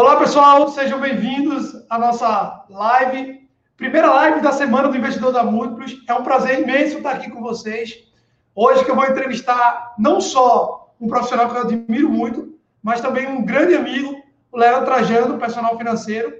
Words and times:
Olá, 0.00 0.14
pessoal, 0.14 0.68
sejam 0.68 1.00
bem-vindos 1.00 1.74
à 1.90 1.98
nossa 1.98 2.64
live, 2.70 3.40
primeira 3.76 4.08
live 4.08 4.40
da 4.40 4.52
semana 4.52 4.86
do 4.86 4.96
Investidor 4.96 5.32
da 5.32 5.42
Múltiplos. 5.42 6.00
É 6.06 6.14
um 6.14 6.22
prazer 6.22 6.60
imenso 6.60 6.98
estar 6.98 7.10
aqui 7.10 7.28
com 7.28 7.42
vocês. 7.42 7.98
Hoje 8.54 8.84
que 8.84 8.92
eu 8.92 8.94
vou 8.94 9.04
entrevistar 9.04 9.96
não 9.98 10.20
só 10.20 10.94
um 11.00 11.08
profissional 11.08 11.50
que 11.50 11.56
eu 11.56 11.62
admiro 11.62 12.08
muito, 12.08 12.56
mas 12.80 13.00
também 13.00 13.26
um 13.26 13.44
grande 13.44 13.74
amigo, 13.74 14.22
o 14.52 14.56
Léo 14.56 14.84
Trajano, 14.84 15.36
personal 15.36 15.76
financeiro. 15.76 16.32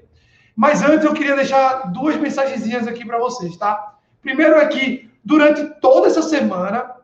Mas 0.55 0.81
antes 0.81 1.05
eu 1.05 1.13
queria 1.13 1.35
deixar 1.35 1.91
duas 1.91 2.15
mensagenzinhas 2.15 2.87
aqui 2.87 3.05
para 3.05 3.19
vocês, 3.19 3.57
tá? 3.57 3.97
Primeiro 4.23 4.55
é 4.55 4.67
que 4.67 5.11
durante 5.25 5.65
toda 5.81 6.07
essa 6.07 6.23
semana 6.23 6.95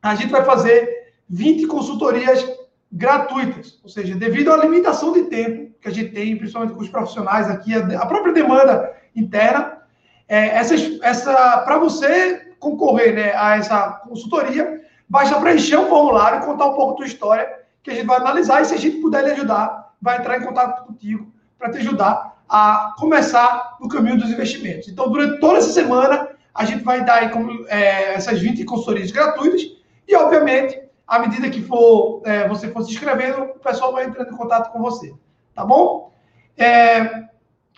a 0.00 0.14
gente 0.14 0.30
vai 0.30 0.44
fazer 0.44 1.12
20 1.28 1.66
consultorias 1.66 2.46
gratuitas, 2.90 3.78
ou 3.82 3.88
seja, 3.88 4.14
devido 4.14 4.52
à 4.52 4.56
limitação 4.56 5.12
de 5.12 5.24
tempo, 5.24 5.74
que 5.80 5.88
a 5.88 5.92
gente 5.92 6.12
tem, 6.12 6.36
principalmente 6.36 6.74
com 6.74 6.80
os 6.80 6.88
profissionais 6.88 7.48
aqui, 7.48 7.74
a 7.74 8.06
própria 8.06 8.32
demanda 8.32 8.94
interna. 9.14 9.78
É, 10.26 10.48
essa, 10.48 10.74
essa 11.02 11.58
para 11.58 11.78
você 11.78 12.52
concorrer 12.58 13.14
né, 13.14 13.32
a 13.36 13.56
essa 13.56 13.90
consultoria, 14.08 14.82
basta 15.08 15.40
preencher 15.40 15.78
um 15.78 15.88
formulário, 15.88 16.44
contar 16.44 16.66
um 16.66 16.74
pouco 16.74 16.92
da 16.92 16.96
tua 16.96 17.06
história, 17.06 17.48
que 17.82 17.90
a 17.90 17.94
gente 17.94 18.06
vai 18.06 18.18
analisar 18.18 18.62
e 18.62 18.64
se 18.64 18.74
a 18.74 18.78
gente 18.78 18.98
puder 18.98 19.24
lhe 19.24 19.30
ajudar, 19.32 19.94
vai 20.00 20.18
entrar 20.18 20.38
em 20.38 20.44
contato 20.44 20.86
contigo 20.86 21.32
para 21.58 21.70
te 21.70 21.78
ajudar 21.78 22.36
a 22.48 22.94
começar 22.98 23.76
no 23.80 23.88
caminho 23.88 24.18
dos 24.18 24.30
investimentos. 24.30 24.88
Então, 24.88 25.10
durante 25.10 25.38
toda 25.40 25.58
essa 25.58 25.72
semana, 25.72 26.28
a 26.54 26.64
gente 26.64 26.82
vai 26.82 27.04
dar 27.04 27.16
aí, 27.16 27.28
como, 27.28 27.66
é, 27.68 28.14
essas 28.14 28.40
20 28.40 28.64
consultorias 28.64 29.10
gratuitas 29.10 29.62
e, 30.06 30.16
obviamente, 30.16 30.80
à 31.08 31.18
medida 31.18 31.50
que 31.50 31.62
for 31.62 32.22
é, 32.24 32.46
você 32.46 32.68
for 32.68 32.84
se 32.84 32.92
inscrevendo, 32.92 33.42
o 33.42 33.58
pessoal 33.58 33.92
vai 33.92 34.04
entrando 34.04 34.32
em 34.32 34.36
contato 34.36 34.70
com 34.70 34.80
você 34.80 35.12
tá 35.58 35.64
bom? 35.64 36.12
É, 36.56 37.24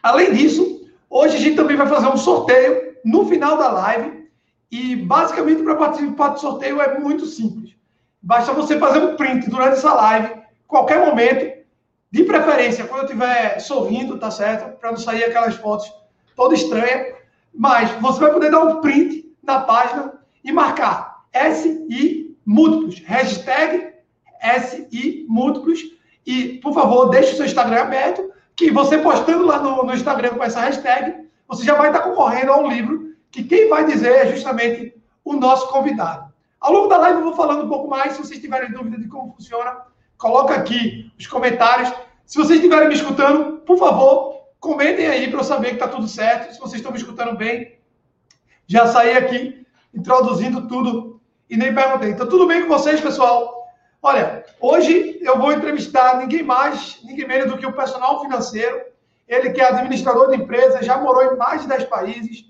além 0.02 0.34
disso, 0.34 0.86
hoje 1.08 1.36
a 1.36 1.40
gente 1.40 1.56
também 1.56 1.78
vai 1.78 1.86
fazer 1.86 2.08
um 2.08 2.16
sorteio 2.18 2.94
no 3.02 3.24
final 3.24 3.56
da 3.56 3.72
live 3.72 4.28
e 4.70 4.96
basicamente 4.96 5.62
para 5.62 5.76
participar 5.76 6.28
do 6.28 6.40
sorteio 6.40 6.78
é 6.78 6.98
muito 6.98 7.24
simples. 7.24 7.74
Basta 8.20 8.52
você 8.52 8.78
fazer 8.78 8.98
um 8.98 9.16
print 9.16 9.48
durante 9.48 9.78
essa 9.78 9.94
live, 9.94 10.42
qualquer 10.68 11.06
momento, 11.06 11.58
de 12.10 12.24
preferência 12.24 12.84
quando 12.84 13.00
eu 13.00 13.06
estiver 13.06 13.58
sorrindo, 13.60 14.18
tá 14.18 14.30
certo? 14.30 14.78
Para 14.78 14.90
não 14.90 14.98
sair 14.98 15.24
aquelas 15.24 15.54
fotos 15.54 15.90
toda 16.36 16.54
estranha, 16.54 17.14
mas 17.54 17.90
você 17.92 18.20
vai 18.20 18.30
poder 18.30 18.50
dar 18.50 18.60
um 18.60 18.82
print 18.82 19.34
na 19.42 19.60
página 19.60 20.20
e 20.44 20.52
marcar 20.52 21.24
SI 21.32 22.29
múltiplos, 22.44 23.00
hashtag 23.06 23.94
SI 24.40 25.26
múltiplos 25.28 25.80
e, 26.26 26.58
por 26.62 26.72
favor, 26.72 27.10
deixe 27.10 27.32
o 27.32 27.36
seu 27.36 27.46
Instagram 27.46 27.82
aberto, 27.82 28.30
que 28.56 28.70
você 28.70 28.98
postando 28.98 29.46
lá 29.46 29.58
no, 29.58 29.84
no 29.84 29.94
Instagram 29.94 30.30
com 30.30 30.44
essa 30.44 30.60
hashtag, 30.60 31.28
você 31.48 31.64
já 31.64 31.74
vai 31.74 31.88
estar 31.88 32.02
concorrendo 32.02 32.52
a 32.52 32.58
um 32.58 32.68
livro 32.68 33.14
que 33.30 33.44
quem 33.44 33.68
vai 33.68 33.84
dizer 33.86 34.12
é 34.12 34.32
justamente 34.32 34.94
o 35.24 35.34
nosso 35.34 35.68
convidado. 35.68 36.30
Ao 36.60 36.72
longo 36.72 36.88
da 36.88 36.98
live 36.98 37.20
eu 37.20 37.24
vou 37.24 37.36
falando 37.36 37.64
um 37.64 37.68
pouco 37.68 37.88
mais. 37.88 38.12
Se 38.12 38.18
vocês 38.18 38.40
tiverem 38.40 38.70
dúvida 38.70 38.98
de 38.98 39.08
como 39.08 39.32
funciona, 39.32 39.78
coloca 40.18 40.54
aqui 40.54 41.10
os 41.18 41.26
comentários. 41.26 41.92
Se 42.26 42.36
vocês 42.36 42.58
estiverem 42.58 42.88
me 42.88 42.94
escutando, 42.94 43.58
por 43.60 43.78
favor, 43.78 44.42
comentem 44.60 45.06
aí 45.06 45.28
para 45.28 45.40
eu 45.40 45.44
saber 45.44 45.68
que 45.68 45.74
está 45.74 45.88
tudo 45.88 46.06
certo. 46.06 46.52
Se 46.52 46.60
vocês 46.60 46.76
estão 46.76 46.92
me 46.92 46.98
escutando 46.98 47.36
bem, 47.36 47.78
já 48.66 48.86
saí 48.86 49.16
aqui 49.16 49.66
introduzindo 49.94 50.68
tudo 50.68 51.09
e 51.50 51.56
nem 51.56 51.74
perguntei. 51.74 52.10
Então, 52.10 52.28
tudo 52.28 52.46
bem 52.46 52.62
com 52.62 52.68
vocês, 52.68 53.00
pessoal? 53.00 53.66
Olha, 54.00 54.44
hoje 54.60 55.18
eu 55.20 55.36
vou 55.36 55.52
entrevistar 55.52 56.16
ninguém 56.16 56.44
mais, 56.44 57.00
ninguém 57.02 57.26
menos 57.26 57.50
do 57.50 57.58
que 57.58 57.66
o 57.66 57.72
personal 57.72 58.22
financeiro. 58.22 58.80
Ele 59.28 59.50
que 59.50 59.60
é 59.60 59.68
administrador 59.68 60.30
de 60.30 60.36
empresa, 60.36 60.82
já 60.82 60.96
morou 60.96 61.24
em 61.24 61.36
mais 61.36 61.62
de 61.62 61.68
10 61.68 61.84
países, 61.84 62.44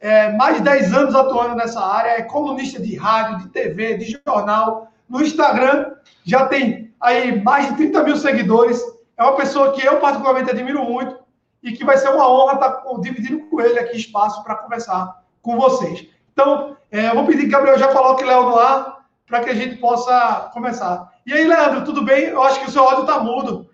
é, 0.00 0.32
mais 0.32 0.56
de 0.56 0.62
10 0.62 0.94
anos 0.94 1.14
atuando 1.14 1.56
nessa 1.56 1.84
área, 1.84 2.10
é 2.10 2.22
colunista 2.22 2.80
de 2.80 2.96
rádio, 2.96 3.38
de 3.38 3.48
TV, 3.48 3.98
de 3.98 4.20
jornal. 4.24 4.92
No 5.08 5.20
Instagram 5.20 5.92
já 6.24 6.46
tem 6.46 6.94
aí 7.00 7.42
mais 7.42 7.68
de 7.68 7.76
30 7.76 8.02
mil 8.04 8.16
seguidores. 8.16 8.80
É 9.16 9.22
uma 9.22 9.36
pessoa 9.36 9.72
que 9.72 9.84
eu 9.84 9.98
particularmente 9.98 10.50
admiro 10.50 10.84
muito 10.84 11.18
e 11.62 11.72
que 11.72 11.84
vai 11.84 11.96
ser 11.98 12.08
uma 12.10 12.30
honra 12.30 12.54
estar 12.54 12.82
dividindo 13.00 13.46
com 13.46 13.60
ele 13.60 13.78
aqui 13.80 13.96
espaço 13.96 14.42
para 14.44 14.54
conversar 14.54 15.22
com 15.42 15.58
vocês. 15.58 16.06
Então, 16.38 16.76
é, 16.92 17.08
eu 17.08 17.16
vou 17.16 17.26
pedir 17.26 17.42
que 17.42 17.48
Gabriel 17.48 17.76
já 17.76 17.88
coloque 17.88 18.22
Léo 18.22 18.44
no 18.44 18.56
ar 18.56 18.98
para 19.26 19.40
que 19.40 19.50
a 19.50 19.54
gente 19.54 19.74
possa 19.74 20.48
começar. 20.54 21.12
E 21.26 21.32
aí, 21.32 21.44
Leandro, 21.44 21.84
tudo 21.84 22.04
bem? 22.04 22.26
Eu 22.26 22.40
acho 22.44 22.60
que 22.60 22.68
o 22.68 22.70
seu 22.70 22.84
áudio 22.84 23.00
está 23.00 23.18
mudo. 23.18 23.68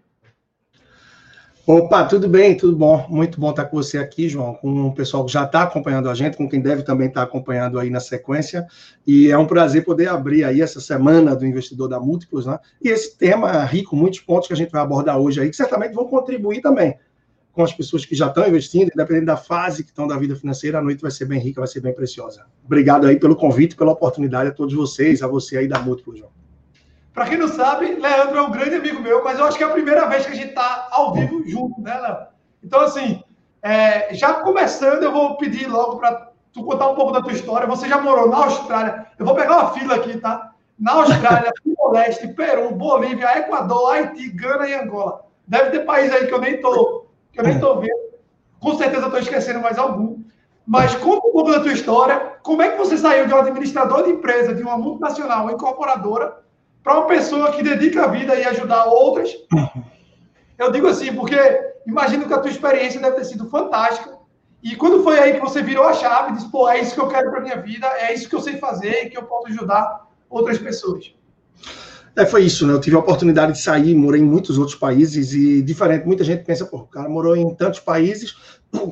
Opa, 1.66 2.06
tudo 2.06 2.26
bem, 2.26 2.56
tudo 2.56 2.74
bom. 2.74 3.06
Muito 3.10 3.38
bom 3.38 3.50
estar 3.50 3.66
com 3.66 3.76
você 3.76 3.98
aqui, 3.98 4.30
João, 4.30 4.54
com 4.54 4.86
o 4.86 4.94
pessoal 4.94 5.26
que 5.26 5.32
já 5.32 5.44
está 5.44 5.64
acompanhando 5.64 6.08
a 6.08 6.14
gente, 6.14 6.38
com 6.38 6.48
quem 6.48 6.58
deve 6.58 6.82
também 6.82 7.08
estar 7.08 7.22
acompanhando 7.22 7.78
aí 7.78 7.90
na 7.90 8.00
sequência. 8.00 8.66
E 9.06 9.30
é 9.30 9.36
um 9.36 9.46
prazer 9.46 9.84
poder 9.84 10.08
abrir 10.08 10.42
aí 10.44 10.62
essa 10.62 10.80
semana 10.80 11.36
do 11.36 11.44
investidor 11.44 11.86
da 11.86 12.00
Múltiplos, 12.00 12.46
né? 12.46 12.58
E 12.82 12.88
esse 12.88 13.18
tema 13.18 13.62
rico, 13.64 13.94
muitos 13.94 14.20
pontos 14.20 14.46
que 14.48 14.54
a 14.54 14.56
gente 14.56 14.72
vai 14.72 14.80
abordar 14.80 15.18
hoje 15.18 15.38
aí, 15.38 15.50
que 15.50 15.56
certamente 15.56 15.92
vão 15.92 16.06
contribuir 16.06 16.62
também 16.62 16.96
com 17.54 17.62
as 17.62 17.72
pessoas 17.72 18.04
que 18.04 18.16
já 18.16 18.26
estão 18.26 18.46
investindo, 18.48 18.90
independente 18.92 19.26
da 19.26 19.36
fase 19.36 19.84
que 19.84 19.90
estão 19.90 20.08
da 20.08 20.18
vida 20.18 20.34
financeira, 20.34 20.78
a 20.78 20.82
noite 20.82 21.00
vai 21.00 21.10
ser 21.10 21.24
bem 21.24 21.38
rica, 21.38 21.60
vai 21.60 21.68
ser 21.68 21.80
bem 21.80 21.94
preciosa. 21.94 22.46
Obrigado 22.64 23.06
aí 23.06 23.16
pelo 23.16 23.36
convite, 23.36 23.76
pela 23.76 23.92
oportunidade 23.92 24.50
a 24.50 24.52
todos 24.52 24.74
vocês, 24.74 25.22
a 25.22 25.28
você 25.28 25.58
aí 25.58 25.68
da 25.68 25.78
Múltiplo, 25.78 26.16
João. 26.16 26.30
Para 27.12 27.26
quem 27.26 27.38
não 27.38 27.46
sabe, 27.46 27.94
Leandro 27.94 28.36
é 28.36 28.42
um 28.42 28.50
grande 28.50 28.74
amigo 28.74 29.00
meu, 29.00 29.22
mas 29.22 29.38
eu 29.38 29.44
acho 29.44 29.56
que 29.56 29.62
é 29.62 29.66
a 29.68 29.70
primeira 29.70 30.04
vez 30.06 30.26
que 30.26 30.32
a 30.32 30.34
gente 30.34 30.48
está 30.48 30.88
ao 30.90 31.14
vivo 31.14 31.44
junto, 31.46 31.80
né, 31.80 31.96
Léo? 31.96 32.16
Então, 32.62 32.80
assim, 32.80 33.22
é, 33.62 34.12
já 34.12 34.34
começando, 34.34 35.04
eu 35.04 35.12
vou 35.12 35.36
pedir 35.36 35.68
logo 35.68 35.98
para 35.98 36.32
tu 36.52 36.64
contar 36.64 36.88
um 36.88 36.96
pouco 36.96 37.12
da 37.12 37.22
tua 37.22 37.32
história. 37.32 37.68
Você 37.68 37.88
já 37.88 38.00
morou 38.00 38.28
na 38.28 38.38
Austrália, 38.38 39.06
eu 39.16 39.24
vou 39.24 39.36
pegar 39.36 39.58
uma 39.58 39.70
fila 39.72 39.94
aqui, 39.94 40.18
tá? 40.18 40.50
Na 40.76 40.92
Austrália, 40.94 41.52
Timor-Leste, 41.62 42.28
Peru, 42.34 42.74
Bolívia, 42.74 43.38
Equador, 43.38 43.92
Haiti, 43.92 44.28
Gana 44.30 44.68
e 44.68 44.74
Angola. 44.74 45.24
Deve 45.46 45.70
ter 45.70 45.84
país 45.84 46.12
aí 46.12 46.26
que 46.26 46.34
eu 46.34 46.40
nem 46.40 46.60
tô 46.60 47.03
que 47.34 47.40
eu 47.40 47.44
nem 47.44 47.54
estou 47.54 47.80
vendo. 47.80 48.14
Com 48.60 48.78
certeza 48.78 49.06
estou 49.06 49.20
esquecendo 49.20 49.60
mais 49.60 49.76
algum. 49.76 50.22
Mas 50.66 50.94
conta 50.94 51.26
um 51.26 51.32
pouco 51.32 51.50
da 51.50 51.60
tua 51.60 51.72
história. 51.72 52.18
Como 52.42 52.62
é 52.62 52.70
que 52.70 52.78
você 52.78 52.96
saiu 52.96 53.26
de 53.26 53.34
um 53.34 53.38
administrador 53.38 54.04
de 54.04 54.10
empresa, 54.12 54.54
de 54.54 54.62
uma 54.62 54.78
multinacional, 54.78 55.50
incorporadora, 55.50 56.38
para 56.82 56.98
uma 56.98 57.06
pessoa 57.06 57.52
que 57.52 57.62
dedica 57.62 58.04
a 58.04 58.06
vida 58.06 58.34
e 58.34 58.44
ajudar 58.44 58.84
outras? 58.86 59.30
Eu 60.56 60.70
digo 60.70 60.86
assim, 60.86 61.12
porque 61.14 61.36
imagino 61.86 62.26
que 62.26 62.32
a 62.32 62.38
tua 62.38 62.50
experiência 62.50 63.00
deve 63.00 63.16
ter 63.16 63.24
sido 63.24 63.50
fantástica. 63.50 64.16
E 64.62 64.76
quando 64.76 65.02
foi 65.02 65.18
aí 65.18 65.34
que 65.34 65.40
você 65.40 65.62
virou 65.62 65.84
a 65.86 65.92
chave 65.92 66.32
disse, 66.32 66.50
pô, 66.50 66.68
é 66.68 66.80
isso 66.80 66.94
que 66.94 67.00
eu 67.00 67.08
quero 67.08 67.30
para 67.30 67.40
minha 67.40 67.60
vida, 67.60 67.86
é 67.98 68.14
isso 68.14 68.28
que 68.28 68.34
eu 68.34 68.40
sei 68.40 68.56
fazer 68.56 69.04
e 69.04 69.10
que 69.10 69.18
eu 69.18 69.24
posso 69.24 69.48
ajudar 69.48 70.06
outras 70.30 70.56
pessoas? 70.56 71.14
É, 72.16 72.24
foi 72.24 72.44
isso, 72.44 72.64
né? 72.64 72.72
Eu 72.72 72.80
tive 72.80 72.94
a 72.94 73.00
oportunidade 73.00 73.52
de 73.52 73.60
sair, 73.60 73.94
morei 73.94 74.20
em 74.20 74.24
muitos 74.24 74.56
outros 74.56 74.76
países 74.76 75.32
e 75.32 75.60
diferente, 75.60 76.06
muita 76.06 76.22
gente 76.22 76.44
pensa, 76.44 76.64
pô, 76.64 76.78
o 76.78 76.86
cara 76.86 77.08
morou 77.08 77.36
em 77.36 77.52
tantos 77.54 77.80
países, 77.80 78.36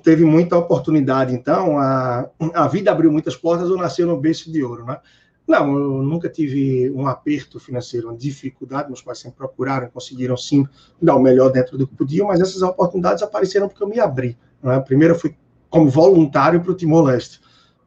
teve 0.03 0.25
muita 0.25 0.57
oportunidade, 0.57 1.33
então 1.33 1.79
a, 1.79 2.29
a 2.53 2.67
vida 2.67 2.91
abriu 2.91 3.13
muitas 3.13 3.37
portas 3.37 3.71
ou 3.71 3.77
nasceu 3.77 4.09
no 4.09 4.21
berço 4.21 4.51
de 4.51 4.65
ouro, 4.65 4.85
né? 4.85 4.99
Não, 5.47 5.77
eu 5.77 6.03
nunca 6.03 6.29
tive 6.29 6.91
um 6.91 7.07
aperto 7.07 7.61
financeiro, 7.61 8.09
uma 8.09 8.17
dificuldade, 8.17 8.89
meus 8.89 9.03
pais 9.03 9.19
sempre 9.19 9.39
procuraram, 9.39 9.89
conseguiram 9.89 10.37
sim 10.37 10.67
dar 11.01 11.17
o 11.17 11.21
melhor 11.21 11.51
dentro 11.51 11.77
do 11.77 11.87
que 11.87 11.95
podiam, 11.95 12.29
mas 12.29 12.41
essas 12.41 12.63
oportunidades 12.63 13.23
apareceram 13.23 13.69
porque 13.69 13.83
eu 13.83 13.89
me 13.89 13.99
abri. 13.99 14.37
Né? 14.63 14.79
Primeiro 14.81 15.15
eu 15.15 15.19
fui 15.19 15.35
como 15.69 15.89
voluntário 15.89 16.61
para 16.61 16.71
o 16.71 16.75
Timor-Leste. 16.75 17.41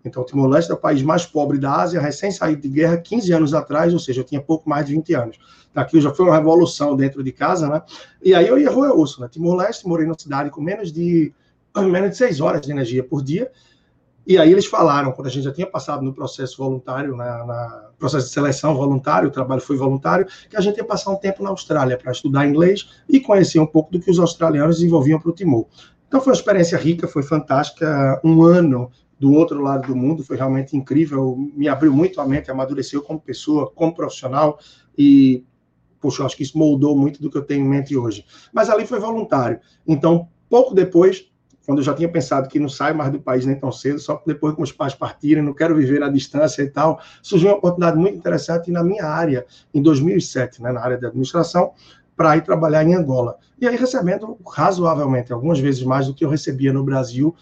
Então, 0.05 0.23
Timor-Leste 0.23 0.71
é 0.71 0.73
o 0.75 0.77
país 0.77 1.01
mais 1.01 1.25
pobre 1.25 1.57
da 1.57 1.81
Ásia, 1.81 1.99
recém 1.99 2.31
saído 2.31 2.61
de 2.61 2.69
guerra 2.69 2.97
15 2.97 3.33
anos 3.33 3.53
atrás, 3.53 3.91
ou 3.91 3.99
seja, 3.99 4.21
eu 4.21 4.23
tinha 4.23 4.39
pouco 4.39 4.69
mais 4.69 4.85
de 4.85 4.93
20 4.93 5.13
anos. 5.15 5.39
Aquilo 5.73 6.01
já 6.01 6.13
foi 6.13 6.25
uma 6.25 6.35
revolução 6.35 6.95
dentro 6.95 7.23
de 7.23 7.31
casa, 7.31 7.67
né? 7.67 7.81
E 8.23 8.33
aí 8.33 8.47
eu 8.47 8.57
ia 8.57 8.69
rua 8.69 8.93
osso, 8.93 9.19
né? 9.19 9.27
Timor-Leste, 9.29 9.87
morei 9.87 10.05
numa 10.05 10.17
cidade 10.17 10.49
com 10.49 10.61
menos 10.61 10.91
de 10.91 11.33
menos 11.75 12.11
de 12.11 12.17
6 12.17 12.39
horas 12.39 12.61
de 12.61 12.71
energia 12.71 13.03
por 13.03 13.21
dia. 13.21 13.51
E 14.25 14.37
aí 14.37 14.51
eles 14.51 14.65
falaram, 14.65 15.11
quando 15.11 15.27
a 15.27 15.29
gente 15.29 15.43
já 15.43 15.51
tinha 15.51 15.67
passado 15.67 16.01
no 16.01 16.13
processo 16.13 16.57
voluntário, 16.57 17.15
na, 17.15 17.45
na 17.45 17.89
processo 17.99 18.27
de 18.27 18.33
seleção 18.33 18.73
voluntário, 18.73 19.27
o 19.27 19.31
trabalho 19.31 19.61
foi 19.61 19.75
voluntário, 19.77 20.25
que 20.49 20.57
a 20.57 20.61
gente 20.61 20.77
ia 20.77 20.85
passar 20.85 21.11
um 21.11 21.15
tempo 21.15 21.43
na 21.43 21.49
Austrália 21.49 21.97
para 21.97 22.11
estudar 22.11 22.47
inglês 22.47 22.89
e 23.07 23.19
conhecer 23.19 23.59
um 23.59 23.67
pouco 23.67 23.91
do 23.91 23.99
que 23.99 24.09
os 24.09 24.17
australianos 24.17 24.77
desenvolviam 24.77 25.19
para 25.19 25.29
o 25.29 25.33
Timor. 25.33 25.65
Então 26.07 26.21
foi 26.21 26.31
uma 26.31 26.37
experiência 26.37 26.77
rica, 26.77 27.07
foi 27.07 27.21
fantástica. 27.23 28.19
Um 28.23 28.43
ano 28.43 28.89
do 29.19 29.33
outro 29.33 29.61
lado 29.61 29.87
do 29.87 29.95
mundo, 29.95 30.23
foi 30.23 30.37
realmente 30.37 30.75
incrível, 30.75 31.35
me 31.55 31.67
abriu 31.67 31.93
muito 31.93 32.19
a 32.19 32.27
mente, 32.27 32.51
amadureceu 32.51 33.01
como 33.01 33.19
pessoa, 33.19 33.71
como 33.71 33.93
profissional 33.93 34.59
e, 34.97 35.43
poxa, 36.01 36.21
eu 36.21 36.25
acho 36.25 36.35
que 36.35 36.43
isso 36.43 36.57
moldou 36.57 36.97
muito 36.97 37.21
do 37.21 37.29
que 37.29 37.37
eu 37.37 37.43
tenho 37.43 37.65
em 37.65 37.69
mente 37.69 37.95
hoje. 37.95 38.25
Mas 38.53 38.69
ali 38.69 38.85
foi 38.85 38.99
voluntário. 38.99 39.59
Então, 39.87 40.27
pouco 40.49 40.73
depois, 40.73 41.29
quando 41.65 41.79
eu 41.79 41.83
já 41.83 41.93
tinha 41.93 42.09
pensado 42.09 42.47
que 42.47 42.59
não 42.59 42.69
saio 42.69 42.95
mais 42.95 43.11
do 43.11 43.19
país 43.19 43.45
nem 43.45 43.57
tão 43.57 43.71
cedo, 43.71 43.99
só 43.99 44.21
depois 44.25 44.53
que 44.53 44.59
meus 44.59 44.71
pais 44.71 44.93
partirem, 44.93 45.41
não 45.41 45.53
quero 45.53 45.75
viver 45.75 46.03
à 46.03 46.09
distância 46.09 46.61
e 46.61 46.69
tal, 46.69 46.99
surgiu 47.21 47.49
uma 47.49 47.57
oportunidade 47.57 47.97
muito 47.97 48.17
interessante 48.17 48.69
na 48.69 48.83
minha 48.83 49.05
área, 49.05 49.45
em 49.73 49.81
2007, 49.81 50.61
né, 50.61 50.71
na 50.71 50.81
área 50.81 50.97
de 50.97 51.05
administração, 51.05 51.71
para 52.15 52.37
ir 52.37 52.43
trabalhar 52.43 52.83
em 52.83 52.93
Angola. 52.93 53.37
E 53.59 53.67
aí 53.67 53.75
recebendo 53.75 54.37
razoavelmente, 54.47 55.33
algumas 55.33 55.59
vezes 55.59 55.83
mais 55.83 56.07
do 56.07 56.13
que 56.13 56.23
eu 56.23 56.29
recebia 56.29 56.71
no 56.71 56.83
Brasil 56.83 57.35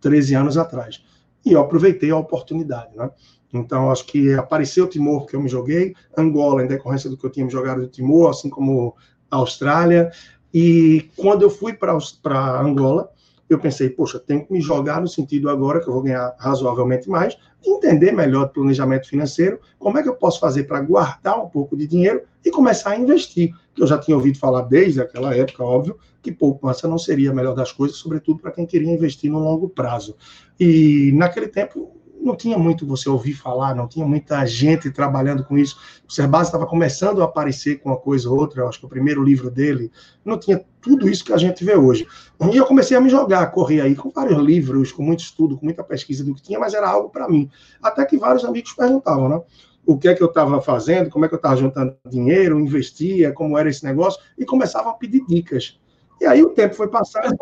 13 0.00 0.34
anos 0.34 0.56
atrás. 0.56 1.02
E 1.46 1.52
eu 1.52 1.60
aproveitei 1.60 2.10
a 2.10 2.16
oportunidade, 2.16 2.96
né? 2.96 3.08
Então, 3.54 3.92
acho 3.92 4.04
que 4.04 4.34
apareceu 4.34 4.84
o 4.84 4.88
Timor 4.88 5.26
que 5.26 5.36
eu 5.36 5.40
me 5.40 5.48
joguei, 5.48 5.94
Angola, 6.18 6.64
em 6.64 6.66
decorrência 6.66 7.08
do 7.08 7.16
que 7.16 7.24
eu 7.24 7.30
tinha 7.30 7.46
me 7.46 7.52
jogado 7.52 7.82
do 7.82 7.86
Timor, 7.86 8.30
assim 8.30 8.50
como 8.50 8.96
a 9.30 9.36
Austrália. 9.36 10.10
E 10.52 11.08
quando 11.16 11.42
eu 11.42 11.50
fui 11.50 11.72
para 11.72 12.60
Angola, 12.60 13.08
eu 13.48 13.60
pensei, 13.60 13.88
poxa, 13.88 14.18
tenho 14.18 14.44
que 14.44 14.52
me 14.52 14.60
jogar 14.60 15.00
no 15.00 15.06
sentido 15.06 15.48
agora 15.48 15.80
que 15.80 15.88
eu 15.88 15.92
vou 15.92 16.02
ganhar 16.02 16.34
razoavelmente 16.36 17.08
mais, 17.08 17.38
entender 17.64 18.10
melhor 18.10 18.46
o 18.46 18.48
planejamento 18.48 19.08
financeiro, 19.08 19.60
como 19.78 19.98
é 19.98 20.02
que 20.02 20.08
eu 20.08 20.16
posso 20.16 20.40
fazer 20.40 20.64
para 20.64 20.80
guardar 20.80 21.40
um 21.40 21.48
pouco 21.48 21.76
de 21.76 21.86
dinheiro 21.86 22.22
e 22.44 22.50
começar 22.50 22.90
a 22.90 22.98
investir. 22.98 23.54
Que 23.76 23.82
eu 23.82 23.86
já 23.86 23.98
tinha 23.98 24.16
ouvido 24.16 24.38
falar 24.38 24.62
desde 24.62 25.00
aquela 25.00 25.36
época, 25.36 25.62
óbvio, 25.62 25.96
que 26.22 26.32
poupança 26.32 26.88
não 26.88 26.98
seria 26.98 27.30
a 27.30 27.34
melhor 27.34 27.54
das 27.54 27.70
coisas, 27.70 27.98
sobretudo 27.98 28.40
para 28.40 28.50
quem 28.50 28.66
queria 28.66 28.90
investir 28.90 29.30
no 29.30 29.38
longo 29.38 29.68
prazo. 29.68 30.16
E 30.58 31.12
naquele 31.14 31.46
tempo 31.46 31.96
não 32.26 32.34
tinha 32.34 32.58
muito 32.58 32.84
você 32.84 33.08
ouvir 33.08 33.34
falar, 33.34 33.74
não 33.74 33.86
tinha 33.86 34.04
muita 34.04 34.44
gente 34.44 34.90
trabalhando 34.90 35.44
com 35.44 35.56
isso. 35.56 35.78
O 36.08 36.12
Serbaz 36.12 36.48
estava 36.48 36.66
começando 36.66 37.22
a 37.22 37.26
aparecer 37.26 37.78
com 37.78 37.90
uma 37.90 37.96
coisa 37.96 38.28
ou 38.28 38.36
outra, 38.36 38.62
eu 38.62 38.68
acho 38.68 38.80
que 38.80 38.86
o 38.86 38.88
primeiro 38.88 39.22
livro 39.22 39.50
dele 39.50 39.92
não 40.24 40.38
tinha 40.38 40.64
tudo 40.80 41.08
isso 41.08 41.24
que 41.24 41.32
a 41.32 41.36
gente 41.36 41.64
vê 41.64 41.76
hoje. 41.76 42.06
E 42.52 42.56
eu 42.56 42.66
comecei 42.66 42.96
a 42.96 43.00
me 43.00 43.08
jogar, 43.08 43.42
a 43.42 43.46
correr 43.46 43.80
aí 43.80 43.94
com 43.94 44.10
vários 44.10 44.38
livros, 44.38 44.90
com 44.90 45.02
muito 45.02 45.20
estudo, 45.20 45.56
com 45.56 45.64
muita 45.64 45.84
pesquisa 45.84 46.24
do 46.24 46.34
que 46.34 46.42
tinha, 46.42 46.58
mas 46.58 46.74
era 46.74 46.88
algo 46.88 47.08
para 47.08 47.28
mim. 47.28 47.48
Até 47.80 48.04
que 48.04 48.18
vários 48.18 48.44
amigos 48.44 48.72
perguntavam, 48.72 49.28
né? 49.28 49.40
O 49.86 49.96
que 49.96 50.08
é 50.08 50.14
que 50.14 50.22
eu 50.22 50.26
estava 50.26 50.60
fazendo, 50.60 51.08
como 51.08 51.24
é 51.24 51.28
que 51.28 51.34
eu 51.34 51.38
estava 51.38 51.56
juntando 51.56 51.96
dinheiro, 52.08 52.58
investia, 52.58 53.32
como 53.32 53.56
era 53.56 53.68
esse 53.68 53.84
negócio, 53.84 54.20
e 54.36 54.44
começavam 54.44 54.90
a 54.90 54.94
pedir 54.94 55.24
dicas. 55.26 55.78
E 56.20 56.26
aí 56.26 56.42
o 56.42 56.50
tempo 56.50 56.74
foi 56.74 56.88
passando. 56.88 57.34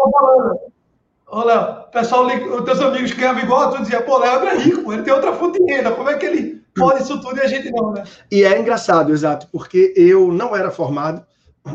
Ô, 1.27 1.43
Léo, 1.43 1.91
pessoal, 1.91 2.27
os 2.27 2.65
teus 2.65 2.81
amigos 2.81 3.13
que 3.13 3.21
ganhavam 3.21 3.43
igual, 3.43 3.73
tu 3.73 3.83
dizia, 3.83 4.03
pô, 4.03 4.19
Léo 4.19 4.45
é 4.45 4.59
rico, 4.59 4.93
ele 4.93 5.03
tem 5.03 5.13
outra 5.13 5.33
fonte 5.33 5.59
de 5.59 5.73
renda, 5.73 5.91
como 5.93 6.11
é 6.11 6.19
que 6.19 6.27
ele 6.27 6.63
pode 6.77 7.03
isso 7.03 7.21
tudo 7.21 7.39
e 7.39 7.41
a 7.41 7.47
gente 7.47 7.71
não, 7.71 7.93
né? 7.93 8.05
E 8.31 8.45
é 8.45 8.59
engraçado, 8.59 9.13
exato, 9.13 9.49
porque 9.51 9.95
eu 9.97 10.31
não 10.31 10.55
era 10.55 10.71
formado, 10.71 11.25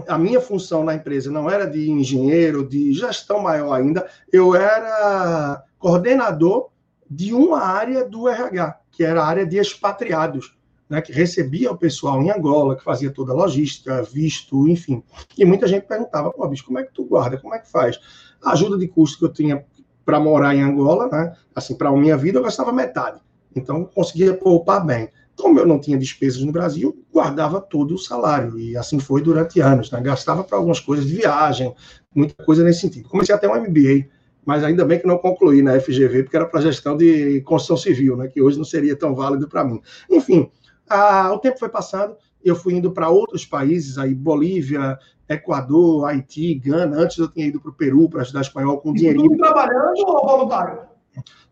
a 0.07 0.18
minha 0.18 0.39
função 0.39 0.83
na 0.83 0.94
empresa 0.94 1.31
não 1.31 1.50
era 1.50 1.65
de 1.65 1.89
engenheiro, 1.89 2.68
de 2.68 2.94
gestão 2.94 3.39
maior 3.39 3.74
ainda, 3.74 4.07
eu 4.31 4.56
era 4.56 5.63
coordenador 5.80 6.69
de 7.10 7.33
uma 7.33 7.62
área 7.62 8.06
do 8.06 8.30
RH, 8.30 8.80
que 8.92 9.04
era 9.04 9.24
a 9.24 9.25
área 9.25 9.45
de 9.45 9.57
expatriados, 9.57 10.56
né, 10.89 11.01
que 11.01 11.12
recebia 11.13 11.71
o 11.71 11.77
pessoal 11.77 12.21
em 12.21 12.31
Angola, 12.31 12.75
que 12.75 12.83
fazia 12.83 13.12
toda 13.12 13.31
a 13.31 13.36
logística, 13.36 14.01
visto, 14.01 14.68
enfim. 14.68 15.03
E 15.38 15.45
muita 15.45 15.68
gente 15.68 15.86
perguntava, 15.86 16.31
pô, 16.31 16.47
bicho, 16.47 16.65
como 16.65 16.80
é 16.80 16.83
que 16.83 16.94
tu 16.94 17.06
guarda, 17.06 17.38
como 17.38 17.53
é 17.53 17.59
que 17.59 17.69
faz? 17.69 18.00
A 18.44 18.53
ajuda 18.53 18.77
de 18.77 18.88
custo 18.88 19.19
que 19.19 19.25
eu 19.25 19.31
tinha 19.31 19.63
para 20.03 20.19
morar 20.19 20.56
em 20.56 20.63
Angola, 20.63 21.07
né? 21.07 21.36
Assim, 21.53 21.75
para 21.75 21.89
a 21.89 21.95
minha 21.95 22.18
vida, 22.18 22.39
eu 22.39 22.44
gastava 22.44 22.71
metade. 22.71 23.21
Então, 23.56 23.86
conseguia 23.86 24.33
poupar 24.33 24.83
bem. 24.83 25.09
Como 25.36 25.59
eu 25.59 25.65
não 25.65 25.80
tinha 25.80 25.97
despesas 25.97 26.44
no 26.44 26.51
Brasil, 26.51 27.06
guardava 27.13 27.62
todo 27.62 27.94
o 27.94 27.97
salário. 27.97 28.59
E 28.59 28.75
assim 28.75 29.00
foi 29.00 29.21
durante 29.21 29.62
anos. 29.62 29.89
Né? 29.91 30.01
Gastava 30.01 30.44
para 30.44 30.57
algumas 30.57 30.80
coisas 30.80 31.06
de 31.06 31.15
viagem, 31.15 31.74
muita 32.13 32.44
coisa 32.44 32.63
nesse 32.63 32.81
sentido. 32.81 33.07
Comecei 33.07 33.33
até 33.33 33.47
um 33.47 33.56
MBA, 33.56 34.07
mas 34.45 34.63
ainda 34.63 34.83
bem 34.83 35.00
que 35.00 35.07
não 35.07 35.18
concluí 35.18 35.62
na 35.62 35.80
FGV, 35.80 36.24
porque 36.24 36.36
era 36.36 36.45
para 36.45 36.62
gestão 36.62 36.97
de 36.97 37.41
construção 37.41 37.77
civil, 37.77 38.18
né? 38.18 38.27
que 38.27 38.41
hoje 38.41 38.57
não 38.57 38.65
seria 38.65 38.95
tão 38.95 39.15
válido 39.15 39.47
para 39.47 39.63
mim. 39.63 39.80
Enfim, 40.09 40.51
a, 40.89 41.31
o 41.33 41.39
tempo 41.39 41.59
foi 41.59 41.69
passando, 41.69 42.15
eu 42.44 42.56
fui 42.56 42.74
indo 42.74 42.91
para 42.91 43.09
outros 43.09 43.45
países, 43.45 43.97
aí 43.97 44.13
Bolívia, 44.13 44.97
Equador, 45.27 46.06
Haiti, 46.06 46.56
Gana. 46.56 46.97
Antes 46.97 47.18
eu 47.18 47.27
tinha 47.27 47.45
ido 47.45 47.62
para 47.62 47.69
o 47.69 47.74
Peru 47.74 48.09
para 48.09 48.24
estudar 48.24 48.41
espanhol 48.41 48.80
com 48.80 48.94
dinheirinho. 48.94 49.30
Tudo 49.30 49.38
trabalhando 49.38 50.00
ou 50.00 50.27
voluntário? 50.27 50.80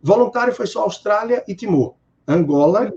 Voluntário 0.02 0.54
foi 0.54 0.66
só 0.66 0.82
Austrália 0.82 1.44
e 1.48 1.54
Timor. 1.54 1.96
Angola, 2.28 2.92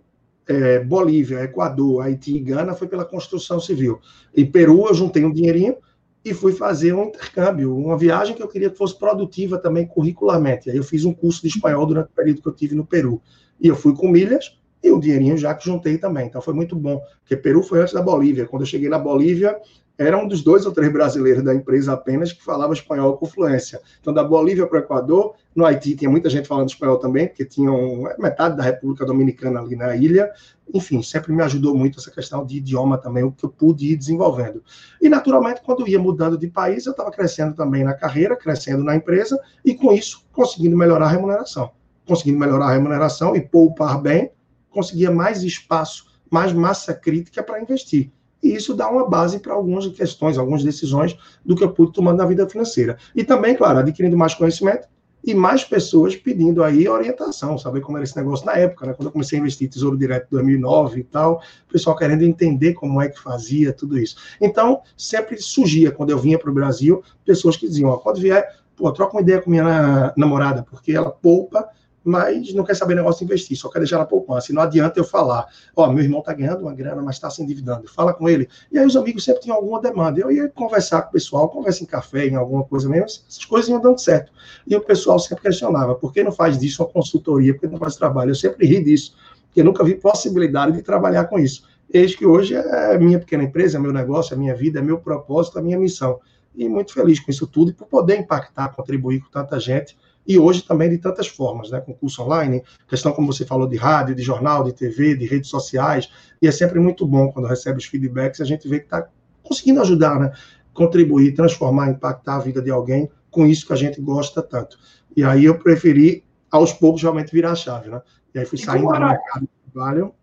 é, 0.48 0.81
Bolívia, 0.81 1.44
Equador, 1.44 2.02
Haiti 2.02 2.37
e 2.37 2.40
Gana 2.40 2.75
foi 2.75 2.88
pela 2.88 3.04
construção 3.04 3.60
civil. 3.60 4.00
Em 4.34 4.50
Peru 4.50 4.87
eu 4.88 4.94
juntei 4.94 5.25
um 5.25 5.32
dinheirinho 5.32 5.76
e 6.25 6.34
fui 6.34 6.52
fazer 6.52 6.92
um 6.92 7.04
intercâmbio, 7.04 7.76
uma 7.76 7.96
viagem 7.96 8.34
que 8.34 8.42
eu 8.42 8.48
queria 8.48 8.70
que 8.70 8.76
fosse 8.76 8.98
produtiva 8.98 9.58
também 9.58 9.87
curricularmente. 9.87 10.70
Aí 10.70 10.76
eu 10.76 10.84
fiz 10.84 11.04
um 11.04 11.14
curso 11.14 11.42
de 11.42 11.48
espanhol 11.48 11.87
durante 11.87 12.08
o 12.08 12.14
período 12.14 12.42
que 12.42 12.48
eu 12.48 12.54
tive 12.54 12.75
no 12.75 12.84
Peru. 12.84 13.22
E 13.60 13.69
eu 13.69 13.76
fui 13.76 13.94
com 13.94 14.08
milhas 14.08 14.58
e 14.82 14.90
o 14.90 15.00
dinheirinho 15.00 15.36
já 15.36 15.54
que 15.54 15.64
juntei 15.64 15.98
também. 15.98 16.26
Então 16.26 16.40
foi 16.40 16.54
muito 16.54 16.74
bom, 16.74 17.00
porque 17.20 17.36
Peru 17.36 17.62
foi 17.62 17.80
antes 17.80 17.94
da 17.94 18.02
Bolívia. 18.02 18.46
Quando 18.46 18.62
eu 18.62 18.66
cheguei 18.66 18.88
na 18.88 18.98
Bolívia, 18.98 19.56
era 20.00 20.16
um 20.16 20.26
dos 20.26 20.42
dois 20.42 20.64
ou 20.64 20.72
três 20.72 20.90
brasileiros 20.90 21.44
da 21.44 21.54
empresa 21.54 21.92
apenas 21.92 22.32
que 22.32 22.42
falava 22.42 22.72
espanhol 22.72 23.18
com 23.18 23.26
fluência. 23.26 23.82
Então, 24.00 24.14
da 24.14 24.24
Bolívia 24.24 24.66
para 24.66 24.78
o 24.78 24.82
Equador, 24.82 25.34
no 25.54 25.66
Haiti 25.66 25.94
tinha 25.94 26.10
muita 26.10 26.30
gente 26.30 26.48
falando 26.48 26.70
espanhol 26.70 26.96
também, 26.96 27.28
porque 27.28 27.44
tinham 27.44 28.08
é, 28.08 28.16
metade 28.18 28.56
da 28.56 28.62
República 28.62 29.04
Dominicana 29.04 29.60
ali 29.60 29.76
na 29.76 29.94
ilha. 29.94 30.30
Enfim, 30.72 31.02
sempre 31.02 31.34
me 31.34 31.42
ajudou 31.42 31.76
muito 31.76 31.98
essa 31.98 32.10
questão 32.10 32.46
de 32.46 32.56
idioma 32.56 32.96
também, 32.96 33.24
o 33.24 33.30
que 33.30 33.44
eu 33.44 33.50
pude 33.50 33.92
ir 33.92 33.96
desenvolvendo. 33.96 34.64
E, 35.02 35.08
naturalmente, 35.10 35.60
quando 35.60 35.80
eu 35.80 35.88
ia 35.88 35.98
mudando 35.98 36.38
de 36.38 36.48
país, 36.48 36.86
eu 36.86 36.92
estava 36.92 37.10
crescendo 37.10 37.54
também 37.54 37.84
na 37.84 37.92
carreira, 37.92 38.34
crescendo 38.34 38.82
na 38.82 38.96
empresa, 38.96 39.38
e 39.62 39.74
com 39.74 39.92
isso, 39.92 40.24
conseguindo 40.32 40.78
melhorar 40.78 41.08
a 41.08 41.10
remuneração. 41.10 41.72
Conseguindo 42.06 42.38
melhorar 42.38 42.68
a 42.68 42.72
remuneração 42.72 43.36
e 43.36 43.42
poupar 43.42 44.00
bem, 44.00 44.30
conseguia 44.70 45.11
mais 45.11 45.43
espaço, 45.43 46.06
mais 46.31 46.52
massa 46.52 46.94
crítica 46.94 47.43
para 47.43 47.61
investir 47.61 48.11
e 48.43 48.55
isso 48.55 48.75
dá 48.75 48.88
uma 48.88 49.08
base 49.08 49.38
para 49.38 49.52
algumas 49.52 49.87
questões, 49.88 50.38
algumas 50.38 50.64
decisões 50.64 51.17
do 51.44 51.55
que 51.55 51.62
eu 51.62 51.72
pude 51.72 51.93
tomando 51.93 52.19
na 52.19 52.26
vida 52.26 52.49
financeira. 52.49 52.96
E 53.14 53.22
também, 53.22 53.55
claro, 53.55 53.78
adquirindo 53.78 54.17
mais 54.17 54.34
conhecimento 54.34 54.88
e 55.22 55.34
mais 55.34 55.62
pessoas 55.62 56.17
pedindo 56.17 56.64
aí 56.64 56.88
orientação, 56.88 57.58
saber 57.58 57.82
como 57.82 57.99
era 57.99 58.05
esse 58.05 58.17
negócio 58.17 58.46
na 58.46 58.55
época, 58.55 58.87
né? 58.87 58.94
Quando 58.94 59.08
eu 59.08 59.12
comecei 59.12 59.38
a 59.38 59.40
investir 59.40 59.67
em 59.67 59.70
Tesouro 59.70 59.99
Direto 59.99 60.28
em 60.28 60.37
2009 60.37 61.00
e 61.00 61.05
tal, 61.05 61.43
o 61.69 61.73
pessoal 61.73 61.94
querendo 61.94 62.23
entender 62.23 62.73
como 62.73 63.02
é 63.02 63.08
que 63.08 63.20
fazia 63.20 63.70
tudo 63.70 63.99
isso. 63.99 64.16
Então, 64.40 64.81
sempre 64.96 65.37
surgia, 65.38 65.93
quando 65.93 66.08
eu 66.08 66.19
vinha 66.19 66.38
para 66.38 66.50
o 66.50 66.55
Brasil, 66.55 67.02
pessoas 67.23 67.56
que 67.56 67.69
diziam, 67.69 67.90
ó, 67.90 67.99
quando 67.99 68.19
vier, 68.19 68.49
pô, 68.75 68.90
troca 68.93 69.14
uma 69.14 69.20
ideia 69.20 69.43
com 69.43 69.50
minha 69.50 70.14
namorada, 70.16 70.62
porque 70.62 70.93
ela 70.93 71.11
poupa 71.11 71.69
mas 72.02 72.52
não 72.55 72.64
quer 72.64 72.75
saber 72.75 72.94
negócio 72.94 73.19
de 73.19 73.25
investir, 73.25 73.56
só 73.56 73.69
quer 73.69 73.79
deixar 73.79 73.99
na 73.99 74.05
poupança. 74.05 74.50
E 74.50 74.55
não 74.55 74.62
adianta 74.62 74.99
eu 74.99 75.05
falar, 75.05 75.47
ó, 75.76 75.87
oh, 75.87 75.93
meu 75.93 76.02
irmão 76.02 76.20
está 76.20 76.32
ganhando 76.32 76.62
uma 76.62 76.75
grana, 76.75 77.02
mas 77.02 77.17
está 77.17 77.29
se 77.29 77.43
endividando. 77.43 77.88
Fala 77.88 78.14
com 78.14 78.29
ele. 78.29 78.49
E 78.73 78.79
aí 78.79 78.87
os 78.87 78.97
amigos 78.97 79.25
sempre 79.25 79.43
tinham 79.43 79.56
alguma 79.56 79.81
demanda. 79.81 80.19
Eu 80.20 80.31
ia 80.31 80.49
conversar 80.49 81.02
com 81.02 81.08
o 81.11 81.12
pessoal, 81.12 81.49
conversa 81.49 81.82
em 81.82 81.87
café, 81.87 82.26
em 82.26 82.37
alguma 82.37 82.64
coisa 82.64 82.88
mesmo, 82.88 83.04
essas 83.04 83.45
coisas 83.45 83.69
iam 83.69 83.80
dando 83.80 83.99
certo. 83.99 84.33
E 84.66 84.75
o 84.75 84.80
pessoal 84.80 85.19
sempre 85.19 85.42
questionava, 85.45 85.95
por 85.95 86.12
que 86.12 86.23
não 86.23 86.33
faz 86.33 86.59
disso 86.59 86.83
uma 86.83 86.88
consultoria, 86.88 87.52
por 87.54 87.61
que 87.61 87.66
não 87.66 87.78
faz 87.78 87.97
trabalho? 87.97 88.30
Eu 88.30 88.35
sempre 88.35 88.66
ri 88.66 88.83
disso, 88.83 89.14
porque 89.47 89.62
nunca 89.62 89.85
vi 89.85 89.95
possibilidade 89.95 90.73
de 90.73 90.83
trabalhar 90.83 91.25
com 91.25 91.38
isso. 91.38 91.69
Eis 91.92 92.14
que 92.14 92.25
hoje 92.25 92.54
é 92.54 92.97
minha 92.99 93.19
pequena 93.19 93.42
empresa, 93.42 93.76
é 93.76 93.80
meu 93.80 93.92
negócio, 93.92 94.33
é 94.33 94.37
minha 94.37 94.54
vida, 94.54 94.78
é 94.78 94.83
meu 94.83 94.99
propósito, 94.99 95.59
é 95.59 95.62
minha 95.62 95.78
missão. 95.78 96.21
E 96.54 96.69
muito 96.69 96.92
feliz 96.92 97.21
com 97.21 97.30
isso 97.30 97.47
tudo 97.47 97.73
e 97.73 97.75
por 97.75 97.87
poder 97.87 98.16
impactar, 98.16 98.69
contribuir 98.71 99.21
com 99.21 99.30
tanta 99.30 99.59
gente 99.59 99.97
e 100.26 100.38
hoje 100.38 100.62
também 100.62 100.90
de 100.90 100.98
tantas 100.98 101.26
formas, 101.26 101.70
né? 101.70 101.80
Com 101.80 101.94
curso 101.94 102.22
online, 102.22 102.62
questão 102.88 103.12
como 103.12 103.32
você 103.32 103.44
falou 103.44 103.66
de 103.66 103.76
rádio, 103.76 104.14
de 104.14 104.22
jornal, 104.22 104.62
de 104.62 104.72
TV, 104.72 105.16
de 105.16 105.26
redes 105.26 105.50
sociais, 105.50 106.10
e 106.40 106.46
é 106.46 106.50
sempre 106.50 106.78
muito 106.78 107.06
bom 107.06 107.32
quando 107.32 107.46
recebe 107.46 107.78
os 107.78 107.84
feedbacks, 107.84 108.40
a 108.40 108.44
gente 108.44 108.68
vê 108.68 108.78
que 108.78 108.86
está 108.86 109.08
conseguindo 109.42 109.80
ajudar, 109.80 110.20
né? 110.20 110.32
Contribuir, 110.72 111.34
transformar, 111.34 111.90
impactar 111.90 112.36
a 112.36 112.40
vida 112.40 112.62
de 112.62 112.70
alguém 112.70 113.10
com 113.30 113.46
isso 113.46 113.66
que 113.66 113.72
a 113.72 113.76
gente 113.76 114.00
gosta 114.00 114.42
tanto. 114.42 114.78
E 115.16 115.24
aí 115.24 115.44
eu 115.44 115.58
preferi, 115.58 116.24
aos 116.50 116.72
poucos, 116.72 117.02
realmente 117.02 117.32
virar 117.32 117.52
a 117.52 117.56
chave, 117.56 117.90
né? 117.90 118.00
E 118.34 118.38
aí 118.38 118.44
fui 118.44 118.58
e 118.58 118.62
saindo 118.62 118.86
do 118.86 118.92
mercado 118.92 119.40
de 119.40 119.72
trabalho. 119.72 120.14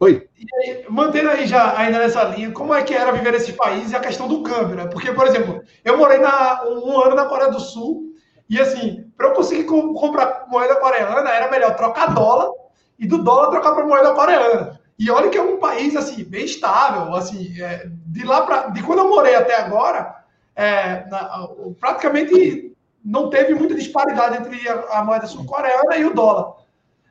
Oi. 0.00 0.28
E 0.38 0.70
aí, 0.70 0.84
mantendo 0.88 1.28
aí 1.30 1.46
já 1.46 1.76
ainda 1.76 1.98
nessa 1.98 2.22
linha, 2.24 2.52
como 2.52 2.72
é 2.72 2.84
que 2.84 2.94
era 2.94 3.10
viver 3.10 3.32
nesse 3.32 3.52
país 3.54 3.90
e 3.90 3.96
a 3.96 4.00
questão 4.00 4.28
do 4.28 4.44
câmbio, 4.44 4.76
né? 4.76 4.86
Porque, 4.86 5.10
por 5.10 5.26
exemplo, 5.26 5.60
eu 5.84 5.98
morei 5.98 6.18
na, 6.18 6.64
um 6.68 7.00
ano 7.00 7.16
na 7.16 7.26
Coreia 7.26 7.50
do 7.50 7.58
Sul 7.58 8.07
e 8.48 8.60
assim, 8.60 9.10
para 9.16 9.28
eu 9.28 9.34
conseguir 9.34 9.64
comprar 9.64 10.46
moeda 10.48 10.76
coreana, 10.76 11.28
era 11.30 11.50
melhor 11.50 11.76
trocar 11.76 12.14
dólar 12.14 12.50
e 12.98 13.06
do 13.06 13.18
dólar 13.18 13.50
trocar 13.50 13.74
para 13.74 13.86
moeda 13.86 14.14
coreana. 14.14 14.80
E 14.98 15.10
olha 15.10 15.28
que 15.28 15.38
é 15.38 15.42
um 15.42 15.58
país 15.58 15.94
assim 15.94 16.24
bem 16.24 16.44
estável, 16.44 17.14
assim, 17.14 17.60
é, 17.60 17.86
de 18.06 18.24
lá 18.24 18.42
para 18.42 18.68
de 18.70 18.82
quando 18.82 19.00
eu 19.00 19.08
morei 19.08 19.34
até 19.34 19.54
agora, 19.54 20.24
é, 20.56 21.06
na, 21.08 21.48
praticamente 21.78 22.74
não 23.04 23.30
teve 23.30 23.54
muita 23.54 23.74
disparidade 23.74 24.38
entre 24.38 24.68
a, 24.68 24.98
a 24.98 25.04
moeda 25.04 25.26
sul-coreana 25.26 25.96
e 25.96 26.04
o 26.04 26.14
dólar. 26.14 26.56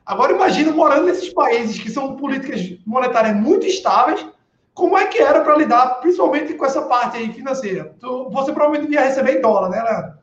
Agora 0.04 0.32
imagina 0.32 0.72
morando 0.72 1.06
nesses 1.06 1.32
países 1.32 1.78
que 1.78 1.90
são 1.90 2.16
políticas 2.16 2.60
monetárias 2.86 3.36
muito 3.36 3.66
estáveis, 3.66 4.26
como 4.74 4.96
é 4.96 5.06
que 5.06 5.18
era 5.18 5.40
para 5.40 5.56
lidar, 5.56 6.00
principalmente 6.00 6.54
com 6.54 6.64
essa 6.64 6.82
parte 6.82 7.16
aí 7.16 7.32
financeira? 7.32 7.94
Tu, 7.98 8.30
você 8.30 8.52
provavelmente 8.52 8.92
ia 8.92 9.02
receber 9.02 9.38
em 9.38 9.40
dólar, 9.40 9.70
né, 9.70 9.82
Leandro? 9.82 10.17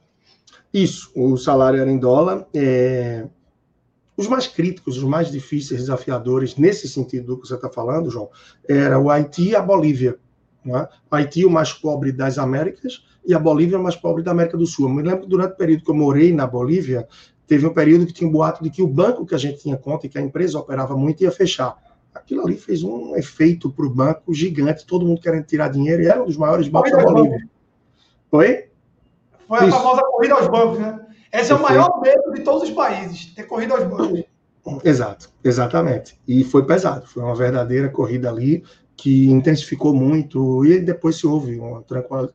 Isso, 0.76 1.10
o 1.16 1.38
salário 1.38 1.80
era 1.80 1.90
em 1.90 1.98
dólar. 1.98 2.46
É... 2.54 3.26
Os 4.18 4.28
mais 4.28 4.46
críticos, 4.46 4.98
os 4.98 5.04
mais 5.04 5.32
difíceis, 5.32 5.80
desafiadores, 5.80 6.58
nesse 6.58 6.90
sentido 6.90 7.28
do 7.28 7.42
que 7.42 7.48
você 7.48 7.56
está 7.56 7.70
falando, 7.70 8.12
João, 8.12 8.30
era 8.68 9.00
o 9.00 9.10
Haiti 9.10 9.52
e 9.52 9.56
a 9.56 9.62
Bolívia. 9.62 10.18
Né? 10.66 10.86
Haiti, 11.10 11.46
o 11.46 11.50
mais 11.50 11.72
pobre 11.72 12.12
das 12.12 12.38
Américas, 12.38 13.06
e 13.26 13.34
a 13.34 13.40
Bolívia, 13.40 13.80
o 13.80 13.84
mais 13.84 13.96
pobre 13.96 14.22
da 14.22 14.32
América 14.32 14.58
do 14.58 14.68
Sul. 14.68 14.90
Eu 14.90 14.94
me 14.94 15.02
lembro 15.02 15.22
que 15.22 15.30
durante 15.30 15.54
o 15.54 15.58
período 15.58 15.84
que 15.86 15.92
eu 15.92 15.96
morei 15.96 16.34
na 16.34 16.46
Bolívia, 16.46 17.08
teve 17.48 17.66
um 17.66 17.74
período 17.74 18.06
que 18.06 18.12
tinha 18.12 18.30
um 18.30 18.34
boato 18.34 18.62
de 18.62 18.70
que 18.70 18.84
o 18.84 18.88
banco 18.88 19.26
que 19.26 19.34
a 19.34 19.38
gente 19.38 19.62
tinha 19.62 19.78
conta 19.78 20.08
e 20.08 20.10
que 20.10 20.18
a 20.18 20.22
empresa 20.22 20.60
operava 20.60 20.98
muito 20.98 21.24
ia 21.24 21.32
fechar. 21.32 21.78
Aquilo 22.14 22.42
ali 22.42 22.58
fez 22.58 22.84
um 22.84 23.16
efeito 23.16 23.72
para 23.72 23.86
o 23.86 23.90
banco 23.90 24.34
gigante, 24.34 24.86
todo 24.86 25.06
mundo 25.06 25.22
querendo 25.22 25.46
tirar 25.46 25.70
dinheiro, 25.70 26.04
e 26.04 26.08
era 26.08 26.22
um 26.22 26.26
dos 26.26 26.36
maiores 26.36 26.68
bancos 26.68 26.92
da 26.92 27.02
Bolívia. 27.02 27.48
Oi? 28.30 28.75
Foi 29.48 29.60
a 29.60 29.66
Isso. 29.66 29.78
famosa 29.78 30.02
corrida 30.04 30.34
aos 30.36 30.48
bancos, 30.48 30.80
né? 30.80 31.00
Esse 31.32 31.52
é 31.52 31.56
o 31.56 31.62
maior 31.62 32.02
medo 32.02 32.34
de 32.34 32.42
todos 32.42 32.64
os 32.64 32.72
países, 32.72 33.34
ter 33.34 33.44
corrida 33.44 33.76
aos 33.76 33.84
bancos. 33.84 34.24
Exato, 34.84 35.30
exatamente. 35.44 36.20
E 36.28 36.44
foi 36.44 36.66
pesado, 36.66 37.06
foi 37.06 37.22
uma 37.22 37.36
verdadeira 37.36 37.90
corrida 37.90 38.30
ali 38.30 38.64
que 38.98 39.30
intensificou 39.30 39.94
muito, 39.94 40.66
e 40.66 40.80
depois 40.80 41.18
se 41.18 41.28
houve 41.28 41.60
uma 41.60 41.84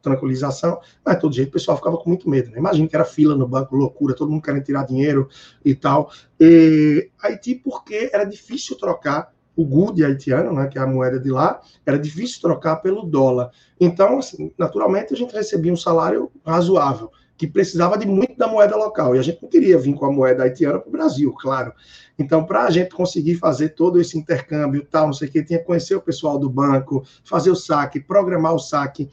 tranquilização, 0.02 0.78
mas 1.04 1.14
de 1.14 1.20
todo 1.22 1.34
jeito 1.34 1.48
o 1.48 1.52
pessoal 1.52 1.76
ficava 1.76 1.96
com 1.96 2.08
muito 2.08 2.28
medo. 2.28 2.50
Né? 2.50 2.58
Imagina 2.58 2.86
que 2.86 2.94
era 2.94 3.04
fila 3.04 3.34
no 3.34 3.48
banco, 3.48 3.74
loucura, 3.74 4.14
todo 4.14 4.30
mundo 4.30 4.42
querendo 4.42 4.64
tirar 4.64 4.84
dinheiro 4.84 5.28
e 5.64 5.74
tal. 5.74 6.10
E 6.38 7.10
Haiti, 7.22 7.54
porque 7.54 8.10
era 8.12 8.24
difícil 8.24 8.76
trocar 8.76 9.32
o 9.56 9.64
good 9.64 10.04
haitiano, 10.04 10.52
né, 10.52 10.68
que 10.68 10.78
é 10.78 10.82
a 10.82 10.86
moeda 10.86 11.18
de 11.18 11.30
lá, 11.30 11.60
era 11.84 11.98
difícil 11.98 12.40
trocar 12.40 12.76
pelo 12.76 13.02
dólar. 13.02 13.50
Então, 13.78 14.18
assim, 14.18 14.52
naturalmente, 14.56 15.12
a 15.12 15.16
gente 15.16 15.34
recebia 15.34 15.72
um 15.72 15.76
salário 15.76 16.30
razoável, 16.44 17.10
que 17.36 17.46
precisava 17.46 17.96
de 17.96 18.06
muito 18.06 18.36
da 18.36 18.46
moeda 18.46 18.76
local, 18.76 19.16
e 19.16 19.18
a 19.18 19.22
gente 19.22 19.42
não 19.42 19.48
queria 19.48 19.78
vir 19.78 19.94
com 19.94 20.06
a 20.06 20.12
moeda 20.12 20.44
haitiana 20.44 20.78
para 20.78 20.88
o 20.88 20.92
Brasil, 20.92 21.34
claro. 21.38 21.72
Então, 22.18 22.44
para 22.44 22.64
a 22.64 22.70
gente 22.70 22.94
conseguir 22.94 23.36
fazer 23.36 23.70
todo 23.70 23.98
esse 23.98 24.18
intercâmbio, 24.18 24.86
tal, 24.90 25.06
não 25.06 25.12
sei 25.14 25.26
o 25.26 25.30
que, 25.30 25.42
tinha 25.42 25.58
que 25.58 25.64
conhecer 25.64 25.94
o 25.94 26.02
pessoal 26.02 26.38
do 26.38 26.50
banco, 26.50 27.02
fazer 27.24 27.50
o 27.50 27.56
saque, 27.56 27.98
programar 27.98 28.54
o 28.54 28.58
saque. 28.58 29.08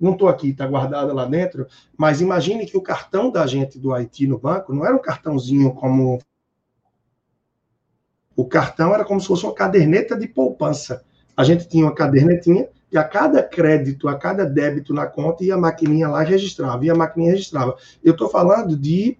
Não 0.00 0.12
estou 0.12 0.28
aqui, 0.28 0.48
está 0.48 0.66
guardado 0.66 1.14
lá 1.14 1.26
dentro, 1.26 1.66
mas 1.96 2.20
imagine 2.20 2.66
que 2.66 2.76
o 2.76 2.82
cartão 2.82 3.30
da 3.30 3.46
gente 3.46 3.78
do 3.78 3.92
Haiti 3.92 4.26
no 4.26 4.38
banco 4.38 4.74
não 4.74 4.84
era 4.84 4.96
um 4.96 5.00
cartãozinho 5.00 5.72
como. 5.74 6.18
O 8.40 8.46
cartão 8.46 8.94
era 8.94 9.04
como 9.04 9.20
se 9.20 9.26
fosse 9.26 9.44
uma 9.44 9.52
caderneta 9.52 10.16
de 10.16 10.26
poupança. 10.26 11.04
A 11.36 11.44
gente 11.44 11.68
tinha 11.68 11.84
uma 11.84 11.94
cadernetinha 11.94 12.68
e 12.90 12.96
a 12.96 13.04
cada 13.04 13.42
crédito, 13.42 14.08
a 14.08 14.14
cada 14.14 14.46
débito 14.46 14.94
na 14.94 15.04
conta, 15.04 15.44
ia 15.44 15.56
a 15.56 15.58
maquininha 15.58 16.08
lá 16.08 16.22
registrava, 16.22 16.82
e 16.82 16.88
a 16.88 16.94
maquininha 16.94 17.32
registrava. 17.32 17.76
Eu 18.02 18.12
estou 18.12 18.30
falando 18.30 18.78
de 18.78 19.18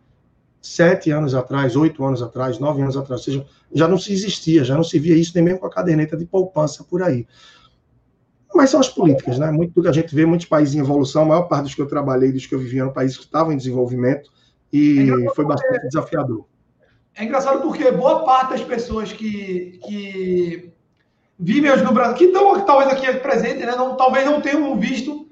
sete 0.63 1.11
anos 1.11 1.35
atrás, 1.35 1.77
oito 1.77 2.03
anos 2.03 2.23
atrás, 2.23 2.59
nove 2.59 2.81
anos 2.81 2.97
atrás, 2.97 3.21
ou 3.21 3.25
seja, 3.25 3.47
já 3.75 3.87
não 3.87 3.99
se 3.99 4.11
existia, 4.11 4.65
já 4.65 4.75
não 4.75 4.83
se 4.83 4.99
via 4.99 5.15
isso 5.15 5.33
nem 5.35 5.45
mesmo 5.45 5.61
com 5.61 5.67
a 5.67 5.71
caderneta 5.71 6.17
de 6.17 6.25
poupança 6.25 6.83
por 6.83 7.03
aí. 7.03 7.27
Mas 8.55 8.71
são 8.71 8.81
as 8.81 8.89
políticas, 8.89 9.39
né? 9.39 9.51
Muito 9.51 9.75
do 9.75 9.83
que 9.83 9.89
a 9.89 9.93
gente 9.93 10.15
vê, 10.15 10.25
muitos 10.25 10.47
países 10.47 10.75
em 10.75 10.79
evolução, 10.79 11.25
a 11.25 11.27
maior 11.27 11.43
parte 11.43 11.65
dos 11.65 11.75
que 11.75 11.83
eu 11.83 11.87
trabalhei, 11.87 12.33
dos 12.33 12.47
que 12.47 12.55
eu 12.55 12.59
vivia, 12.59 12.81
eram 12.81 12.93
países 12.95 13.19
que 13.19 13.25
estavam 13.25 13.53
em 13.53 13.59
desenvolvimento, 13.59 14.31
e 14.73 15.11
foi 15.37 15.45
bastante 15.45 15.89
desafiador. 15.89 16.49
É 17.21 17.25
engraçado 17.25 17.61
porque 17.61 17.91
boa 17.91 18.25
parte 18.25 18.53
das 18.53 18.63
pessoas 18.63 19.13
que, 19.13 19.79
que 19.85 20.73
vivem 21.39 21.71
hoje 21.71 21.85
no 21.85 21.93
Brasil, 21.93 22.17
que 22.17 22.25
estão 22.25 22.59
talvez 22.65 22.91
aqui 22.91 23.13
presentes, 23.19 23.67
né? 23.67 23.77
não, 23.77 23.95
talvez 23.95 24.25
não 24.25 24.41
tenham 24.41 24.75
visto 24.79 25.29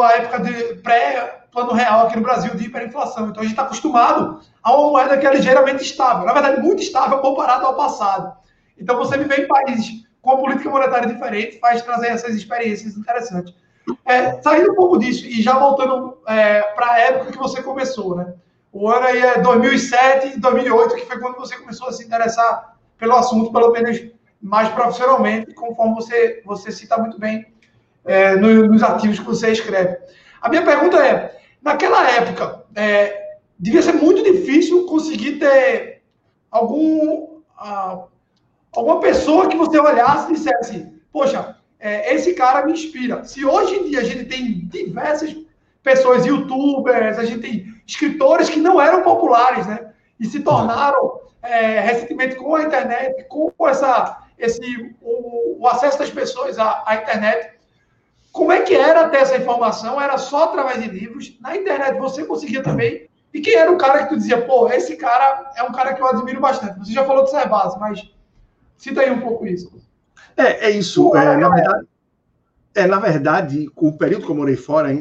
a 0.00 0.12
época 0.12 0.38
de 0.38 0.76
pré-plano 0.76 1.72
real 1.72 2.06
aqui 2.06 2.14
no 2.14 2.22
Brasil 2.22 2.54
de 2.54 2.66
hiperinflação. 2.66 3.30
Então 3.30 3.40
a 3.40 3.42
gente 3.42 3.50
está 3.50 3.64
acostumado 3.64 4.42
a 4.62 4.76
uma 4.76 4.90
moeda 4.90 5.18
que 5.18 5.26
é 5.26 5.34
ligeiramente 5.34 5.82
estável, 5.82 6.24
na 6.24 6.32
verdade, 6.32 6.62
muito 6.62 6.80
estável 6.80 7.18
comparado 7.18 7.66
ao 7.66 7.76
passado. 7.76 8.32
Então 8.78 8.96
você 8.96 9.18
viver 9.18 9.40
em 9.40 9.48
países 9.48 10.04
com 10.22 10.36
política 10.36 10.70
monetária 10.70 11.12
diferente 11.12 11.58
faz 11.58 11.82
trazer 11.82 12.10
essas 12.10 12.32
experiências 12.36 12.96
interessantes. 12.96 13.52
É, 14.04 14.40
saindo 14.40 14.70
um 14.70 14.76
pouco 14.76 14.98
disso 15.00 15.26
e 15.26 15.42
já 15.42 15.58
voltando 15.58 16.16
é, 16.28 16.62
para 16.62 16.92
a 16.92 17.00
época 17.00 17.32
que 17.32 17.38
você 17.38 17.60
começou, 17.60 18.14
né? 18.14 18.34
O 18.74 18.90
ano 18.90 19.06
aí 19.06 19.20
é 19.20 19.40
2007 19.40 20.36
e 20.36 20.40
2008, 20.40 20.96
que 20.96 21.06
foi 21.06 21.20
quando 21.20 21.36
você 21.36 21.56
começou 21.56 21.86
a 21.86 21.92
se 21.92 22.04
interessar 22.04 22.76
pelo 22.98 23.14
assunto, 23.14 23.52
pelo 23.52 23.70
menos 23.70 24.04
mais 24.42 24.68
profissionalmente, 24.70 25.54
conforme 25.54 25.94
você, 25.94 26.42
você 26.44 26.72
cita 26.72 26.98
muito 26.98 27.16
bem 27.16 27.46
é, 28.04 28.34
nos 28.34 28.82
artigos 28.82 29.20
que 29.20 29.24
você 29.24 29.52
escreve. 29.52 29.96
A 30.42 30.48
minha 30.48 30.64
pergunta 30.64 30.96
é: 30.96 31.38
naquela 31.62 32.10
época, 32.10 32.64
é, 32.74 33.36
devia 33.56 33.80
ser 33.80 33.92
muito 33.92 34.24
difícil 34.24 34.86
conseguir 34.86 35.38
ter 35.38 36.02
algum, 36.50 37.42
ah, 37.56 38.06
alguma 38.74 38.98
pessoa 38.98 39.48
que 39.48 39.56
você 39.56 39.78
olhasse 39.78 40.32
e 40.32 40.34
dissesse: 40.34 40.92
Poxa, 41.12 41.58
é, 41.78 42.12
esse 42.12 42.34
cara 42.34 42.66
me 42.66 42.72
inspira. 42.72 43.22
Se 43.22 43.44
hoje 43.44 43.76
em 43.76 43.88
dia 43.88 44.00
a 44.00 44.04
gente 44.04 44.24
tem 44.24 44.66
diversas 44.66 45.36
pessoas, 45.80 46.26
youtubers, 46.26 47.20
a 47.20 47.24
gente 47.24 47.40
tem 47.40 47.73
escritores 47.86 48.48
que 48.48 48.60
não 48.60 48.80
eram 48.80 49.02
populares, 49.02 49.66
né? 49.66 49.92
E 50.18 50.26
se 50.26 50.40
tornaram 50.40 51.20
é, 51.42 51.80
recentemente 51.80 52.36
com 52.36 52.54
a 52.54 52.62
internet, 52.62 53.26
com 53.28 53.52
essa, 53.68 54.18
esse, 54.38 54.94
o, 55.00 55.62
o 55.62 55.68
acesso 55.68 55.98
das 55.98 56.10
pessoas 56.10 56.58
à, 56.58 56.82
à 56.86 56.96
internet, 56.96 57.54
como 58.32 58.50
é 58.50 58.62
que 58.62 58.74
era 58.74 59.08
ter 59.08 59.18
essa 59.18 59.36
informação? 59.36 60.00
Era 60.00 60.18
só 60.18 60.44
através 60.44 60.82
de 60.82 60.88
livros. 60.88 61.38
Na 61.40 61.56
internet 61.56 61.98
você 61.98 62.24
conseguia 62.24 62.62
também. 62.62 63.08
E 63.32 63.40
quem 63.40 63.54
era 63.54 63.70
o 63.70 63.78
cara 63.78 64.02
que 64.02 64.08
tu 64.08 64.16
dizia, 64.16 64.44
pô, 64.44 64.68
esse 64.68 64.96
cara 64.96 65.52
é 65.56 65.62
um 65.62 65.70
cara 65.70 65.94
que 65.94 66.02
eu 66.02 66.06
admiro 66.06 66.40
bastante. 66.40 66.78
Você 66.80 66.92
já 66.92 67.04
falou 67.04 67.24
de 67.24 67.30
Cerbasi, 67.30 67.78
mas 67.78 68.12
cita 68.76 69.02
aí 69.02 69.10
um 69.10 69.20
pouco 69.20 69.46
isso. 69.46 69.72
É, 70.36 70.66
é 70.66 70.70
isso. 70.70 71.14
É, 71.16 71.36
na, 71.36 71.48
verdade, 71.48 71.86
é, 72.74 72.86
na 72.86 72.98
verdade, 72.98 73.70
o 73.76 73.92
período 73.92 74.24
que 74.24 74.32
eu 74.32 74.36
morei 74.36 74.56
fora, 74.56 74.92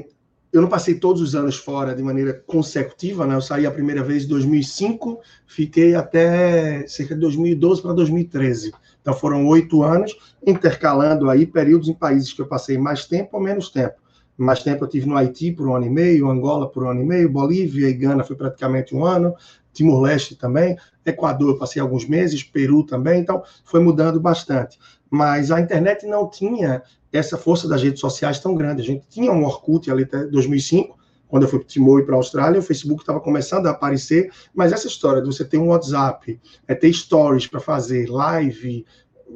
eu 0.53 0.62
não 0.62 0.69
passei 0.69 0.93
todos 0.93 1.19
os 1.19 1.33
anos 1.33 1.55
fora 1.55 1.95
de 1.95 2.03
maneira 2.03 2.31
consecutiva, 2.45 3.25
né? 3.25 3.33
Eu 3.33 3.41
saí 3.41 3.65
a 3.65 3.72
primeira 3.72 4.03
vez 4.03 4.25
em 4.25 4.27
2005, 4.27 5.19
fiquei 5.48 5.95
até 5.95 6.86
cerca 6.88 7.15
de 7.15 7.22
2012 7.22 7.81
para 7.81 7.91
2013. 7.93 8.72
Então 9.01 9.15
foram 9.15 9.48
oito 9.48 9.81
anos, 9.81 10.15
intercalando 10.45 11.27
aí 11.27 11.48
períodos 11.48 11.89
em 11.89 11.93
países 11.93 12.31
que 12.31 12.39
eu 12.39 12.48
passei 12.48 12.77
mais 12.77 13.07
tempo 13.07 13.29
ou 13.33 13.41
menos 13.41 13.69
tempo. 13.69 13.95
Mais 14.38 14.62
tempo 14.62 14.83
eu 14.83 14.88
tive 14.88 15.07
no 15.07 15.17
Haiti 15.17 15.51
por 15.51 15.67
um 15.67 15.75
ano 15.75 15.88
e 15.88 15.89
meio, 15.89 16.29
Angola 16.29 16.69
por 16.69 16.83
um 16.83 16.89
ano 16.89 17.01
e 17.01 17.05
meio, 17.05 17.31
Bolívia 17.31 17.89
e 17.89 17.93
Gana 17.93 18.24
foi 18.24 18.36
praticamente 18.36 18.95
um 18.95 19.03
ano, 19.03 19.33
Timor-Leste 19.74 20.36
também, 20.36 20.77
Equador 21.03 21.50
eu 21.50 21.57
passei 21.57 21.81
alguns 21.81 22.07
meses, 22.07 22.43
Peru 22.43 22.83
também, 22.83 23.19
então 23.19 23.43
foi 23.65 23.79
mudando 23.79 24.19
bastante. 24.19 24.77
Mas 25.13 25.51
a 25.51 25.62
internet 25.62 26.08
não 26.08 26.27
tinha 26.27 26.82
essa 27.12 27.38
força 27.38 27.67
das 27.67 27.84
redes 27.84 28.00
sociais 28.00 28.39
tão 28.39 28.55
grande. 28.55 28.82
A 28.82 28.86
gente 28.86 29.05
tinha 29.08 29.32
um 29.32 29.46
Orkut 29.46 29.91
ali 29.91 30.05
até 30.05 30.25
2005, 30.25 30.98
quando 31.27 31.43
eu 31.43 31.50
fui 31.50 31.60
para 31.60 31.67
Timor 31.67 32.00
e 32.00 32.03
para 32.03 32.15
a 32.15 32.17
Austrália, 32.17 32.60
o 32.60 32.63
Facebook 32.63 33.03
estava 33.03 33.20
começando 33.20 33.67
a 33.67 33.70
aparecer, 33.70 34.32
mas 34.55 34.72
essa 34.72 34.88
história 34.88 35.22
de 35.22 35.27
você 35.27 35.46
ter 35.46 35.60
um 35.60 35.67
WhatsApp, 35.67 36.41
é 36.67 36.74
ter 36.74 36.91
stories 36.91 37.46
para 37.46 37.60
fazer, 37.60 38.10
live, 38.10 38.88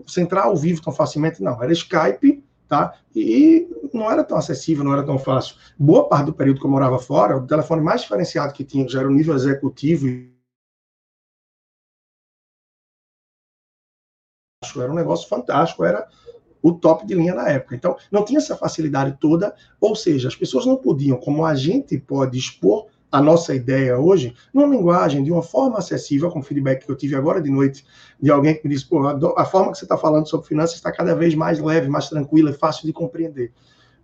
você 0.03 0.21
entrar 0.21 0.45
ao 0.45 0.55
vivo 0.55 0.81
tão 0.81 0.91
facilmente, 0.91 1.43
não, 1.43 1.61
era 1.61 1.71
Skype, 1.71 2.43
tá? 2.67 2.95
E 3.15 3.69
não 3.93 4.11
era 4.11 4.23
tão 4.23 4.35
acessível, 4.35 4.83
não 4.83 4.93
era 4.93 5.03
tão 5.03 5.19
fácil. 5.19 5.57
Boa 5.77 6.09
parte 6.09 6.25
do 6.25 6.33
período 6.33 6.59
que 6.59 6.65
eu 6.65 6.71
morava 6.71 6.97
fora, 6.97 7.37
o 7.37 7.45
telefone 7.45 7.83
mais 7.83 8.01
diferenciado 8.01 8.51
que 8.51 8.63
tinha, 8.63 8.89
já 8.89 9.01
era 9.01 9.07
o 9.07 9.13
nível 9.13 9.35
executivo, 9.35 10.07
era 14.75 14.91
um 14.91 14.95
negócio 14.95 15.27
fantástico, 15.27 15.83
era 15.83 16.07
o 16.61 16.71
top 16.73 17.05
de 17.05 17.13
linha 17.13 17.33
na 17.33 17.47
época. 17.49 17.75
Então, 17.75 17.95
não 18.11 18.25
tinha 18.25 18.39
essa 18.39 18.55
facilidade 18.55 19.17
toda, 19.19 19.53
ou 19.79 19.95
seja, 19.95 20.27
as 20.27 20.35
pessoas 20.35 20.65
não 20.65 20.75
podiam, 20.75 21.17
como 21.17 21.45
a 21.45 21.55
gente 21.55 21.97
pode 21.97 22.37
expor 22.37 22.87
a 23.11 23.21
nossa 23.21 23.55
ideia 23.55 23.97
hoje, 23.97 24.35
numa 24.53 24.67
linguagem, 24.67 25.23
de 25.23 25.31
uma 25.31 25.41
forma 25.41 25.77
acessível, 25.77 26.29
com 26.29 26.39
o 26.39 26.43
feedback 26.43 26.85
que 26.85 26.91
eu 26.91 26.95
tive 26.95 27.15
agora 27.15 27.41
de 27.41 27.49
noite, 27.49 27.85
de 28.21 28.29
alguém 28.29 28.55
que 28.55 28.67
me 28.67 28.73
disse, 28.73 28.85
pô, 28.85 29.07
a 29.37 29.45
forma 29.45 29.71
que 29.71 29.77
você 29.77 29.85
está 29.85 29.97
falando 29.97 30.27
sobre 30.27 30.47
finanças 30.47 30.75
está 30.75 30.91
cada 30.91 31.15
vez 31.15 31.33
mais 31.33 31.59
leve, 31.59 31.87
mais 31.87 32.09
tranquila, 32.09 32.51
fácil 32.51 32.85
de 32.85 32.91
compreender. 32.91 33.53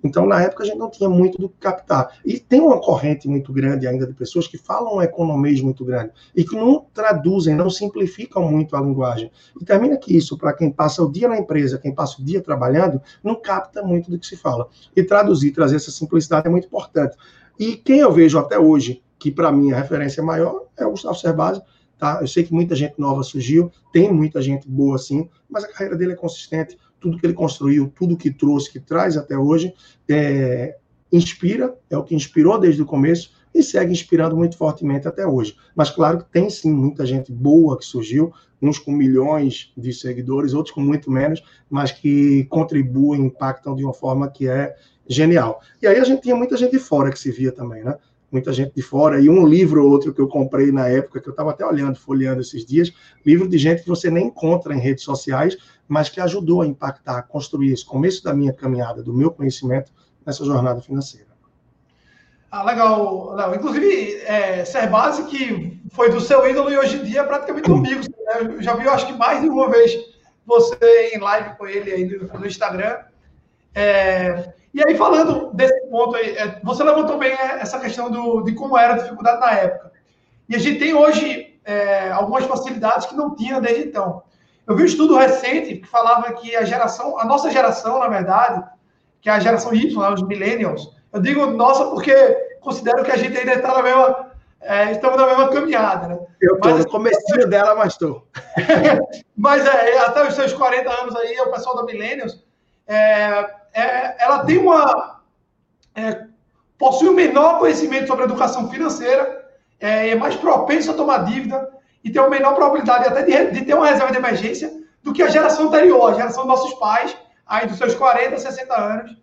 Então, 0.03 0.25
na 0.25 0.41
época, 0.41 0.63
a 0.63 0.65
gente 0.65 0.77
não 0.77 0.89
tinha 0.89 1.09
muito 1.09 1.37
do 1.39 1.47
que 1.47 1.57
captar. 1.59 2.17
E 2.25 2.39
tem 2.39 2.59
uma 2.59 2.79
corrente 2.79 3.27
muito 3.27 3.53
grande 3.53 3.87
ainda 3.87 4.05
de 4.05 4.13
pessoas 4.13 4.47
que 4.47 4.57
falam 4.57 4.97
um 4.97 5.01
economês 5.01 5.61
muito 5.61 5.85
grande 5.85 6.11
e 6.35 6.43
que 6.43 6.55
não 6.55 6.85
traduzem, 6.93 7.55
não 7.55 7.69
simplificam 7.69 8.49
muito 8.49 8.75
a 8.75 8.81
linguagem. 8.81 9.31
E 9.59 9.63
termina 9.63 9.97
que 9.97 10.15
isso, 10.15 10.37
para 10.37 10.53
quem 10.53 10.69
passa 10.69 11.01
o 11.01 11.11
dia 11.11 11.27
na 11.27 11.37
empresa, 11.37 11.77
quem 11.77 11.93
passa 11.93 12.21
o 12.21 12.25
dia 12.25 12.41
trabalhando, 12.41 13.01
não 13.23 13.35
capta 13.35 13.81
muito 13.81 14.11
do 14.11 14.19
que 14.19 14.27
se 14.27 14.35
fala. 14.35 14.67
E 14.95 15.03
traduzir, 15.03 15.51
trazer 15.51 15.77
essa 15.77 15.91
simplicidade 15.91 16.47
é 16.47 16.49
muito 16.49 16.67
importante. 16.67 17.15
E 17.57 17.75
quem 17.77 17.99
eu 17.99 18.11
vejo 18.11 18.37
até 18.37 18.59
hoje, 18.59 19.01
que 19.17 19.31
para 19.31 19.51
mim 19.51 19.71
a 19.71 19.77
referência 19.77 20.21
maior, 20.21 20.65
é 20.75 20.85
o 20.85 20.91
Gustavo 20.91 21.15
Cerbasi, 21.15 21.61
Tá? 22.03 22.17
Eu 22.19 22.27
sei 22.27 22.43
que 22.43 22.53
muita 22.53 22.75
gente 22.75 22.95
nova 22.99 23.23
surgiu, 23.23 23.71
tem 23.93 24.11
muita 24.11 24.41
gente 24.41 24.67
boa 24.67 24.97
sim, 24.97 25.29
mas 25.49 25.63
a 25.63 25.69
carreira 25.69 25.95
dele 25.95 26.11
é 26.11 26.15
consistente 26.17 26.77
tudo 27.03 27.19
que 27.19 27.25
ele 27.25 27.33
construiu, 27.33 27.91
tudo 27.93 28.15
que 28.15 28.31
trouxe, 28.31 28.71
que 28.71 28.79
traz 28.79 29.17
até 29.17 29.37
hoje, 29.37 29.73
é, 30.09 30.77
inspira, 31.11 31.77
é 31.89 31.97
o 31.97 32.03
que 32.03 32.15
inspirou 32.15 32.57
desde 32.57 32.81
o 32.81 32.85
começo 32.85 33.33
e 33.53 33.61
segue 33.61 33.91
inspirando 33.91 34.37
muito 34.37 34.57
fortemente 34.57 35.05
até 35.05 35.27
hoje. 35.27 35.55
Mas 35.75 35.89
claro 35.89 36.19
que 36.19 36.31
tem 36.31 36.49
sim 36.49 36.71
muita 36.71 37.05
gente 37.05 37.29
boa 37.31 37.77
que 37.77 37.85
surgiu, 37.85 38.31
uns 38.61 38.79
com 38.79 38.93
milhões 38.93 39.73
de 39.77 39.91
seguidores, 39.91 40.53
outros 40.53 40.73
com 40.73 40.79
muito 40.79 41.11
menos, 41.11 41.43
mas 41.69 41.91
que 41.91 42.45
contribuem, 42.45 43.25
impactam 43.25 43.75
de 43.75 43.83
uma 43.83 43.93
forma 43.93 44.31
que 44.31 44.47
é 44.47 44.73
genial. 45.05 45.61
E 45.81 45.87
aí 45.87 45.97
a 45.97 46.03
gente 46.05 46.21
tinha 46.21 46.35
muita 46.35 46.55
gente 46.55 46.71
de 46.71 46.79
fora 46.79 47.11
que 47.11 47.19
se 47.19 47.29
via 47.29 47.51
também, 47.51 47.83
né? 47.83 47.97
Muita 48.33 48.51
gente 48.51 48.73
de 48.73 48.81
fora. 48.81 49.21
E 49.21 49.29
um 49.29 49.45
livro 49.45 49.85
ou 49.85 49.91
outro 49.91 50.11
que 50.11 50.19
eu 50.19 50.27
comprei 50.27 50.71
na 50.71 50.87
época, 50.89 51.21
que 51.21 51.29
eu 51.29 51.31
estava 51.31 51.51
até 51.51 51.63
olhando, 51.63 51.99
folheando 51.99 52.41
esses 52.41 52.65
dias, 52.65 52.91
livro 53.23 53.47
de 53.47 53.59
gente 53.59 53.83
que 53.83 53.87
você 53.87 54.09
nem 54.09 54.25
encontra 54.25 54.73
em 54.73 54.79
redes 54.79 55.03
sociais, 55.03 55.55
mas 55.87 56.09
que 56.09 56.19
ajudou 56.19 56.63
a 56.63 56.67
impactar, 56.67 57.19
a 57.19 57.21
construir 57.21 57.71
esse 57.71 57.85
começo 57.85 58.23
da 58.23 58.33
minha 58.33 58.51
caminhada, 58.51 59.03
do 59.03 59.13
meu 59.13 59.29
conhecimento 59.29 59.91
nessa 60.25 60.43
jornada 60.43 60.81
financeira. 60.81 61.27
Ah, 62.49 62.63
legal, 62.63 63.35
Léo. 63.35 63.55
Inclusive, 63.55 64.15
é, 64.25 64.65
Serbase, 64.65 65.25
que 65.25 65.79
foi 65.91 66.09
do 66.09 66.19
seu 66.19 66.47
ídolo 66.49 66.71
e 66.71 66.77
hoje 66.77 66.97
em 66.97 67.03
dia 67.03 67.21
é 67.21 67.23
praticamente 67.23 67.69
um 67.69 67.77
amigo. 67.77 68.01
Né? 68.01 68.61
Já 68.61 68.75
vi, 68.75 68.87
acho 68.87 69.05
que 69.05 69.13
mais 69.13 69.41
de 69.41 69.49
uma 69.49 69.69
vez 69.69 69.91
você 70.43 71.11
em 71.13 71.19
live 71.19 71.55
com 71.55 71.67
ele 71.67 71.91
aí 71.91 72.05
no, 72.05 72.39
no 72.39 72.47
Instagram. 72.47 72.97
É, 73.75 74.53
e 74.73 74.81
aí, 74.83 74.95
falando 74.97 75.51
desse 75.53 75.87
ponto 75.87 76.15
aí, 76.15 76.35
é, 76.35 76.59
você 76.63 76.83
levantou 76.83 77.17
bem 77.19 77.31
é, 77.31 77.59
essa 77.61 77.79
questão 77.79 78.09
do, 78.09 78.41
de 78.41 78.53
como 78.55 78.77
era 78.77 78.93
a 78.93 78.97
dificuldade 78.97 79.39
na 79.39 79.51
época. 79.51 79.91
E 80.49 80.55
a 80.55 80.59
gente 80.59 80.79
tem 80.79 80.93
hoje 80.93 81.59
é, 81.63 82.09
algumas 82.11 82.45
facilidades 82.45 83.05
que 83.05 83.15
não 83.15 83.35
tinha 83.35 83.61
desde 83.61 83.89
então. 83.89 84.23
Eu 84.65 84.75
vi 84.75 84.83
um 84.83 84.87
estudo 84.87 85.15
recente 85.15 85.77
que 85.77 85.87
falava 85.87 86.31
que 86.33 86.55
a 86.55 86.63
geração, 86.63 87.19
a 87.19 87.25
nossa 87.25 87.51
geração, 87.51 87.99
na 87.99 88.07
verdade, 88.07 88.63
que 89.21 89.29
é 89.29 89.33
a 89.33 89.39
geração 89.39 89.73
Y, 89.73 89.95
né, 90.01 90.09
os 90.09 90.23
millennials, 90.23 90.91
eu 91.11 91.21
digo 91.21 91.45
nossa 91.45 91.85
porque 91.85 92.13
considero 92.59 93.03
que 93.03 93.11
a 93.11 93.17
gente 93.17 93.37
ainda 93.37 93.53
está 93.53 93.73
na 93.75 93.83
mesma, 93.83 94.31
é, 94.61 94.91
estamos 94.91 95.17
na 95.17 95.27
mesma 95.27 95.49
caminhada, 95.49 96.07
né? 96.07 96.19
Eu 96.41 96.55
estou 96.55 96.77
no 96.77 96.89
começo 96.89 97.47
dela, 97.47 97.75
mas 97.75 97.93
estou. 97.93 98.27
mas 99.37 99.65
é, 99.65 99.99
até 99.99 100.27
os 100.27 100.33
seus 100.33 100.53
40 100.53 100.89
anos 100.89 101.15
aí, 101.15 101.39
o 101.41 101.51
pessoal 101.51 101.75
da 101.75 101.83
Millennials, 101.83 102.43
é, 102.87 103.49
é, 103.73 104.23
ela 104.23 104.45
tem 104.45 104.57
uma... 104.57 105.21
É, 105.95 106.25
possui 106.77 107.09
um 107.09 107.13
menor 107.13 107.59
conhecimento 107.59 108.07
sobre 108.07 108.25
educação 108.25 108.69
financeira, 108.69 109.45
é, 109.79 110.09
é 110.09 110.15
mais 110.15 110.35
propenso 110.35 110.91
a 110.91 110.93
tomar 110.93 111.25
dívida 111.25 111.69
e 112.03 112.09
tem 112.09 112.21
uma 112.21 112.29
menor 112.29 112.55
probabilidade 112.55 113.07
até 113.07 113.23
de, 113.23 113.51
de 113.51 113.65
ter 113.65 113.73
uma 113.73 113.87
reserva 113.87 114.11
de 114.11 114.17
emergência 114.17 114.71
do 115.01 115.13
que 115.13 115.21
a 115.21 115.29
geração 115.29 115.67
anterior, 115.67 116.11
a 116.11 116.15
geração 116.15 116.45
dos 116.45 116.59
nossos 116.59 116.73
pais, 116.75 117.15
aí 117.45 117.67
dos 117.67 117.77
seus 117.77 117.93
40, 117.93 118.37
60 118.37 118.81
anos, 118.81 119.17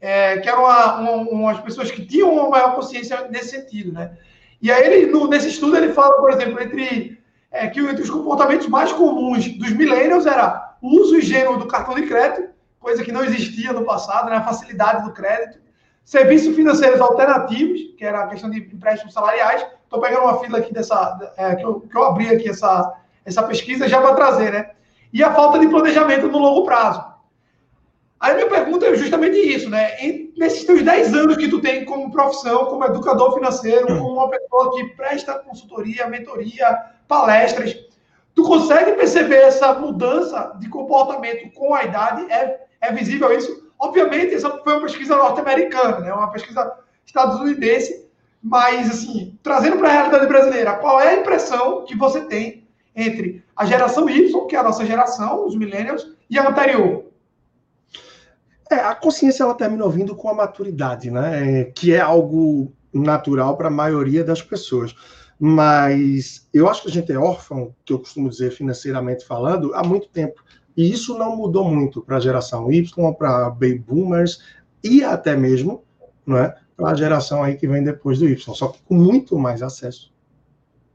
é, 0.00 0.38
que 0.38 0.48
eram 0.48 0.64
uma, 0.64 0.94
uma, 0.96 1.16
umas 1.30 1.60
pessoas 1.60 1.90
que 1.90 2.04
tinham 2.04 2.32
uma 2.32 2.48
maior 2.48 2.74
consciência 2.74 3.28
nesse 3.30 3.50
sentido, 3.50 3.92
né? 3.92 4.16
E 4.60 4.72
aí, 4.72 4.84
ele, 4.84 5.12
no, 5.12 5.28
nesse 5.28 5.48
estudo, 5.48 5.76
ele 5.76 5.92
fala, 5.92 6.14
por 6.14 6.32
exemplo, 6.32 6.60
entre, 6.60 7.20
é, 7.50 7.68
que 7.68 7.80
entre 7.80 8.02
os 8.02 8.10
comportamentos 8.10 8.66
mais 8.66 8.92
comuns 8.92 9.46
dos 9.56 9.70
millennials 9.70 10.26
era 10.26 10.76
o 10.82 11.00
uso 11.00 11.16
ingênuo 11.16 11.58
do 11.58 11.68
cartão 11.68 11.94
de 11.94 12.02
crédito, 12.02 12.50
coisa 12.78 13.04
que 13.04 13.12
não 13.12 13.24
existia 13.24 13.72
no 13.72 13.84
passado, 13.84 14.30
né? 14.30 14.36
a 14.36 14.42
facilidade 14.42 15.04
do 15.04 15.12
crédito, 15.12 15.58
serviços 16.04 16.54
financeiros 16.54 17.00
alternativos, 17.00 17.94
que 17.96 18.04
era 18.04 18.24
a 18.24 18.26
questão 18.28 18.48
de 18.48 18.60
empréstimos 18.60 19.12
salariais. 19.12 19.66
Estou 19.84 20.00
pegando 20.00 20.22
uma 20.22 20.40
fila 20.40 20.58
aqui 20.58 20.72
dessa, 20.72 21.32
é, 21.36 21.54
que, 21.56 21.64
eu, 21.64 21.80
que 21.80 21.96
eu 21.96 22.04
abri 22.04 22.28
aqui 22.28 22.48
essa, 22.48 22.94
essa 23.24 23.42
pesquisa 23.42 23.88
já 23.88 24.00
para 24.00 24.14
trazer, 24.14 24.52
né? 24.52 24.70
E 25.12 25.22
a 25.22 25.32
falta 25.34 25.58
de 25.58 25.68
planejamento 25.68 26.28
no 26.28 26.38
longo 26.38 26.64
prazo. 26.64 27.04
Aí 28.20 28.32
a 28.32 28.34
minha 28.34 28.48
pergunta 28.48 28.86
é 28.86 28.94
justamente 28.96 29.36
isso, 29.36 29.70
né? 29.70 29.96
Nesses 30.36 30.64
teus 30.64 30.82
10 30.82 31.14
anos 31.14 31.36
que 31.36 31.48
tu 31.48 31.60
tem 31.60 31.84
como 31.84 32.10
profissão, 32.10 32.66
como 32.66 32.84
educador 32.84 33.34
financeiro, 33.34 33.86
como 33.86 34.14
uma 34.14 34.28
pessoa 34.28 34.74
que 34.74 34.84
presta 34.96 35.38
consultoria, 35.38 36.08
mentoria, 36.08 36.76
palestras, 37.06 37.76
tu 38.34 38.42
consegue 38.42 38.92
perceber 38.92 39.42
essa 39.42 39.72
mudança 39.74 40.52
de 40.58 40.68
comportamento 40.68 41.52
com 41.52 41.74
a 41.74 41.84
idade? 41.84 42.30
É, 42.32 42.66
é 42.80 42.92
visível 42.92 43.36
isso? 43.36 43.68
Obviamente, 43.78 44.34
essa 44.34 44.50
foi 44.50 44.72
uma 44.72 44.82
pesquisa 44.82 45.16
norte-americana, 45.16 46.00
né? 46.00 46.12
Uma 46.12 46.30
pesquisa 46.30 46.72
estadunidense, 47.06 48.06
mas 48.42 48.90
assim, 48.90 49.38
trazendo 49.42 49.78
para 49.78 49.88
a 49.88 49.92
realidade 49.92 50.26
brasileira, 50.26 50.74
qual 50.76 51.00
é 51.00 51.10
a 51.10 51.20
impressão 51.20 51.84
que 51.84 51.96
você 51.96 52.22
tem 52.22 52.66
entre 52.94 53.44
a 53.56 53.64
geração 53.64 54.08
Y, 54.08 54.46
que 54.46 54.56
é 54.56 54.58
a 54.58 54.64
nossa 54.64 54.84
geração, 54.84 55.46
os 55.46 55.56
millennials, 55.56 56.12
e 56.28 56.38
a 56.38 56.48
anterior? 56.48 57.04
É, 58.70 58.76
a 58.76 58.94
consciência 58.94 59.42
ela 59.42 59.54
terminou 59.54 59.88
vindo 59.88 60.14
com 60.14 60.28
a 60.28 60.34
maturidade, 60.34 61.10
né? 61.10 61.60
É, 61.60 61.64
que 61.64 61.94
é 61.94 62.00
algo 62.00 62.72
natural 62.92 63.56
para 63.56 63.68
a 63.68 63.70
maioria 63.70 64.24
das 64.24 64.42
pessoas. 64.42 64.94
Mas 65.38 66.48
eu 66.52 66.68
acho 66.68 66.82
que 66.82 66.88
a 66.88 66.92
gente 66.92 67.12
é 67.12 67.16
órfão, 67.16 67.74
que 67.84 67.92
eu 67.92 67.98
costumo 68.00 68.28
dizer 68.28 68.50
financeiramente 68.50 69.24
falando, 69.24 69.72
há 69.74 69.82
muito 69.84 70.08
tempo. 70.08 70.42
E 70.78 70.92
isso 70.92 71.18
não 71.18 71.34
mudou 71.34 71.68
muito 71.68 72.00
para 72.00 72.18
a 72.18 72.20
geração 72.20 72.70
Y, 72.70 73.12
para 73.14 73.50
baby 73.50 73.80
boomers 73.80 74.40
e 74.84 75.02
até 75.02 75.34
mesmo 75.34 75.82
né, 76.24 76.54
para 76.76 76.90
a 76.90 76.94
geração 76.94 77.42
aí 77.42 77.56
que 77.56 77.66
vem 77.66 77.82
depois 77.82 78.20
do 78.20 78.28
Y. 78.28 78.54
Só 78.54 78.68
que 78.68 78.80
com 78.82 78.94
muito 78.94 79.36
mais 79.36 79.60
acesso, 79.60 80.14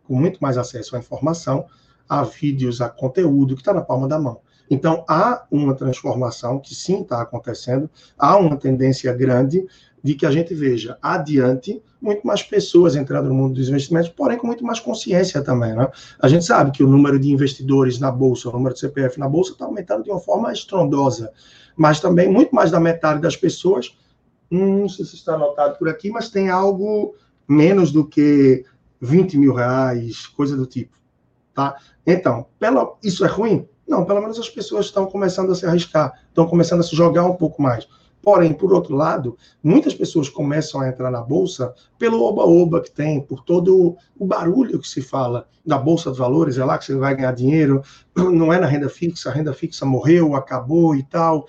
com 0.07 0.15
muito 0.15 0.39
mais 0.41 0.57
acesso 0.57 0.95
à 0.95 0.99
informação, 0.99 1.65
a 2.07 2.23
vídeos, 2.23 2.79
a 2.79 2.87
conteúdo 2.87 3.55
que 3.55 3.61
está 3.61 3.73
na 3.73 3.81
palma 3.81 4.07
da 4.07 4.17
mão. 4.17 4.39
Então, 4.69 5.03
há 5.05 5.45
uma 5.51 5.75
transformação 5.75 6.59
que 6.59 6.73
sim 6.73 7.01
está 7.01 7.21
acontecendo, 7.21 7.89
há 8.17 8.37
uma 8.37 8.55
tendência 8.55 9.11
grande 9.11 9.67
de 10.03 10.15
que 10.15 10.25
a 10.25 10.31
gente 10.31 10.53
veja 10.53 10.97
adiante 11.01 11.81
muito 12.01 12.27
mais 12.27 12.43
pessoas 12.43 12.95
entrando 12.95 13.29
no 13.29 13.35
mundo 13.35 13.55
dos 13.55 13.69
investimentos, 13.69 14.09
porém 14.09 14.37
com 14.37 14.45
muito 14.45 14.65
mais 14.65 14.79
consciência 14.79 15.41
também. 15.41 15.73
Né? 15.73 15.87
A 16.19 16.27
gente 16.27 16.43
sabe 16.43 16.71
que 16.71 16.83
o 16.83 16.87
número 16.87 17.17
de 17.17 17.31
investidores 17.31 17.97
na 17.97 18.11
Bolsa, 18.11 18.49
o 18.49 18.51
número 18.51 18.73
de 18.73 18.81
CPF 18.81 19.17
na 19.17 19.29
Bolsa 19.29 19.53
está 19.53 19.63
aumentando 19.63 20.03
de 20.03 20.09
uma 20.09 20.19
forma 20.19 20.51
estrondosa, 20.51 21.31
mas 21.77 22.01
também 22.01 22.29
muito 22.29 22.53
mais 22.53 22.69
da 22.69 22.79
metade 22.81 23.21
das 23.21 23.37
pessoas, 23.37 23.97
hum, 24.51 24.81
não 24.81 24.89
sei 24.89 25.05
se 25.05 25.15
está 25.15 25.35
anotado 25.35 25.77
por 25.77 25.87
aqui, 25.87 26.09
mas 26.09 26.29
tem 26.29 26.49
algo 26.49 27.15
menos 27.47 27.89
do 27.89 28.05
que 28.05 28.65
20 28.99 29.37
mil 29.37 29.53
reais, 29.53 30.27
coisa 30.27 30.57
do 30.57 30.65
tipo. 30.65 30.97
Tá? 31.53 31.77
Então, 32.05 32.47
pela, 32.59 32.93
isso 33.01 33.23
é 33.23 33.27
ruim? 33.29 33.65
Não, 33.87 34.03
pelo 34.03 34.19
menos 34.19 34.37
as 34.37 34.49
pessoas 34.49 34.87
estão 34.87 35.05
começando 35.05 35.51
a 35.51 35.55
se 35.55 35.65
arriscar, 35.65 36.13
estão 36.27 36.45
começando 36.45 36.81
a 36.81 36.83
se 36.83 36.95
jogar 36.95 37.23
um 37.25 37.35
pouco 37.35 37.61
mais. 37.61 37.87
Porém, 38.23 38.53
por 38.53 38.71
outro 38.71 38.95
lado, 38.95 39.37
muitas 39.61 39.93
pessoas 39.93 40.29
começam 40.29 40.79
a 40.79 40.87
entrar 40.87 41.11
na 41.11 41.21
bolsa 41.21 41.73
pelo 41.99 42.23
oba-oba 42.23 42.79
que 42.79 42.89
tem, 42.89 43.19
por 43.19 43.43
todo 43.43 43.97
o 44.17 44.25
barulho 44.25 44.79
que 44.79 44.87
se 44.87 45.01
fala 45.01 45.45
da 45.65 45.77
bolsa 45.77 46.09
de 46.09 46.17
valores, 46.17 46.57
é 46.57 46.63
lá 46.63 46.77
que 46.77 46.85
você 46.85 46.95
vai 46.95 47.13
ganhar 47.17 47.33
dinheiro, 47.33 47.81
não 48.15 48.53
é 48.53 48.57
na 48.57 48.65
renda 48.65 48.87
fixa, 48.87 49.29
a 49.29 49.33
renda 49.33 49.53
fixa 49.53 49.85
morreu, 49.85 50.35
acabou 50.35 50.95
e 50.95 51.03
tal. 51.03 51.45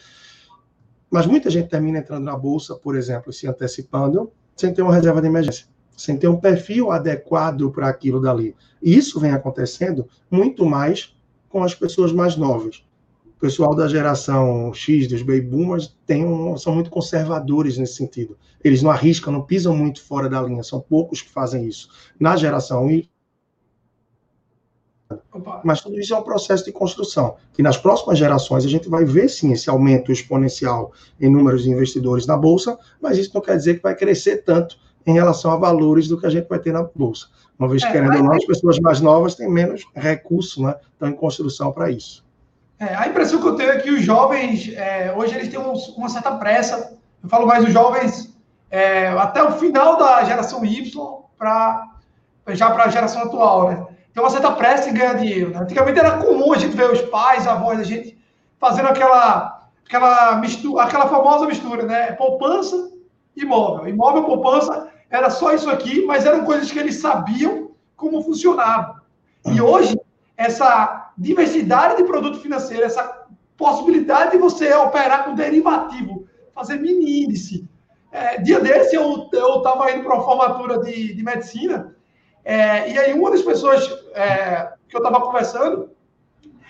Mas 1.08 1.26
muita 1.26 1.48
gente 1.48 1.68
termina 1.68 1.98
entrando 1.98 2.24
na 2.24 2.36
bolsa, 2.36 2.74
por 2.74 2.96
exemplo, 2.96 3.32
se 3.32 3.46
antecipando, 3.46 4.32
sem 4.56 4.74
ter 4.74 4.82
uma 4.82 4.92
reserva 4.92 5.20
de 5.20 5.28
emergência, 5.28 5.66
sem 5.96 6.16
ter 6.16 6.26
um 6.26 6.40
perfil 6.40 6.90
adequado 6.90 7.70
para 7.70 7.88
aquilo 7.88 8.20
dali. 8.20 8.56
E 8.82 8.96
isso 8.96 9.20
vem 9.20 9.30
acontecendo 9.30 10.08
muito 10.28 10.66
mais 10.66 11.14
com 11.48 11.62
as 11.62 11.72
pessoas 11.72 12.12
mais 12.12 12.36
novas. 12.36 12.84
Pessoal 13.44 13.74
da 13.74 13.86
geração 13.86 14.72
X, 14.72 15.06
dos 15.06 15.20
baby 15.20 15.42
boomers, 15.42 15.94
tem 16.06 16.24
um, 16.24 16.56
são 16.56 16.74
muito 16.74 16.88
conservadores 16.88 17.76
nesse 17.76 17.96
sentido. 17.96 18.38
Eles 18.64 18.80
não 18.80 18.90
arriscam, 18.90 19.30
não 19.30 19.42
pisam 19.42 19.76
muito 19.76 20.02
fora 20.02 20.30
da 20.30 20.40
linha, 20.40 20.62
são 20.62 20.80
poucos 20.80 21.20
que 21.20 21.30
fazem 21.30 21.66
isso. 21.66 21.90
Na 22.18 22.36
geração 22.36 22.90
Y, 22.90 23.06
mas 25.62 25.82
tudo 25.82 26.00
isso 26.00 26.14
é 26.14 26.18
um 26.18 26.22
processo 26.22 26.64
de 26.64 26.72
construção, 26.72 27.36
que 27.52 27.62
nas 27.62 27.76
próximas 27.76 28.18
gerações 28.18 28.64
a 28.64 28.68
gente 28.68 28.88
vai 28.88 29.04
ver 29.04 29.28
sim 29.28 29.52
esse 29.52 29.68
aumento 29.68 30.10
exponencial 30.10 30.94
em 31.20 31.28
números 31.28 31.64
de 31.64 31.70
investidores 31.70 32.26
na 32.26 32.38
bolsa, 32.38 32.78
mas 32.98 33.18
isso 33.18 33.32
não 33.34 33.42
quer 33.42 33.58
dizer 33.58 33.74
que 33.74 33.82
vai 33.82 33.94
crescer 33.94 34.38
tanto 34.38 34.78
em 35.06 35.12
relação 35.12 35.50
a 35.50 35.56
valores 35.58 36.08
do 36.08 36.18
que 36.18 36.24
a 36.24 36.30
gente 36.30 36.48
vai 36.48 36.60
ter 36.60 36.72
na 36.72 36.82
bolsa. 36.82 37.26
Uma 37.58 37.68
vez, 37.68 37.82
é, 37.82 37.92
querendo 37.92 38.16
ou 38.16 38.22
não, 38.22 38.32
as 38.32 38.46
pessoas 38.46 38.78
mais 38.78 39.02
novas 39.02 39.34
têm 39.34 39.50
menos 39.50 39.84
recurso, 39.94 40.62
né? 40.62 40.76
Estão 40.94 41.10
em 41.10 41.14
construção 41.14 41.70
para 41.72 41.90
isso. 41.90 42.23
É, 42.84 42.94
a 42.94 43.08
impressão 43.08 43.40
que 43.40 43.46
eu 43.46 43.56
tenho 43.56 43.70
é 43.70 43.78
que 43.78 43.90
os 43.90 44.02
jovens, 44.02 44.70
é, 44.74 45.14
hoje, 45.16 45.34
eles 45.34 45.48
têm 45.48 45.58
um, 45.58 45.72
uma 45.96 46.08
certa 46.08 46.32
pressa. 46.32 46.98
Eu 47.22 47.28
falo 47.28 47.46
mais 47.46 47.64
os 47.64 47.72
jovens 47.72 48.36
é, 48.70 49.08
até 49.08 49.42
o 49.42 49.52
final 49.52 49.96
da 49.96 50.22
geração 50.24 50.64
Y 50.64 50.90
para 51.38 51.90
já 52.48 52.70
para 52.70 52.84
a 52.84 52.88
geração 52.88 53.22
atual, 53.22 53.70
né? 53.70 53.86
Tem 54.12 54.22
uma 54.22 54.28
certa 54.28 54.52
pressa 54.52 54.90
em 54.90 54.94
ganhar 54.94 55.14
dinheiro. 55.14 55.50
Né? 55.50 55.60
Antigamente 55.60 55.98
era 55.98 56.18
comum 56.18 56.52
a 56.52 56.58
gente 56.58 56.76
ver 56.76 56.90
os 56.90 57.00
pais, 57.02 57.46
avós 57.46 57.78
da 57.78 57.84
gente 57.84 58.18
fazendo 58.60 58.88
aquela, 58.88 59.68
aquela, 59.86 60.36
mistura, 60.36 60.82
aquela 60.84 61.08
famosa 61.08 61.46
mistura, 61.46 61.84
né? 61.84 62.12
Poupança, 62.12 62.90
imóvel. 63.34 63.88
Imóvel, 63.88 64.24
poupança, 64.24 64.88
era 65.08 65.30
só 65.30 65.54
isso 65.54 65.70
aqui, 65.70 66.04
mas 66.04 66.26
eram 66.26 66.44
coisas 66.44 66.70
que 66.70 66.78
eles 66.78 67.00
sabiam 67.00 67.70
como 67.96 68.22
funcionava. 68.22 69.02
E 69.46 69.60
hoje, 69.60 69.98
essa 70.36 71.12
diversidade 71.16 71.96
de 71.96 72.04
produto 72.04 72.40
financeiro, 72.40 72.84
essa 72.84 73.26
possibilidade 73.56 74.32
de 74.32 74.38
você 74.38 74.72
operar 74.74 75.24
com 75.24 75.34
derivativo, 75.34 76.26
fazer 76.54 76.76
mini 76.80 77.24
índice. 77.24 77.68
É, 78.10 78.40
dia 78.40 78.60
desse, 78.60 78.94
eu 78.94 79.28
estava 79.32 79.90
indo 79.90 80.04
para 80.04 80.14
uma 80.14 80.24
formatura 80.24 80.78
de, 80.78 81.14
de 81.14 81.22
medicina, 81.22 81.96
é, 82.44 82.92
e 82.92 82.98
aí 82.98 83.12
uma 83.14 83.30
das 83.30 83.42
pessoas 83.42 83.82
é, 84.14 84.72
que 84.88 84.96
eu 84.96 84.98
estava 84.98 85.20
conversando 85.20 85.90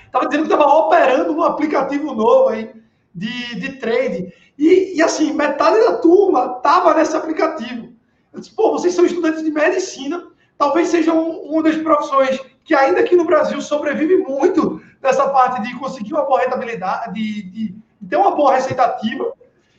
estava 0.07 0.29
dizendo 0.29 0.47
que 0.47 0.53
estava 0.53 0.73
operando 0.73 1.33
um 1.33 1.43
aplicativo 1.43 2.15
novo 2.15 2.51
aí 2.51 2.73
de, 3.13 3.57
de 3.57 3.73
trade. 3.79 4.33
E, 4.57 4.97
e 4.97 5.03
assim, 5.03 5.33
metade 5.33 5.81
da 5.81 5.97
turma 5.99 6.55
estava 6.57 6.95
nesse 6.95 7.17
aplicativo. 7.17 7.93
Eu 8.33 8.41
disse, 8.41 8.55
pô, 8.55 8.71
vocês 8.71 8.95
são 8.95 9.05
estudantes 9.05 9.43
de 9.43 9.51
medicina, 9.51 10.29
talvez 10.57 10.89
sejam 10.89 11.41
uma 11.41 11.63
das 11.65 11.77
profissões 11.77 12.41
que 12.65 12.75
ainda 12.75 13.01
aqui 13.01 13.15
no 13.15 13.27
Brasil 13.27 13.61
sobrevive 13.61 14.17
muito 14.17 14.83
nessa 15.03 15.29
parte 15.29 15.63
de 15.63 15.75
conseguir 15.79 16.15
uma 16.15 16.25
boa 16.25 16.41
rentabilidade, 16.41 17.13
de, 17.13 17.43
de, 17.43 17.75
de 18.01 18.09
ter 18.09 18.17
uma 18.17 18.35
boa 18.35 18.55
receita 18.55 18.83
ativa. 18.83 19.33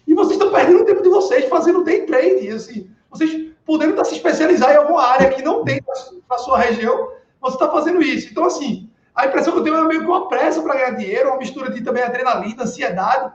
E 0.06 0.14
vocês 0.14 0.34
estão 0.34 0.52
perdendo 0.52 0.82
o 0.82 0.86
tempo 0.86 1.02
de 1.02 1.10
vocês 1.10 1.46
fazendo 1.46 1.84
day 1.84 2.06
trade. 2.06 2.48
Assim, 2.50 2.90
vocês 3.10 3.52
podendo 3.66 3.92
estar 3.92 4.06
se 4.06 4.16
especializar 4.16 4.72
em 4.72 4.78
alguma 4.78 5.04
área 5.04 5.32
que 5.32 5.42
não 5.42 5.64
tem 5.64 5.82
na 6.30 6.38
sua 6.38 6.60
região, 6.60 7.10
você 7.42 7.56
está 7.56 7.70
fazendo 7.70 8.02
isso. 8.02 8.30
Então, 8.30 8.46
assim, 8.46 8.88
a 9.16 9.26
impressão 9.26 9.54
que 9.54 9.60
eu 9.60 9.64
tenho 9.64 9.78
é 9.78 9.84
meio 9.86 10.02
que 10.02 10.08
uma 10.08 10.30
pressa 10.30 10.62
para 10.62 10.76
ganhar 10.76 10.92
dinheiro, 10.92 11.30
uma 11.30 11.38
mistura 11.40 11.72
de 11.72 11.82
também 11.82 12.04
adrenalina, 12.04 12.64
ansiedade. 12.64 13.34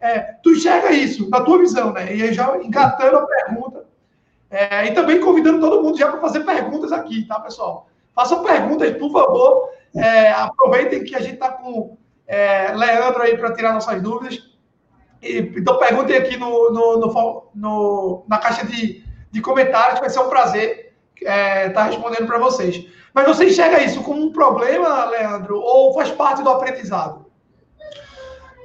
É, 0.00 0.18
tu 0.42 0.50
enxerga 0.50 0.92
isso, 0.92 1.28
na 1.28 1.40
tua 1.40 1.58
visão, 1.58 1.92
né? 1.92 2.14
E 2.14 2.22
aí 2.22 2.32
já 2.32 2.56
engatando 2.58 3.16
a 3.16 3.26
pergunta. 3.26 3.84
É, 4.50 4.86
e 4.86 4.92
também 4.92 5.20
convidando 5.20 5.60
todo 5.60 5.82
mundo 5.82 5.98
já 5.98 6.10
para 6.10 6.20
fazer 6.20 6.40
perguntas 6.40 6.92
aqui, 6.92 7.26
tá, 7.26 7.40
pessoal? 7.40 7.88
Façam 8.14 8.42
perguntas, 8.42 8.96
por 8.96 9.10
favor. 9.10 9.70
É, 9.96 10.32
aproveitem 10.32 11.04
que 11.04 11.14
a 11.14 11.20
gente 11.20 11.34
está 11.34 11.50
com 11.50 11.96
é, 12.26 12.72
Leandro 12.72 13.22
aí 13.22 13.36
para 13.36 13.54
tirar 13.54 13.72
nossas 13.72 14.00
dúvidas. 14.00 14.38
E, 15.22 15.38
então 15.56 15.78
perguntem 15.78 16.16
aqui 16.16 16.36
no, 16.36 16.70
no, 16.70 16.96
no, 16.98 17.50
no, 17.54 18.24
na 18.28 18.38
caixa 18.38 18.66
de, 18.66 19.04
de 19.30 19.40
comentários, 19.40 20.00
vai 20.00 20.10
ser 20.10 20.20
um 20.20 20.28
prazer 20.28 20.94
estar 21.14 21.32
é, 21.32 21.68
tá 21.70 21.84
respondendo 21.84 22.26
para 22.26 22.38
vocês. 22.38 22.86
Mas 23.14 23.26
você 23.26 23.46
enxerga 23.48 23.82
isso 23.82 24.02
como 24.02 24.22
um 24.22 24.32
problema, 24.32 25.04
Leandro, 25.04 25.60
ou 25.60 25.92
faz 25.94 26.10
parte 26.10 26.42
do 26.42 26.50
aprendizado? 26.50 27.21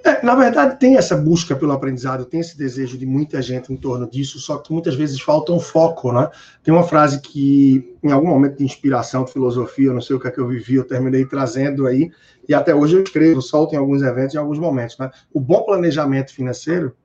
É, 0.07 0.23
na 0.23 0.35
verdade, 0.35 0.79
tem 0.79 0.95
essa 0.95 1.17
busca 1.17 1.53
pelo 1.53 1.73
aprendizado, 1.73 2.23
tem 2.23 2.39
esse 2.39 2.57
desejo 2.57 2.97
de 2.97 3.05
muita 3.05 3.41
gente 3.41 3.73
em 3.73 3.75
torno 3.75 4.09
disso, 4.09 4.39
só 4.39 4.57
que 4.57 4.71
muitas 4.71 4.95
vezes 4.95 5.19
falta 5.19 5.51
um 5.51 5.59
foco, 5.59 6.13
né? 6.13 6.29
Tem 6.63 6.73
uma 6.73 6.85
frase 6.85 7.19
que, 7.19 7.93
em 8.01 8.09
algum 8.09 8.27
momento 8.27 8.59
de 8.59 8.63
inspiração, 8.63 9.25
de 9.25 9.33
filosofia, 9.33 9.91
não 9.91 9.99
sei 9.99 10.15
o 10.15 10.19
que 10.19 10.29
é 10.29 10.31
que 10.31 10.39
eu 10.39 10.47
vivi, 10.47 10.75
eu 10.75 10.87
terminei 10.87 11.25
trazendo 11.25 11.85
aí, 11.85 12.09
e 12.47 12.53
até 12.53 12.73
hoje 12.73 12.95
eu 12.95 13.03
escrevo, 13.03 13.41
solto 13.41 13.75
em 13.75 13.77
alguns 13.77 14.01
eventos, 14.01 14.33
em 14.33 14.37
alguns 14.37 14.57
momentos, 14.57 14.97
né? 14.97 15.11
O 15.33 15.41
bom 15.41 15.63
planejamento 15.63 16.33
financeiro 16.33 16.95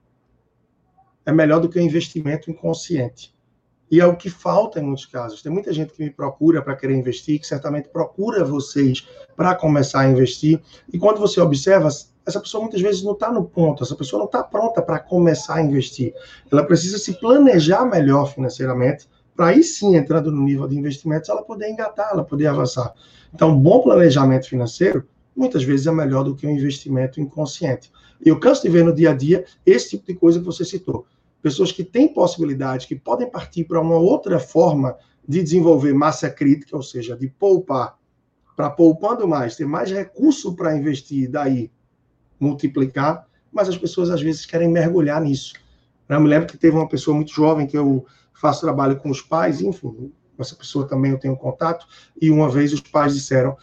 é 1.27 1.33
melhor 1.33 1.59
do 1.59 1.69
que 1.69 1.81
o 1.81 1.83
investimento 1.83 2.53
inconsciente. 2.53 3.35
E 3.91 4.01
é 4.01 4.07
o 4.07 4.17
que 4.17 4.31
falta 4.31 4.79
em 4.79 4.85
muitos 4.85 5.07
casos. 5.07 5.43
Tem 5.43 5.51
muita 5.51 5.73
gente 5.73 5.93
que 5.93 6.03
me 6.03 6.09
procura 6.09 6.63
para 6.63 6.77
querer 6.77 6.95
investir, 6.95 7.41
que 7.41 7.47
certamente 7.47 7.89
procura 7.89 8.45
vocês 8.45 9.07
para 9.37 9.57
começar 9.57 10.01
a 10.01 10.09
investir. 10.09 10.63
E 10.91 10.99
quando 10.99 11.19
você 11.19 11.41
observa, 11.41 11.89
essa 12.27 12.41
pessoa 12.41 12.63
muitas 12.63 12.81
vezes 12.81 13.03
não 13.03 13.13
está 13.13 13.33
no 13.33 13.45
ponto, 13.45 13.83
essa 13.83 13.95
pessoa 13.95 14.21
não 14.21 14.27
está 14.27 14.43
pronta 14.43 14.81
para 14.81 14.99
começar 14.99 15.57
a 15.57 15.63
investir. 15.63 16.15
Ela 16.51 16.65
precisa 16.65 16.99
se 16.99 17.15
planejar 17.15 17.85
melhor 17.85 18.33
financeiramente, 18.33 19.09
para 19.35 19.47
aí 19.47 19.63
sim, 19.63 19.97
entrando 19.97 20.31
no 20.31 20.43
nível 20.43 20.69
de 20.69 20.77
investimentos, 20.77 21.29
ela 21.29 21.43
poder 21.43 21.71
engatar, 21.71 22.11
ela 22.13 22.25
poder 22.25 22.47
avançar. 22.47 22.93
Então, 23.35 23.59
bom 23.59 23.81
planejamento 23.83 24.49
financeiro, 24.49 25.09
muitas 25.35 25.65
vezes 25.65 25.87
é 25.87 25.93
melhor 25.93 26.23
do 26.23 26.35
que 26.35 26.47
um 26.47 26.51
investimento 26.51 27.21
inconsciente. 27.21 27.91
Eu 28.25 28.39
canso 28.39 28.63
de 28.63 28.69
ver 28.69 28.85
no 28.85 28.95
dia 28.95 29.11
a 29.11 29.15
dia 29.15 29.45
esse 29.65 29.91
tipo 29.91 30.07
de 30.07 30.15
coisa 30.15 30.39
que 30.39 30.45
você 30.45 30.65
citou 30.65 31.07
pessoas 31.43 31.73
que 31.73 31.83
têm 31.83 32.07
possibilidade, 32.07 32.87
que 32.87 32.95
podem 32.95 33.29
partir 33.29 33.65
para 33.65 33.81
uma 33.81 33.97
outra 33.97 34.39
forma 34.39 34.97
de 35.27 35.43
desenvolver 35.43 35.93
massa 35.93 36.31
crítica, 36.31 36.77
ou 36.77 36.83
seja, 36.83 37.17
de 37.17 37.27
poupar, 37.27 37.99
para 38.57 38.71
poupando 38.71 39.27
mais, 39.27 39.57
ter 39.57 39.67
mais 39.67 39.91
recurso 39.91 40.55
para 40.55 40.77
investir, 40.77 41.29
daí 41.29 41.71
multiplicar, 42.43 43.27
mas 43.53 43.69
as 43.69 43.77
pessoas 43.77 44.11
às 44.11 44.21
vezes 44.21 44.45
querem 44.45 44.69
mergulhar 44.69 45.21
nisso. 45.21 45.55
Eu 46.09 46.21
me 46.21 46.29
lembro 46.29 46.49
que 46.49 46.59
teve 46.59 46.77
uma 46.77 46.89
pessoa 46.89 47.15
muito 47.15 47.33
jovem 47.33 47.67
que 47.67 47.77
eu 47.77 48.05
faço 48.35 48.61
trabalho 48.61 48.97
com 48.97 49.11
os 49.11 49.21
pais, 49.21 49.61
enfim, 49.61 50.13
essa 50.39 50.57
pessoa 50.57 50.87
também 50.87 51.13
eu 51.13 51.19
tenho 51.19 51.37
contato, 51.37 51.87
e 52.21 52.31
uma 52.31 52.49
vez 52.49 52.73
os 52.73 52.81
pais 52.81 53.15
disseram, 53.15 53.57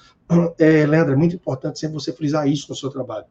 é, 0.58 0.86
Leandro, 0.86 1.14
é 1.14 1.16
muito 1.16 1.36
importante 1.36 1.80
sempre 1.80 1.96
você 1.96 2.14
frisar 2.14 2.48
isso 2.48 2.68
no 2.70 2.76
seu 2.76 2.90
trabalho. 2.90 3.26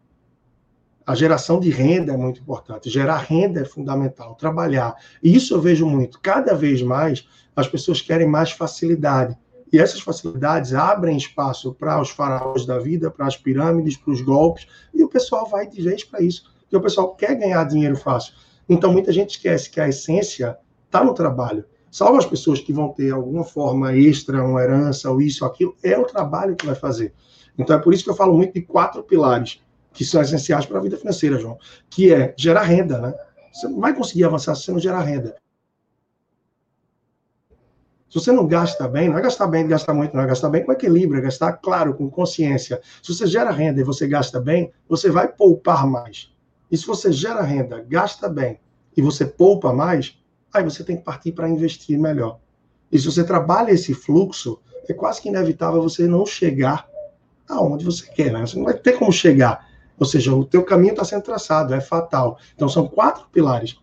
A 1.07 1.15
geração 1.15 1.59
de 1.59 1.71
renda 1.71 2.13
é 2.13 2.17
muito 2.17 2.41
importante, 2.41 2.91
gerar 2.91 3.17
renda 3.17 3.63
é 3.63 3.65
fundamental, 3.65 4.35
trabalhar. 4.35 4.95
E 5.23 5.35
isso 5.35 5.55
eu 5.55 5.61
vejo 5.61 5.87
muito. 5.87 6.21
Cada 6.21 6.55
vez 6.55 6.83
mais 6.83 7.27
as 7.57 7.67
pessoas 7.67 8.03
querem 8.03 8.29
mais 8.29 8.51
facilidade. 8.51 9.35
E 9.73 9.79
essas 9.79 10.01
facilidades 10.01 10.73
abrem 10.73 11.17
espaço 11.17 11.75
para 11.75 12.01
os 12.01 12.11
faraós 12.11 12.65
da 12.65 12.79
vida, 12.79 13.11
para 13.11 13.27
as 13.27 13.37
pirâmides, 13.37 13.97
para 13.97 14.13
os 14.13 14.21
golpes, 14.21 14.67
e 14.95 15.03
o 15.03 15.09
pessoal 15.09 15.49
vai 15.49 15.67
de 15.69 15.83
vez 15.83 16.05
para 16.05 16.23
isso. 16.23 16.45
Porque 16.63 16.77
o 16.77 16.81
pessoal 16.81 17.15
quer 17.15 17.35
ganhar 17.35 17.65
dinheiro 17.65 17.97
fácil. 17.97 18.35
Então 18.69 18.93
muita 18.93 19.13
gente 19.13 19.31
esquece 19.31 19.71
que 19.71 19.81
a 19.81 19.89
essência 19.89 20.57
está 20.87 21.05
no 21.05 21.15
trabalho. 21.15 21.65
Salvo 21.91 22.19
as 22.19 22.27
pessoas 22.27 22.61
que 22.61 22.73
vão 22.73 22.91
ter 22.91 23.13
alguma 23.13 23.45
forma 23.45 23.95
extra, 23.95 24.45
uma 24.45 24.63
herança, 24.63 25.11
ou 25.11 25.21
isso, 25.21 25.45
ou 25.45 25.51
aquilo, 25.51 25.75
é 25.83 25.99
o 25.99 26.05
trabalho 26.05 26.55
que 26.55 26.67
vai 26.67 26.75
fazer. 26.75 27.15
Então 27.59 27.77
é 27.77 27.79
por 27.79 27.95
isso 27.95 28.05
que 28.05 28.11
eu 28.11 28.15
falo 28.15 28.37
muito 28.37 28.55
de 28.55 28.63
quatro 28.63 29.03
pilares 29.03 29.61
que 29.93 30.05
são 30.05 30.21
essenciais 30.21 30.67
para 30.67 30.79
a 30.79 30.83
vida 30.83 30.97
financeira, 30.97 31.39
João, 31.39 31.59
que 31.91 32.13
é 32.13 32.35
gerar 32.37 32.63
renda, 32.63 32.99
né? 32.99 33.15
Você 33.53 33.67
não 33.67 33.81
vai 33.81 33.95
conseguir 33.95 34.25
avançar 34.25 34.55
se 34.55 34.65
você 34.65 34.73
não 34.73 34.79
gerar 34.79 35.01
renda. 35.01 35.35
Se 38.09 38.19
você 38.19 38.33
não 38.33 38.47
gasta 38.47 38.89
bem, 38.89 39.09
não 39.09 39.19
é 39.19 39.23
gastar 39.23 39.47
bem, 39.47 39.69
gastar 39.69 39.93
muito, 39.93 40.17
não 40.17 40.23
é 40.23 40.27
gastar 40.27 40.49
bem 40.49 40.65
com 40.65 40.73
equilíbrio, 40.73 41.19
é 41.19 41.23
gastar, 41.23 41.53
claro, 41.55 41.95
com 41.95 42.09
consciência. 42.09 42.81
Se 43.03 43.15
você 43.15 43.27
gera 43.27 43.51
renda 43.51 43.81
e 43.81 43.85
você 43.85 44.07
gasta 44.09 44.41
bem, 44.41 44.73
você 44.89 45.11
vai 45.11 45.29
poupar 45.29 45.87
mais. 45.87 46.33
E 46.71 46.77
se 46.77 46.87
você 46.87 47.13
gera 47.13 47.43
renda, 47.43 47.85
gasta 47.87 48.29
bem 48.29 48.59
e 48.97 49.03
você 49.03 49.27
poupa 49.27 49.73
mais, 49.73 50.19
aí 50.53 50.65
você 50.65 50.83
tem 50.83 50.97
que 50.97 51.03
partir 51.03 51.33
para 51.33 51.49
investir 51.49 51.99
melhor. 51.99 52.39
E 52.91 52.99
se 52.99 53.05
você 53.05 53.23
trabalha 53.23 53.73
esse 53.73 53.93
fluxo, 53.93 54.59
é 54.89 54.95
quase 54.95 55.21
que 55.21 55.29
inevitável 55.29 55.83
você 55.83 56.07
não 56.07 56.25
chegar 56.25 56.89
aonde 57.47 57.85
você 57.85 58.07
quer, 58.07 58.33
né? 58.33 58.41
Você 58.41 58.57
não 58.57 58.65
vai 58.65 58.75
ter 58.75 58.99
como 58.99 59.13
chegar. 59.13 59.69
Ou 59.99 60.07
seja, 60.07 60.35
o 60.35 60.45
teu 60.45 60.65
caminho 60.65 60.93
está 60.93 61.05
sendo 61.05 61.23
traçado, 61.23 61.75
é 61.75 61.81
fatal. 61.81 62.39
Então, 62.55 62.69
são 62.69 62.87
quatro 62.87 63.27
pilares 63.31 63.79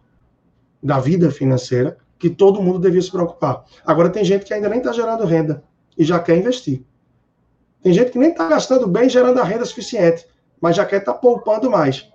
da 0.82 1.00
vida 1.00 1.30
financeira 1.30 1.98
que 2.26 2.30
todo 2.32 2.60
mundo 2.60 2.80
devia 2.80 3.04
se 3.04 3.12
preocupar. 3.12 3.64
Agora, 3.86 4.10
tem 4.10 4.26
gente 4.26 4.46
que 4.46 4.52
ainda 4.52 4.68
nem 4.68 4.80
está 4.80 4.92
gerando 4.92 5.26
renda 5.26 5.64
e 5.96 6.04
já 6.04 6.18
quer 6.18 6.36
investir. 6.36 6.84
Tem 7.84 7.94
gente 7.94 8.10
que 8.10 8.18
nem 8.18 8.32
está 8.32 8.48
gastando 8.48 8.88
bem 8.88 9.08
gerando 9.08 9.40
a 9.40 9.44
renda 9.44 9.64
suficiente, 9.64 10.26
mas 10.60 10.76
já 10.76 10.84
quer 10.84 11.02
estar 11.02 11.14
tá 11.14 11.20
poupando 11.20 11.70
mais. 11.70 12.10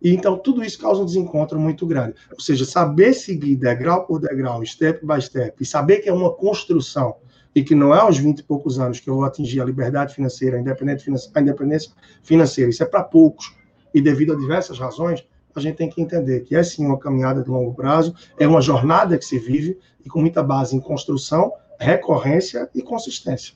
E 0.00 0.14
então 0.14 0.38
tudo 0.38 0.64
isso 0.64 0.78
causa 0.78 1.02
um 1.02 1.04
desencontro 1.04 1.60
muito 1.60 1.86
grande. 1.86 2.14
Ou 2.32 2.40
seja, 2.40 2.64
saber 2.64 3.12
seguir 3.12 3.56
degrau 3.56 4.06
por 4.06 4.18
degrau, 4.18 4.64
step 4.64 5.04
by 5.06 5.20
step, 5.20 5.54
e 5.62 5.66
saber 5.66 5.98
que 5.98 6.08
é 6.08 6.12
uma 6.14 6.32
construção 6.32 7.16
e 7.54 7.62
que 7.62 7.74
não 7.74 7.94
é 7.94 7.98
aos 7.98 8.16
20 8.16 8.38
e 8.38 8.42
poucos 8.42 8.78
anos 8.78 9.00
que 9.00 9.10
eu 9.10 9.16
vou 9.16 9.24
atingir 9.24 9.60
a 9.60 9.66
liberdade 9.66 10.14
financeira, 10.14 10.56
a 10.56 10.60
independência, 10.60 11.92
financeira, 12.22 12.70
isso 12.70 12.82
é 12.82 12.86
para 12.86 13.04
poucos, 13.04 13.54
e 13.92 14.00
devido 14.00 14.32
a 14.32 14.36
diversas 14.36 14.78
razões, 14.78 15.22
a 15.58 15.60
gente 15.60 15.76
tem 15.76 15.88
que 15.88 16.00
entender 16.00 16.40
que 16.40 16.54
é 16.54 16.62
sim 16.62 16.86
uma 16.86 16.98
caminhada 16.98 17.42
de 17.42 17.50
longo 17.50 17.74
prazo, 17.74 18.14
é 18.38 18.46
uma 18.46 18.60
jornada 18.60 19.18
que 19.18 19.24
se 19.24 19.38
vive 19.38 19.78
e 20.04 20.08
com 20.08 20.20
muita 20.20 20.42
base 20.42 20.76
em 20.76 20.80
construção, 20.80 21.52
recorrência 21.78 22.68
e 22.74 22.82
consistência. 22.82 23.54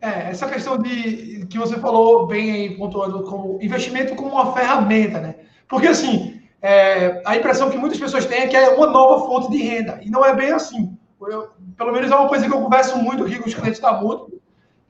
É, 0.00 0.30
essa 0.30 0.46
questão 0.46 0.78
de 0.78 1.46
que 1.46 1.58
você 1.58 1.76
falou 1.76 2.26
bem 2.26 2.52
aí, 2.52 2.76
pontuando 2.76 3.22
como 3.22 3.58
investimento 3.62 4.14
como 4.14 4.30
uma 4.30 4.52
ferramenta, 4.52 5.20
né? 5.20 5.34
Porque 5.68 5.86
assim, 5.86 6.40
é, 6.60 7.22
a 7.24 7.36
impressão 7.36 7.70
que 7.70 7.76
muitas 7.76 7.98
pessoas 7.98 8.26
têm 8.26 8.40
é 8.40 8.46
que 8.46 8.56
é 8.56 8.68
uma 8.70 8.86
nova 8.86 9.26
fonte 9.26 9.50
de 9.50 9.62
renda, 9.62 9.98
e 10.02 10.10
não 10.10 10.24
é 10.24 10.34
bem 10.34 10.50
assim. 10.50 10.96
Eu, 11.20 11.48
pelo 11.76 11.92
menos 11.92 12.10
é 12.10 12.14
uma 12.14 12.28
coisa 12.28 12.46
que 12.46 12.52
eu 12.52 12.60
converso 12.60 12.98
muito 12.98 13.24
aqui 13.24 13.38
com 13.38 13.48
os 13.48 13.54
clientes 13.54 13.80
da 13.80 13.92
Mútuo, 13.92 14.40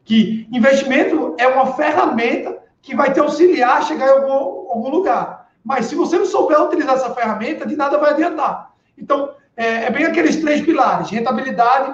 que 0.05 0.49
investimento 0.53 1.35
é 1.39 1.47
uma 1.47 1.75
ferramenta 1.75 2.59
que 2.83 2.95
vai 2.95 3.12
te 3.12 3.19
auxiliar 3.19 3.79
a 3.79 3.83
chegar 3.83 4.07
em 4.07 4.11
algum, 4.11 4.71
algum 4.71 4.91
lugar. 4.91 5.46
Mas 5.66 5.87
se 5.87 5.96
você 5.96 6.16
não 6.16 6.24
souber 6.24 6.62
utilizar 6.62 6.94
essa 6.94 7.12
ferramenta, 7.12 7.66
de 7.66 7.74
nada 7.74 7.98
vai 7.98 8.11
adiantar. 8.12 8.72
Então, 8.96 9.35
é, 9.57 9.87
é 9.87 9.90
bem 9.90 10.05
aqueles 10.05 10.37
três 10.37 10.61
pilares: 10.61 11.11
rentabilidade, 11.11 11.92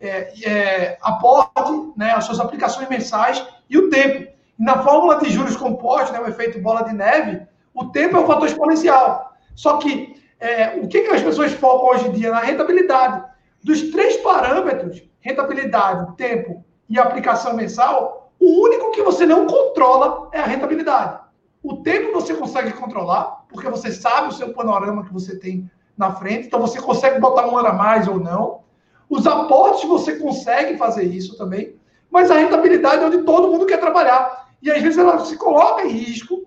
é, 0.00 0.32
é, 0.48 0.98
aporte, 1.02 1.92
né, 1.96 2.12
as 2.12 2.24
suas 2.24 2.38
aplicações 2.38 2.88
mensais 2.88 3.44
e 3.68 3.76
o 3.76 3.90
tempo. 3.90 4.30
Na 4.56 4.84
fórmula 4.84 5.18
de 5.18 5.28
juros 5.28 5.56
compostos, 5.56 6.12
né, 6.12 6.20
o 6.20 6.28
efeito 6.28 6.60
bola 6.60 6.84
de 6.84 6.94
neve, 6.94 7.42
o 7.74 7.86
tempo 7.86 8.16
é 8.16 8.20
um 8.20 8.26
fator 8.28 8.46
exponencial. 8.46 9.34
Só 9.56 9.78
que 9.78 10.14
é, 10.38 10.78
o 10.80 10.86
que, 10.86 11.00
que 11.00 11.10
as 11.10 11.22
pessoas 11.22 11.52
focam 11.54 11.88
hoje 11.88 12.06
em 12.06 12.12
dia? 12.12 12.30
Na 12.30 12.38
rentabilidade. 12.38 13.24
Dos 13.60 13.90
três 13.90 14.18
parâmetros, 14.18 15.02
rentabilidade, 15.18 16.14
tempo 16.16 16.64
e 16.88 16.96
aplicação 16.96 17.54
mensal, 17.54 18.32
o 18.38 18.62
único 18.66 18.92
que 18.92 19.02
você 19.02 19.26
não 19.26 19.48
controla 19.48 20.28
é 20.32 20.38
a 20.38 20.46
rentabilidade. 20.46 21.29
O 21.62 21.76
tempo 21.76 22.12
você 22.12 22.34
consegue 22.34 22.72
controlar, 22.72 23.44
porque 23.48 23.68
você 23.68 23.92
sabe 23.92 24.28
o 24.28 24.32
seu 24.32 24.52
panorama 24.52 25.04
que 25.04 25.12
você 25.12 25.38
tem 25.38 25.70
na 25.96 26.12
frente, 26.12 26.46
então 26.46 26.60
você 26.60 26.80
consegue 26.80 27.20
botar 27.20 27.46
um 27.46 27.56
ano 27.56 27.68
a 27.68 27.72
mais 27.72 28.08
ou 28.08 28.18
não. 28.18 28.60
Os 29.08 29.26
aportes 29.26 29.88
você 29.88 30.16
consegue 30.16 30.78
fazer 30.78 31.04
isso 31.04 31.36
também, 31.36 31.76
mas 32.10 32.30
a 32.30 32.36
rentabilidade 32.36 33.02
é 33.02 33.06
onde 33.06 33.22
todo 33.24 33.48
mundo 33.48 33.66
quer 33.66 33.78
trabalhar. 33.78 34.48
E 34.62 34.70
às 34.70 34.82
vezes 34.82 34.98
ela 34.98 35.18
se 35.24 35.36
coloca 35.36 35.84
em 35.84 35.90
risco 35.90 36.40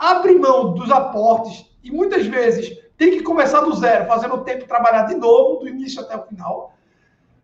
abre 0.00 0.34
mão 0.38 0.72
dos 0.72 0.90
aportes 0.90 1.66
e 1.84 1.90
muitas 1.90 2.26
vezes 2.26 2.74
tem 2.96 3.10
que 3.10 3.22
começar 3.22 3.60
do 3.60 3.74
zero, 3.74 4.06
fazendo 4.06 4.34
o 4.34 4.44
tempo 4.44 4.66
trabalhar 4.66 5.02
de 5.02 5.14
novo, 5.14 5.60
do 5.60 5.68
início 5.68 6.00
até 6.00 6.16
o 6.16 6.22
final, 6.22 6.72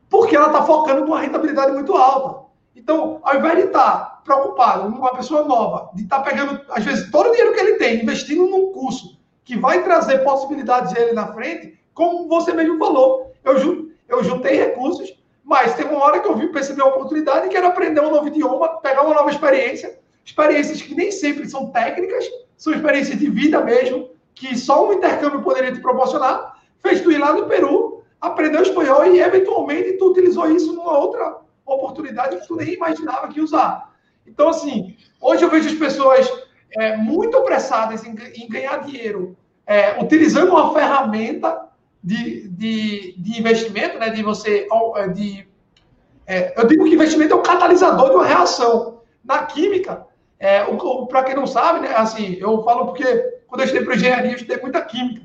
porque 0.08 0.34
ela 0.34 0.46
está 0.46 0.62
focando 0.62 1.04
numa 1.04 1.20
rentabilidade 1.20 1.72
muito 1.72 1.94
alta. 1.94 2.46
Então, 2.74 3.20
ao 3.22 3.36
invés 3.36 3.56
de 3.58 3.64
estar 3.66 3.90
tá 3.90 4.15
preocupado, 4.26 4.88
uma 4.88 5.14
pessoa 5.14 5.44
nova, 5.44 5.90
de 5.94 6.02
estar 6.02 6.18
tá 6.18 6.24
pegando, 6.24 6.60
às 6.70 6.84
vezes, 6.84 7.10
todo 7.10 7.28
o 7.28 7.30
dinheiro 7.30 7.54
que 7.54 7.60
ele 7.60 7.74
tem, 7.74 8.02
investindo 8.02 8.46
num 8.46 8.72
curso 8.72 9.16
que 9.44 9.56
vai 9.56 9.82
trazer 9.84 10.18
possibilidades 10.18 10.94
a 10.94 11.00
ele 11.00 11.12
na 11.12 11.32
frente, 11.32 11.78
como 11.94 12.28
você 12.28 12.52
mesmo 12.52 12.76
falou, 12.76 13.32
eu, 13.44 13.88
eu 14.08 14.24
juntei 14.24 14.56
recursos, 14.56 15.16
mas 15.44 15.74
tem 15.74 15.86
uma 15.86 16.04
hora 16.04 16.18
que 16.18 16.28
eu 16.28 16.36
vi 16.36 16.48
perceber 16.48 16.82
a 16.82 16.86
oportunidade 16.86 17.48
que 17.48 17.56
era 17.56 17.68
aprender 17.68 18.00
um 18.00 18.10
novo 18.10 18.26
idioma, 18.26 18.80
pegar 18.80 19.02
uma 19.02 19.14
nova 19.14 19.30
experiência, 19.30 19.98
experiências 20.24 20.82
que 20.82 20.94
nem 20.94 21.12
sempre 21.12 21.48
são 21.48 21.70
técnicas, 21.70 22.26
são 22.56 22.74
experiências 22.74 23.16
de 23.16 23.30
vida 23.30 23.60
mesmo, 23.60 24.10
que 24.34 24.58
só 24.58 24.88
um 24.88 24.94
intercâmbio 24.94 25.42
poderia 25.42 25.72
te 25.72 25.80
proporcionar. 25.80 26.60
Fez 26.82 27.00
tu 27.00 27.12
ir 27.12 27.18
lá 27.18 27.32
no 27.32 27.46
Peru, 27.46 28.02
aprendeu 28.20 28.62
espanhol 28.62 29.06
e 29.06 29.20
eventualmente 29.20 29.92
tu 29.92 30.10
utilizou 30.10 30.50
isso 30.50 30.72
numa 30.72 30.98
outra 30.98 31.38
oportunidade 31.64 32.36
que 32.36 32.46
tu 32.46 32.56
nem 32.56 32.74
imaginava 32.74 33.28
que 33.28 33.40
usar. 33.40 33.85
Então, 34.26 34.48
assim, 34.48 34.96
hoje 35.20 35.44
eu 35.44 35.50
vejo 35.50 35.68
as 35.68 35.74
pessoas 35.74 36.30
é, 36.72 36.96
muito 36.96 37.36
apressadas 37.36 38.04
em, 38.04 38.14
em 38.34 38.48
ganhar 38.48 38.78
dinheiro 38.78 39.36
é, 39.66 40.00
utilizando 40.00 40.50
uma 40.50 40.72
ferramenta 40.72 41.68
de, 42.02 42.48
de, 42.48 43.14
de, 43.18 43.38
investimento, 43.38 43.98
né? 43.98 44.10
De 44.10 44.22
você. 44.22 44.68
É, 44.96 45.08
de, 45.08 45.48
é, 46.26 46.54
eu 46.56 46.66
digo 46.66 46.84
que 46.84 46.94
investimento 46.94 47.32
é 47.32 47.36
o 47.36 47.42
catalisador 47.42 48.10
de 48.10 48.16
uma 48.16 48.26
reação. 48.26 48.96
Na 49.24 49.42
química, 49.44 50.06
é, 50.38 50.62
para 51.08 51.24
quem 51.24 51.34
não 51.34 51.48
sabe, 51.48 51.80
né? 51.80 51.92
Assim, 51.96 52.36
eu 52.38 52.62
falo 52.62 52.86
porque 52.86 53.04
quando 53.48 53.60
eu 53.60 53.64
estudei 53.64 53.84
para 53.84 53.96
engenharia, 53.96 54.30
eu 54.30 54.36
estudei 54.36 54.58
muita 54.58 54.80
química. 54.82 55.22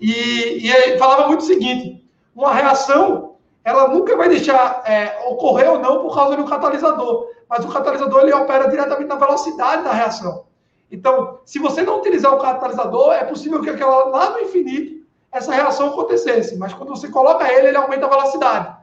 E, 0.00 0.68
e 0.68 0.98
falava 0.98 1.28
muito 1.28 1.42
o 1.42 1.46
seguinte: 1.46 2.04
uma 2.34 2.52
reação, 2.52 3.36
ela 3.64 3.86
nunca 3.86 4.16
vai 4.16 4.28
deixar 4.28 4.82
é, 4.84 5.16
ocorrer 5.28 5.70
ou 5.70 5.78
não 5.78 6.00
por 6.00 6.12
causa 6.12 6.34
de 6.34 6.42
um 6.42 6.46
catalisador. 6.46 7.28
Mas 7.48 7.64
o 7.64 7.68
catalisador 7.68 8.22
ele 8.22 8.32
opera 8.32 8.68
diretamente 8.68 9.08
na 9.08 9.16
velocidade 9.16 9.84
da 9.84 9.92
reação. 9.92 10.44
Então, 10.90 11.40
se 11.44 11.58
você 11.58 11.82
não 11.82 11.98
utilizar 11.98 12.32
o 12.32 12.38
catalisador, 12.38 13.12
é 13.12 13.24
possível 13.24 13.60
que 13.60 13.70
aquela 13.70 14.04
lá 14.04 14.30
no 14.30 14.40
infinito 14.40 15.04
essa 15.32 15.52
reação 15.52 15.88
acontecesse. 15.88 16.56
Mas 16.56 16.72
quando 16.72 16.90
você 16.90 17.08
coloca 17.08 17.52
ele, 17.52 17.68
ele 17.68 17.76
aumenta 17.76 18.06
a 18.06 18.08
velocidade. 18.08 18.76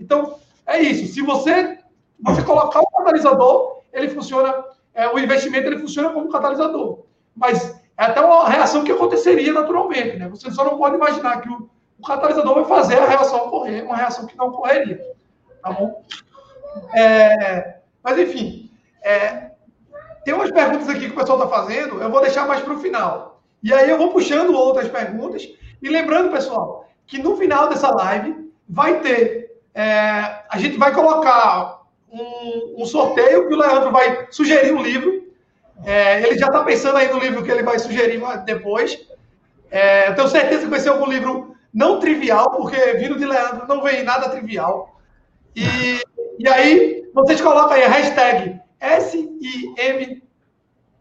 Então, 0.00 0.36
é 0.66 0.80
isso. 0.80 1.12
Se 1.12 1.20
você, 1.20 1.78
você 2.20 2.42
colocar 2.42 2.80
o 2.80 2.86
catalisador, 2.86 3.82
ele 3.92 4.08
funciona, 4.08 4.64
é, 4.94 5.08
o 5.08 5.18
investimento 5.18 5.66
ele 5.66 5.78
funciona 5.78 6.10
como 6.10 6.30
catalisador. 6.30 7.00
Mas 7.36 7.78
é 7.96 8.04
até 8.04 8.20
uma 8.20 8.48
reação 8.48 8.84
que 8.84 8.92
aconteceria 8.92 9.52
naturalmente. 9.52 10.16
Né? 10.16 10.28
Você 10.28 10.50
só 10.50 10.64
não 10.64 10.78
pode 10.78 10.96
imaginar 10.96 11.40
que 11.40 11.48
o, 11.48 11.68
o 11.98 12.06
catalisador 12.06 12.54
vai 12.54 12.64
fazer 12.64 12.98
a 12.98 13.06
reação 13.06 13.46
ocorrer, 13.46 13.84
uma 13.84 13.96
reação 13.96 14.26
que 14.26 14.36
não 14.36 14.48
ocorreria. 14.48 15.00
Tá 15.62 15.72
bom? 15.72 16.02
É, 16.94 17.77
mas, 18.08 18.18
enfim, 18.18 18.70
é, 19.02 19.50
tem 20.24 20.32
umas 20.32 20.50
perguntas 20.50 20.88
aqui 20.88 21.00
que 21.00 21.12
o 21.12 21.14
pessoal 21.14 21.42
está 21.42 21.54
fazendo, 21.54 22.00
eu 22.00 22.10
vou 22.10 22.22
deixar 22.22 22.48
mais 22.48 22.62
para 22.62 22.72
o 22.72 22.80
final. 22.80 23.42
E 23.62 23.70
aí 23.70 23.90
eu 23.90 23.98
vou 23.98 24.12
puxando 24.12 24.54
outras 24.54 24.88
perguntas. 24.88 25.46
E 25.82 25.88
lembrando, 25.90 26.32
pessoal, 26.32 26.88
que 27.06 27.18
no 27.18 27.36
final 27.36 27.68
dessa 27.68 27.90
live 27.90 28.50
vai 28.66 29.00
ter. 29.00 29.58
É, 29.74 30.42
a 30.48 30.56
gente 30.56 30.78
vai 30.78 30.90
colocar 30.94 31.82
um, 32.10 32.76
um, 32.78 32.86
sorteio 32.86 33.46
que 33.46 33.52
o 33.52 33.58
Leandro 33.58 33.92
vai 33.92 34.26
sugerir 34.30 34.72
um 34.72 34.82
livro. 34.82 35.28
É, 35.84 36.22
ele 36.22 36.38
já 36.38 36.46
está 36.46 36.64
pensando 36.64 36.96
aí 36.96 37.12
no 37.12 37.18
livro 37.18 37.42
que 37.44 37.50
ele 37.50 37.62
vai 37.62 37.78
sugerir 37.78 38.22
depois. 38.46 39.06
É, 39.70 40.12
tenho 40.12 40.28
certeza 40.28 40.62
que 40.62 40.70
vai 40.70 40.80
ser 40.80 40.88
algum 40.88 41.10
livro 41.10 41.54
não 41.74 42.00
trivial, 42.00 42.52
porque 42.52 42.94
vindo 42.94 43.18
de 43.18 43.26
Leandro 43.26 43.68
não 43.68 43.82
vem 43.82 44.02
nada 44.02 44.30
trivial. 44.30 44.98
E, 45.54 46.00
e 46.38 46.48
aí, 46.48 47.10
vocês 47.14 47.40
colocam 47.40 47.72
aí 47.72 47.84
a 47.84 47.88
hashtag 47.88 48.60
SIM 49.00 50.22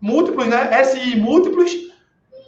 múltiplos, 0.01 0.47
né? 0.47 0.83
SI 0.83 1.15
múltiplos, 1.15 1.71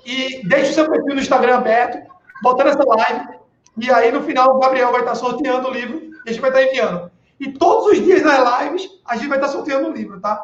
e 0.05 0.47
deixe 0.47 0.71
o 0.71 0.73
seu 0.73 0.89
perfil 0.89 1.15
no 1.15 1.21
Instagram 1.21 1.57
aberto, 1.57 1.99
botando 2.41 2.67
essa 2.67 2.83
live. 2.83 3.39
E 3.77 3.91
aí, 3.91 4.11
no 4.11 4.23
final, 4.23 4.55
o 4.55 4.59
Gabriel 4.59 4.91
vai 4.91 5.01
estar 5.01 5.15
sorteando 5.15 5.67
o 5.67 5.71
livro 5.71 6.01
e 6.25 6.29
a 6.29 6.31
gente 6.31 6.41
vai 6.41 6.49
estar 6.49 6.63
enviando. 6.63 7.11
E 7.39 7.51
todos 7.51 7.87
os 7.87 8.03
dias 8.03 8.21
nas 8.23 8.63
lives, 8.63 8.89
a 9.05 9.15
gente 9.15 9.29
vai 9.29 9.37
estar 9.37 9.49
sorteando 9.49 9.89
o 9.89 9.93
livro, 9.93 10.19
tá? 10.19 10.43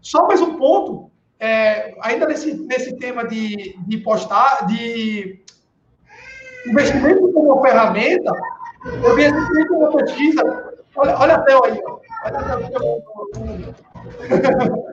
Só 0.00 0.26
mais 0.26 0.40
um 0.40 0.56
ponto 0.56 1.10
é, 1.38 1.94
ainda 2.00 2.26
nesse, 2.26 2.54
nesse 2.54 2.96
tema 2.96 3.26
de, 3.26 3.76
de 3.86 3.98
postar, 3.98 4.66
de 4.66 5.40
investimento 6.66 7.32
como 7.32 7.60
ferramenta, 7.62 8.32
eu 9.02 9.14
vi 9.14 9.22
recentemente 9.22 9.72
uma 9.72 9.92
pesquisa, 9.92 10.73
olha, 10.96 11.18
olha 11.18 11.34
a 11.34 11.42
tela 11.42 11.66
aí, 11.66 11.82
olha 12.24 12.38
a 12.38 12.42
tela. 12.42 13.74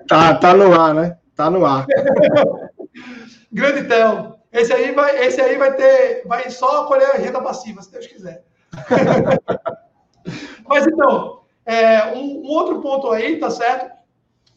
Tá, 0.08 0.36
tá 0.36 0.54
no 0.54 0.80
ar, 0.80 0.94
né? 0.94 1.18
Tá 1.36 1.50
no 1.50 1.66
ar. 1.66 1.86
Grande 3.52 3.88
Theo. 3.88 4.40
Esse 4.52 4.74
aí 4.74 4.92
vai, 4.92 5.26
esse 5.26 5.40
aí 5.40 5.58
vai 5.58 5.74
ter, 5.76 6.24
vai 6.26 6.50
só 6.50 6.86
colher 6.86 7.10
renda 7.16 7.42
passiva, 7.42 7.82
se 7.82 7.92
Deus 7.92 8.08
quiser. 8.08 8.44
Mas 10.68 10.86
então, 10.86 11.42
é, 11.66 12.14
um, 12.14 12.42
um, 12.42 12.48
outro 12.48 12.82
ponto 12.82 13.10
aí, 13.12 13.40
tá 13.40 13.50
certo? 13.50 13.92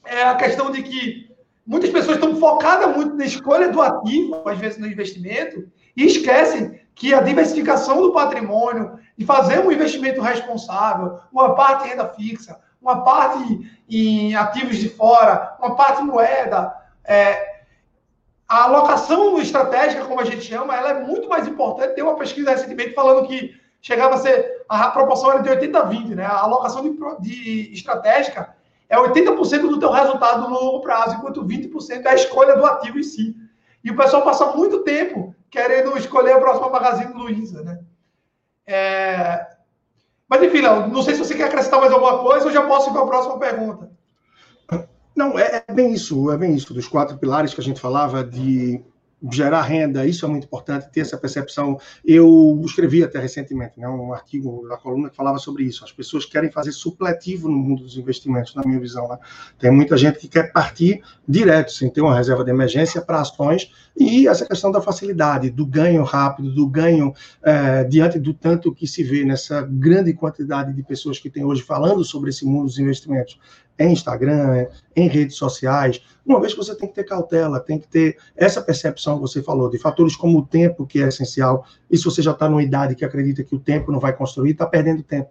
É 0.04 0.24
a 0.24 0.35
questão 0.35 0.70
de 0.70 0.83
que 0.83 1.30
muitas 1.64 1.90
pessoas 1.90 2.16
estão 2.16 2.37
focadas 2.37 2.94
muito 2.96 3.14
na 3.14 3.24
escolha 3.24 3.68
do 3.68 3.80
ativo, 3.80 4.42
às 4.46 4.59
vezes 4.59 4.78
no 4.78 4.87
investimento, 4.87 5.68
e 5.96 6.04
esquecem 6.04 6.80
que 6.94 7.12
a 7.12 7.20
diversificação 7.20 8.00
do 8.00 8.12
patrimônio 8.12 8.98
e 9.18 9.24
fazer 9.24 9.61
um 9.61 9.72
investimento 9.72 10.20
responsável, 10.20 11.18
uma 11.33 11.54
parte 11.54 11.87
em 11.87 11.90
renda 11.90 12.09
fixa, 12.09 12.61
uma 12.80 13.02
parte 13.02 13.83
em 13.88 14.35
ativos 14.35 14.76
de 14.76 14.88
fora, 14.88 15.57
uma 15.59 15.74
parte 15.74 16.02
em 16.02 16.07
moeda, 16.07 16.74
é, 17.04 17.54
a 18.48 18.64
alocação 18.64 19.38
estratégica, 19.38 20.04
como 20.04 20.20
a 20.20 20.24
gente 20.24 20.42
chama, 20.42 20.76
ela 20.76 20.90
é 20.90 21.00
muito 21.00 21.28
mais 21.28 21.48
importante. 21.48 21.94
Tem 21.94 22.04
uma 22.04 22.16
pesquisa 22.16 22.50
recentemente 22.50 22.94
falando 22.94 23.26
que 23.26 23.54
chegava 23.80 24.14
a 24.14 24.18
ser 24.18 24.64
a 24.68 24.90
proporção 24.90 25.33
era 25.33 25.42
de 25.42 25.48
80-20, 25.48 26.14
né? 26.14 26.24
A 26.24 26.40
alocação 26.40 26.83
de, 26.83 26.96
de 27.20 27.72
estratégica 27.72 28.54
é 28.88 28.96
80% 28.96 29.61
do 29.62 29.78
teu 29.78 29.90
resultado 29.90 30.48
no 30.48 30.54
longo 30.54 30.80
prazo, 30.80 31.16
enquanto 31.16 31.44
20% 31.44 32.04
é 32.04 32.09
a 32.11 32.14
escolha 32.14 32.57
do 32.57 32.66
ativo 32.66 32.98
em 32.98 33.02
si. 33.02 33.35
E 33.83 33.90
o 33.90 33.96
pessoal 33.96 34.22
passa 34.22 34.46
muito 34.52 34.83
tempo 34.85 35.35
querendo 35.54 35.96
escolher 35.96 36.32
a 36.32 36.40
próxima 36.40 36.68
Magazine 36.68 37.14
Luiza, 37.14 37.62
né? 37.62 37.78
É... 38.66 39.46
Mas 40.28 40.42
enfim, 40.42 40.60
Léo, 40.60 40.88
não 40.88 41.00
sei 41.00 41.14
se 41.14 41.20
você 41.20 41.36
quer 41.36 41.44
acrescentar 41.44 41.78
mais 41.78 41.92
alguma 41.92 42.18
coisa 42.18 42.46
ou 42.46 42.52
já 42.52 42.66
posso 42.66 42.90
ir 42.90 42.92
para 42.92 43.02
a 43.02 43.06
próxima 43.06 43.38
pergunta. 43.38 43.88
Não, 45.14 45.38
é, 45.38 45.62
é 45.68 45.72
bem 45.72 45.92
isso, 45.92 46.28
é 46.32 46.36
bem 46.36 46.56
isso, 46.56 46.74
dos 46.74 46.88
quatro 46.88 47.16
pilares 47.18 47.54
que 47.54 47.60
a 47.60 47.64
gente 47.64 47.80
falava 47.80 48.24
de 48.24 48.84
gerar 49.30 49.62
renda, 49.62 50.06
isso 50.06 50.24
é 50.24 50.28
muito 50.28 50.44
importante, 50.44 50.90
ter 50.90 51.00
essa 51.00 51.16
percepção. 51.16 51.78
Eu 52.04 52.60
escrevi 52.64 53.02
até 53.02 53.18
recentemente 53.18 53.78
né, 53.78 53.88
um 53.88 54.12
artigo 54.12 54.66
na 54.68 54.76
coluna 54.76 55.10
que 55.10 55.16
falava 55.16 55.38
sobre 55.38 55.64
isso. 55.64 55.84
As 55.84 55.92
pessoas 55.92 56.24
querem 56.24 56.50
fazer 56.50 56.72
supletivo 56.72 57.48
no 57.48 57.56
mundo 57.56 57.82
dos 57.82 57.96
investimentos, 57.96 58.54
na 58.54 58.62
minha 58.64 58.78
visão. 58.80 59.08
Né? 59.08 59.18
Tem 59.58 59.70
muita 59.70 59.96
gente 59.96 60.18
que 60.18 60.28
quer 60.28 60.52
partir 60.52 61.02
direto, 61.26 61.72
sem 61.72 61.90
ter 61.90 62.00
uma 62.00 62.14
reserva 62.14 62.44
de 62.44 62.50
emergência, 62.50 63.00
para 63.00 63.20
ações, 63.20 63.70
e 63.96 64.26
essa 64.26 64.46
questão 64.46 64.70
da 64.70 64.80
facilidade, 64.80 65.50
do 65.50 65.64
ganho 65.64 66.02
rápido, 66.02 66.52
do 66.52 66.66
ganho 66.66 67.14
é, 67.42 67.84
diante 67.84 68.18
do 68.18 68.34
tanto 68.34 68.74
que 68.74 68.87
se 68.87 69.02
vê 69.02 69.24
nessa 69.24 69.62
grande 69.62 70.12
quantidade 70.12 70.72
de 70.72 70.82
pessoas 70.82 71.18
que 71.18 71.30
tem 71.30 71.44
hoje 71.44 71.62
falando 71.62 72.04
sobre 72.04 72.30
esse 72.30 72.44
mundo 72.44 72.66
dos 72.66 72.78
investimentos 72.78 73.38
em 73.78 73.92
Instagram, 73.92 74.66
em 74.94 75.08
redes 75.08 75.37
sociais, 75.37 76.00
uma 76.24 76.40
vez 76.40 76.52
que 76.54 76.58
você 76.58 76.74
tem 76.74 76.88
que 76.88 76.94
ter 76.94 77.04
cautela, 77.04 77.60
tem 77.60 77.78
que 77.78 77.87
ter 77.87 78.16
essa 78.37 78.62
percepção 78.62 79.16
que 79.16 79.22
você 79.22 79.42
falou, 79.42 79.68
de 79.68 79.78
fatores 79.78 80.16
como 80.16 80.38
o 80.38 80.46
tempo, 80.46 80.87
que 80.87 81.02
é 81.02 81.08
essencial, 81.08 81.66
e 81.90 81.98
se 81.98 82.04
você 82.04 82.22
já 82.22 82.30
está 82.30 82.48
numa 82.48 82.62
idade 82.62 82.94
que 82.94 83.04
acredita 83.04 83.44
que 83.44 83.54
o 83.54 83.58
tempo 83.58 83.92
não 83.92 84.00
vai 84.00 84.12
construir, 84.14 84.52
está 84.52 84.66
perdendo 84.66 85.02
tempo. 85.02 85.30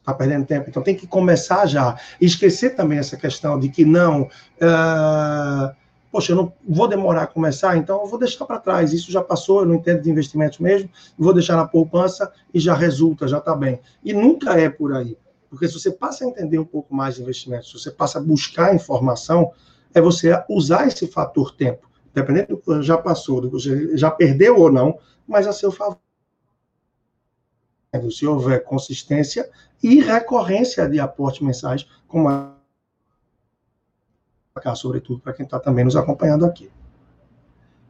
Está 0.00 0.14
perdendo 0.14 0.46
tempo. 0.46 0.68
Então 0.68 0.82
tem 0.82 0.94
que 0.94 1.06
começar 1.06 1.66
já. 1.66 1.96
E 2.20 2.26
esquecer 2.26 2.70
também 2.70 2.98
essa 2.98 3.16
questão 3.16 3.60
de 3.60 3.68
que 3.68 3.84
não. 3.84 4.22
Uh, 4.22 5.76
poxa, 6.10 6.32
eu 6.32 6.36
não 6.36 6.52
vou 6.66 6.88
demorar 6.88 7.24
a 7.24 7.26
começar, 7.26 7.76
então 7.76 8.00
eu 8.00 8.06
vou 8.06 8.18
deixar 8.18 8.46
para 8.46 8.58
trás. 8.58 8.92
Isso 8.94 9.12
já 9.12 9.22
passou, 9.22 9.60
eu 9.60 9.66
não 9.66 9.74
entendo 9.74 10.02
de 10.02 10.10
investimentos 10.10 10.58
mesmo, 10.58 10.88
vou 11.18 11.34
deixar 11.34 11.56
na 11.56 11.66
poupança 11.66 12.32
e 12.52 12.58
já 12.58 12.74
resulta, 12.74 13.28
já 13.28 13.38
está 13.38 13.54
bem. 13.54 13.78
E 14.02 14.12
nunca 14.12 14.58
é 14.58 14.70
por 14.70 14.94
aí. 14.94 15.16
Porque 15.50 15.66
se 15.66 15.74
você 15.74 15.90
passa 15.90 16.24
a 16.24 16.28
entender 16.28 16.60
um 16.60 16.64
pouco 16.64 16.94
mais 16.94 17.16
de 17.16 17.22
investimentos, 17.22 17.68
se 17.68 17.78
você 17.78 17.90
passa 17.90 18.18
a 18.18 18.22
buscar 18.22 18.72
informação, 18.72 19.52
é 19.92 20.00
você 20.00 20.32
usar 20.48 20.86
esse 20.86 21.08
fator 21.08 21.54
tempo, 21.56 21.90
dependendo 22.14 22.56
do 22.56 22.58
que 22.58 22.82
já 22.82 22.96
passou, 22.96 23.40
do 23.40 23.48
que 23.48 23.54
você 23.54 23.96
já 23.96 24.12
perdeu 24.12 24.56
ou 24.56 24.70
não, 24.70 24.96
mas 25.26 25.48
a 25.48 25.52
seu 25.52 25.72
favor. 25.72 25.98
Se 28.12 28.24
houver 28.24 28.62
consistência 28.62 29.50
e 29.82 30.00
recorrência 30.00 30.88
de 30.88 31.00
aportes 31.00 31.40
mensais, 31.40 31.84
como 32.06 32.28
a 32.28 32.54
sobretudo 34.76 35.20
para 35.20 35.32
quem 35.32 35.44
está 35.44 35.58
também 35.58 35.84
nos 35.84 35.96
acompanhando 35.96 36.44
aqui. 36.44 36.70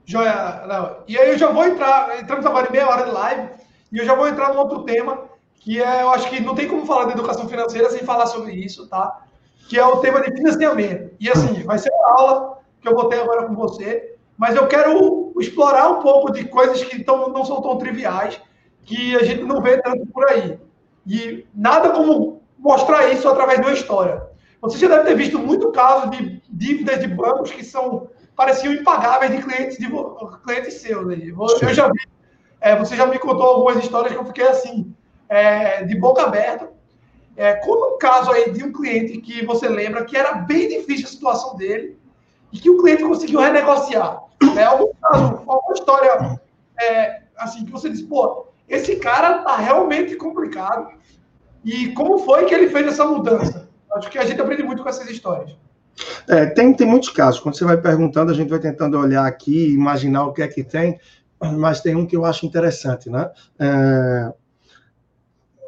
Joia, 0.07 0.67
não. 0.67 1.05
E 1.07 1.19
aí 1.19 1.31
eu 1.31 1.39
já 1.39 1.51
vou 1.51 1.65
entrar, 1.65 2.19
entramos 2.19 2.47
agora 2.47 2.69
em 2.69 2.73
meia 2.73 2.89
hora 2.89 3.05
de 3.05 3.11
live, 3.11 3.51
e 3.93 3.99
eu 3.99 4.05
já 4.05 4.15
vou 4.15 4.29
entrar 4.29 4.55
num 4.55 4.61
outro 4.61 4.85
tema, 4.85 5.30
que 5.61 5.81
é, 5.81 6.03
eu 6.03 6.11
acho 6.11 6.29
que 6.31 6.41
não 6.41 6.55
tem 6.55 6.67
como 6.67 6.87
falar 6.87 7.05
de 7.05 7.13
educação 7.13 7.47
financeira 7.47 7.91
sem 7.91 8.01
falar 8.01 8.27
sobre 8.27 8.53
isso, 8.53 8.89
tá? 8.89 9.25
Que 9.69 9.79
é 9.79 9.87
o 9.87 9.99
tema 9.99 10.21
de 10.23 10.33
financiamento. 10.33 11.15
E 11.21 11.31
assim, 11.31 11.63
vai 11.63 11.79
ser 11.79 11.93
uma 11.93 12.19
aula 12.19 12.59
que 12.81 12.89
eu 12.89 12.95
vou 12.95 13.05
ter 13.05 13.21
agora 13.21 13.47
com 13.47 13.55
você, 13.55 14.17
mas 14.39 14.57
eu 14.57 14.67
quero 14.67 15.33
explorar 15.39 15.91
um 15.91 16.03
pouco 16.03 16.33
de 16.33 16.45
coisas 16.47 16.83
que 16.83 17.05
tão, 17.05 17.29
não 17.29 17.45
são 17.45 17.61
tão 17.61 17.77
triviais, 17.77 18.41
que 18.85 19.15
a 19.15 19.23
gente 19.23 19.43
não 19.45 19.61
vê 19.61 19.81
tanto 19.83 20.07
por 20.07 20.29
aí. 20.31 20.59
E 21.07 21.47
nada 21.55 21.91
como 21.91 22.41
mostrar 22.59 23.13
isso 23.13 23.29
através 23.29 23.61
de 23.61 23.67
uma 23.67 23.75
história. 23.75 24.23
Você 24.63 24.79
já 24.79 24.89
deve 24.89 25.11
ter 25.11 25.15
visto 25.15 25.39
muito 25.39 25.71
caso 25.73 26.09
de 26.11 26.43
dívidas 26.49 27.01
de 27.01 27.07
bancos 27.07 27.51
que 27.51 27.65
são 27.65 28.09
pareciam 28.35 28.73
impagáveis 28.73 29.31
de 29.31 29.43
clientes 29.43 29.77
de 29.77 29.91
clientes 30.43 30.81
seus. 30.81 31.07
Eu 31.61 31.75
já 31.75 31.89
vi. 31.89 32.01
É, 32.63 32.75
você 32.77 32.97
já 32.97 33.07
me 33.07 33.19
contou 33.19 33.47
algumas 33.47 33.77
histórias 33.77 34.13
que 34.13 34.19
eu 34.19 34.25
fiquei 34.25 34.47
assim, 34.47 34.95
é, 35.31 35.85
de 35.85 35.97
boca 35.97 36.23
aberta. 36.23 36.69
É, 37.37 37.55
como 37.55 37.95
um 37.95 37.99
caso 37.99 38.31
aí 38.33 38.51
de 38.51 38.63
um 38.65 38.73
cliente 38.73 39.19
que 39.19 39.47
você 39.47 39.69
lembra 39.69 40.05
que 40.05 40.17
era 40.17 40.35
bem 40.35 40.69
difícil 40.69 41.07
a 41.07 41.11
situação 41.11 41.57
dele 41.57 41.97
e 42.53 42.59
que 42.59 42.69
o 42.69 42.77
cliente 42.83 43.05
conseguiu 43.05 43.41
renegociar. 43.41 44.25
É 44.59 44.65
algum 44.65 44.93
caso, 45.01 45.43
alguma 45.47 45.73
história 45.73 46.41
é, 46.79 47.23
assim 47.37 47.65
que 47.65 47.71
você 47.71 47.89
diz, 47.89 48.03
pô, 48.03 48.49
esse 48.69 48.97
cara 48.97 49.39
tá 49.39 49.57
realmente 49.57 50.17
complicado. 50.17 50.91
E 51.65 51.89
como 51.93 52.19
foi 52.19 52.45
que 52.47 52.55
ele 52.55 52.69
fez 52.69 52.89
essa 52.89 53.05
mudança? 53.05 53.69
Acho 53.95 54.11
que 54.11 54.19
a 54.19 54.25
gente 54.25 54.41
aprende 54.41 54.63
muito 54.63 54.83
com 54.83 54.89
essas 54.89 55.09
histórias. 55.09 55.57
É, 56.29 56.47
tem, 56.47 56.75
tem 56.75 56.87
muitos 56.87 57.11
casos. 57.11 57.41
Quando 57.41 57.57
você 57.57 57.65
vai 57.65 57.77
perguntando, 57.77 58.31
a 58.31 58.35
gente 58.35 58.49
vai 58.49 58.59
tentando 58.59 58.99
olhar 58.99 59.27
aqui, 59.27 59.73
imaginar 59.73 60.27
o 60.27 60.33
que 60.33 60.43
é 60.43 60.49
que 60.49 60.65
tem, 60.65 60.99
mas 61.41 61.81
tem 61.81 61.95
um 61.95 62.07
que 62.07 62.17
eu 62.17 62.25
acho 62.25 62.47
interessante, 62.47 63.09
né? 63.09 63.31
É... 63.59 64.33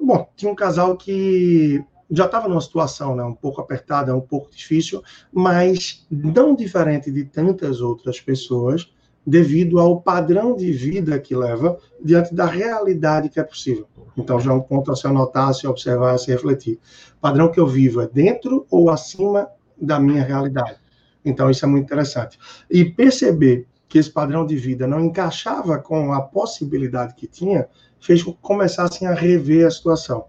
Bom, 0.05 0.29
tinha 0.35 0.51
um 0.51 0.55
casal 0.55 0.97
que 0.97 1.85
já 2.11 2.27
estava 2.27 2.49
numa 2.49 2.61
situação 2.61 3.15
né, 3.15 3.23
um 3.23 3.35
pouco 3.35 3.61
apertada, 3.61 4.15
um 4.15 4.21
pouco 4.21 4.51
difícil, 4.51 5.01
mas 5.33 6.05
não 6.11 6.57
diferente 6.57 7.09
de 7.11 7.25
tantas 7.25 7.81
outras 7.81 8.21
pessoas, 8.21 8.93
devido 9.25 9.79
ao 9.79 10.01
padrão 10.01 10.57
de 10.57 10.73
vida 10.73 11.17
que 11.21 11.37
leva 11.37 11.79
diante 12.05 12.35
da 12.35 12.47
realidade 12.47 13.29
que 13.29 13.39
é 13.39 13.45
possível. 13.45 13.87
Então, 14.17 14.41
já 14.41 14.51
é 14.51 14.55
um 14.55 14.61
ponto 14.61 14.91
a 14.91 14.97
se 14.97 15.07
anotar, 15.07 15.51
a 15.51 15.55
se 15.55 15.69
observar, 15.69 16.15
a 16.15 16.19
se 16.19 16.33
refletir. 16.33 16.81
O 17.17 17.21
padrão 17.21 17.49
que 17.49 17.61
eu 17.61 17.67
vivo 17.69 18.01
é 18.01 18.09
dentro 18.09 18.67
ou 18.69 18.91
acima 18.91 19.49
da 19.81 20.01
minha 20.01 20.25
realidade. 20.25 20.77
Então, 21.25 21.49
isso 21.49 21.65
é 21.65 21.69
muito 21.69 21.85
interessante. 21.85 22.37
E 22.69 22.85
perceber 22.85 23.69
que 23.89 23.99
esse 23.99 24.11
padrão 24.11 24.45
de 24.45 24.57
vida 24.57 24.87
não 24.87 25.01
encaixava 25.01 25.79
com 25.79 26.13
a 26.13 26.21
possibilidade 26.21 27.15
que 27.15 27.29
tinha, 27.29 27.69
fez 28.03 28.23
com 28.23 28.33
que 28.33 28.43
começassem 28.43 29.09
a 29.09 29.15
rever 29.15 29.67
a 29.67 29.71
situação. 29.71 30.27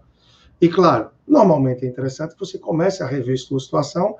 E, 0.60 0.68
claro, 0.68 1.10
normalmente 1.26 1.84
é 1.84 1.88
interessante 1.88 2.32
que 2.32 2.40
você 2.40 2.56
comece 2.56 3.02
a 3.02 3.06
rever 3.06 3.34
a 3.34 3.38
sua 3.38 3.60
situação 3.60 4.16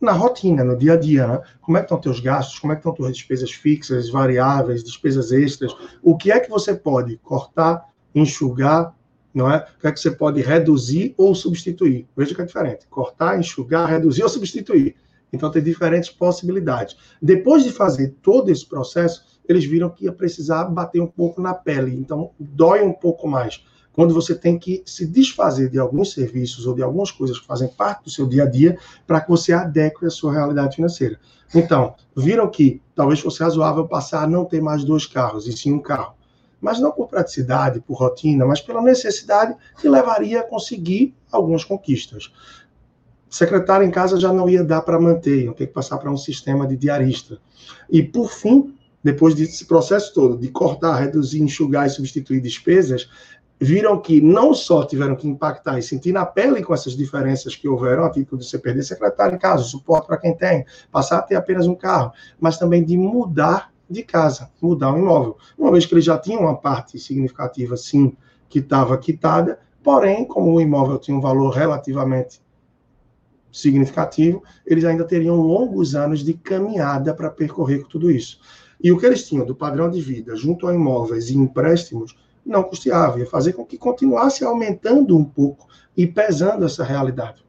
na 0.00 0.12
rotina, 0.12 0.62
no 0.62 0.76
dia 0.76 0.92
a 0.92 0.96
dia, 0.96 1.26
né? 1.26 1.40
Como 1.60 1.76
é 1.76 1.80
que 1.80 1.86
estão 1.86 2.00
teus 2.00 2.20
gastos, 2.20 2.58
como 2.58 2.72
é 2.72 2.76
que 2.76 2.80
estão 2.80 2.94
tuas 2.94 3.16
despesas 3.16 3.50
fixas, 3.50 4.10
variáveis, 4.10 4.84
despesas 4.84 5.32
extras, 5.32 5.74
o 6.02 6.16
que 6.16 6.30
é 6.30 6.38
que 6.38 6.48
você 6.48 6.74
pode 6.74 7.16
cortar, 7.16 7.84
enxugar, 8.14 8.94
não 9.34 9.50
é? 9.50 9.66
O 9.76 9.80
que 9.80 9.86
é 9.86 9.92
que 9.92 9.98
você 9.98 10.10
pode 10.10 10.40
reduzir 10.40 11.14
ou 11.16 11.34
substituir? 11.34 12.06
Veja 12.16 12.34
que 12.34 12.42
é 12.42 12.44
diferente. 12.44 12.86
Cortar, 12.88 13.38
enxugar, 13.38 13.88
reduzir 13.88 14.22
ou 14.22 14.28
substituir. 14.28 14.94
Então 15.32 15.50
tem 15.50 15.62
diferentes 15.62 16.10
possibilidades. 16.10 16.96
Depois 17.20 17.64
de 17.64 17.72
fazer 17.72 18.14
todo 18.22 18.50
esse 18.50 18.66
processo, 18.66 19.27
eles 19.48 19.64
viram 19.64 19.88
que 19.88 20.04
ia 20.04 20.12
precisar 20.12 20.64
bater 20.64 21.00
um 21.00 21.06
pouco 21.06 21.40
na 21.40 21.54
pele. 21.54 21.94
Então 21.94 22.30
dói 22.38 22.82
um 22.82 22.92
pouco 22.92 23.26
mais 23.26 23.62
quando 23.98 24.14
você 24.14 24.32
tem 24.32 24.56
que 24.56 24.80
se 24.86 25.04
desfazer 25.04 25.68
de 25.68 25.76
alguns 25.76 26.12
serviços 26.12 26.66
ou 26.68 26.74
de 26.76 26.84
algumas 26.84 27.10
coisas 27.10 27.40
que 27.40 27.44
fazem 27.44 27.66
parte 27.66 28.04
do 28.04 28.10
seu 28.10 28.28
dia 28.28 28.44
a 28.44 28.46
dia 28.46 28.78
para 29.04 29.20
que 29.20 29.28
você 29.28 29.52
adeque 29.52 30.06
a 30.06 30.10
sua 30.10 30.32
realidade 30.32 30.76
financeira. 30.76 31.18
Então, 31.52 31.96
viram 32.16 32.48
que 32.48 32.80
talvez 32.94 33.18
fosse 33.18 33.42
razoável 33.42 33.88
passar 33.88 34.22
a 34.22 34.26
não 34.28 34.44
ter 34.44 34.60
mais 34.60 34.84
dois 34.84 35.04
carros, 35.04 35.48
e 35.48 35.52
sim 35.52 35.72
um 35.72 35.80
carro. 35.80 36.14
Mas 36.60 36.78
não 36.78 36.92
por 36.92 37.08
praticidade, 37.08 37.80
por 37.80 37.98
rotina, 37.98 38.46
mas 38.46 38.60
pela 38.60 38.80
necessidade 38.80 39.56
que 39.80 39.88
levaria 39.88 40.42
a 40.42 40.44
conseguir 40.44 41.16
algumas 41.32 41.64
conquistas. 41.64 42.32
Secretário 43.28 43.84
em 43.84 43.90
casa 43.90 44.20
já 44.20 44.32
não 44.32 44.48
ia 44.48 44.62
dar 44.62 44.82
para 44.82 45.00
manter, 45.00 45.42
iam 45.42 45.54
ter 45.54 45.66
que 45.66 45.72
passar 45.72 45.98
para 45.98 46.10
um 46.10 46.16
sistema 46.16 46.68
de 46.68 46.76
diarista. 46.76 47.40
E, 47.90 48.00
por 48.00 48.30
fim, 48.30 48.77
depois 49.02 49.34
desse 49.34 49.64
processo 49.64 50.12
todo, 50.12 50.36
de 50.36 50.48
cortar, 50.48 50.96
reduzir, 50.96 51.40
enxugar 51.40 51.86
e 51.86 51.90
substituir 51.90 52.40
despesas, 52.40 53.08
viram 53.60 54.00
que 54.00 54.20
não 54.20 54.54
só 54.54 54.84
tiveram 54.84 55.16
que 55.16 55.26
impactar 55.26 55.78
e 55.78 55.82
sentir 55.82 56.12
na 56.12 56.24
pele 56.24 56.62
com 56.62 56.72
essas 56.72 56.96
diferenças 56.96 57.56
que 57.56 57.68
houveram 57.68 58.04
a 58.04 58.10
título 58.10 58.40
de 58.40 58.46
você 58.46 58.58
perder 58.58 58.82
secretário 58.82 59.34
em 59.34 59.38
casa, 59.38 59.64
suporte 59.64 60.06
para 60.06 60.16
quem 60.16 60.36
tem, 60.36 60.64
passar 60.92 61.18
a 61.18 61.22
ter 61.22 61.34
apenas 61.34 61.66
um 61.66 61.74
carro, 61.74 62.12
mas 62.38 62.58
também 62.58 62.84
de 62.84 62.96
mudar 62.96 63.72
de 63.90 64.02
casa, 64.02 64.50
mudar 64.60 64.92
o 64.92 64.98
imóvel. 64.98 65.36
Uma 65.56 65.72
vez 65.72 65.86
que 65.86 65.94
eles 65.94 66.04
já 66.04 66.18
tinham 66.18 66.42
uma 66.42 66.56
parte 66.56 66.98
significativa, 66.98 67.76
sim, 67.76 68.16
que 68.48 68.60
estava 68.60 68.96
quitada, 68.98 69.58
porém, 69.82 70.24
como 70.24 70.52
o 70.52 70.60
imóvel 70.60 70.98
tinha 70.98 71.16
um 71.16 71.20
valor 71.20 71.50
relativamente 71.50 72.40
significativo, 73.50 74.42
eles 74.66 74.84
ainda 74.84 75.04
teriam 75.04 75.36
longos 75.36 75.94
anos 75.94 76.20
de 76.20 76.34
caminhada 76.34 77.14
para 77.14 77.30
percorrer 77.30 77.82
com 77.82 77.88
tudo 77.88 78.10
isso. 78.10 78.38
E 78.82 78.92
o 78.92 78.98
que 78.98 79.06
eles 79.06 79.26
tinham 79.26 79.44
do 79.44 79.54
padrão 79.54 79.90
de 79.90 80.00
vida 80.00 80.36
junto 80.36 80.66
a 80.66 80.74
imóveis 80.74 81.30
e 81.30 81.36
empréstimos 81.36 82.16
não 82.44 82.62
custeava, 82.62 83.18
ia 83.18 83.26
fazer 83.26 83.52
com 83.52 83.64
que 83.64 83.76
continuasse 83.76 84.44
aumentando 84.44 85.16
um 85.16 85.24
pouco 85.24 85.66
e 85.96 86.06
pesando 86.06 86.64
essa 86.64 86.82
realidade. 86.82 87.44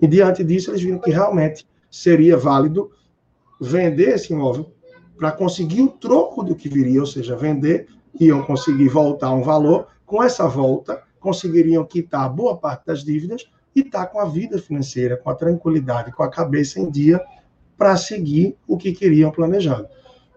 E 0.00 0.06
diante 0.06 0.42
disso, 0.42 0.70
eles 0.70 0.82
viram 0.82 0.98
que 0.98 1.10
realmente 1.10 1.66
seria 1.90 2.36
válido 2.36 2.90
vender 3.60 4.14
esse 4.14 4.32
imóvel 4.32 4.72
para 5.16 5.30
conseguir 5.30 5.82
o 5.82 5.88
troco 5.88 6.42
do 6.42 6.56
que 6.56 6.68
viria, 6.68 7.00
ou 7.00 7.06
seja, 7.06 7.36
vender, 7.36 7.86
iam 8.18 8.42
conseguir 8.42 8.88
voltar 8.88 9.30
um 9.30 9.42
valor, 9.42 9.86
com 10.04 10.22
essa 10.22 10.46
volta, 10.48 11.02
conseguiriam 11.20 11.84
quitar 11.84 12.28
boa 12.28 12.56
parte 12.56 12.86
das 12.86 13.04
dívidas 13.04 13.48
e 13.74 13.80
estar 13.80 14.06
tá 14.06 14.06
com 14.06 14.18
a 14.18 14.24
vida 14.24 14.58
financeira, 14.58 15.16
com 15.16 15.30
a 15.30 15.34
tranquilidade, 15.34 16.12
com 16.12 16.22
a 16.22 16.30
cabeça 16.30 16.80
em 16.80 16.90
dia 16.90 17.20
para 17.76 17.96
seguir 17.96 18.56
o 18.66 18.76
que 18.76 18.92
queriam 18.92 19.30
planejando. 19.30 19.88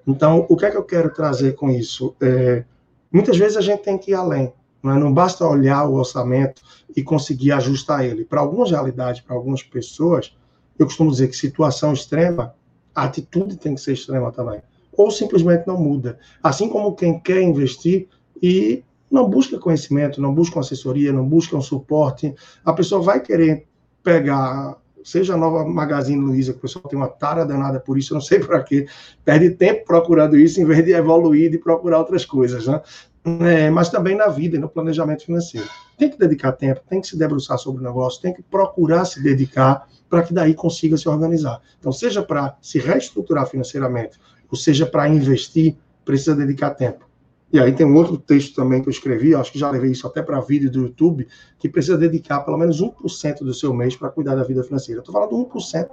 Então, 0.08 0.46
o 0.50 0.56
que 0.56 0.66
é 0.66 0.72
que 0.72 0.78
eu 0.78 0.84
quero 0.84 1.14
trazer 1.14 1.54
com 1.56 1.70
isso? 1.70 2.16
É, 2.22 2.64
Muitas 3.12 3.38
vezes 3.38 3.58
a 3.58 3.62
gente 3.62 3.84
tem 3.84 3.98
que 3.98 4.12
ir 4.12 4.16
além. 4.16 4.54
Não, 4.84 4.96
é? 4.96 5.00
não 5.00 5.14
basta 5.14 5.46
olhar 5.46 5.86
o 5.86 5.96
orçamento 5.96 6.62
e 6.96 7.02
conseguir 7.02 7.52
ajustar 7.52 8.06
ele. 8.06 8.26
Para 8.26 8.42
algumas 8.42 8.72
realidades, 8.72 9.22
para 9.22 9.36
algumas 9.36 9.64
pessoas, 9.64 10.36
eu 10.78 10.86
costumo 10.86 11.12
dizer 11.12 11.28
que 11.30 11.36
situação 11.36 11.94
extrema, 11.94 12.54
a 12.94 13.04
atitude 13.04 13.58
tem 13.58 13.76
que 13.76 13.82
ser 13.82 13.94
extrema 13.94 14.32
também. 14.32 14.62
Ou 14.94 15.12
simplesmente 15.12 15.66
não 15.68 15.78
muda. 15.78 16.20
Assim 16.42 16.70
como 16.70 16.96
quem 16.96 17.20
quer 17.20 17.42
investir 17.42 18.08
e 18.42 18.84
não 19.10 19.30
busca 19.30 19.58
conhecimento, 19.58 20.22
não 20.22 20.34
busca 20.34 20.60
assessoria, 20.60 21.14
não 21.14 21.28
busca 21.28 21.56
um 21.56 21.62
suporte, 21.62 22.34
a 22.64 22.74
pessoa 22.74 23.02
vai 23.02 23.22
querer 23.22 23.66
pegar 24.04 24.78
seja 25.08 25.36
a 25.36 25.38
nova 25.38 25.64
Magazine 25.64 26.22
Luiza, 26.22 26.52
que 26.52 26.60
o 26.60 26.62
pessoal 26.62 26.84
tem 26.90 27.00
uma 27.00 27.08
tara 27.08 27.46
danada 27.46 27.80
por 27.80 27.98
isso, 27.98 28.14
eu 28.14 28.16
não 28.16 28.22
sei 28.22 28.40
para 28.40 28.62
quê, 28.62 28.86
perde 29.24 29.52
tempo 29.52 29.86
procurando 29.86 30.38
isso 30.38 30.60
em 30.60 30.66
vez 30.66 30.84
de 30.84 30.92
evoluir 30.92 31.54
e 31.54 31.58
procurar 31.58 32.00
outras 32.00 32.26
coisas, 32.26 32.68
né? 32.68 32.82
É, 33.42 33.70
mas 33.70 33.90
também 33.90 34.16
na 34.16 34.28
vida 34.28 34.60
no 34.60 34.68
planejamento 34.68 35.24
financeiro. 35.24 35.68
Tem 35.98 36.10
que 36.10 36.18
dedicar 36.18 36.52
tempo, 36.52 36.82
tem 36.90 37.00
que 37.00 37.08
se 37.08 37.18
debruçar 37.18 37.58
sobre 37.58 37.82
o 37.82 37.84
negócio, 37.86 38.22
tem 38.22 38.34
que 38.34 38.44
procurar 38.44 39.06
se 39.06 39.24
dedicar 39.24 39.88
para 40.10 40.24
que 40.24 40.34
daí 40.34 40.54
consiga 40.54 40.98
se 40.98 41.08
organizar. 41.08 41.62
Então, 41.80 41.92
seja 41.92 42.22
para 42.22 42.58
se 42.62 42.78
reestruturar 42.78 43.48
financeiramente, 43.48 44.20
ou 44.52 44.58
seja 44.58 44.86
para 44.86 45.08
investir, 45.08 45.78
precisa 46.04 46.36
dedicar 46.36 46.72
tempo. 46.72 47.07
E 47.52 47.60
aí 47.60 47.72
tem 47.74 47.86
um 47.86 47.96
outro 47.96 48.18
texto 48.18 48.56
também 48.56 48.82
que 48.82 48.90
eu 48.90 48.92
escrevi, 48.92 49.34
acho 49.34 49.52
que 49.52 49.60
já 49.60 49.70
levei 49.70 49.92
isso 49.92 50.06
até 50.06 50.22
para 50.22 50.40
vídeo 50.42 50.70
do 50.70 50.82
YouTube, 50.82 51.28
que 51.58 51.70
precisa 51.70 51.98
dedicar 51.98 52.42
pelo 52.42 52.58
menos 52.58 52.82
1% 52.82 53.40
do 53.40 53.54
seu 53.54 53.74
mês 53.74 53.96
para 53.96 54.10
cuidar 54.10 54.36
da 54.36 54.44
vida 54.44 54.64
financeira. 54.64 55.00
Estou 55.00 55.14
falando 55.14 55.32
1%. 55.32 55.88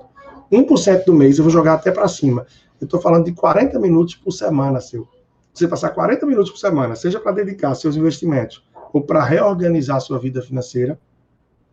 1% 0.51 1.05
do 1.05 1.15
mês 1.15 1.39
eu 1.39 1.45
vou 1.45 1.53
jogar 1.53 1.75
até 1.75 1.93
para 1.93 2.09
cima. 2.09 2.45
Eu 2.81 2.87
estou 2.87 3.01
falando 3.01 3.25
de 3.25 3.33
40 3.33 3.79
minutos 3.79 4.17
por 4.17 4.33
semana, 4.33 4.81
seu. 4.81 5.07
Você 5.53 5.69
passar 5.69 5.91
40 5.91 6.27
minutos 6.27 6.51
por 6.51 6.59
semana, 6.59 6.97
seja 6.97 7.21
para 7.21 7.31
dedicar 7.31 7.75
seus 7.77 7.97
investimentos 7.97 8.65
ou 8.93 9.01
para 9.03 9.23
reorganizar 9.23 10.01
sua 10.01 10.19
vida 10.19 10.43
financeira, 10.43 10.99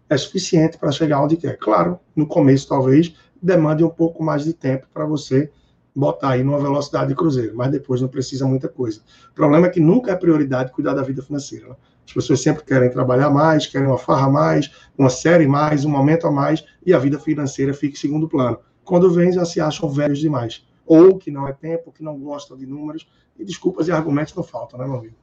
é 0.07 0.15
suficiente 0.17 0.77
para 0.77 0.91
chegar 0.91 1.23
onde 1.23 1.37
quer. 1.37 1.57
Claro, 1.57 1.99
no 2.15 2.27
começo 2.27 2.67
talvez 2.67 3.15
demande 3.41 3.83
um 3.83 3.89
pouco 3.89 4.23
mais 4.23 4.43
de 4.43 4.53
tempo 4.53 4.85
para 4.93 5.05
você 5.05 5.51
botar 5.95 6.29
aí 6.31 6.43
numa 6.43 6.59
velocidade 6.59 7.09
de 7.09 7.15
cruzeiro, 7.15 7.53
mas 7.55 7.71
depois 7.71 8.01
não 8.01 8.07
precisa 8.07 8.45
muita 8.45 8.69
coisa. 8.69 9.01
O 9.31 9.33
problema 9.33 9.67
é 9.67 9.69
que 9.69 9.79
nunca 9.79 10.11
é 10.11 10.15
prioridade 10.15 10.71
cuidar 10.71 10.93
da 10.93 11.01
vida 11.01 11.21
financeira. 11.21 11.69
Né? 11.69 11.75
As 12.05 12.13
pessoas 12.13 12.41
sempre 12.41 12.63
querem 12.63 12.89
trabalhar 12.89 13.29
mais, 13.29 13.67
querem 13.67 13.87
uma 13.87 13.97
farra 13.97 14.27
a 14.27 14.29
mais, 14.29 14.71
uma 14.97 15.09
série 15.09 15.47
mais, 15.47 15.85
um 15.85 15.89
momento 15.89 16.27
a 16.27 16.31
mais, 16.31 16.63
e 16.85 16.93
a 16.93 16.99
vida 16.99 17.19
financeira 17.19 17.73
fica 17.73 17.95
em 17.95 17.99
segundo 17.99 18.27
plano. 18.27 18.57
Quando 18.83 19.11
vem, 19.11 19.31
já 19.31 19.45
se 19.45 19.59
acham 19.59 19.89
velhos 19.89 20.19
demais. 20.19 20.65
ou 20.85 21.17
que 21.17 21.31
não 21.31 21.47
é 21.47 21.53
tempo, 21.53 21.91
que 21.91 22.03
não 22.03 22.19
gosta 22.19 22.57
de 22.57 22.65
números, 22.65 23.07
e 23.37 23.45
desculpas 23.45 23.87
e 23.87 23.91
argumentos 23.91 24.35
não 24.35 24.43
faltam, 24.43 24.79
né, 24.79 24.85
meu 24.85 24.97
amigo? 24.97 25.15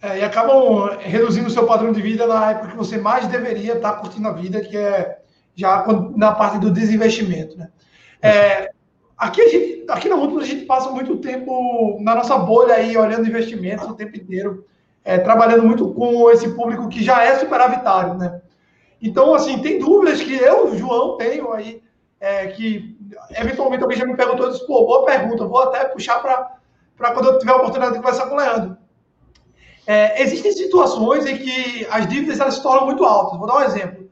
É, 0.00 0.18
e 0.18 0.22
acabam 0.22 0.98
reduzindo 0.98 1.48
o 1.48 1.50
seu 1.50 1.66
padrão 1.66 1.92
de 1.92 2.02
vida 2.02 2.26
na 2.26 2.50
época 2.50 2.68
que 2.68 2.76
você 2.76 2.96
mais 2.96 3.26
deveria 3.28 3.74
estar 3.74 3.92
curtindo 3.94 4.26
a 4.26 4.32
vida, 4.32 4.60
que 4.60 4.76
é 4.76 5.20
já 5.54 5.86
na 6.16 6.32
parte 6.32 6.58
do 6.58 6.70
desinvestimento. 6.70 7.56
Né? 7.56 7.68
É, 8.20 8.72
aqui, 9.22 9.48
gente, 9.48 9.84
aqui 9.88 10.08
na 10.08 10.16
Múltipla 10.16 10.42
a 10.42 10.46
gente 10.46 10.64
passa 10.64 10.90
muito 10.90 11.16
tempo 11.18 11.96
na 12.00 12.16
nossa 12.16 12.36
bolha 12.36 12.74
aí, 12.74 12.96
olhando 12.96 13.28
investimentos 13.28 13.88
o 13.88 13.94
tempo 13.94 14.16
inteiro, 14.16 14.66
é, 15.04 15.16
trabalhando 15.18 15.62
muito 15.62 15.94
com 15.94 16.28
esse 16.30 16.48
público 16.50 16.88
que 16.88 17.02
já 17.04 17.22
é 17.22 17.38
superavitário. 17.38 18.14
Né? 18.14 18.40
Então, 19.00 19.32
assim, 19.32 19.62
tem 19.62 19.78
dúvidas 19.78 20.20
que 20.20 20.34
eu, 20.34 20.76
João, 20.76 21.16
tenho 21.16 21.52
aí, 21.52 21.80
é, 22.20 22.48
que 22.48 22.96
eventualmente 23.30 23.82
alguém 23.82 23.98
já 23.98 24.06
me 24.06 24.16
perguntou, 24.16 24.46
eu 24.46 24.52
disse, 24.52 24.66
pô, 24.66 24.84
boa 24.84 25.04
pergunta, 25.04 25.46
vou 25.46 25.62
até 25.62 25.84
puxar 25.84 26.20
para 26.20 27.12
quando 27.12 27.26
eu 27.28 27.38
tiver 27.38 27.52
a 27.52 27.56
oportunidade 27.56 27.92
de 27.94 28.00
conversar 28.00 28.26
com 28.26 28.34
o 28.34 28.38
Leandro. 28.38 28.76
É, 29.86 30.20
existem 30.22 30.52
situações 30.52 31.26
em 31.26 31.38
que 31.38 31.86
as 31.90 32.08
dívidas 32.08 32.40
elas 32.40 32.54
se 32.54 32.62
tornam 32.62 32.86
muito 32.86 33.04
altas. 33.04 33.38
Vou 33.38 33.46
dar 33.46 33.56
um 33.56 33.62
exemplo. 33.62 34.08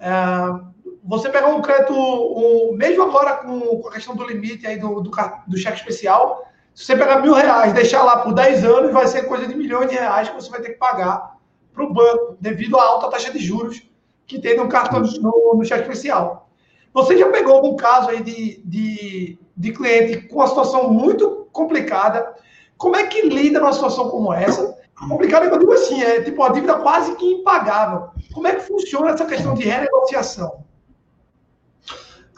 É, 0.00 0.67
você 1.08 1.30
pegar 1.30 1.48
um 1.48 1.62
crédito, 1.62 1.94
um, 1.94 2.74
mesmo 2.76 3.02
agora 3.02 3.38
com, 3.38 3.78
com, 3.78 3.88
a 3.88 3.92
questão 3.92 4.14
do 4.14 4.24
limite 4.24 4.66
aí 4.66 4.78
do, 4.78 5.00
do, 5.00 5.10
do, 5.46 5.56
cheque 5.56 5.78
especial, 5.78 6.46
se 6.74 6.84
você 6.84 6.94
pegar 6.94 7.22
mil 7.22 7.32
reais, 7.32 7.72
deixar 7.72 8.02
lá 8.02 8.18
por 8.18 8.34
10 8.34 8.62
anos, 8.62 8.92
vai 8.92 9.06
ser 9.06 9.22
coisa 9.22 9.46
de 9.46 9.54
milhões 9.54 9.88
de 9.88 9.96
reais 9.96 10.28
que 10.28 10.34
você 10.34 10.50
vai 10.50 10.60
ter 10.60 10.72
que 10.72 10.78
pagar 10.78 11.38
para 11.72 11.82
o 11.82 11.94
banco, 11.94 12.36
devido 12.38 12.78
à 12.78 12.84
alta 12.84 13.08
taxa 13.08 13.32
de 13.32 13.38
juros 13.38 13.82
que 14.26 14.38
tem 14.38 14.54
no 14.58 14.68
cartão 14.68 15.00
no, 15.00 15.54
no 15.54 15.64
cheque 15.64 15.80
especial. 15.80 16.50
Você 16.92 17.16
já 17.16 17.30
pegou 17.30 17.54
algum 17.54 17.74
caso 17.74 18.10
aí 18.10 18.22
de, 18.22 18.62
de, 18.62 19.38
de 19.56 19.72
cliente 19.72 20.28
com 20.28 20.36
uma 20.36 20.46
situação 20.46 20.92
muito 20.92 21.48
complicada? 21.52 22.34
Como 22.76 22.96
é 22.96 23.06
que 23.06 23.22
lida 23.22 23.60
numa 23.60 23.72
situação 23.72 24.10
como 24.10 24.30
essa? 24.30 24.76
Complicado, 25.08 25.46
eu 25.46 25.58
digo 25.58 25.72
assim, 25.72 26.02
é 26.02 26.20
tipo 26.20 26.42
uma 26.42 26.52
dívida 26.52 26.74
quase 26.74 27.16
que 27.16 27.24
impagável. 27.24 28.10
Como 28.34 28.46
é 28.46 28.56
que 28.56 28.62
funciona 28.62 29.12
essa 29.12 29.24
questão 29.24 29.54
de 29.54 29.64
renegociação? 29.64 30.67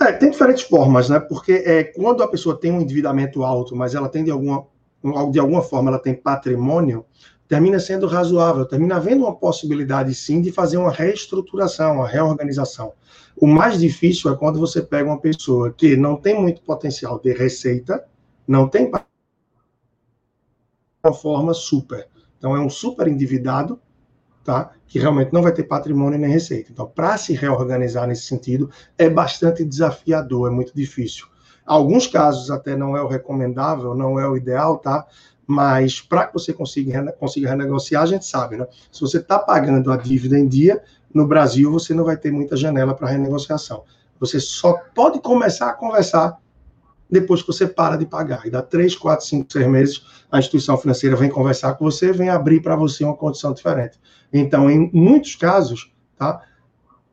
É, 0.00 0.12
tem 0.12 0.30
diferentes 0.30 0.62
formas, 0.64 1.10
né? 1.10 1.20
Porque 1.20 1.52
é, 1.52 1.84
quando 1.84 2.22
a 2.22 2.28
pessoa 2.28 2.58
tem 2.58 2.72
um 2.72 2.80
endividamento 2.80 3.44
alto, 3.44 3.76
mas 3.76 3.94
ela 3.94 4.08
tem 4.08 4.24
de 4.24 4.30
alguma, 4.30 4.66
de 5.30 5.38
alguma 5.38 5.60
forma, 5.60 5.90
ela 5.90 5.98
tem 5.98 6.14
patrimônio, 6.14 7.04
termina 7.46 7.78
sendo 7.78 8.06
razoável, 8.06 8.64
termina 8.64 8.96
havendo 8.96 9.24
uma 9.24 9.36
possibilidade, 9.36 10.14
sim, 10.14 10.40
de 10.40 10.50
fazer 10.50 10.78
uma 10.78 10.90
reestruturação, 10.90 11.96
uma 11.96 12.08
reorganização. 12.08 12.94
O 13.36 13.46
mais 13.46 13.78
difícil 13.78 14.32
é 14.32 14.36
quando 14.36 14.58
você 14.58 14.80
pega 14.80 15.06
uma 15.06 15.20
pessoa 15.20 15.70
que 15.70 15.94
não 15.96 16.16
tem 16.16 16.40
muito 16.40 16.62
potencial 16.62 17.18
de 17.18 17.34
receita, 17.34 18.02
não 18.48 18.68
tem 18.68 18.90
uma 21.04 21.12
forma 21.12 21.52
super. 21.52 22.08
Então, 22.38 22.56
é 22.56 22.60
um 22.60 22.70
super 22.70 23.06
endividado, 23.06 23.78
tá? 24.44 24.72
que 24.90 24.98
realmente 24.98 25.32
não 25.32 25.40
vai 25.40 25.52
ter 25.52 25.62
patrimônio 25.62 26.18
nem 26.18 26.30
receita. 26.30 26.72
Então, 26.72 26.84
para 26.84 27.16
se 27.16 27.32
reorganizar 27.32 28.08
nesse 28.08 28.22
sentido, 28.22 28.68
é 28.98 29.08
bastante 29.08 29.64
desafiador, 29.64 30.50
é 30.50 30.50
muito 30.52 30.74
difícil. 30.74 31.28
Alguns 31.64 32.08
casos 32.08 32.50
até 32.50 32.74
não 32.74 32.96
é 32.96 33.00
o 33.00 33.06
recomendável, 33.06 33.94
não 33.94 34.18
é 34.18 34.28
o 34.28 34.36
ideal, 34.36 34.78
tá? 34.78 35.06
Mas 35.46 36.00
para 36.00 36.26
que 36.26 36.34
você 36.34 36.52
consiga, 36.52 37.12
consiga 37.12 37.50
renegociar, 37.50 38.02
a 38.02 38.06
gente 38.06 38.26
sabe, 38.26 38.56
né? 38.56 38.66
Se 38.90 39.00
você 39.00 39.18
está 39.18 39.38
pagando 39.38 39.92
a 39.92 39.96
dívida 39.96 40.36
em 40.36 40.48
dia, 40.48 40.82
no 41.14 41.24
Brasil 41.24 41.70
você 41.70 41.94
não 41.94 42.04
vai 42.04 42.16
ter 42.16 42.32
muita 42.32 42.56
janela 42.56 42.92
para 42.92 43.10
renegociação. 43.10 43.84
Você 44.18 44.40
só 44.40 44.76
pode 44.92 45.20
começar 45.20 45.70
a 45.70 45.74
conversar 45.74 46.36
depois 47.10 47.42
que 47.42 47.48
você 47.48 47.66
para 47.66 47.96
de 47.96 48.06
pagar. 48.06 48.46
E 48.46 48.50
dá 48.50 48.62
três, 48.62 48.94
quatro, 48.94 49.26
cinco, 49.26 49.52
seis 49.52 49.66
meses, 49.66 50.02
a 50.30 50.38
instituição 50.38 50.76
financeira 50.78 51.16
vem 51.16 51.28
conversar 51.28 51.74
com 51.74 51.84
você, 51.84 52.12
vem 52.12 52.28
abrir 52.28 52.62
para 52.62 52.76
você 52.76 53.04
uma 53.04 53.16
condição 53.16 53.52
diferente. 53.52 53.98
Então, 54.32 54.70
em 54.70 54.90
muitos 54.92 55.34
casos, 55.34 55.92
tá? 56.16 56.42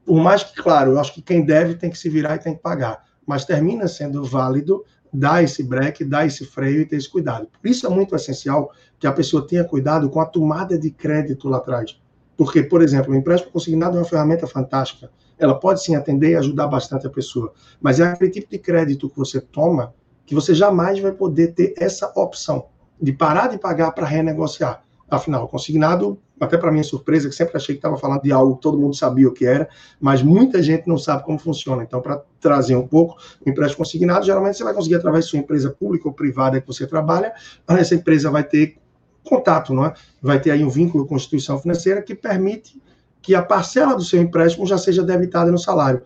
Por 0.06 0.22
mais 0.22 0.44
que, 0.44 0.62
claro, 0.62 0.92
eu 0.92 1.00
acho 1.00 1.14
que 1.14 1.22
quem 1.22 1.44
deve 1.44 1.76
tem 1.76 1.90
que 1.90 1.98
se 1.98 2.10
virar 2.10 2.36
e 2.36 2.40
tem 2.40 2.56
que 2.56 2.62
pagar, 2.62 3.04
mas 3.26 3.44
termina 3.44 3.88
sendo 3.88 4.24
válido 4.24 4.86
dar 5.12 5.44
esse 5.44 5.64
break, 5.64 6.06
dar 6.06 6.26
esse 6.26 6.46
freio 6.46 6.82
e 6.82 6.86
ter 6.86 6.98
esse 6.98 7.10
cuidado. 7.10 7.48
Por 7.62 7.68
isso 7.70 7.86
é 7.86 7.90
muito 7.90 8.16
essencial 8.16 8.72
que 9.00 9.08
a 9.08 9.12
pessoa 9.12 9.46
tenha 9.46 9.64
cuidado 9.64 10.10
com 10.10 10.20
a 10.20 10.26
tomada 10.26 10.78
de 10.78 10.92
crédito 10.92 11.50
lá 11.50 11.58
atrás. 11.58 12.00
Porque, 12.38 12.62
por 12.62 12.82
exemplo, 12.82 13.14
o 13.14 13.16
empréstimo 13.16 13.52
consignado 13.52 13.98
é 13.98 14.00
uma 14.00 14.06
ferramenta 14.06 14.46
fantástica 14.46 15.10
ela 15.40 15.60
pode 15.60 15.84
sim 15.84 15.96
atender 15.96 16.32
e 16.32 16.36
ajudar 16.36 16.68
bastante 16.68 17.06
a 17.08 17.10
pessoa. 17.10 17.54
Mas 17.80 18.00
é 18.00 18.04
aquele 18.04 18.32
tipo 18.32 18.50
de 18.50 18.58
crédito 18.58 19.10
que 19.10 19.18
você 19.18 19.40
toma 19.40 19.94
que 20.26 20.36
você 20.36 20.54
jamais 20.54 21.00
vai 21.00 21.12
poder 21.12 21.54
ter 21.54 21.74
essa 21.78 22.12
opção 22.16 22.68
de 23.02 23.14
parar 23.14 23.48
de 23.48 23.58
pagar 23.58 23.92
para 23.92 24.06
renegociar. 24.06 24.84
Afinal, 25.10 25.48
consignado, 25.48 26.20
até 26.38 26.58
para 26.58 26.70
minha 26.70 26.84
surpresa, 26.84 27.30
que 27.30 27.36
sempre 27.36 27.56
achei 27.56 27.76
que 27.76 27.80
estava 27.80 27.98
falando 27.98 28.24
de 28.24 28.32
algo 28.32 28.58
que 28.58 28.62
todo 28.62 28.78
mundo 28.78 28.94
sabia 28.94 29.28
o 29.28 29.32
que 29.32 29.46
era, 29.46 29.70
mas 30.02 30.22
muita 30.22 30.62
gente 30.62 30.86
não 30.86 30.98
sabe 30.98 31.24
como 31.24 31.40
funciona. 31.40 31.82
Então, 31.82 32.02
para 32.02 32.22
trazer 32.42 32.76
um 32.76 32.86
pouco, 32.86 33.16
o 33.46 33.50
empréstimo 33.50 33.78
consignado, 33.78 34.26
geralmente 34.26 34.58
você 34.58 34.66
vai 34.66 34.74
conseguir 34.74 34.96
através 34.96 35.24
de 35.24 35.32
sua 35.32 35.40
empresa 35.40 35.70
pública 35.70 36.10
ou 36.10 36.14
privada 36.14 36.60
que 36.60 36.68
você 36.68 36.86
trabalha, 36.86 37.34
essa 37.70 37.96
empresa 37.96 38.30
vai 38.30 38.44
ter 38.44 38.78
contato, 39.24 39.74
não 39.74 39.86
é? 39.86 39.94
Vai 40.22 40.42
ter 40.42 40.52
aí 40.52 40.64
um 40.64 40.70
vínculo 40.70 41.06
com 41.06 41.14
a 41.14 41.18
instituição 41.18 41.58
financeira 41.58 42.02
que 42.02 42.14
permite 42.14 42.82
que 43.22 43.36
a 43.36 43.42
parcela 43.42 43.96
do 43.96 44.04
seu 44.04 44.22
empréstimo 44.22 44.66
já 44.66 44.78
seja 44.78 45.04
debitada 45.04 45.52
no 45.52 45.58
salário. 45.58 46.02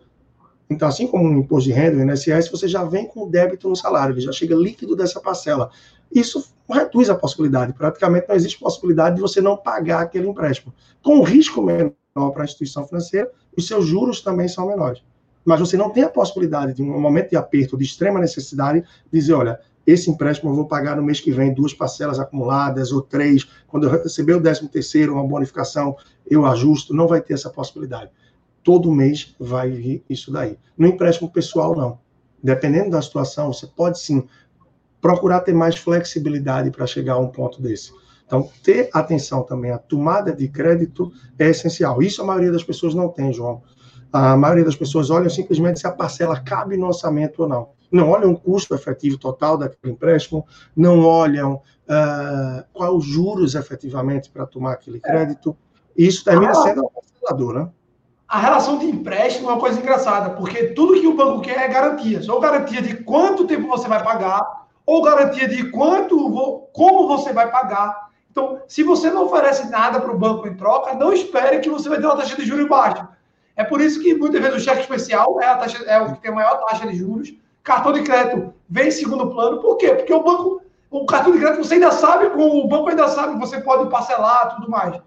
Então, 0.69 0.87
assim 0.87 1.05
como 1.05 1.29
no 1.29 1.39
imposto 1.39 1.69
de 1.69 1.75
renda, 1.75 1.97
o 1.97 2.01
INSS, 2.01 2.49
você 2.49 2.67
já 2.67 2.83
vem 2.83 3.05
com 3.05 3.23
o 3.23 3.29
débito 3.29 3.67
no 3.67 3.75
salário, 3.75 4.13
ele 4.13 4.21
já 4.21 4.31
chega 4.31 4.55
líquido 4.55 4.95
dessa 4.95 5.19
parcela. 5.19 5.69
Isso 6.13 6.53
reduz 6.69 7.09
a 7.09 7.15
possibilidade, 7.15 7.73
praticamente 7.73 8.27
não 8.29 8.35
existe 8.35 8.57
possibilidade 8.57 9.15
de 9.15 9.21
você 9.21 9.41
não 9.41 9.57
pagar 9.57 10.01
aquele 10.01 10.27
empréstimo. 10.27 10.73
Com 11.03 11.17
um 11.17 11.23
risco 11.23 11.61
menor 11.61 11.93
para 12.31 12.43
a 12.43 12.45
instituição 12.45 12.87
financeira, 12.87 13.29
os 13.55 13.67
seus 13.67 13.85
juros 13.85 14.21
também 14.21 14.47
são 14.47 14.67
menores. 14.67 15.03
Mas 15.43 15.59
você 15.59 15.75
não 15.75 15.89
tem 15.89 16.03
a 16.03 16.09
possibilidade, 16.09 16.73
de 16.73 16.81
um 16.81 16.99
momento 16.99 17.31
de 17.31 17.35
aperto, 17.35 17.77
de 17.77 17.83
extrema 17.83 18.19
necessidade, 18.19 18.83
dizer, 19.11 19.33
olha, 19.33 19.59
esse 19.85 20.09
empréstimo 20.09 20.51
eu 20.51 20.55
vou 20.55 20.67
pagar 20.67 20.95
no 20.95 21.03
mês 21.03 21.19
que 21.19 21.31
vem 21.31 21.53
duas 21.53 21.73
parcelas 21.73 22.19
acumuladas 22.19 22.91
ou 22.91 23.01
três. 23.01 23.47
Quando 23.67 23.87
eu 23.87 23.91
receber 23.91 24.33
o 24.33 24.41
décimo 24.41 24.69
terceiro, 24.69 25.13
uma 25.13 25.27
bonificação, 25.27 25.95
eu 26.29 26.45
ajusto. 26.45 26.93
Não 26.93 27.07
vai 27.07 27.21
ter 27.21 27.33
essa 27.33 27.49
possibilidade. 27.49 28.11
Todo 28.63 28.91
mês 28.91 29.35
vai 29.39 29.71
vir 29.71 30.03
isso 30.09 30.31
daí. 30.31 30.57
No 30.77 30.87
empréstimo 30.87 31.31
pessoal, 31.31 31.75
não. 31.75 31.99
Dependendo 32.43 32.91
da 32.91 33.01
situação, 33.01 33.51
você 33.51 33.67
pode 33.67 33.99
sim 33.99 34.27
procurar 34.99 35.41
ter 35.41 35.53
mais 35.53 35.75
flexibilidade 35.75 36.69
para 36.69 36.85
chegar 36.85 37.13
a 37.13 37.19
um 37.19 37.27
ponto 37.27 37.61
desse. 37.61 37.91
Então, 38.25 38.49
ter 38.63 38.89
atenção 38.93 39.43
também 39.43 39.71
à 39.71 39.77
tomada 39.77 40.31
de 40.31 40.47
crédito 40.47 41.11
é 41.37 41.49
essencial. 41.49 42.01
Isso 42.01 42.21
a 42.21 42.25
maioria 42.25 42.51
das 42.51 42.63
pessoas 42.63 42.93
não 42.93 43.09
tem, 43.09 43.33
João. 43.33 43.61
A 44.11 44.35
maioria 44.35 44.65
das 44.65 44.75
pessoas 44.75 45.09
olham 45.09 45.29
simplesmente 45.29 45.79
se 45.79 45.87
a 45.87 45.91
parcela 45.91 46.39
cabe 46.39 46.77
no 46.77 46.87
orçamento 46.87 47.43
ou 47.43 47.47
não 47.47 47.69
não 47.91 48.09
olham 48.09 48.31
o 48.31 48.39
custo 48.39 48.73
efetivo 48.73 49.17
total 49.17 49.57
daquele 49.57 49.93
empréstimo, 49.93 50.45
não 50.75 51.03
olham 51.05 51.55
uh, 51.55 52.63
quais 52.71 52.93
os 52.93 53.05
juros 53.05 53.53
efetivamente 53.53 54.29
para 54.29 54.45
tomar 54.45 54.73
aquele 54.73 54.97
é. 54.97 54.99
crédito. 55.01 55.55
Isso 55.95 56.23
termina 56.23 56.51
ah, 56.51 56.55
sendo 56.55 56.85
um 56.85 56.89
parcelador, 56.89 57.53
né? 57.53 57.69
A 58.27 58.39
relação 58.39 58.79
de 58.79 58.85
empréstimo 58.85 59.49
é 59.49 59.53
uma 59.53 59.59
coisa 59.59 59.77
engraçada, 59.77 60.29
porque 60.29 60.67
tudo 60.67 60.99
que 60.99 61.07
o 61.07 61.17
banco 61.17 61.41
quer 61.41 61.57
é 61.57 61.67
garantia. 61.67 62.21
Ou 62.29 62.39
garantia 62.39 62.81
de 62.81 62.95
quanto 63.03 63.45
tempo 63.45 63.67
você 63.67 63.89
vai 63.89 64.01
pagar, 64.01 64.67
ou 64.85 65.01
garantia 65.01 65.49
de 65.49 65.69
quanto, 65.69 66.17
como 66.71 67.07
você 67.09 67.33
vai 67.33 67.51
pagar. 67.51 68.09
Então, 68.31 68.61
se 68.69 68.83
você 68.83 69.09
não 69.09 69.25
oferece 69.25 69.69
nada 69.69 69.99
para 69.99 70.13
o 70.13 70.17
banco 70.17 70.47
em 70.47 70.55
troca, 70.55 70.93
não 70.93 71.11
espere 71.11 71.59
que 71.59 71.69
você 71.69 71.89
vai 71.89 71.99
ter 71.99 72.05
uma 72.05 72.15
taxa 72.15 72.37
de 72.37 72.45
juros 72.45 72.69
baixa. 72.69 73.09
É 73.55 73.63
por 73.63 73.81
isso 73.81 74.01
que 74.01 74.13
muitas 74.13 74.41
vezes 74.41 74.61
o 74.61 74.63
cheque 74.63 74.81
especial 74.81 75.41
é, 75.41 75.45
taxa, 75.55 75.83
é 75.85 75.99
o 75.99 76.13
que 76.13 76.21
tem 76.21 76.31
a 76.31 76.35
maior 76.35 76.65
taxa 76.65 76.87
de 76.87 76.95
juros, 76.95 77.33
cartão 77.63 77.91
de 77.91 78.01
crédito 78.03 78.53
vem 78.69 78.87
em 78.87 78.91
segundo 78.91 79.29
plano. 79.31 79.61
Por 79.61 79.77
quê? 79.77 79.93
Porque 79.93 80.13
o 80.13 80.23
banco, 80.23 80.61
o 80.89 81.05
cartão 81.05 81.33
de 81.33 81.39
crédito 81.39 81.63
você 81.63 81.75
ainda 81.75 81.91
sabe, 81.91 82.25
o 82.25 82.67
banco 82.67 82.89
ainda 82.89 83.07
sabe 83.07 83.33
que 83.33 83.39
você 83.39 83.59
pode 83.61 83.89
parcelar 83.89 84.55
tudo 84.55 84.69
mais. 84.69 84.99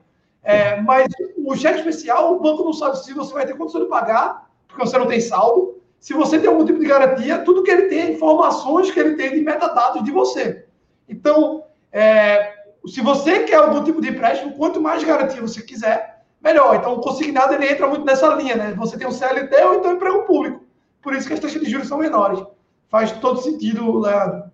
É, 0.43 0.81
mas 0.83 1.09
o 1.39 1.57
cheque 1.57 1.79
especial, 1.79 2.35
o 2.35 2.41
banco 2.41 2.65
não 2.65 2.73
sabe 2.73 2.99
se 3.03 3.15
você 3.15 3.33
vai 3.33 3.47
ter 3.47 3.57
condição 3.57 3.81
de 3.81 3.89
pagar, 3.89 4.51
porque 4.69 4.85
você 4.85 4.99
não 4.99 5.07
tem 5.07 5.21
saldo. 5.21 5.81
Se 5.99 6.13
você 6.13 6.39
tem 6.39 6.51
algum 6.51 6.67
tipo 6.67 6.79
de 6.79 6.87
garantia, 6.87 7.39
tudo 7.39 7.63
que 7.63 7.71
ele 7.71 7.89
tem 7.89 8.13
informações 8.13 8.91
que 8.91 9.01
ele 9.01 9.15
tem 9.15 9.33
de 9.33 9.41
metadados 9.41 10.05
de 10.05 10.11
você. 10.11 10.67
Então, 11.09 11.65
é, 11.91 12.53
se 12.87 13.01
você 13.01 13.45
quer 13.45 13.57
algum 13.57 13.83
tipo 13.83 14.03
de 14.03 14.11
empréstimo, 14.11 14.55
quanto 14.55 14.83
mais 14.83 15.03
garantia 15.03 15.41
você 15.41 15.63
quiser, 15.63 16.14
melhor. 16.45 16.77
Então, 16.77 16.93
o 16.93 17.01
consignado 17.01 17.55
ele 17.55 17.67
entra 17.67 17.89
muito 17.89 18.05
nessa 18.05 18.29
linha, 18.35 18.55
né? 18.55 18.75
Você 18.77 18.99
tem 18.99 19.07
um 19.07 19.11
CLT 19.11 19.57
ou 19.65 19.75
então 19.77 19.95
emprego 19.95 20.25
público. 20.25 20.61
Por 21.03 21.15
isso 21.15 21.27
que 21.27 21.33
as 21.33 21.41
taxas 21.41 21.61
de 21.61 21.71
juros 21.71 21.89
são 21.89 21.99
menores. 21.99 22.45
Faz 22.91 23.11
todo 23.13 23.41
sentido, 23.41 23.99
Leandro. 23.99 24.45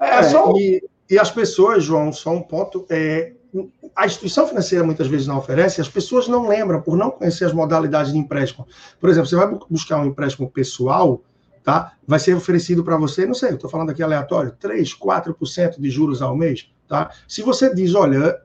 É, 0.00 0.08
é, 0.18 0.22
só... 0.22 0.52
e, 0.56 0.82
e, 1.10 1.18
as 1.18 1.30
pessoas, 1.30 1.84
João, 1.84 2.12
só 2.12 2.30
um 2.30 2.40
ponto. 2.40 2.86
É, 2.88 3.32
a 3.94 4.06
instituição 4.06 4.46
financeira 4.46 4.84
muitas 4.84 5.08
vezes 5.08 5.26
não 5.26 5.38
oferece, 5.38 5.80
as 5.80 5.88
pessoas 5.88 6.28
não 6.28 6.48
lembram, 6.48 6.80
por 6.80 6.96
não 6.96 7.10
conhecer 7.10 7.44
as 7.44 7.52
modalidades 7.52 8.12
de 8.12 8.18
empréstimo. 8.18 8.66
Por 8.98 9.10
exemplo, 9.10 9.28
você 9.28 9.36
vai 9.36 9.58
buscar 9.68 9.98
um 9.98 10.06
empréstimo 10.06 10.48
pessoal, 10.48 11.22
tá? 11.64 11.92
Vai 12.06 12.20
ser 12.20 12.34
oferecido 12.34 12.84
para 12.84 12.96
você, 12.96 13.26
não 13.26 13.34
sei, 13.34 13.50
estou 13.50 13.68
falando 13.68 13.90
aqui 13.90 14.02
aleatório, 14.02 14.54
3, 14.58 14.94
4% 14.94 15.80
de 15.80 15.90
juros 15.90 16.22
ao 16.22 16.36
mês, 16.36 16.70
tá? 16.88 17.10
Se 17.26 17.42
você 17.42 17.74
diz, 17.74 17.94
olha, 17.94 18.40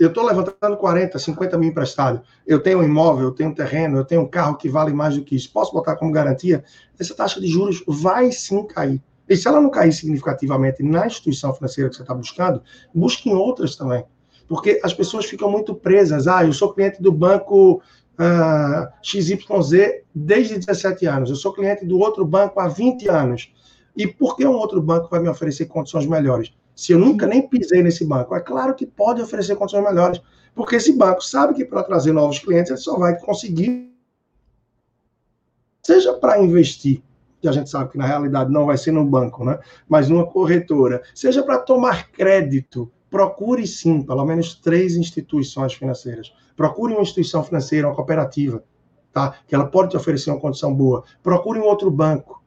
eu 0.00 0.08
estou 0.08 0.24
levantando 0.24 0.78
40, 0.78 1.18
50 1.18 1.58
mil 1.58 1.68
emprestado, 1.68 2.22
eu 2.46 2.58
tenho 2.58 2.78
um 2.78 2.82
imóvel, 2.82 3.26
eu 3.26 3.32
tenho 3.32 3.50
um 3.50 3.54
terreno, 3.54 3.98
eu 3.98 4.04
tenho 4.04 4.22
um 4.22 4.26
carro 4.26 4.56
que 4.56 4.66
vale 4.66 4.94
mais 4.94 5.14
do 5.14 5.22
que 5.22 5.36
isso, 5.36 5.52
posso 5.52 5.74
botar 5.74 5.94
como 5.96 6.10
garantia? 6.10 6.64
Essa 6.98 7.14
taxa 7.14 7.38
de 7.38 7.46
juros 7.46 7.84
vai 7.86 8.32
sim 8.32 8.66
cair. 8.66 9.02
E 9.28 9.36
se 9.36 9.46
ela 9.46 9.60
não 9.60 9.68
cair 9.68 9.92
significativamente 9.92 10.82
na 10.82 11.06
instituição 11.06 11.52
financeira 11.52 11.90
que 11.90 11.96
você 11.96 12.02
está 12.02 12.14
buscando, 12.14 12.62
busque 12.94 13.28
em 13.28 13.34
outras 13.34 13.76
também. 13.76 14.02
Porque 14.48 14.80
as 14.82 14.94
pessoas 14.94 15.26
ficam 15.26 15.50
muito 15.50 15.74
presas. 15.74 16.26
Ah, 16.26 16.44
eu 16.44 16.52
sou 16.52 16.72
cliente 16.72 17.00
do 17.00 17.12
banco 17.12 17.80
ah, 18.18 18.90
XYZ 19.02 20.02
desde 20.12 20.58
17 20.58 21.06
anos. 21.06 21.30
Eu 21.30 21.36
sou 21.36 21.52
cliente 21.52 21.84
do 21.84 21.98
outro 22.00 22.24
banco 22.24 22.58
há 22.58 22.66
20 22.66 23.08
anos. 23.08 23.52
E 23.96 24.06
por 24.06 24.34
que 24.34 24.44
um 24.46 24.54
outro 24.54 24.82
banco 24.82 25.08
vai 25.08 25.20
me 25.20 25.28
oferecer 25.28 25.66
condições 25.66 26.06
melhores? 26.06 26.52
Se 26.80 26.92
eu 26.92 26.98
nunca 26.98 27.26
nem 27.26 27.46
pisei 27.46 27.82
nesse 27.82 28.06
banco, 28.06 28.34
é 28.34 28.40
claro 28.40 28.74
que 28.74 28.86
pode 28.86 29.20
oferecer 29.20 29.54
condições 29.54 29.84
melhores. 29.84 30.18
Porque 30.54 30.76
esse 30.76 30.96
banco 30.96 31.22
sabe 31.22 31.52
que 31.52 31.62
para 31.62 31.82
trazer 31.82 32.10
novos 32.10 32.38
clientes 32.38 32.70
ele 32.70 32.80
só 32.80 32.96
vai 32.98 33.20
conseguir, 33.20 33.92
seja 35.82 36.14
para 36.14 36.42
investir 36.42 37.02
que 37.38 37.46
a 37.46 37.52
gente 37.52 37.68
sabe 37.68 37.90
que 37.90 37.98
na 37.98 38.06
realidade 38.06 38.50
não 38.50 38.64
vai 38.64 38.78
ser 38.78 38.92
no 38.92 39.04
banco, 39.04 39.44
né? 39.44 39.58
mas 39.86 40.08
numa 40.08 40.26
corretora, 40.26 41.02
seja 41.14 41.42
para 41.42 41.58
tomar 41.58 42.10
crédito, 42.12 42.90
procure 43.10 43.66
sim, 43.66 44.00
pelo 44.00 44.24
menos 44.24 44.54
três 44.54 44.96
instituições 44.96 45.74
financeiras. 45.74 46.32
Procure 46.56 46.94
uma 46.94 47.02
instituição 47.02 47.44
financeira, 47.44 47.88
uma 47.88 47.94
cooperativa, 47.94 48.64
tá? 49.12 49.34
que 49.46 49.54
ela 49.54 49.66
pode 49.66 49.90
te 49.90 49.98
oferecer 49.98 50.30
uma 50.30 50.40
condição 50.40 50.74
boa. 50.74 51.04
Procure 51.22 51.58
um 51.58 51.64
outro 51.64 51.90
banco. 51.90 52.39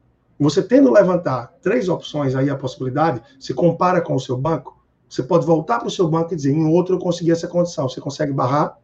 Você 0.44 0.62
tendo 0.62 0.92
levantar 0.92 1.54
três 1.62 1.88
opções 1.88 2.36
aí, 2.36 2.50
a 2.50 2.56
possibilidade, 2.58 3.22
se 3.40 3.54
compara 3.54 4.02
com 4.02 4.14
o 4.14 4.20
seu 4.20 4.36
banco, 4.36 4.78
você 5.08 5.24
pode 5.24 5.46
voltar 5.46 5.80
para 5.80 5.88
o 5.88 5.92
seu 5.92 6.06
banco 6.06 6.34
e 6.34 6.36
dizer, 6.36 6.52
em 6.52 6.66
outro 6.66 6.96
eu 6.96 7.00
consegui 7.00 7.32
essa 7.32 7.48
condição. 7.48 7.88
Você 7.88 8.02
consegue 8.02 8.34
barrar 8.34 8.78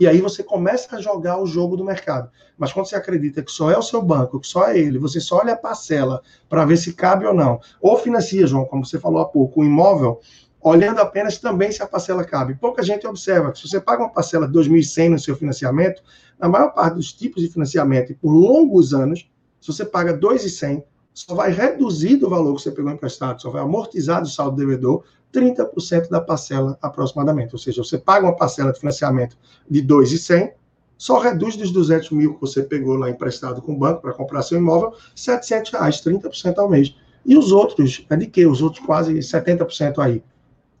e 0.00 0.06
aí 0.06 0.22
você 0.22 0.42
começa 0.42 0.96
a 0.96 1.00
jogar 1.00 1.38
o 1.38 1.46
jogo 1.46 1.76
do 1.76 1.84
mercado. 1.84 2.30
Mas 2.56 2.72
quando 2.72 2.86
você 2.86 2.96
acredita 2.96 3.42
que 3.42 3.52
só 3.52 3.70
é 3.70 3.76
o 3.76 3.82
seu 3.82 4.00
banco, 4.00 4.40
que 4.40 4.46
só 4.46 4.68
é 4.68 4.78
ele, 4.78 4.98
você 4.98 5.20
só 5.20 5.40
olha 5.40 5.52
a 5.52 5.56
parcela 5.56 6.22
para 6.48 6.64
ver 6.64 6.78
se 6.78 6.94
cabe 6.94 7.26
ou 7.26 7.34
não. 7.34 7.60
Ou 7.80 7.98
financia, 7.98 8.46
João, 8.46 8.64
como 8.64 8.86
você 8.86 8.98
falou 8.98 9.20
há 9.20 9.26
pouco, 9.26 9.60
o 9.60 9.64
imóvel, 9.64 10.18
olhando 10.62 11.00
apenas 11.00 11.36
também 11.36 11.70
se 11.70 11.82
a 11.82 11.86
parcela 11.86 12.24
cabe. 12.24 12.54
Pouca 12.54 12.82
gente 12.82 13.06
observa 13.06 13.52
que 13.52 13.58
se 13.58 13.68
você 13.68 13.80
paga 13.80 14.02
uma 14.02 14.12
parcela 14.12 14.48
de 14.48 14.58
2.100 14.58 15.10
no 15.10 15.18
seu 15.18 15.36
financiamento, 15.36 16.02
na 16.38 16.48
maior 16.48 16.70
parte 16.70 16.94
dos 16.94 17.12
tipos 17.12 17.42
de 17.42 17.50
financiamento 17.50 18.12
e 18.12 18.14
por 18.14 18.30
longos 18.30 18.94
anos, 18.94 19.28
se 19.60 19.66
você 19.66 19.84
paga 19.84 20.16
2.100, 20.16 20.82
só 21.14 21.34
vai 21.34 21.52
reduzir 21.52 22.16
do 22.16 22.28
valor 22.28 22.56
que 22.56 22.62
você 22.62 22.70
pegou 22.70 22.90
emprestado, 22.90 23.40
só 23.40 23.50
vai 23.50 23.62
amortizar 23.62 24.22
do 24.22 24.28
saldo 24.28 24.56
devedor 24.56 25.04
30% 25.32 26.08
da 26.08 26.20
parcela 26.20 26.78
aproximadamente. 26.80 27.54
Ou 27.54 27.58
seja, 27.58 27.82
você 27.82 27.98
paga 27.98 28.26
uma 28.26 28.36
parcela 28.36 28.72
de 28.72 28.78
financiamento 28.78 29.36
de 29.68 29.80
2,100, 29.80 30.52
só 30.96 31.18
reduz 31.18 31.56
dos 31.56 31.72
200 31.72 32.10
mil 32.10 32.34
que 32.34 32.40
você 32.40 32.62
pegou 32.62 32.96
lá 32.96 33.10
emprestado 33.10 33.60
com 33.60 33.72
o 33.72 33.78
banco 33.78 34.02
para 34.02 34.12
comprar 34.12 34.42
seu 34.42 34.58
imóvel, 34.58 34.94
700 35.16 35.72
reais, 35.72 35.96
30% 36.00 36.58
ao 36.58 36.68
mês. 36.68 36.94
E 37.24 37.36
os 37.36 37.52
outros, 37.52 38.04
é 38.08 38.16
de 38.16 38.26
quê? 38.26 38.46
Os 38.46 38.62
outros 38.62 38.84
quase 38.84 39.14
70% 39.14 39.98
aí. 39.98 40.22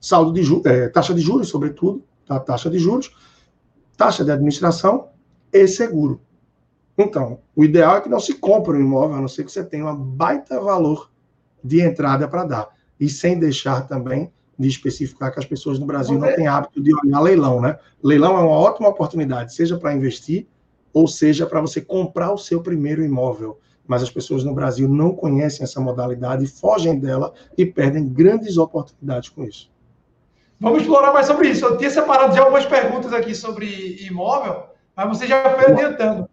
Saldo 0.00 0.32
de 0.32 0.42
juros, 0.42 0.66
é, 0.66 0.88
taxa 0.88 1.14
de 1.14 1.20
juros, 1.20 1.48
sobretudo, 1.48 2.02
tá? 2.26 2.38
taxa 2.38 2.68
de 2.68 2.78
juros, 2.78 3.10
taxa 3.96 4.24
de 4.24 4.30
administração 4.30 5.08
e 5.52 5.66
seguro. 5.66 6.20
Então, 7.02 7.40
o 7.54 7.64
ideal 7.64 7.96
é 7.96 8.00
que 8.00 8.08
não 8.08 8.20
se 8.20 8.34
compre 8.34 8.76
um 8.76 8.80
imóvel, 8.80 9.16
a 9.16 9.20
não 9.20 9.28
ser 9.28 9.44
que 9.44 9.52
você 9.52 9.64
tenha 9.64 9.86
um 9.86 9.96
baita 9.96 10.60
valor 10.60 11.10
de 11.62 11.80
entrada 11.80 12.26
para 12.28 12.44
dar. 12.44 12.68
E 12.98 13.08
sem 13.08 13.38
deixar 13.38 13.86
também 13.86 14.32
de 14.58 14.68
especificar 14.68 15.32
que 15.32 15.38
as 15.38 15.44
pessoas 15.44 15.78
no 15.78 15.86
Brasil 15.86 16.18
não 16.18 16.32
têm 16.34 16.46
hábito 16.46 16.80
de 16.80 16.94
olhar 16.94 17.20
leilão, 17.20 17.60
né? 17.60 17.78
Leilão 18.02 18.36
é 18.36 18.40
uma 18.40 18.56
ótima 18.56 18.88
oportunidade, 18.88 19.54
seja 19.54 19.76
para 19.76 19.94
investir 19.94 20.46
ou 20.92 21.08
seja 21.08 21.46
para 21.46 21.60
você 21.60 21.80
comprar 21.80 22.32
o 22.32 22.38
seu 22.38 22.62
primeiro 22.62 23.02
imóvel. 23.02 23.58
Mas 23.86 24.02
as 24.02 24.10
pessoas 24.10 24.44
no 24.44 24.54
Brasil 24.54 24.88
não 24.88 25.12
conhecem 25.14 25.64
essa 25.64 25.80
modalidade, 25.80 26.46
fogem 26.46 26.98
dela 26.98 27.32
e 27.58 27.66
perdem 27.66 28.08
grandes 28.08 28.56
oportunidades 28.56 29.30
com 29.30 29.42
isso. 29.42 29.70
Vamos 30.60 30.82
explorar 30.82 31.12
mais 31.12 31.26
sobre 31.26 31.48
isso. 31.48 31.64
Eu 31.64 31.76
tinha 31.76 31.90
separado 31.90 32.34
já 32.34 32.42
algumas 32.42 32.64
perguntas 32.64 33.12
aqui 33.12 33.34
sobre 33.34 33.96
imóvel, 34.06 34.66
mas 34.94 35.08
você 35.08 35.26
já 35.26 35.42
foi 35.58 35.72
adiantando. 35.72 36.28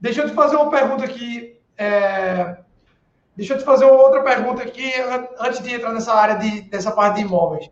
Deixa 0.00 0.22
eu 0.22 0.28
te 0.28 0.34
fazer 0.34 0.56
uma 0.56 0.70
pergunta 0.70 1.04
aqui. 1.04 1.58
É... 1.76 2.56
Deixa 3.36 3.54
eu 3.54 3.58
te 3.58 3.64
fazer 3.64 3.84
uma 3.84 4.00
outra 4.00 4.22
pergunta 4.22 4.62
aqui, 4.62 4.92
antes 5.38 5.62
de 5.62 5.74
entrar 5.74 5.92
nessa 5.92 6.12
área 6.12 6.36
de, 6.36 6.62
dessa 6.62 6.90
parte 6.90 7.16
de 7.16 7.22
imóveis. 7.22 7.70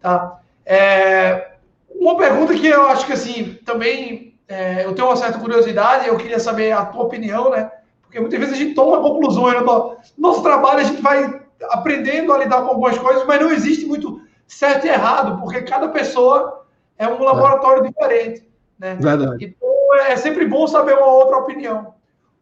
Tá? 0.00 0.40
É, 0.64 1.56
uma 1.90 2.16
pergunta 2.16 2.54
que 2.54 2.66
eu 2.66 2.86
acho 2.88 3.06
que, 3.06 3.12
assim, 3.12 3.58
também 3.64 4.34
é, 4.48 4.84
eu 4.84 4.94
tenho 4.94 5.08
uma 5.08 5.16
certa 5.16 5.38
curiosidade, 5.38 6.08
eu 6.08 6.16
queria 6.16 6.38
saber 6.38 6.72
a 6.72 6.86
tua 6.86 7.04
opinião, 7.04 7.50
né? 7.50 7.70
Porque 8.02 8.20
muitas 8.20 8.38
vezes 8.38 8.54
a 8.54 8.58
gente 8.58 8.74
toma 8.74 9.02
conclusões 9.02 9.60
no 9.60 9.96
nosso 10.16 10.42
trabalho, 10.42 10.80
a 10.80 10.84
gente 10.84 11.02
vai 11.02 11.42
aprendendo 11.70 12.32
a 12.32 12.38
lidar 12.38 12.62
com 12.62 12.68
algumas 12.68 12.96
coisas, 12.98 13.26
mas 13.26 13.40
não 13.40 13.50
existe 13.50 13.86
muito 13.86 14.20
certo 14.46 14.86
e 14.86 14.90
errado, 14.90 15.40
porque 15.40 15.62
cada 15.62 15.88
pessoa 15.88 16.66
é 16.98 17.08
um 17.08 17.22
laboratório 17.22 17.82
diferente. 17.82 18.46
Né? 18.78 18.94
Verdade. 18.94 19.44
Então 19.44 19.73
é 19.94 20.16
sempre 20.16 20.46
bom 20.46 20.66
saber 20.66 20.94
uma 20.94 21.06
outra 21.06 21.38
opinião. 21.38 21.94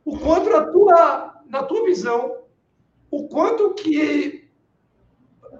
O 0.04 0.18
quanto 0.18 0.50
na 0.50 0.66
tua, 0.66 1.34
na 1.48 1.62
tua 1.62 1.84
visão 1.84 2.42
o 3.12 3.28
quanto 3.28 3.74
que 3.74 4.48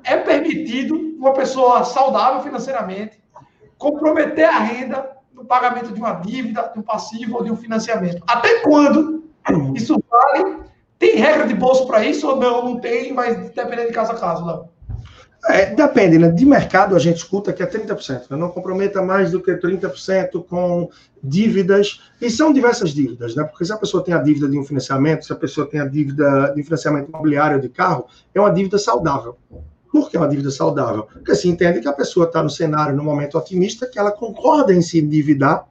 é 0.04 0.16
permitido 0.16 0.96
uma 1.18 1.34
pessoa 1.34 1.84
saudável 1.84 2.40
financeiramente 2.42 3.22
comprometer 3.76 4.46
a 4.46 4.58
renda 4.58 5.16
no 5.34 5.44
pagamento 5.44 5.92
de 5.92 6.00
uma 6.00 6.14
dívida, 6.14 6.70
de 6.72 6.80
um 6.80 6.82
passivo 6.82 7.36
ou 7.36 7.44
de 7.44 7.52
um 7.52 7.56
financiamento. 7.56 8.22
Até 8.26 8.60
quando 8.60 9.24
isso 9.74 10.02
vale? 10.08 10.62
Tem 10.98 11.16
regra 11.16 11.46
de 11.46 11.54
bolso 11.54 11.86
para 11.86 12.04
isso 12.04 12.26
ou 12.26 12.36
não? 12.36 12.64
Não 12.64 12.80
tem, 12.80 13.12
vai 13.12 13.34
depender 13.34 13.86
de 13.86 13.92
casa 13.92 14.12
a 14.12 14.18
caso, 14.18 14.46
não. 14.46 14.71
É, 15.44 15.74
depende, 15.74 16.18
né? 16.18 16.30
De 16.30 16.46
mercado 16.46 16.94
a 16.94 16.98
gente 16.98 17.16
escuta 17.16 17.52
que 17.52 17.62
é 17.62 17.66
30%. 17.66 18.30
Né? 18.30 18.36
Não 18.36 18.48
comprometa 18.48 19.02
mais 19.02 19.32
do 19.32 19.42
que 19.42 19.52
30% 19.52 20.44
com 20.44 20.88
dívidas. 21.22 22.00
E 22.20 22.30
são 22.30 22.52
diversas 22.52 22.90
dívidas, 22.90 23.34
né? 23.34 23.42
Porque 23.42 23.64
se 23.64 23.72
a 23.72 23.76
pessoa 23.76 24.04
tem 24.04 24.14
a 24.14 24.18
dívida 24.18 24.48
de 24.48 24.56
um 24.56 24.64
financiamento, 24.64 25.24
se 25.24 25.32
a 25.32 25.36
pessoa 25.36 25.66
tem 25.66 25.80
a 25.80 25.86
dívida 25.86 26.52
de 26.54 26.62
financiamento 26.62 27.08
imobiliário 27.08 27.60
de 27.60 27.68
carro, 27.68 28.06
é 28.32 28.40
uma 28.40 28.52
dívida 28.52 28.78
saudável. 28.78 29.36
Por 29.90 30.08
que 30.08 30.16
é 30.16 30.20
uma 30.20 30.28
dívida 30.28 30.50
saudável? 30.50 31.08
Porque 31.12 31.34
se 31.34 31.48
entende 31.48 31.80
que 31.80 31.88
a 31.88 31.92
pessoa 31.92 32.26
está 32.26 32.42
no 32.42 32.48
cenário, 32.48 32.96
no 32.96 33.02
momento 33.02 33.36
otimista, 33.36 33.86
que 33.86 33.98
ela 33.98 34.12
concorda 34.12 34.72
em 34.72 34.80
se 34.80 35.00
endividar 35.00 35.66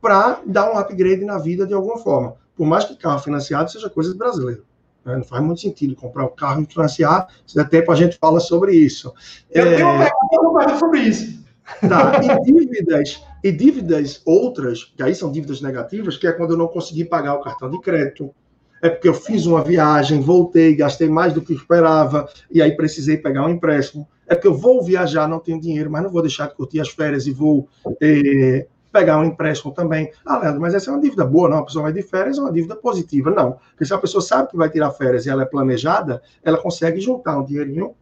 para 0.00 0.40
dar 0.44 0.70
um 0.70 0.76
upgrade 0.76 1.24
na 1.24 1.38
vida 1.38 1.66
de 1.66 1.72
alguma 1.72 1.98
forma. 1.98 2.34
Por 2.56 2.66
mais 2.66 2.84
que 2.84 2.96
carro 2.96 3.20
financiado 3.20 3.70
seja 3.70 3.88
coisa 3.88 4.14
brasileira. 4.14 4.62
Né? 5.04 5.16
Não 5.16 5.24
faz 5.24 5.42
muito 5.42 5.60
sentido 5.60 5.94
comprar 5.94 6.24
um 6.24 6.34
carro 6.34 6.62
e 6.62 6.66
financiar. 6.66 7.28
Se 7.46 7.54
der 7.54 7.68
tempo, 7.68 7.90
a 7.92 7.96
gente 7.96 8.18
fala 8.18 8.40
sobre 8.40 8.74
isso. 8.74 9.12
Eu 9.50 9.66
é... 9.66 9.76
tenho 9.76 9.88
uma 9.88 10.10
pergunta 10.30 10.78
sobre 10.78 11.00
isso. 11.00 11.40
Tá, 11.80 12.20
e 12.22 12.42
dívidas, 12.42 13.22
e 13.44 13.52
dívidas 13.52 14.20
outras, 14.26 14.92
que 14.96 15.02
aí 15.02 15.14
são 15.14 15.30
dívidas 15.30 15.60
negativas, 15.60 16.16
que 16.16 16.26
é 16.26 16.32
quando 16.32 16.52
eu 16.52 16.56
não 16.56 16.66
consegui 16.66 17.04
pagar 17.04 17.34
o 17.34 17.40
cartão 17.40 17.70
de 17.70 17.80
crédito. 17.80 18.34
É 18.82 18.88
porque 18.88 19.08
eu 19.08 19.14
fiz 19.14 19.46
uma 19.46 19.62
viagem, 19.62 20.20
voltei, 20.20 20.74
gastei 20.74 21.08
mais 21.08 21.32
do 21.32 21.42
que 21.42 21.52
esperava, 21.52 22.28
e 22.50 22.62
aí 22.62 22.74
precisei 22.74 23.18
pegar 23.18 23.44
um 23.44 23.50
empréstimo. 23.50 24.08
É 24.26 24.34
porque 24.34 24.48
eu 24.48 24.54
vou 24.54 24.82
viajar, 24.82 25.28
não 25.28 25.38
tenho 25.38 25.60
dinheiro, 25.60 25.90
mas 25.90 26.02
não 26.02 26.10
vou 26.10 26.22
deixar 26.22 26.48
de 26.48 26.54
curtir 26.54 26.80
as 26.80 26.88
férias 26.88 27.26
e 27.26 27.30
vou 27.30 27.68
eh, 28.00 28.66
pegar 28.92 29.18
um 29.18 29.24
empréstimo 29.24 29.72
também. 29.72 30.10
Ah, 30.24 30.38
Leandro, 30.38 30.60
mas 30.60 30.74
essa 30.74 30.90
é 30.90 30.92
uma 30.92 31.00
dívida 31.00 31.24
boa, 31.24 31.48
não? 31.48 31.58
A 31.58 31.64
pessoa 31.64 31.84
vai 31.84 31.92
de 31.92 32.02
férias, 32.02 32.38
é 32.38 32.40
uma 32.40 32.52
dívida 32.52 32.76
positiva. 32.76 33.30
Não. 33.30 33.58
Porque 33.70 33.84
se 33.84 33.94
a 33.94 33.98
pessoa 33.98 34.22
sabe 34.22 34.50
que 34.50 34.56
vai 34.56 34.68
tirar 34.68 34.90
férias 34.90 35.26
e 35.26 35.30
ela 35.30 35.42
é 35.42 35.46
planejada, 35.46 36.22
ela 36.42 36.58
consegue 36.58 37.00
juntar 37.00 37.38
um 37.38 37.44
dinheirinho 37.44 37.94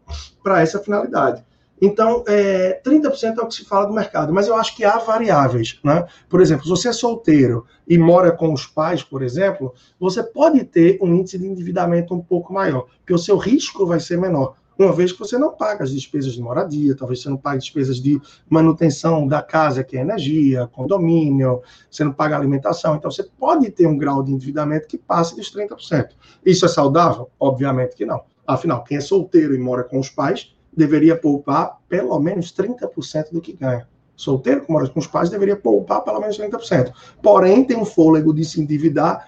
para 0.43 0.63
essa 0.63 0.79
finalidade. 0.79 1.45
Então, 1.81 2.25
é, 2.27 2.81
30% 2.85 3.39
é 3.39 3.43
o 3.43 3.47
que 3.47 3.55
se 3.55 3.65
fala 3.65 3.87
do 3.87 3.93
mercado, 3.93 4.33
mas 4.33 4.49
eu 4.49 4.57
acho 4.57 4.75
que 4.75 4.85
há 4.85 4.99
variáveis. 4.99 5.79
Né? 5.85 6.07
Por 6.29 6.41
exemplo, 6.41 6.65
se 6.65 6.71
você 6.71 6.89
é 6.89 6.93
solteiro 6.93 7.65
e 7.87 7.97
mora 7.97 8.33
com 8.33 8.53
os 8.53 8.67
pais, 8.67 9.03
por 9.03 9.23
exemplo, 9.23 9.73
você 9.99 10.23
pode 10.23 10.65
ter 10.65 10.99
um 11.01 11.15
índice 11.15 11.39
de 11.39 11.47
endividamento 11.47 12.15
um 12.15 12.21
pouco 12.21 12.53
maior, 12.53 12.87
porque 12.99 13.15
o 13.15 13.19
seu 13.19 13.37
risco 13.37 13.87
vai 13.87 14.01
ser 14.01 14.19
menor 14.19 14.57
uma 14.79 14.93
vez 14.93 15.11
que 15.11 15.19
você 15.19 15.37
não 15.37 15.53
paga 15.53 15.83
as 15.83 15.91
despesas 15.91 16.35
de 16.35 16.41
moradia, 16.41 16.97
talvez 16.97 17.21
você 17.21 17.29
não 17.29 17.37
pague 17.37 17.59
despesas 17.59 18.01
de 18.01 18.21
manutenção 18.49 19.27
da 19.27 19.43
casa, 19.43 19.83
que 19.83 19.97
é 19.97 20.01
energia, 20.01 20.69
condomínio, 20.69 21.63
você 21.91 22.05
não 22.05 22.13
paga 22.13 22.37
alimentação. 22.37 22.95
Então, 22.95 23.11
você 23.11 23.25
pode 23.25 23.71
ter 23.71 23.87
um 23.87 23.99
grau 23.99 24.23
de 24.23 24.33
endividamento 24.33 24.87
que 24.87 24.97
passe 24.97 25.35
dos 25.35 25.53
30%. 25.53 26.11
Isso 26.47 26.65
é 26.65 26.69
saudável? 26.69 27.29
Obviamente 27.41 27.97
que 27.97 28.07
não. 28.07 28.23
Afinal, 28.47 28.85
quem 28.85 28.97
é 28.97 29.01
solteiro 29.01 29.55
e 29.55 29.59
mora 29.59 29.83
com 29.83 29.99
os 29.99 30.09
pais 30.09 30.55
deveria 30.75 31.17
poupar 31.17 31.79
pelo 31.89 32.19
menos 32.21 32.53
30% 32.53 33.33
do 33.33 33.41
que 33.41 33.53
ganha. 33.53 33.89
Solteiro 34.17 34.65
que 34.65 34.73
mora 34.73 34.89
com 34.89 35.01
os 35.01 35.07
pais 35.07 35.29
deveria 35.29 35.57
poupar 35.57 36.03
pelo 36.03 36.21
menos 36.21 36.39
30%. 36.39 36.93
Porém, 37.23 37.65
tem 37.65 37.77
um 37.77 37.85
fôlego 37.85 38.33
de 38.33 38.45
se 38.45 38.61
endividar, 38.61 39.27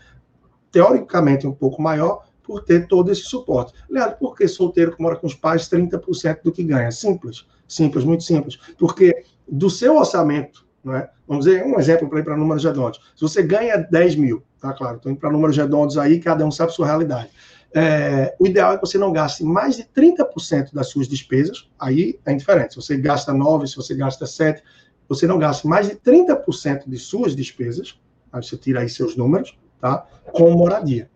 teoricamente, 0.70 1.46
um 1.46 1.52
pouco 1.52 1.82
maior, 1.82 2.24
por 2.50 2.64
ter 2.64 2.88
todo 2.88 3.12
esse 3.12 3.22
suporte. 3.22 3.72
Leandro, 3.88 4.16
por 4.16 4.34
que 4.34 4.48
solteiro 4.48 4.96
que 4.96 5.00
mora 5.00 5.14
com 5.14 5.28
os 5.28 5.34
pais, 5.34 5.68
30% 5.68 6.40
do 6.42 6.50
que 6.50 6.64
ganha? 6.64 6.90
Simples, 6.90 7.46
simples, 7.68 8.04
muito 8.04 8.24
simples. 8.24 8.56
Porque 8.76 9.22
do 9.48 9.70
seu 9.70 9.96
orçamento, 9.96 10.66
é? 10.88 11.08
vamos 11.28 11.44
dizer, 11.44 11.64
um 11.64 11.78
exemplo 11.78 12.08
para 12.08 12.18
ir 12.18 12.24
para 12.24 12.36
números 12.36 12.64
redondos. 12.64 13.00
Se 13.14 13.22
você 13.22 13.40
ganha 13.40 13.76
10 13.76 14.16
mil, 14.16 14.42
tá 14.60 14.72
claro, 14.72 14.96
estou 14.96 15.12
indo 15.12 15.20
para 15.20 15.30
números 15.30 15.56
redondos 15.56 15.96
aí, 15.96 16.18
cada 16.18 16.44
um 16.44 16.50
sabe 16.50 16.72
a 16.72 16.74
sua 16.74 16.86
realidade. 16.86 17.30
É, 17.72 18.34
o 18.36 18.48
ideal 18.48 18.72
é 18.72 18.78
que 18.78 18.84
você 18.84 18.98
não 18.98 19.12
gaste 19.12 19.44
mais 19.44 19.76
de 19.76 19.84
30% 19.84 20.74
das 20.74 20.88
suas 20.88 21.06
despesas, 21.06 21.70
aí 21.78 22.18
é 22.26 22.32
indiferente. 22.32 22.74
Se 22.74 22.80
você 22.80 22.96
gasta 22.96 23.32
9, 23.32 23.68
se 23.68 23.76
você 23.76 23.94
gasta 23.94 24.26
7, 24.26 24.60
você 25.08 25.24
não 25.24 25.38
gaste 25.38 25.68
mais 25.68 25.88
de 25.88 25.94
30% 25.94 26.88
de 26.88 26.98
suas 26.98 27.36
despesas, 27.36 27.96
aí 28.32 28.42
você 28.42 28.56
tira 28.56 28.80
aí 28.80 28.88
seus 28.88 29.16
números, 29.16 29.56
tá? 29.80 30.04
Com 30.32 30.50
moradia. 30.50 31.08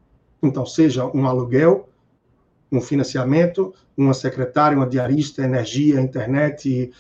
Então, 0.47 0.67
seja 0.67 1.07
um 1.07 1.27
aluguel, 1.27 1.89
um 2.71 2.81
financiamento, 2.81 3.73
uma 3.97 4.15
secretária, 4.15 4.77
uma 4.77 4.87
diarista, 4.87 5.43
energia, 5.43 6.01
internet, 6.01 6.93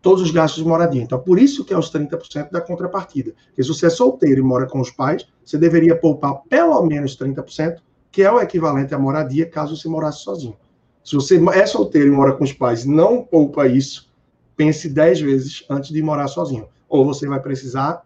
todos 0.00 0.22
os 0.22 0.30
gastos 0.30 0.62
de 0.62 0.68
moradia. 0.68 1.02
Então, 1.02 1.18
por 1.18 1.38
isso 1.38 1.64
que 1.64 1.72
é 1.72 1.78
os 1.78 1.90
30% 1.90 2.50
da 2.50 2.60
contrapartida. 2.60 3.34
Porque 3.46 3.62
se 3.62 3.68
você 3.68 3.86
é 3.86 3.90
solteiro 3.90 4.40
e 4.40 4.42
mora 4.42 4.66
com 4.66 4.80
os 4.80 4.90
pais, 4.90 5.26
você 5.44 5.56
deveria 5.56 5.96
poupar 5.96 6.42
pelo 6.48 6.82
menos 6.84 7.16
30%, 7.16 7.78
que 8.10 8.22
é 8.22 8.30
o 8.30 8.40
equivalente 8.40 8.94
à 8.94 8.98
moradia, 8.98 9.48
caso 9.48 9.76
você 9.76 9.88
morasse 9.88 10.22
sozinho. 10.22 10.56
Se 11.04 11.14
você 11.14 11.40
é 11.54 11.66
solteiro 11.66 12.08
e 12.08 12.10
mora 12.10 12.32
com 12.32 12.44
os 12.44 12.52
pais, 12.52 12.84
não 12.84 13.22
poupa 13.22 13.66
isso, 13.66 14.10
pense 14.56 14.88
10 14.88 15.20
vezes 15.20 15.64
antes 15.68 15.90
de 15.90 16.02
morar 16.02 16.28
sozinho. 16.28 16.68
Ou 16.88 17.04
você 17.04 17.26
vai 17.26 17.40
precisar 17.40 18.02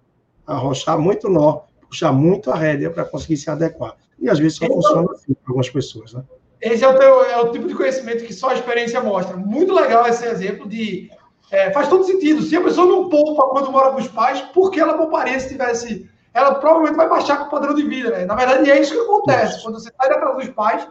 arrochar 0.46 0.98
muito 0.98 1.28
nó, 1.28 1.62
puxar 1.88 2.12
muito 2.12 2.50
a 2.50 2.56
rédea 2.56 2.90
para 2.90 3.04
conseguir 3.04 3.36
se 3.36 3.50
adequar. 3.50 3.96
E 4.18 4.28
às 4.28 4.38
vezes 4.38 4.58
só 4.58 4.64
então, 4.64 4.76
funciona 4.76 5.12
assim 5.12 5.34
para 5.34 5.42
algumas 5.48 5.70
pessoas, 5.70 6.12
né? 6.12 6.22
Esse 6.60 6.84
é 6.84 6.88
o, 6.88 6.98
teu, 6.98 7.24
é 7.24 7.40
o, 7.40 7.52
tipo 7.52 7.68
de 7.68 7.74
conhecimento 7.74 8.24
que 8.24 8.32
só 8.32 8.48
a 8.48 8.54
experiência 8.54 9.00
mostra. 9.00 9.36
Muito 9.36 9.74
legal 9.74 10.06
esse 10.06 10.24
exemplo 10.24 10.68
de. 10.68 11.10
É, 11.50 11.70
faz 11.70 11.88
todo 11.88 12.04
sentido. 12.04 12.42
Se 12.42 12.56
a 12.56 12.62
pessoa 12.62 12.86
não 12.86 13.08
poupa 13.08 13.48
quando 13.48 13.70
mora 13.70 13.92
com 13.92 13.98
os 13.98 14.08
pais, 14.08 14.40
por 14.40 14.70
que 14.70 14.80
ela 14.80 14.96
pouparia 14.96 15.38
se 15.38 15.48
tivesse. 15.48 16.10
Ela 16.32 16.54
provavelmente 16.54 16.96
vai 16.96 17.08
baixar 17.08 17.38
com 17.38 17.44
o 17.44 17.50
padrão 17.50 17.74
de 17.74 17.82
vida, 17.82 18.10
né? 18.10 18.24
Na 18.24 18.34
verdade, 18.34 18.70
é 18.70 18.80
isso 18.80 18.92
que 18.92 19.00
acontece. 19.00 19.62
Quando 19.62 19.80
você 19.80 19.90
sai 19.96 20.08
da 20.08 20.20
casa 20.20 20.34
dos 20.34 20.48
pais, 20.50 20.88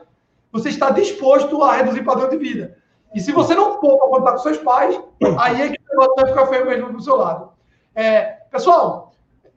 você 0.51 0.69
está 0.69 0.89
disposto 0.89 1.61
a 1.61 1.73
reduzir 1.73 1.99
o 1.99 2.05
padrão 2.05 2.29
de 2.29 2.37
vida. 2.37 2.77
E 3.13 3.19
se 3.19 3.31
você 3.31 3.53
não 3.53 3.79
poupa 3.79 4.07
quando 4.07 4.23
está 4.23 4.31
com 4.31 4.37
seus 4.39 4.57
pais, 4.57 4.99
aí 5.39 5.61
é 5.61 5.69
que 5.69 5.79
o 5.79 5.89
negócio 5.89 6.15
vai 6.15 6.27
ficar 6.27 6.47
feio 6.47 6.65
mesmo 6.65 6.93
do 6.93 7.01
seu 7.01 7.15
lado. 7.15 7.49
É, 7.93 8.23
pessoal, 8.51 9.04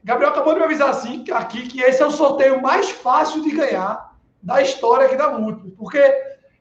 Gabriel 0.05 0.31
acabou 0.31 0.55
de 0.55 0.61
me 0.61 0.65
avisar 0.65 0.91
assim, 0.91 1.25
aqui 1.33 1.67
que 1.69 1.83
esse 1.83 2.03
é 2.03 2.07
o 2.07 2.11
sorteio 2.11 2.63
mais 2.63 2.91
fácil 2.91 3.43
de 3.43 3.51
ganhar 3.51 4.15
da 4.43 4.63
história 4.63 5.07
aqui 5.07 5.17
da 5.17 5.31
Múltiplos, 5.31 5.75
porque 5.77 6.01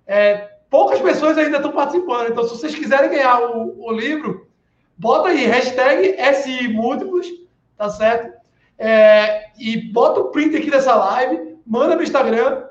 é, 0.06 0.50
poucas 0.70 1.00
pessoas 1.00 1.38
ainda 1.38 1.58
estão 1.58 1.72
participando. 1.72 2.30
Então, 2.30 2.44
se 2.44 2.50
vocês 2.50 2.76
quiserem 2.76 3.10
ganhar 3.10 3.40
o, 3.40 3.86
o 3.86 3.92
livro, 3.92 4.48
bota 4.98 5.30
aí, 5.30 5.46
hashtag 5.46 6.16
SI 6.36 6.68
Múltiplos, 6.68 7.28
tá 7.78 7.90
certo? 7.90 8.36
É, 8.78 9.52
e 9.58 9.78
bota 9.92 10.20
o 10.20 10.32
print 10.32 10.56
aqui 10.56 10.70
dessa 10.70 10.96
live, 10.96 11.58
manda 11.66 11.96
no 11.96 12.04
Instagram. 12.04 12.66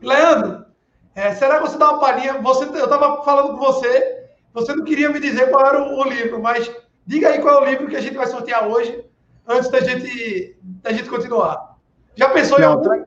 Leandro, 0.00 0.66
é, 1.14 1.32
será 1.34 1.58
que 1.58 1.68
você 1.68 1.78
dá 1.78 1.90
uma 1.90 2.00
palhinha? 2.00 2.34
Você, 2.40 2.64
eu 2.64 2.84
estava 2.84 3.22
falando 3.22 3.56
com 3.56 3.58
você, 3.58 4.26
você 4.52 4.74
não 4.74 4.84
queria 4.84 5.08
me 5.08 5.20
dizer 5.20 5.50
qual 5.50 5.66
era 5.66 5.82
o, 5.82 6.00
o 6.00 6.04
livro, 6.04 6.40
mas 6.40 6.70
diga 7.06 7.28
aí 7.28 7.40
qual 7.40 7.58
é 7.58 7.60
o 7.60 7.70
livro 7.70 7.88
que 7.88 7.96
a 7.96 8.00
gente 8.00 8.16
vai 8.16 8.26
sortear 8.26 8.66
hoje 8.66 9.04
antes 9.46 9.70
da 9.70 9.80
gente, 9.80 10.56
da 10.62 10.92
gente 10.92 11.08
continuar. 11.08 11.76
Já 12.16 12.28
pensou 12.30 12.58
Não, 12.58 12.64
em 12.64 12.68
algum? 12.68 12.88
Tá... 12.88 13.06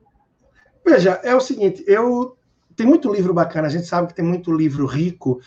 Veja, 0.84 1.20
é 1.24 1.34
o 1.34 1.40
seguinte, 1.40 1.84
eu 1.86 2.36
tem 2.76 2.86
muito 2.86 3.12
livro 3.12 3.32
bacana, 3.32 3.66
a 3.66 3.70
gente 3.70 3.86
sabe 3.86 4.08
que 4.08 4.14
tem 4.14 4.24
muito 4.24 4.52
livro 4.52 4.86
rico, 4.86 5.40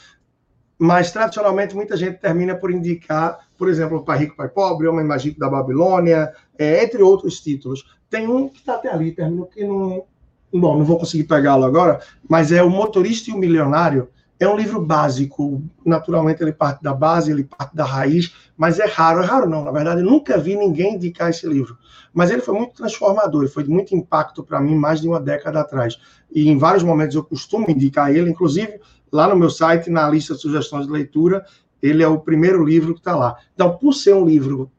mas 0.78 1.12
tradicionalmente 1.12 1.76
muita 1.76 1.96
gente 1.96 2.20
termina 2.20 2.56
por 2.56 2.72
indicar, 2.72 3.38
por 3.58 3.70
exemplo, 3.70 4.04
Pai 4.04 4.18
Rico, 4.18 4.36
Pai 4.36 4.50
Pobre, 4.50 4.88
Homem 4.88 5.06
Mágico 5.06 5.40
da 5.40 5.50
Babilônia, 5.50 6.34
é, 6.58 6.84
entre 6.84 7.04
outros 7.04 7.40
títulos. 7.40 7.86
Tem 8.10 8.28
um 8.28 8.50
que 8.50 8.60
está 8.60 8.76
até 8.76 8.92
ali, 8.92 9.12
termino 9.12 9.46
que 9.46 9.64
não. 9.64 10.06
Bom, 10.52 10.80
não 10.80 10.84
vou 10.84 10.98
conseguir 10.98 11.26
pegá-lo 11.26 11.64
agora, 11.64 12.00
mas 12.28 12.52
é 12.52 12.64
O 12.64 12.72
Motorista 12.72 13.30
e 13.30 13.34
o 13.34 13.38
Milionário, 13.38 14.10
é 14.40 14.48
um 14.48 14.56
livro 14.56 14.82
básico, 14.82 15.62
naturalmente 15.86 16.42
ele 16.42 16.54
parte 16.54 16.82
da 16.82 16.94
base, 16.94 17.30
ele 17.30 17.44
parte 17.44 17.76
da 17.76 17.84
raiz, 17.84 18.34
mas 18.58 18.80
é 18.80 18.86
raro, 18.86 19.22
é 19.22 19.26
raro 19.26 19.50
não, 19.50 19.66
na 19.66 19.72
verdade, 19.72 20.02
eu 20.02 20.06
nunca 20.06 20.38
vi 20.38 20.56
ninguém 20.56 20.96
indicar 20.96 21.30
esse 21.30 21.46
livro. 21.48 21.78
Mas 22.14 22.32
ele 22.32 22.42
foi 22.42 22.58
muito 22.58 22.74
transformador, 22.74 23.44
ele 23.44 23.52
foi 23.52 23.64
de 23.64 23.70
muito 23.70 23.94
impacto 23.94 24.42
para 24.44 24.62
mim 24.62 24.76
mais 24.76 25.02
de 25.02 25.08
uma 25.08 25.20
década 25.20 25.60
atrás. 25.60 26.00
E 26.32 26.50
em 26.50 26.58
vários 26.58 26.84
momentos 26.84 27.16
eu 27.16 27.24
costumo 27.24 27.70
indicar 27.70 28.16
ele, 28.16 28.30
inclusive 28.30 28.80
lá 29.12 29.28
no 29.28 29.36
meu 29.36 29.50
site, 29.50 29.90
na 29.90 30.10
lista 30.10 30.36
de 30.36 30.42
sugestões 30.42 30.86
de 30.86 30.92
leitura, 30.92 31.46
ele 31.82 32.04
é 32.04 32.08
o 32.08 32.20
primeiro 32.20 32.64
livro 32.64 32.94
que 32.94 33.00
está 33.00 33.16
lá. 33.16 33.38
Então, 33.54 33.78
por 33.78 33.94
ser 33.94 34.14
um 34.14 34.26
livro, 34.26 34.72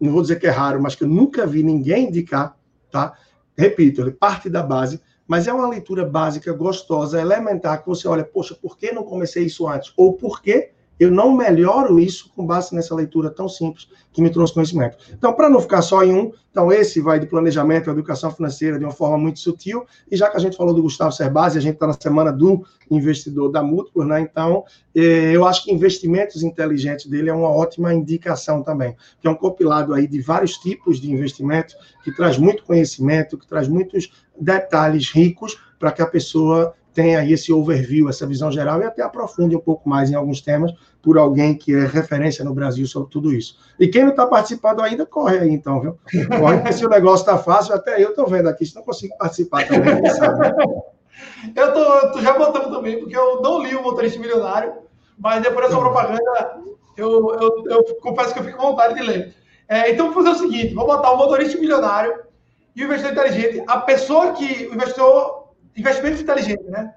não 0.00 0.12
vou 0.12 0.22
dizer 0.22 0.38
que 0.40 0.46
é 0.46 0.50
raro, 0.50 0.82
mas 0.82 0.94
que 0.94 1.04
eu 1.04 1.08
nunca 1.08 1.46
vi 1.46 1.62
ninguém 1.62 2.08
indicar, 2.08 2.56
tá? 2.90 3.14
Repito, 3.56 4.00
ele 4.00 4.10
parte 4.10 4.48
da 4.50 4.62
base, 4.62 5.00
mas 5.26 5.48
é 5.48 5.52
uma 5.52 5.68
leitura 5.68 6.04
básica, 6.04 6.52
gostosa, 6.52 7.20
elementar, 7.20 7.82
que 7.82 7.88
você 7.88 8.06
olha, 8.06 8.24
poxa, 8.24 8.54
por 8.54 8.78
que 8.78 8.92
não 8.92 9.02
comecei 9.02 9.44
isso 9.44 9.66
antes? 9.68 9.92
Ou 9.96 10.12
por 10.12 10.40
que 10.40 10.70
eu 10.98 11.10
não 11.10 11.36
melhoro 11.36 11.98
isso 11.98 12.30
com 12.34 12.46
base 12.46 12.74
nessa 12.74 12.94
leitura 12.94 13.30
tão 13.30 13.48
simples 13.48 13.88
que 14.12 14.22
me 14.22 14.30
trouxe 14.30 14.54
conhecimento. 14.54 14.96
Então, 15.12 15.32
para 15.32 15.48
não 15.50 15.60
ficar 15.60 15.82
só 15.82 16.02
em 16.02 16.14
um, 16.14 16.32
então 16.50 16.72
esse 16.72 17.00
vai 17.02 17.20
de 17.20 17.26
planejamento, 17.26 17.90
educação 17.90 18.30
financeira 18.30 18.78
de 18.78 18.84
uma 18.84 18.92
forma 18.92 19.18
muito 19.18 19.38
sutil, 19.38 19.84
e 20.10 20.16
já 20.16 20.30
que 20.30 20.36
a 20.38 20.40
gente 20.40 20.56
falou 20.56 20.72
do 20.72 20.82
Gustavo 20.82 21.12
Cerbasi, 21.12 21.58
a 21.58 21.60
gente 21.60 21.74
está 21.74 21.86
na 21.86 21.92
semana 21.92 22.32
do 22.32 22.64
investidor 22.90 23.50
da 23.50 23.62
Múltiplos, 23.62 24.06
né? 24.06 24.20
Então, 24.20 24.64
eh, 24.94 25.32
eu 25.34 25.44
acho 25.44 25.64
que 25.64 25.72
investimentos 25.72 26.42
inteligentes 26.42 27.06
dele 27.06 27.28
é 27.28 27.34
uma 27.34 27.50
ótima 27.50 27.92
indicação 27.92 28.62
também, 28.62 28.96
que 29.20 29.28
é 29.28 29.30
um 29.30 29.34
compilado 29.34 29.92
aí 29.92 30.06
de 30.06 30.20
vários 30.22 30.56
tipos 30.56 30.98
de 30.98 31.12
investimentos, 31.12 31.76
que 32.02 32.10
traz 32.10 32.38
muito 32.38 32.64
conhecimento, 32.64 33.36
que 33.36 33.46
traz 33.46 33.68
muitos 33.68 34.10
detalhes 34.40 35.10
ricos 35.10 35.58
para 35.78 35.92
que 35.92 36.00
a 36.00 36.06
pessoa 36.06 36.74
tenha 36.96 37.30
esse 37.30 37.52
overview, 37.52 38.08
essa 38.08 38.26
visão 38.26 38.50
geral 38.50 38.80
e 38.80 38.84
até 38.84 39.02
aprofunde 39.02 39.54
um 39.54 39.60
pouco 39.60 39.86
mais 39.86 40.10
em 40.10 40.14
alguns 40.14 40.40
temas 40.40 40.72
por 41.02 41.18
alguém 41.18 41.54
que 41.54 41.74
é 41.74 41.86
referência 41.86 42.42
no 42.42 42.54
Brasil 42.54 42.86
sobre 42.86 43.10
tudo 43.10 43.34
isso. 43.34 43.58
E 43.78 43.86
quem 43.86 44.02
não 44.02 44.10
está 44.10 44.26
participando 44.26 44.80
ainda, 44.80 45.04
corre 45.04 45.38
aí 45.38 45.50
então, 45.50 45.78
viu? 45.78 45.98
Corre, 46.40 46.72
se 46.72 46.86
o 46.86 46.88
negócio 46.88 47.22
está 47.22 47.36
fácil, 47.36 47.74
até 47.74 48.02
eu 48.02 48.10
estou 48.10 48.26
vendo 48.26 48.48
aqui, 48.48 48.64
se 48.64 48.74
não 48.74 48.82
consigo 48.82 49.14
participar 49.18 49.68
também, 49.68 50.04
sabe? 50.08 50.54
Eu 51.54 51.72
tô, 51.74 52.12
tô, 52.12 52.20
já 52.20 52.32
botando 52.32 52.72
também, 52.72 52.98
porque 52.98 53.16
eu 53.16 53.42
não 53.42 53.62
li 53.62 53.76
o 53.76 53.82
Motorista 53.82 54.18
Milionário, 54.18 54.72
mas 55.18 55.42
depois 55.42 55.66
dessa 55.66 55.78
propaganda, 55.78 56.60
eu, 56.96 57.34
eu, 57.40 57.64
eu 57.66 57.84
confesso 58.00 58.32
que 58.32 58.40
eu 58.40 58.44
fico 58.44 58.56
com 58.56 58.70
vontade 58.70 58.94
de 58.94 59.02
ler. 59.02 59.34
É, 59.68 59.90
então, 59.90 60.12
vou 60.12 60.24
fazer 60.24 60.36
o 60.36 60.40
seguinte, 60.40 60.74
vou 60.74 60.86
botar 60.86 61.10
o 61.12 61.18
Motorista 61.18 61.58
Milionário 61.58 62.20
e 62.74 62.82
o 62.82 62.86
Investidor 62.86 63.12
Inteligente. 63.12 63.64
A 63.66 63.80
pessoa 63.80 64.32
que, 64.32 64.66
o 64.68 64.74
investidor 64.74 65.35
investimento 65.76 66.22
inteligente, 66.22 66.64
né? 66.64 66.94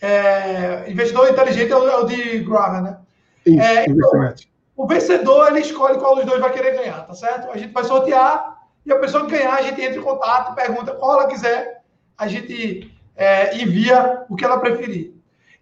É, 0.00 0.90
investidor 0.90 1.28
inteligente 1.28 1.72
é 1.72 1.76
o, 1.76 1.88
é 1.88 1.96
o 1.96 2.04
de 2.04 2.38
Graham, 2.40 2.82
né? 2.82 2.98
Isso, 3.44 3.60
é, 3.60 3.86
então, 3.86 4.34
o 4.76 4.86
vencedor, 4.86 5.48
ele 5.48 5.60
escolhe 5.60 5.98
qual 5.98 6.16
dos 6.16 6.26
dois 6.26 6.40
vai 6.40 6.52
querer 6.52 6.76
ganhar, 6.76 7.06
tá 7.06 7.14
certo? 7.14 7.50
A 7.50 7.56
gente 7.56 7.72
vai 7.72 7.84
sortear 7.84 8.58
e 8.84 8.92
a 8.92 8.98
pessoa 8.98 9.24
que 9.24 9.32
ganhar, 9.32 9.54
a 9.54 9.62
gente 9.62 9.80
entra 9.80 9.98
em 9.98 10.04
contato, 10.04 10.54
pergunta 10.54 10.92
qual 10.92 11.18
ela 11.18 11.28
quiser, 11.28 11.82
a 12.16 12.28
gente 12.28 12.94
é, 13.16 13.56
envia 13.56 14.24
o 14.28 14.36
que 14.36 14.44
ela 14.44 14.60
preferir. 14.60 15.14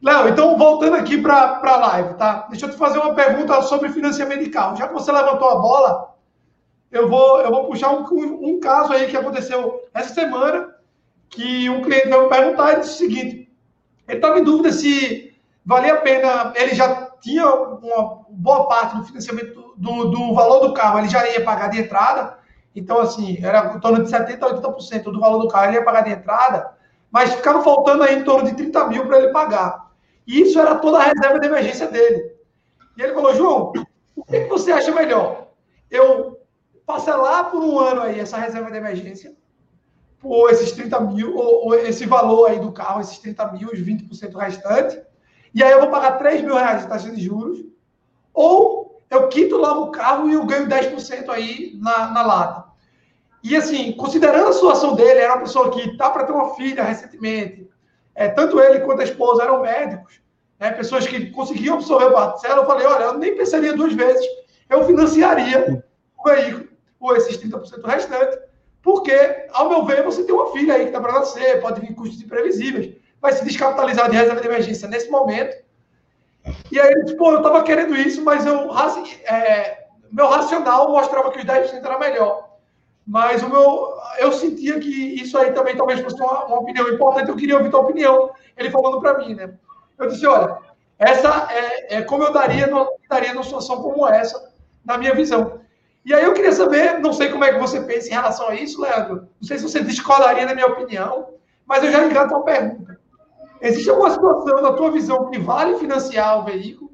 Léo, 0.03 0.28
então 0.28 0.59
voltando 0.59 0.97
aqui 0.97 1.16
para 1.16 1.62
a 1.62 1.76
live, 1.76 2.14
tá? 2.14 2.47
Deixa 2.51 2.66
eu 2.66 2.70
te 2.70 2.76
fazer 2.76 2.99
uma 2.99 3.14
pergunta 3.14 3.62
sobre 3.62 3.88
financiamento 3.88 4.45
de 4.45 4.51
carro. 4.51 4.76
Já 4.76 4.88
que 4.88 4.92
você 4.92 5.11
levantou 5.11 5.49
a 5.49 5.57
bola, 5.57 6.14
eu 6.92 7.09
vou, 7.09 7.40
eu 7.40 7.51
vou 7.51 7.66
puxar 7.66 7.90
um, 7.90 8.05
um 8.12 8.61
caso 8.61 8.92
aí 8.92 9.07
que 9.07 9.16
aconteceu 9.16 9.80
essa 9.95 10.12
semana 10.12 10.74
que 11.35 11.68
um 11.68 11.82
cliente 11.82 12.09
veio 12.09 12.22
me 12.22 12.28
perguntar 12.28 12.72
e 12.72 12.80
disse 12.80 12.95
o 12.95 12.99
seguinte: 12.99 13.53
ele 14.09 14.18
estava 14.18 14.39
em 14.39 14.45
dúvida 14.45 14.72
se 14.72 15.35
valia 15.64 15.95
a 15.95 15.99
pena, 15.99 16.53
ele 16.57 16.74
já 16.74 17.11
tinha 17.20 17.47
uma 17.47 18.24
boa 18.28 18.68
parte 18.68 18.97
do 18.97 19.05
financiamento 19.05 19.74
do, 19.76 20.11
do 20.11 20.35
valor 20.35 20.68
do 20.68 20.74
carro, 20.74 20.99
ele 20.99 21.09
já 21.09 21.28
ia 21.28 21.43
pagar 21.43 21.68
de 21.68 21.80
entrada, 21.80 22.39
então, 22.74 22.99
assim, 22.99 23.39
era 23.43 23.74
em 23.74 23.80
torno 23.80 24.03
de 24.03 24.11
70% 24.11 24.43
a 24.43 24.61
80% 24.61 25.05
do 25.05 25.20
valor 25.20 25.39
do 25.43 25.49
carro, 25.49 25.66
ele 25.66 25.76
ia 25.76 25.85
pagar 25.85 26.03
de 26.03 26.11
entrada, 26.11 26.72
mas 27.11 27.32
ficava 27.32 27.62
faltando 27.62 28.03
aí 28.03 28.18
em 28.18 28.24
torno 28.24 28.49
de 28.49 28.57
30 28.57 28.89
mil 28.89 29.07
para 29.07 29.18
ele 29.18 29.28
pagar. 29.32 29.93
E 30.26 30.41
isso 30.41 30.59
era 30.59 30.74
toda 30.76 30.99
a 30.99 31.03
reserva 31.03 31.39
de 31.39 31.47
emergência 31.47 31.87
dele. 31.87 32.35
E 32.97 33.03
ele 33.03 33.14
falou, 33.14 33.35
João, 33.35 33.72
o 34.16 34.24
que, 34.24 34.47
você 34.47 34.72
acha 34.72 34.91
melhor? 34.91 35.49
Eu 35.91 36.41
parcelar 36.85 37.51
por 37.51 37.62
um 37.62 37.78
ano 37.78 38.03
aí 38.03 38.18
essa 38.18 38.37
reserva 38.37 38.70
de 38.70 38.76
emergência, 38.76 39.35
ou 40.25 40.49
esses 40.49 40.72
30 40.72 41.01
mil, 41.01 41.37
ou, 41.37 41.66
ou, 41.66 41.75
esse 41.75 42.07
valor 42.07 42.51
aí 42.51 42.59
do 42.59 42.72
carro, 42.72 43.01
esses 43.01 43.18
30 43.18 43.53
mil, 43.53 43.68
os 43.68 43.79
20% 43.79 44.35
restante, 44.37 45.01
e 45.55 45.62
aí 45.62 45.70
eu 45.70 45.81
vou 45.81 45.91
pagar 45.91 46.18
3 46.18 46.43
mil 46.43 46.55
reais 46.55 46.83
de 46.83 46.89
taxa 46.89 47.11
de 47.11 47.20
juros, 47.20 47.62
ou 48.33 49.03
eu 49.11 49.29
quito 49.29 49.57
logo 49.57 49.83
o 49.83 49.91
carro 49.91 50.29
e 50.29 50.33
eu 50.33 50.45
ganho 50.47 50.66
10% 50.66 51.29
aí 51.29 51.79
na, 51.81 52.11
na 52.11 52.22
lata. 52.22 52.64
E 53.43 53.55
assim, 53.55 53.93
considerando 53.93 54.49
a 54.49 54.53
situação 54.53 54.95
dele, 54.95 55.20
era 55.20 55.35
uma 55.35 55.43
pessoa 55.43 55.70
que 55.70 55.97
tá 55.97 56.11
para 56.11 56.25
ter 56.25 56.33
uma 56.33 56.55
filha 56.55 56.83
recentemente, 56.83 57.68
é, 58.14 58.29
tanto 58.29 58.59
ele 58.59 58.81
quanto 58.81 59.03
a 59.03 59.05
esposa 59.05 59.43
eram 59.43 59.61
médicos, 59.61 60.20
né, 60.59 60.70
pessoas 60.70 61.07
que 61.07 61.31
conseguiam 61.31 61.75
absorver 61.75 62.07
a 62.07 62.11
parcela, 62.11 62.62
eu 62.62 62.66
falei, 62.66 62.87
olha, 62.87 63.05
eu 63.05 63.18
nem 63.18 63.37
pensaria 63.37 63.75
duas 63.75 63.93
vezes, 63.93 64.27
eu 64.70 64.85
financiaria 64.85 65.85
o 66.16 66.29
veículo, 66.29 66.68
ou 66.99 67.14
esses 67.16 67.37
30% 67.37 67.85
restante, 67.85 68.39
porque, 68.85 69.49
ao 69.55 69.70
meu 69.70 69.87
ver, 69.87 70.05
você 70.05 70.22
tem 70.24 70.35
uma 70.35 70.53
filha 70.53 70.74
aí 70.74 70.82
que 70.82 70.89
está 70.89 71.01
para 71.01 71.14
nascer, 71.14 71.59
pode 71.62 71.80
vir 71.80 71.95
custos 71.95 72.20
imprevisíveis, 72.20 72.95
vai 73.18 73.32
se 73.32 73.43
descapitalizar 73.43 74.11
de 74.11 74.16
reserva 74.16 74.43
de 74.43 74.47
emergência 74.47 74.87
nesse 74.87 75.11
momento. 75.11 75.57
E 76.70 76.78
aí, 76.78 77.16
pô, 77.16 77.32
eu 77.32 77.39
estava 77.39 77.62
querendo 77.62 77.97
isso, 77.97 78.22
mas 78.22 78.45
eu, 78.45 78.70
é, 79.24 79.87
meu 80.12 80.28
racional 80.28 80.91
mostrava 80.91 81.30
que 81.30 81.39
os 81.39 81.45
10% 81.47 81.82
era 81.82 81.99
melhor. 81.99 82.51
Mas 83.07 83.43
o 83.43 83.49
meu, 83.49 83.95
eu 84.18 84.30
sentia 84.32 84.78
que 84.78 84.89
isso 84.89 85.39
aí 85.39 85.53
também 85.53 85.74
talvez 85.74 86.01
fosse 86.01 86.20
uma, 86.20 86.45
uma 86.45 86.61
opinião 86.61 86.87
importante. 86.89 87.30
Eu 87.30 87.37
queria 87.37 87.57
ouvir 87.57 87.70
tua 87.70 87.80
opinião. 87.80 88.32
Ele 88.55 88.70
falando 88.70 89.01
para 89.01 89.18
mim, 89.18 89.35
né? 89.35 89.55
Eu 89.99 90.09
disse, 90.09 90.26
olha, 90.26 90.59
essa 90.99 91.49
é, 91.51 91.97
é 91.97 92.03
como 92.03 92.22
eu 92.22 92.32
daria, 92.32 92.70
daria 93.09 93.32
numa 93.32 93.45
situação 93.45 93.82
como 93.82 94.07
essa, 94.07 94.53
na 94.85 94.99
minha 94.99 95.14
visão. 95.14 95.64
E 96.05 96.13
aí 96.13 96.23
eu 96.23 96.35
queria 96.35 96.53
saber, 96.53 96.99
não 97.01 97.13
sei 97.13 97.31
como 97.31 97.45
é 97.45 97.53
que 97.53 97.59
você 97.59 97.81
pensa 97.81 98.09
em 98.09 98.13
relação 98.13 98.49
a 98.49 98.55
isso, 98.55 98.81
Leandro. 98.81 99.29
Não 99.41 99.49
sei 99.49 99.57
se 99.57 99.63
você 99.63 99.83
discordaria 99.83 100.47
da 100.47 100.55
minha 100.55 100.67
opinião, 100.67 101.35
mas 101.67 101.83
eu 101.83 101.91
já 101.91 102.05
encanto 102.05 102.35
uma 102.35 102.45
pergunta. 102.45 103.01
Existe 103.61 103.89
alguma 103.89 104.11
situação, 104.11 104.61
na 104.61 104.73
tua 104.75 104.91
visão, 104.91 105.31
que 105.31 105.39
vale 105.39 105.79
financiar 105.79 106.39
o 106.39 106.45
veículo? 106.45 106.93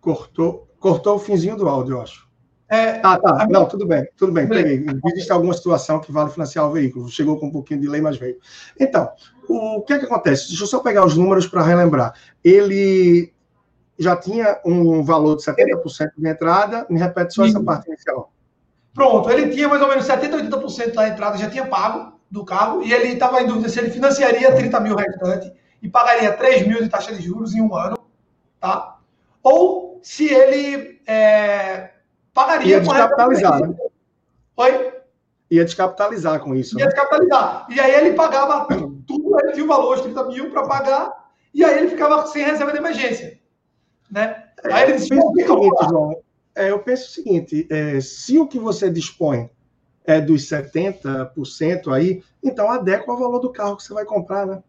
Cortou, 0.00 0.66
cortou 0.80 1.16
o 1.16 1.18
finzinho 1.18 1.56
do 1.56 1.68
áudio, 1.68 1.96
eu 1.96 2.00
acho. 2.00 2.32
É, 2.70 3.00
ah, 3.02 3.18
tá. 3.18 3.46
Não, 3.50 3.68
tudo 3.68 3.86
bem, 3.86 4.08
tudo 4.16 4.32
bem, 4.32 4.48
peguei. 4.48 4.86
Existe 5.12 5.30
alguma 5.30 5.52
situação 5.52 6.00
que 6.00 6.10
vale 6.10 6.30
financiar 6.30 6.66
o 6.66 6.72
veículo. 6.72 7.10
Chegou 7.10 7.38
com 7.38 7.48
um 7.48 7.52
pouquinho 7.52 7.82
de 7.82 7.86
lei, 7.86 8.00
mas 8.00 8.16
veio. 8.16 8.38
Então, 8.80 9.10
o 9.46 9.82
que 9.82 9.92
é 9.92 9.98
que 9.98 10.06
acontece? 10.06 10.48
Deixa 10.48 10.62
eu 10.62 10.66
só 10.66 10.80
pegar 10.80 11.04
os 11.04 11.14
números 11.14 11.46
para 11.46 11.62
relembrar. 11.62 12.14
Ele 12.42 13.30
já 13.98 14.16
tinha 14.16 14.60
um 14.64 15.02
valor 15.02 15.36
de 15.36 15.42
70% 15.42 16.10
de 16.16 16.28
entrada, 16.28 16.86
me 16.88 16.98
repete 16.98 17.34
só 17.34 17.44
Sim. 17.44 17.50
essa 17.50 17.62
parte 17.62 17.88
inicial. 17.88 18.32
Pronto, 18.94 19.30
ele 19.30 19.50
tinha 19.50 19.68
mais 19.68 19.80
ou 19.80 19.88
menos 19.88 20.06
70%, 20.06 20.50
80% 20.50 20.94
da 20.94 21.08
entrada, 21.08 21.38
já 21.38 21.48
tinha 21.48 21.66
pago 21.66 22.20
do 22.30 22.44
carro, 22.44 22.82
e 22.82 22.92
ele 22.92 23.08
estava 23.08 23.40
em 23.42 23.46
dúvida 23.46 23.68
se 23.68 23.78
ele 23.78 23.90
financiaria 23.90 24.54
30 24.54 24.80
mil 24.80 24.96
restante 24.96 25.52
e 25.80 25.88
pagaria 25.88 26.32
3 26.32 26.66
mil 26.66 26.82
de 26.82 26.88
taxa 26.88 27.14
de 27.14 27.22
juros 27.22 27.54
em 27.54 27.60
um 27.60 27.74
ano, 27.74 27.98
tá? 28.60 28.98
Ou 29.42 29.98
se 30.02 30.32
ele 30.32 31.00
é, 31.06 31.90
pagaria... 32.32 32.76
Ia 32.76 32.80
descapitalizar, 32.80 33.60
né? 33.60 33.74
Oi? 34.56 34.92
Ia 35.50 35.64
descapitalizar 35.64 36.40
com 36.40 36.54
isso. 36.54 36.78
Ia 36.78 36.86
né? 36.86 36.90
descapitalizar. 36.90 37.66
E 37.68 37.80
aí 37.80 37.94
ele 37.94 38.14
pagava 38.14 38.66
tudo, 39.06 39.38
ele 39.40 39.52
tinha 39.52 39.64
o 39.64 39.68
valor 39.68 39.96
de 39.96 40.02
30 40.04 40.24
mil 40.28 40.50
para 40.50 40.66
pagar, 40.66 41.12
e 41.52 41.64
aí 41.64 41.78
ele 41.78 41.88
ficava 41.88 42.26
sem 42.26 42.44
reserva 42.44 42.72
de 42.72 42.78
emergência. 42.78 43.41
Né? 44.12 44.44
Aí 44.64 44.90
ele 44.90 44.92
eu 44.92 45.08
penso 45.08 45.26
o 45.26 45.32
seguinte, 45.32 45.88
João, 45.88 46.16
é, 46.54 46.70
eu 46.70 46.78
penso 46.80 47.08
o 47.08 47.10
seguinte, 47.10 47.66
é, 47.70 47.98
se 48.00 48.38
o 48.38 48.46
que 48.46 48.58
você 48.58 48.90
dispõe 48.90 49.48
é 50.04 50.20
dos 50.20 50.42
70% 50.48 51.90
aí, 51.90 52.22
então 52.44 52.70
adequa 52.70 53.10
ao 53.10 53.18
valor 53.18 53.38
do 53.38 53.50
carro 53.50 53.76
que 53.76 53.82
você 53.82 53.94
vai 53.94 54.04
comprar, 54.04 54.46
né? 54.46 54.62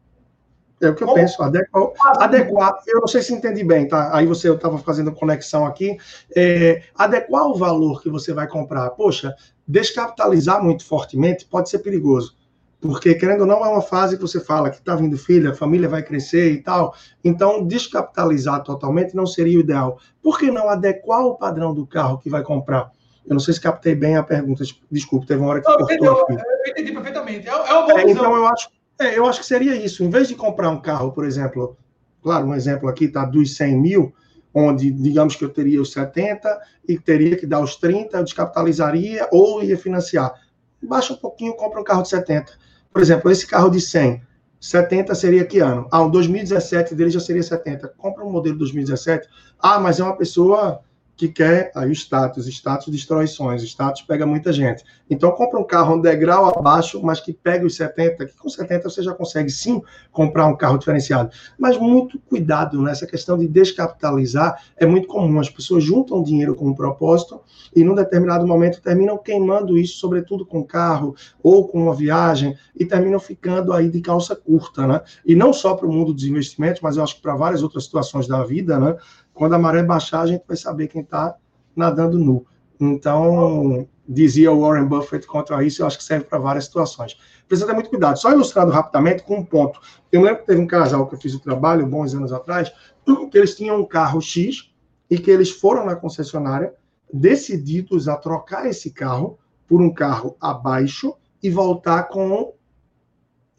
É 0.81 0.89
o 0.89 0.95
que 0.95 1.03
eu 1.03 1.07
Como? 1.07 1.19
penso, 1.19 1.41
adequar, 1.41 1.91
adequar, 2.21 2.77
eu 2.87 2.99
não 2.99 3.07
sei 3.07 3.21
se 3.21 3.33
entendi 3.33 3.63
bem, 3.63 3.87
tá? 3.87 4.15
Aí 4.15 4.25
você, 4.25 4.49
eu 4.49 4.55
estava 4.55 4.77
fazendo 4.77 5.11
conexão 5.11 5.65
aqui, 5.65 5.97
é, 6.35 6.83
adequar 6.95 7.47
o 7.47 7.55
valor 7.55 8.01
que 8.01 8.09
você 8.09 8.33
vai 8.33 8.47
comprar. 8.47 8.89
Poxa, 8.91 9.33
descapitalizar 9.67 10.63
muito 10.63 10.85
fortemente 10.85 11.45
pode 11.45 11.69
ser 11.69 11.79
perigoso. 11.79 12.35
Porque, 12.84 13.15
querendo 13.15 13.41
ou 13.41 13.47
não, 13.47 13.63
é 13.63 13.69
uma 13.69 13.81
fase 13.81 14.17
que 14.17 14.21
você 14.21 14.41
fala 14.41 14.69
que 14.69 14.75
está 14.75 14.93
vindo 14.93 15.17
filha, 15.17 15.51
a 15.51 15.55
família 15.55 15.88
vai 15.88 16.03
crescer 16.03 16.51
e 16.51 16.61
tal. 16.61 16.93
Então, 17.23 17.65
descapitalizar 17.65 18.61
totalmente 18.61 19.15
não 19.15 19.25
seria 19.25 19.57
o 19.57 19.61
ideal. 19.61 19.97
Por 20.21 20.38
que 20.38 20.51
não 20.51 20.67
adequar 20.67 21.25
o 21.25 21.36
padrão 21.36 21.73
do 21.73 21.88
carro 21.88 22.17
que 22.17 22.29
vai 22.29 22.43
comprar? 22.43 22.91
Eu 23.25 23.36
não 23.36 23.39
sei 23.39 23.53
se 23.53 23.61
captei 23.61 23.95
bem 23.95 24.17
a 24.17 24.23
pergunta. 24.23 24.65
Desculpe, 24.91 25.25
teve 25.25 25.39
uma 25.39 25.51
hora 25.51 25.61
que 25.61 25.69
não, 25.69 25.77
cortou 25.77 26.05
eu. 26.05 26.25
Eu 26.29 26.71
entendi 26.71 26.91
perfeitamente. 26.91 27.47
É, 27.47 27.51
é 27.51 27.55
uma 27.55 27.88
boa 27.88 28.01
é, 28.01 28.11
Então, 28.11 28.36
eu 28.36 28.47
acho, 28.47 28.69
é, 28.99 29.17
eu 29.17 29.25
acho 29.27 29.39
que 29.39 29.45
seria 29.45 29.77
isso. 29.77 30.03
Em 30.03 30.09
vez 30.09 30.27
de 30.27 30.36
comprar 30.36 30.69
um 30.69 30.81
carro, 30.81 31.13
por 31.13 31.23
exemplo, 31.23 31.77
claro, 32.21 32.47
um 32.47 32.53
exemplo 32.53 32.89
aqui 32.89 33.05
está 33.05 33.23
dos 33.23 33.55
100 33.55 33.79
mil, 33.79 34.13
onde, 34.53 34.91
digamos 34.91 35.38
que 35.38 35.45
eu 35.45 35.49
teria 35.49 35.81
os 35.81 35.93
70 35.93 36.59
e 36.86 36.99
teria 36.99 37.38
que 37.38 37.47
dar 37.47 37.61
os 37.61 37.77
30, 37.77 38.17
eu 38.17 38.23
descapitalizaria 38.25 39.25
ou 39.31 39.63
ia 39.63 39.77
financiar. 39.77 40.34
Baixa 40.81 41.13
um 41.13 41.17
pouquinho, 41.17 41.53
compra 41.53 41.79
um 41.79 41.84
carro 41.86 42.01
de 42.01 42.09
70 42.09 42.61
por 42.93 43.01
exemplo, 43.01 43.31
esse 43.31 43.47
carro 43.47 43.69
de 43.69 43.81
100, 43.81 44.21
70 44.59 45.15
seria 45.15 45.43
que 45.45 45.59
ano? 45.59 45.87
Ah, 45.91 46.01
o 46.03 46.09
2017 46.09 46.95
dele 46.95 47.09
já 47.09 47.19
seria 47.19 47.43
70. 47.43 47.89
Compra 47.97 48.23
um 48.23 48.31
modelo 48.31 48.57
2017. 48.57 49.27
Ah, 49.59 49.79
mas 49.79 49.99
é 49.99 50.03
uma 50.03 50.15
pessoa 50.15 50.81
que 51.16 51.28
quer 51.28 51.72
aí 51.76 51.89
o 51.89 51.91
status, 51.91 52.47
status 52.47 52.91
destrói 52.91 53.28
sonhos, 53.28 53.64
status 53.64 54.01
pega 54.01 54.26
muita 54.26 54.51
gente. 54.51 54.84
Então 55.09 55.32
compra 55.32 55.59
um 55.59 55.64
carro 55.64 55.95
um 55.95 56.01
degrau 56.01 56.57
abaixo, 56.57 57.01
mas 57.03 57.20
que 57.20 57.32
pegue 57.32 57.66
os 57.66 57.76
70, 57.76 58.26
que 58.26 58.36
com 58.36 58.49
70 58.49 58.89
você 58.89 59.03
já 59.03 59.14
consegue 59.14 59.49
sim 59.49 59.82
comprar 60.11 60.47
um 60.47 60.55
carro 60.55 60.78
diferenciado. 60.78 61.30
Mas 61.57 61.78
muito 61.78 62.20
cuidado 62.20 62.82
nessa 62.82 63.05
questão 63.05 63.38
de 63.38 63.47
descapitalizar, 63.47 64.59
é 64.76 64.86
muito 64.86 65.07
comum, 65.07 65.39
as 65.39 65.49
pessoas 65.49 65.84
juntam 65.84 66.24
dinheiro 66.24 66.55
com 66.55 66.68
um 66.68 66.74
propósito 66.74 67.41
e 67.76 67.84
num 67.84 67.95
determinado 67.95 68.47
momento 68.47 68.82
terminam 68.82 69.18
queimando 69.18 69.78
isso, 69.78 69.97
sobretudo 69.97 70.45
com 70.45 70.64
carro 70.64 71.16
ou 71.41 71.68
com 71.68 71.84
uma 71.84 71.93
viagem, 71.93 72.57
e 72.76 72.86
terminam 72.86 73.20
ficando 73.20 73.72
aí 73.72 73.89
de 73.89 74.01
calça 74.01 74.36
curta, 74.36 74.88
né? 74.88 75.01
E 75.26 75.36
não 75.36 75.53
só 75.53 75.76
para 75.76 75.88
o 75.88 75.91
mundo 75.91 76.14
dos 76.14 76.24
investimentos, 76.24 76.82
mas 76.82 76.97
eu 76.97 77.03
acho 77.03 77.16
que 77.16 77.22
para 77.22 77.36
várias 77.36 77.61
outras 77.61 77.86
situações 77.86 78.28
da 78.28 78.43
vida, 78.43 78.80
né? 78.80 78.95
Quando 79.34 79.53
a 79.53 79.59
maré 79.59 79.84
baixar, 79.84 80.21
a 80.21 80.27
gente 80.27 80.43
vai 80.47 80.57
saber 80.57 80.88
quem 80.88 81.01
está 81.01 81.36
nadando 81.75 82.17
nu. 82.17 82.45
Então, 82.79 83.88
dizia 84.07 84.51
o 84.51 84.61
Warren 84.61 84.86
Buffett 84.86 85.25
contra 85.25 85.63
isso, 85.63 85.81
eu 85.81 85.88
acho 85.88 85.97
que 85.97 86.03
serve 86.03 86.25
para 86.25 86.38
várias 86.38 86.65
situações. 86.65 87.17
Precisa 87.47 87.67
ter 87.67 87.73
muito 87.73 87.89
cuidado. 87.89 88.17
Só 88.17 88.31
ilustrando 88.31 88.71
rapidamente 88.71 89.23
com 89.23 89.38
um 89.38 89.45
ponto. 89.45 89.79
Eu 90.11 90.21
lembro 90.21 90.41
que 90.41 90.47
teve 90.47 90.61
um 90.61 90.67
casal 90.67 91.07
que 91.07 91.15
eu 91.15 91.19
fiz 91.19 91.34
o 91.34 91.39
trabalho, 91.39 91.88
bons 91.88 92.13
anos 92.13 92.34
atrás, 92.34 92.71
que 93.31 93.38
eles 93.38 93.55
tinham 93.55 93.79
um 93.79 93.86
carro 93.86 94.21
X 94.21 94.71
e 95.09 95.17
que 95.17 95.31
eles 95.31 95.51
foram 95.51 95.86
na 95.86 95.95
concessionária 95.95 96.73
decididos 97.11 98.07
a 98.07 98.15
trocar 98.15 98.65
esse 98.65 98.91
carro 98.91 99.38
por 99.67 99.81
um 99.81 99.93
carro 99.93 100.36
abaixo 100.41 101.15
e 101.41 101.49
voltar 101.49 102.03
com 102.03 102.53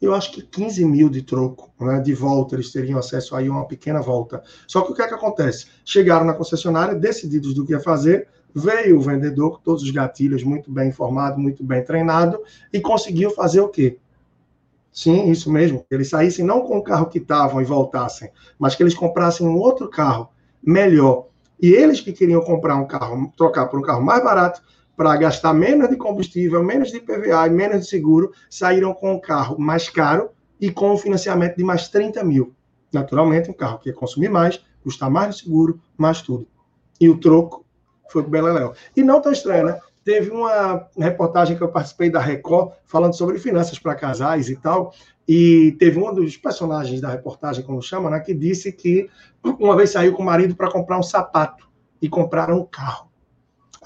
eu 0.01 0.13
acho 0.13 0.31
que 0.31 0.41
15 0.41 0.85
mil 0.85 1.09
de 1.09 1.21
troco, 1.21 1.71
né, 1.79 1.99
de 1.99 2.13
volta, 2.13 2.55
eles 2.55 2.71
teriam 2.71 2.99
acesso 2.99 3.35
aí 3.35 3.47
a 3.47 3.51
uma 3.51 3.65
pequena 3.65 4.01
volta. 4.01 4.43
Só 4.67 4.81
que 4.81 4.91
o 4.91 4.95
que 4.95 5.01
é 5.01 5.07
que 5.07 5.13
acontece? 5.13 5.67
Chegaram 5.83 6.25
na 6.25 6.33
concessionária, 6.33 6.95
decididos 6.95 7.53
do 7.53 7.65
que 7.65 7.71
ia 7.71 7.79
fazer, 7.79 8.27
veio 8.53 8.97
o 8.97 9.01
vendedor 9.01 9.57
com 9.57 9.63
todos 9.63 9.83
os 9.83 9.91
gatilhos, 9.91 10.43
muito 10.43 10.71
bem 10.71 10.89
informado, 10.89 11.39
muito 11.39 11.63
bem 11.63 11.83
treinado, 11.83 12.39
e 12.71 12.79
conseguiu 12.79 13.31
fazer 13.31 13.61
o 13.61 13.69
quê? 13.69 13.97
Sim, 14.91 15.29
isso 15.29 15.51
mesmo. 15.51 15.85
Eles 15.91 16.09
saíssem 16.09 16.45
não 16.45 16.61
com 16.61 16.77
o 16.77 16.83
carro 16.83 17.07
que 17.07 17.17
estavam 17.17 17.61
e 17.61 17.65
voltassem, 17.65 18.31
mas 18.57 18.75
que 18.75 18.81
eles 18.81 18.93
comprassem 18.93 19.45
um 19.45 19.57
outro 19.57 19.89
carro 19.89 20.29
melhor. 20.63 21.27
E 21.61 21.69
eles 21.71 21.99
que 21.99 22.13
queriam 22.13 22.41
comprar 22.41 22.77
um 22.77 22.87
carro, 22.87 23.31
trocar 23.35 23.65
por 23.67 23.77
um 23.77 23.83
carro 23.83 24.01
mais 24.01 24.23
barato, 24.23 24.61
para 24.95 25.15
gastar 25.17 25.53
menos 25.53 25.89
de 25.89 25.95
combustível, 25.95 26.63
menos 26.63 26.91
de 26.91 26.99
PVA 26.99 27.47
e 27.47 27.49
menos 27.49 27.81
de 27.81 27.87
seguro, 27.87 28.31
saíram 28.49 28.93
com 28.93 29.13
um 29.13 29.19
carro 29.19 29.59
mais 29.59 29.89
caro 29.89 30.29
e 30.59 30.71
com 30.71 30.93
um 30.93 30.97
financiamento 30.97 31.57
de 31.57 31.63
mais 31.63 31.87
30 31.89 32.23
mil. 32.23 32.53
Naturalmente, 32.93 33.49
um 33.49 33.53
carro 33.53 33.79
que 33.79 33.89
ia 33.89 33.95
consumir 33.95 34.29
mais, 34.29 34.61
custar 34.81 35.09
mais 35.09 35.35
de 35.35 35.43
seguro, 35.43 35.81
mais 35.97 36.21
tudo. 36.21 36.47
E 36.99 37.09
o 37.09 37.17
troco 37.17 37.65
foi 38.09 38.21
o 38.21 38.27
Beleléu. 38.27 38.73
E 38.95 39.03
não 39.03 39.21
tão 39.21 39.31
estranho, 39.31 39.65
né? 39.65 39.79
Teve 40.03 40.29
uma 40.29 40.87
reportagem 40.97 41.57
que 41.57 41.63
eu 41.63 41.67
participei 41.67 42.11
da 42.11 42.19
Record, 42.19 42.73
falando 42.85 43.13
sobre 43.13 43.39
finanças 43.39 43.79
para 43.79 43.95
casais 43.95 44.49
e 44.49 44.55
tal, 44.55 44.93
e 45.27 45.75
teve 45.79 45.99
um 45.99 46.13
dos 46.13 46.37
personagens 46.37 47.01
da 47.01 47.09
reportagem, 47.09 47.65
como 47.65 47.81
chama, 47.81 48.11
né, 48.11 48.19
que 48.19 48.33
disse 48.33 48.71
que 48.71 49.09
uma 49.43 49.75
vez 49.75 49.89
saiu 49.89 50.13
com 50.13 50.21
o 50.21 50.25
marido 50.25 50.55
para 50.55 50.71
comprar 50.71 50.99
um 50.99 51.03
sapato 51.03 51.67
e 51.99 52.07
compraram 52.07 52.59
um 52.59 52.65
carro. 52.65 53.04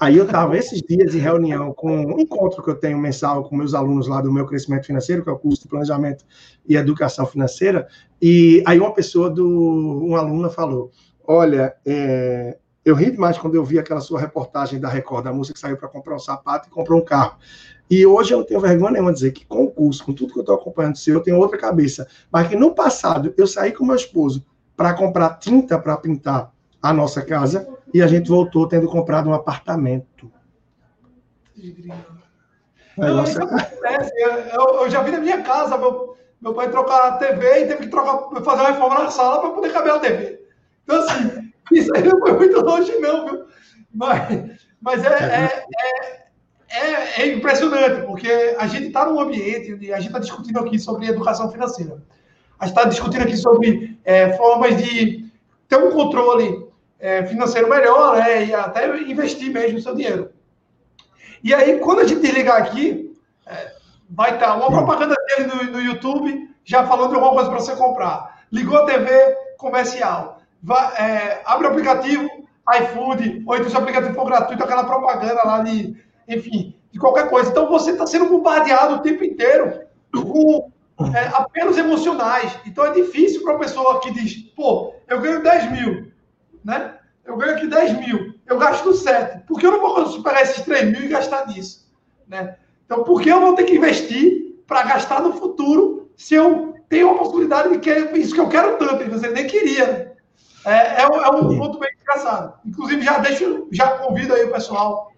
Aí 0.00 0.16
eu 0.16 0.24
estava 0.24 0.56
esses 0.56 0.80
dias 0.80 1.14
em 1.14 1.18
reunião 1.18 1.74
com 1.74 1.94
um 1.94 2.18
encontro 2.18 2.62
que 2.62 2.70
eu 2.70 2.74
tenho 2.74 2.96
mensal 2.96 3.44
com 3.44 3.54
meus 3.54 3.74
alunos 3.74 4.08
lá 4.08 4.22
do 4.22 4.32
meu 4.32 4.46
crescimento 4.46 4.86
financeiro, 4.86 5.22
que 5.22 5.28
é 5.28 5.32
o 5.32 5.38
curso 5.38 5.60
de 5.60 5.68
planejamento 5.68 6.24
e 6.66 6.74
educação 6.74 7.26
financeira, 7.26 7.86
e 8.20 8.62
aí 8.66 8.80
uma 8.80 8.94
pessoa 8.94 9.28
do 9.28 10.02
um 10.02 10.16
aluna 10.16 10.48
falou: 10.48 10.90
Olha, 11.22 11.76
é, 11.84 12.56
eu 12.82 12.94
ri 12.94 13.10
demais 13.10 13.36
quando 13.36 13.56
eu 13.56 13.62
vi 13.62 13.78
aquela 13.78 14.00
sua 14.00 14.18
reportagem 14.18 14.80
da 14.80 14.88
Record, 14.88 15.24
da 15.24 15.34
música 15.34 15.52
que 15.52 15.60
saiu 15.60 15.76
para 15.76 15.88
comprar 15.88 16.16
um 16.16 16.18
sapato 16.18 16.68
e 16.68 16.70
comprou 16.70 16.98
um 16.98 17.04
carro. 17.04 17.36
E 17.90 18.06
hoje 18.06 18.32
eu 18.32 18.38
não 18.38 18.46
tenho 18.46 18.60
vergonha 18.60 18.92
nenhuma 18.92 19.12
de 19.12 19.18
dizer 19.18 19.32
que 19.32 19.44
com 19.44 19.64
o 19.64 19.70
curso, 19.70 20.02
com 20.02 20.14
tudo 20.14 20.32
que 20.32 20.38
eu 20.38 20.42
estou 20.42 20.54
acompanhando 20.54 20.96
seu, 20.96 21.16
eu 21.16 21.20
tenho 21.20 21.36
outra 21.36 21.58
cabeça. 21.58 22.08
Mas 22.32 22.48
que 22.48 22.56
no 22.56 22.74
passado 22.74 23.34
eu 23.36 23.46
saí 23.46 23.72
com 23.72 23.84
meu 23.84 23.96
esposo 23.96 24.46
para 24.74 24.94
comprar 24.94 25.38
tinta 25.38 25.78
para 25.78 25.94
pintar 25.98 26.50
a 26.82 26.92
nossa 26.92 27.22
casa 27.22 27.68
e 27.92 28.02
a 28.02 28.06
gente 28.06 28.28
voltou 28.28 28.66
tendo 28.66 28.88
comprado 28.88 29.28
um 29.28 29.34
apartamento. 29.34 30.30
Não, 32.96 33.24
isso 33.24 33.42
acontece. 33.42 34.12
Eu, 34.52 34.82
eu, 34.82 34.90
já 34.90 35.02
vi 35.02 35.10
na 35.10 35.18
minha 35.18 35.42
casa, 35.42 35.76
meu, 35.76 36.16
meu 36.40 36.54
pai 36.54 36.70
trocar 36.70 37.08
a 37.08 37.16
TV 37.16 37.46
e 37.46 37.66
teve 37.66 37.82
que 37.82 37.88
trocar, 37.88 38.28
fazer 38.42 38.62
uma 38.62 38.70
reforma 38.70 39.04
na 39.04 39.10
sala 39.10 39.40
para 39.40 39.50
poder 39.50 39.72
caber 39.72 39.92
a 39.92 39.98
TV. 39.98 40.40
Então, 40.84 41.02
assim, 41.02 41.52
isso 41.72 41.94
aí 41.94 42.02
não 42.02 42.18
foi 42.18 42.32
muito 42.32 42.60
longe, 42.60 42.92
não, 42.98 43.26
viu? 43.26 43.44
Mas, 43.92 44.58
mas 44.80 45.04
é, 45.04 45.08
é, 45.08 45.64
é, 45.78 46.30
é, 46.70 47.22
é 47.22 47.34
impressionante, 47.34 48.06
porque 48.06 48.56
a 48.58 48.66
gente 48.66 48.86
está 48.86 49.04
num 49.04 49.20
ambiente 49.20 49.76
e 49.80 49.92
a 49.92 49.96
gente 49.96 50.08
está 50.08 50.18
discutindo 50.18 50.60
aqui 50.60 50.78
sobre 50.78 51.08
educação 51.08 51.50
financeira. 51.50 52.02
A 52.58 52.66
gente 52.66 52.76
está 52.76 52.88
discutindo 52.88 53.22
aqui 53.22 53.36
sobre 53.36 53.98
é, 54.04 54.32
formas 54.34 54.76
de 54.76 55.30
ter 55.68 55.76
um 55.76 55.90
controle 55.90 56.69
é, 57.00 57.24
financeiro 57.26 57.68
melhor 57.68 58.16
né, 58.16 58.44
e 58.44 58.54
até 58.54 58.86
investir 59.00 59.50
mesmo 59.50 59.78
o 59.78 59.82
seu 59.82 59.94
dinheiro. 59.94 60.30
E 61.42 61.54
aí, 61.54 61.78
quando 61.78 62.00
a 62.00 62.06
gente 62.06 62.20
desligar 62.20 62.58
aqui, 62.58 63.16
é, 63.46 63.72
vai 64.08 64.34
estar 64.34 64.54
uma 64.56 64.68
propaganda 64.68 65.16
dele 65.26 65.48
no, 65.48 65.72
no 65.72 65.80
YouTube 65.80 66.50
já 66.64 66.86
falando 66.86 67.10
de 67.10 67.14
alguma 67.14 67.32
coisa 67.32 67.48
para 67.48 67.58
você 67.58 67.74
comprar. 67.74 68.44
Ligou 68.52 68.78
a 68.78 68.84
TV 68.84 69.10
comercial. 69.56 70.40
Vai, 70.62 70.94
é, 70.96 71.42
abre 71.44 71.66
o 71.66 71.70
aplicativo 71.70 72.28
iFood, 72.80 73.42
ou 73.46 73.56
então 73.56 73.68
se 73.68 73.74
o 73.74 73.78
aplicativo 73.78 74.14
for 74.14 74.26
gratuito, 74.26 74.62
aquela 74.62 74.84
propaganda 74.84 75.42
lá 75.44 75.60
de, 75.60 75.96
enfim, 76.28 76.76
de 76.92 76.98
qualquer 76.98 77.28
coisa. 77.28 77.50
Então 77.50 77.68
você 77.68 77.92
está 77.92 78.06
sendo 78.06 78.26
bombardeado 78.26 78.96
o 78.96 78.98
tempo 79.00 79.24
inteiro 79.24 79.80
com 80.12 80.70
é, 81.14 81.28
apelos 81.32 81.78
emocionais. 81.78 82.56
Então 82.66 82.84
é 82.84 82.92
difícil 82.92 83.42
para 83.42 83.54
uma 83.54 83.60
pessoa 83.60 84.00
que 84.00 84.12
diz, 84.12 84.36
pô, 84.54 84.94
eu 85.08 85.20
ganho 85.20 85.42
10 85.42 85.72
mil, 85.72 86.09
né? 86.64 86.96
Eu 87.24 87.36
ganho 87.36 87.56
aqui 87.56 87.66
10 87.66 87.98
mil, 87.98 88.34
eu 88.46 88.58
gasto 88.58 88.92
7. 88.92 89.46
Por 89.46 89.58
que 89.58 89.66
eu 89.66 89.72
não 89.72 89.80
vou 89.80 90.22
pegar 90.22 90.42
esses 90.42 90.64
3 90.64 90.90
mil 90.90 91.04
e 91.04 91.08
gastar 91.08 91.46
nisso? 91.46 91.88
Né? 92.26 92.56
Então, 92.84 93.04
por 93.04 93.20
que 93.20 93.28
eu 93.28 93.40
vou 93.40 93.54
ter 93.54 93.64
que 93.64 93.76
investir 93.76 94.56
para 94.66 94.82
gastar 94.82 95.20
no 95.20 95.32
futuro 95.34 96.10
se 96.16 96.34
eu 96.34 96.74
tenho 96.88 97.10
a 97.10 97.18
possibilidade 97.18 97.70
de 97.70 97.78
que 97.78 98.18
isso 98.18 98.34
que 98.34 98.40
eu 98.40 98.48
quero 98.48 98.76
tanto, 98.78 99.08
você 99.10 99.28
nem 99.28 99.46
queria? 99.46 100.16
É, 100.64 101.02
é, 101.02 101.08
um, 101.08 101.22
é 101.22 101.30
um 101.30 101.58
ponto 101.58 101.78
bem 101.78 101.90
engraçado. 102.00 102.58
Inclusive, 102.64 103.02
já 103.02 103.18
deixo, 103.18 103.68
já 103.70 103.98
convido 103.98 104.34
aí 104.34 104.44
o 104.44 104.52
pessoal 104.52 105.12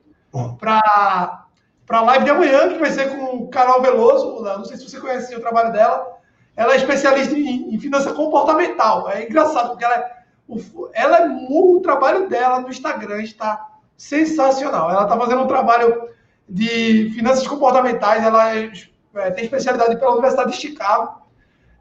para 0.58 1.42
para 1.86 1.98
a 1.98 2.02
live 2.02 2.24
de 2.24 2.30
amanhã, 2.30 2.72
que 2.72 2.78
vai 2.78 2.90
ser 2.90 3.10
com 3.10 3.48
Carol 3.48 3.82
Veloso. 3.82 4.42
Não 4.42 4.64
sei 4.64 4.76
se 4.76 4.88
você 4.88 4.98
conhece 4.98 5.34
o 5.34 5.40
trabalho 5.40 5.72
dela. 5.72 6.16
Ela 6.56 6.74
é 6.74 6.76
especialista 6.76 7.34
em, 7.34 7.74
em 7.74 7.78
finança 7.78 8.14
comportamental. 8.14 9.10
É 9.10 9.24
engraçado, 9.24 9.70
porque 9.70 9.84
ela 9.84 9.96
é, 9.96 10.21
o, 10.48 10.88
ela 10.92 11.18
é 11.18 11.28
o 11.48 11.80
trabalho 11.80 12.28
dela 12.28 12.60
no 12.60 12.68
Instagram 12.68 13.22
está 13.22 13.68
sensacional. 13.96 14.90
Ela 14.90 15.04
está 15.04 15.16
fazendo 15.16 15.42
um 15.42 15.46
trabalho 15.46 16.08
de 16.48 17.10
finanças 17.14 17.46
comportamentais. 17.46 18.24
Ela 18.24 18.56
é, 18.56 18.72
é, 19.14 19.30
tem 19.30 19.44
especialidade 19.44 19.96
pela 19.96 20.12
Universidade 20.12 20.50
de 20.50 20.56
Chicago 20.56 21.22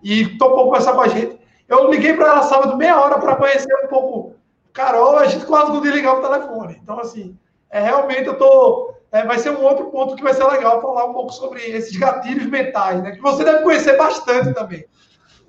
e 0.03 0.38
topou 0.38 0.66
conversar 0.66 0.93
com 0.93 1.01
a 1.01 1.07
gente. 1.07 1.39
Eu 1.68 1.89
liguei 1.89 2.14
para 2.14 2.28
ela 2.28 2.43
sábado 2.43 2.78
meia 2.78 2.99
hora 2.99 3.18
para 3.18 3.36
conhecer 3.36 3.74
um 3.84 3.88
pouco 3.88 4.36
Carol. 4.74 5.18
A 5.18 5.26
gente 5.26 5.45
quase 5.45 5.72
não 5.72 5.82
desligava 5.82 6.20
o 6.20 6.30
telefone. 6.30 6.80
Então, 6.82 6.99
assim, 6.99 7.38
é, 7.70 7.82
realmente 7.82 8.28
eu 8.28 8.38
tô. 8.38 8.93
É, 9.12 9.26
vai 9.26 9.39
ser 9.39 9.51
um 9.51 9.64
outro 9.64 9.86
ponto 9.91 10.16
que 10.16 10.24
vai 10.24 10.34
ser 10.34 10.45
legal 10.45 10.82
falar 10.82 11.05
um 11.05 11.14
pouco 11.14 11.34
sobre 11.34 11.62
esses 11.62 11.95
gatilhos 11.97 12.45
mentais, 12.45 13.01
né? 13.01 13.12
Que 13.12 13.22
você 13.22 13.43
deve 13.43 13.64
conhecer 13.64 13.97
bastante 13.97 14.53
também. 14.53 14.86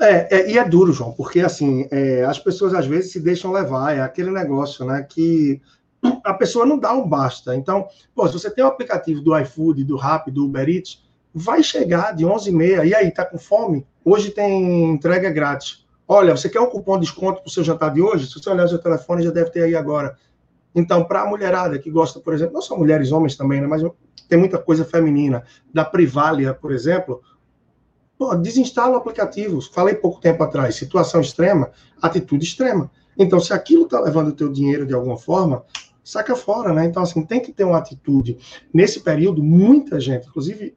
É, 0.03 0.27
é, 0.31 0.51
e 0.51 0.59
é 0.59 0.69
duro, 0.69 0.93
João, 0.93 1.13
porque 1.13 1.39
assim, 1.39 1.87
é, 1.89 2.25
as 2.25 2.37
pessoas 2.37 2.75
às 2.75 2.87
vezes 2.87 3.13
se 3.13 3.21
deixam 3.21 3.53
levar, 3.53 3.97
é 3.97 4.01
aquele 4.01 4.33
negócio, 4.33 4.85
né, 4.85 5.07
que 5.09 5.63
a 6.25 6.35
pessoa 6.35 6.67
não 6.67 6.77
dá 6.77 6.93
um 6.93 7.09
basta. 7.09 7.55
Então, 7.55 7.87
pô, 8.13 8.27
se 8.27 8.33
você 8.33 8.51
tem 8.51 8.65
o 8.65 8.67
um 8.67 8.71
aplicativo 8.71 9.21
do 9.21 9.39
iFood, 9.39 9.85
do 9.85 9.97
Rappi, 9.97 10.33
do 10.33 10.45
Uber 10.45 10.69
Eats, 10.69 11.05
vai 11.33 11.63
chegar 11.63 12.17
de 12.17 12.25
11h30, 12.25 12.85
e 12.85 12.95
aí, 12.97 13.13
tá 13.13 13.25
com 13.25 13.39
fome? 13.39 13.87
Hoje 14.05 14.31
tem 14.31 14.91
entrega 14.91 15.31
grátis. 15.31 15.87
Olha, 16.09 16.37
você 16.37 16.49
quer 16.49 16.61
um 16.61 16.67
cupom 16.67 16.99
de 16.99 17.07
desconto 17.07 17.41
para 17.41 17.49
o 17.49 17.51
seu 17.51 17.63
jantar 17.63 17.95
de 17.95 18.03
hoje? 18.03 18.27
Se 18.27 18.35
você 18.35 18.51
olhar 18.51 18.65
o 18.65 18.69
seu 18.69 18.79
telefone, 18.79 19.23
já 19.23 19.31
deve 19.31 19.51
ter 19.51 19.63
aí 19.63 19.77
agora. 19.77 20.19
Então, 20.75 21.05
para 21.05 21.23
a 21.23 21.27
mulherada 21.27 21.79
que 21.79 21.89
gosta, 21.89 22.19
por 22.19 22.35
exemplo, 22.35 22.55
não 22.55 22.61
só 22.61 22.77
mulheres, 22.77 23.13
homens 23.13 23.37
também, 23.37 23.61
né, 23.61 23.69
mas 23.69 23.83
tem 24.29 24.39
muita 24.39 24.59
coisa 24.59 24.85
feminina, 24.85 25.45
da 25.73 25.85
Privalia, 25.85 26.53
por 26.53 26.73
exemplo, 26.73 27.23
pô, 28.19 28.35
desinstala 28.35 28.95
o 28.95 28.97
aplicativo. 28.97 29.61
Falei 29.73 29.95
pouco 29.95 30.21
tempo 30.21 30.43
atrás, 30.43 30.77
situação 30.77 31.21
extrema, 31.21 31.71
atitude 32.01 32.45
extrema. 32.45 32.91
Então, 33.19 33.41
se 33.41 33.53
aquilo 33.53 33.85
está 33.85 34.01
levando 34.01 34.29
o 34.29 34.33
teu 34.33 34.51
dinheiro 34.51 34.87
de 34.87 34.95
alguma 34.95 35.17
forma, 35.17 35.65
saca 36.03 36.35
fora, 36.35 36.73
né? 36.73 36.85
Então, 36.85 37.03
assim, 37.03 37.25
tem 37.25 37.41
que 37.41 37.53
ter 37.53 37.65
uma 37.65 37.79
atitude. 37.79 38.39
Nesse 38.73 39.01
período, 39.01 39.43
muita 39.43 40.01
gente, 40.01 40.27
inclusive 40.29 40.77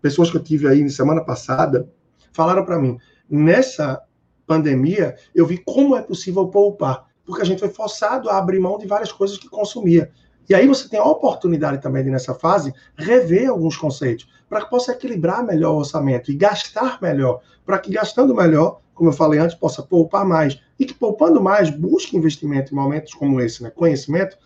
pessoas 0.00 0.30
que 0.30 0.36
eu 0.36 0.42
tive 0.42 0.68
aí 0.68 0.82
na 0.82 0.90
semana 0.90 1.22
passada, 1.22 1.88
falaram 2.32 2.64
para 2.64 2.78
mim, 2.78 2.98
nessa 3.28 4.00
pandemia, 4.46 5.16
eu 5.34 5.44
vi 5.46 5.58
como 5.58 5.96
é 5.96 6.02
possível 6.02 6.48
poupar 6.48 7.08
porque 7.28 7.42
a 7.42 7.44
gente 7.44 7.58
foi 7.58 7.68
forçado 7.68 8.30
a 8.30 8.38
abrir 8.38 8.58
mão 8.58 8.78
de 8.78 8.86
várias 8.86 9.12
coisas 9.12 9.36
que 9.36 9.50
consumia. 9.50 10.10
E 10.48 10.54
aí 10.54 10.66
você 10.66 10.88
tem 10.88 10.98
a 10.98 11.04
oportunidade 11.04 11.82
também 11.82 12.02
de, 12.02 12.08
nessa 12.08 12.34
fase, 12.34 12.72
rever 12.96 13.50
alguns 13.50 13.76
conceitos, 13.76 14.26
para 14.48 14.62
que 14.62 14.70
possa 14.70 14.92
equilibrar 14.92 15.44
melhor 15.44 15.74
o 15.74 15.78
orçamento 15.78 16.30
e 16.30 16.34
gastar 16.34 16.98
melhor, 17.00 17.40
para 17.64 17.78
que 17.78 17.90
gastando 17.90 18.34
melhor, 18.34 18.80
como 18.94 19.10
eu 19.10 19.14
falei 19.14 19.38
antes, 19.38 19.56
possa 19.56 19.82
poupar 19.82 20.24
mais. 20.24 20.58
E 20.78 20.84
que 20.84 20.94
poupando 20.94 21.40
mais, 21.40 21.70
busque 21.70 22.16
investimento 22.16 22.72
em 22.72 22.76
momentos 22.76 23.14
como 23.14 23.40
esse, 23.40 23.62
né? 23.62 23.70
conhecimento, 23.70 24.36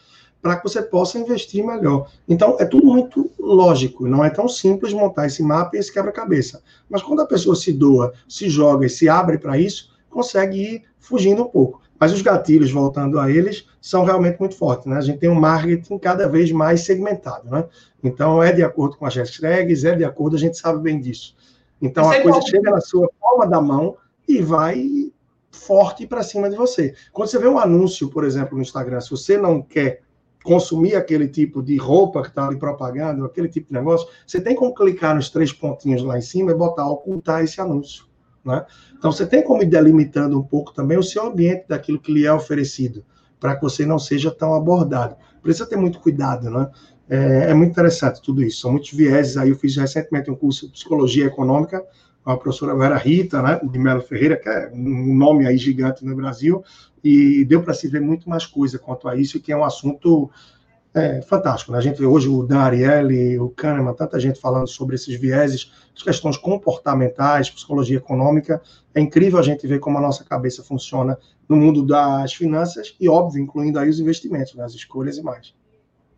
para 0.43 0.57
que 0.57 0.65
você 0.65 0.83
possa 0.83 1.19
investir 1.19 1.65
melhor. 1.65 2.11
Então, 2.29 2.57
é 2.59 2.65
tudo 2.65 2.87
muito 2.87 3.31
lógico, 3.39 4.09
não 4.09 4.25
é 4.25 4.31
tão 4.31 4.49
simples 4.49 4.93
montar 4.93 5.27
esse 5.27 5.43
mapa 5.43 5.77
e 5.77 5.79
esse 5.79 5.93
quebra-cabeça. 5.93 6.63
Mas 6.91 7.01
quando 7.03 7.21
a 7.21 7.27
pessoa 7.27 7.55
se 7.55 7.73
doa, 7.73 8.13
se 8.29 8.51
joga 8.51 8.87
e 8.87 8.91
se 8.91 9.09
abre 9.09 9.39
para 9.39 9.57
isso, 9.57 9.93
consegue 10.11 10.59
ir 10.59 10.83
fugindo 10.99 11.43
um 11.43 11.49
pouco. 11.49 11.82
Mas 12.03 12.13
os 12.13 12.21
gatilhos, 12.21 12.73
voltando 12.73 13.17
a 13.21 13.31
eles, 13.31 13.65
são 13.81 14.03
realmente 14.03 14.37
muito 14.41 14.57
fortes. 14.57 14.87
Né? 14.87 14.97
A 14.97 15.01
gente 15.01 15.21
tem 15.21 15.31
um 15.31 15.37
marketing 15.37 15.99
cada 15.99 16.29
vez 16.29 16.51
mais 16.51 16.81
segmentado. 16.81 17.49
Né? 17.49 17.65
Então, 18.03 18.43
é 18.43 18.53
de 18.53 18.61
acordo 18.61 18.97
com 18.97 19.07
as 19.07 19.15
hashtags, 19.15 19.85
é 19.85 19.95
de 19.95 20.05
acordo, 20.05 20.35
a 20.35 20.39
gente 20.41 20.59
sabe 20.59 20.83
bem 20.83 20.99
disso. 20.99 21.37
Então, 21.81 22.11
a 22.11 22.21
coisa 22.21 22.41
chega 22.41 22.73
na 22.73 22.81
sua 22.81 23.09
palma 23.21 23.47
da 23.47 23.61
mão 23.61 23.97
e 24.27 24.43
vai 24.43 25.13
forte 25.53 26.05
para 26.05 26.25
cima 26.25 26.51
de 26.51 26.57
você. 26.57 26.93
Quando 27.13 27.29
você 27.29 27.39
vê 27.39 27.47
um 27.47 27.57
anúncio, 27.57 28.11
por 28.11 28.25
exemplo, 28.25 28.57
no 28.57 28.63
Instagram, 28.63 29.01
se 29.01 29.09
você 29.09 29.39
não 29.39 29.63
quer 29.63 30.01
consumir 30.43 30.97
aquele 30.97 31.29
tipo 31.29 31.63
de 31.63 31.77
roupa 31.77 32.23
que 32.23 32.31
está 32.31 32.49
ali 32.49 32.59
propagando, 32.59 33.25
aquele 33.25 33.49
tipo 33.49 33.69
de 33.69 33.75
negócio, 33.75 34.09
você 34.27 34.41
tem 34.41 34.57
como 34.57 34.75
clicar 34.75 35.15
nos 35.15 35.31
três 35.31 35.53
pontinhos 35.53 36.03
lá 36.03 36.19
em 36.19 36.23
cima 36.23 36.51
e 36.51 36.55
botar 36.57 36.85
ocultar 36.89 37.45
esse 37.45 37.61
anúncio. 37.61 38.11
Né? 38.45 38.65
Então, 38.97 39.13
você 39.13 39.27
tem 39.27 39.43
como 39.43 39.63
ir 39.63 39.67
delimitando 39.67 40.39
um 40.39 40.43
pouco 40.43 40.73
também 40.73 40.99
o 40.99 41.03
seu 41.03 41.27
ambiente 41.27 41.65
daquilo 41.69 42.01
que 42.01 42.13
lhe 42.13 42.27
é 42.27 42.33
oferecido, 42.33 43.05
para 43.39 43.57
que 43.57 43.63
você 43.63 43.87
não 43.87 43.99
seja 43.99 44.31
tão 44.31 44.55
abordado. 44.55 45.17
Precisa 45.43 45.67
ter 45.67 45.77
muito 45.77 45.99
cuidado, 45.99 46.51
né? 46.51 46.71
É, 47.09 47.51
é, 47.51 47.55
muito 47.55 47.73
interessante 47.73 48.23
tudo 48.23 48.43
isso. 48.43 48.61
São 48.61 48.73
muitos 48.73 48.93
vieses 48.93 49.37
aí. 49.37 49.51
Eu 49.51 49.57
fiz 49.57 49.77
recentemente 49.77 50.31
um 50.31 50.37
curso 50.37 50.67
de 50.67 50.73
psicologia 50.73 51.27
econômica 51.27 51.85
com 52.23 52.31
a 52.31 52.39
professora 52.39 52.77
Vera 52.77 52.97
Rita, 52.97 53.43
né, 53.43 53.61
de 53.63 53.79
Melo 53.79 54.01
Ferreira, 54.01 54.37
que 54.37 54.49
é 54.49 54.71
um 54.73 55.15
nome 55.15 55.47
aí 55.47 55.57
gigante 55.57 56.05
no 56.05 56.15
Brasil, 56.15 56.63
e 57.03 57.45
deu 57.45 57.63
para 57.63 57.75
se 57.75 57.89
ver 57.89 58.01
muito 58.01 58.31
mais 58.31 58.47
coisa 58.47 58.79
quanto 58.79 59.09
a 59.09 59.17
isso, 59.17 59.41
que 59.41 59.53
é 59.53 59.57
um 59.57 59.65
assunto 59.65 60.31
é 60.95 61.23
fantástico. 61.23 61.73
Né? 61.73 61.79
A 61.79 61.81
gente 61.81 61.99
vê 61.99 62.07
hoje 62.07 62.29
o 62.29 62.43
Dan 62.43 62.61
Ariely, 62.61 63.39
o 63.39 63.49
Kahneman, 63.51 63.95
tanta 63.95 64.21
gente 64.21 64.41
falando 64.41 64.69
sobre 64.69 64.95
esses 64.95 65.19
vieses, 65.19 65.73
as 65.95 66.03
questões 66.03 66.37
comportamentais, 66.37 67.51
psicologia 67.51 67.97
econômica. 67.97 68.61
É 68.95 69.01
incrível 69.01 69.39
a 69.39 69.43
gente 69.43 69.67
ver 69.67 69.79
como 69.79 69.99
a 69.99 70.01
nossa 70.01 70.25
cabeça 70.25 70.63
funciona 70.63 71.19
no 71.49 71.57
mundo 71.57 71.85
das 71.85 72.35
finanças 72.35 72.95
e, 73.01 73.09
óbvio, 73.09 73.43
incluindo 73.43 73.79
aí 73.79 73.89
os 73.89 74.01
investimentos, 74.01 74.55
né? 74.55 74.65
as 74.65 74.75
escolhas 74.75 75.17
e 75.17 75.23
mais. 75.23 75.55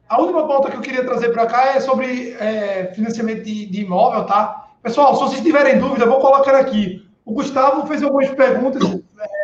A 0.09 0.21
última 0.21 0.47
pauta 0.47 0.71
que 0.71 0.77
eu 0.77 0.83
queria 0.83 1.05
trazer 1.05 1.31
para 1.31 1.47
cá 1.47 1.75
é 1.75 1.81
sobre 1.81 2.33
é, 2.33 2.93
financiamento 2.95 3.43
de, 3.43 3.67
de, 3.67 3.81
imóvel, 3.81 4.25
tá? 4.25 4.69
Pessoal, 4.83 5.15
se 5.15 5.23
vocês 5.23 5.41
tiverem 5.41 5.79
dúvida, 5.79 6.05
vou 6.05 6.21
colocar 6.21 6.55
aqui. 6.57 7.09
O 7.25 7.33
Gustavo 7.33 7.87
fez 7.87 8.03
algumas 8.03 8.29
perguntas 8.29 8.83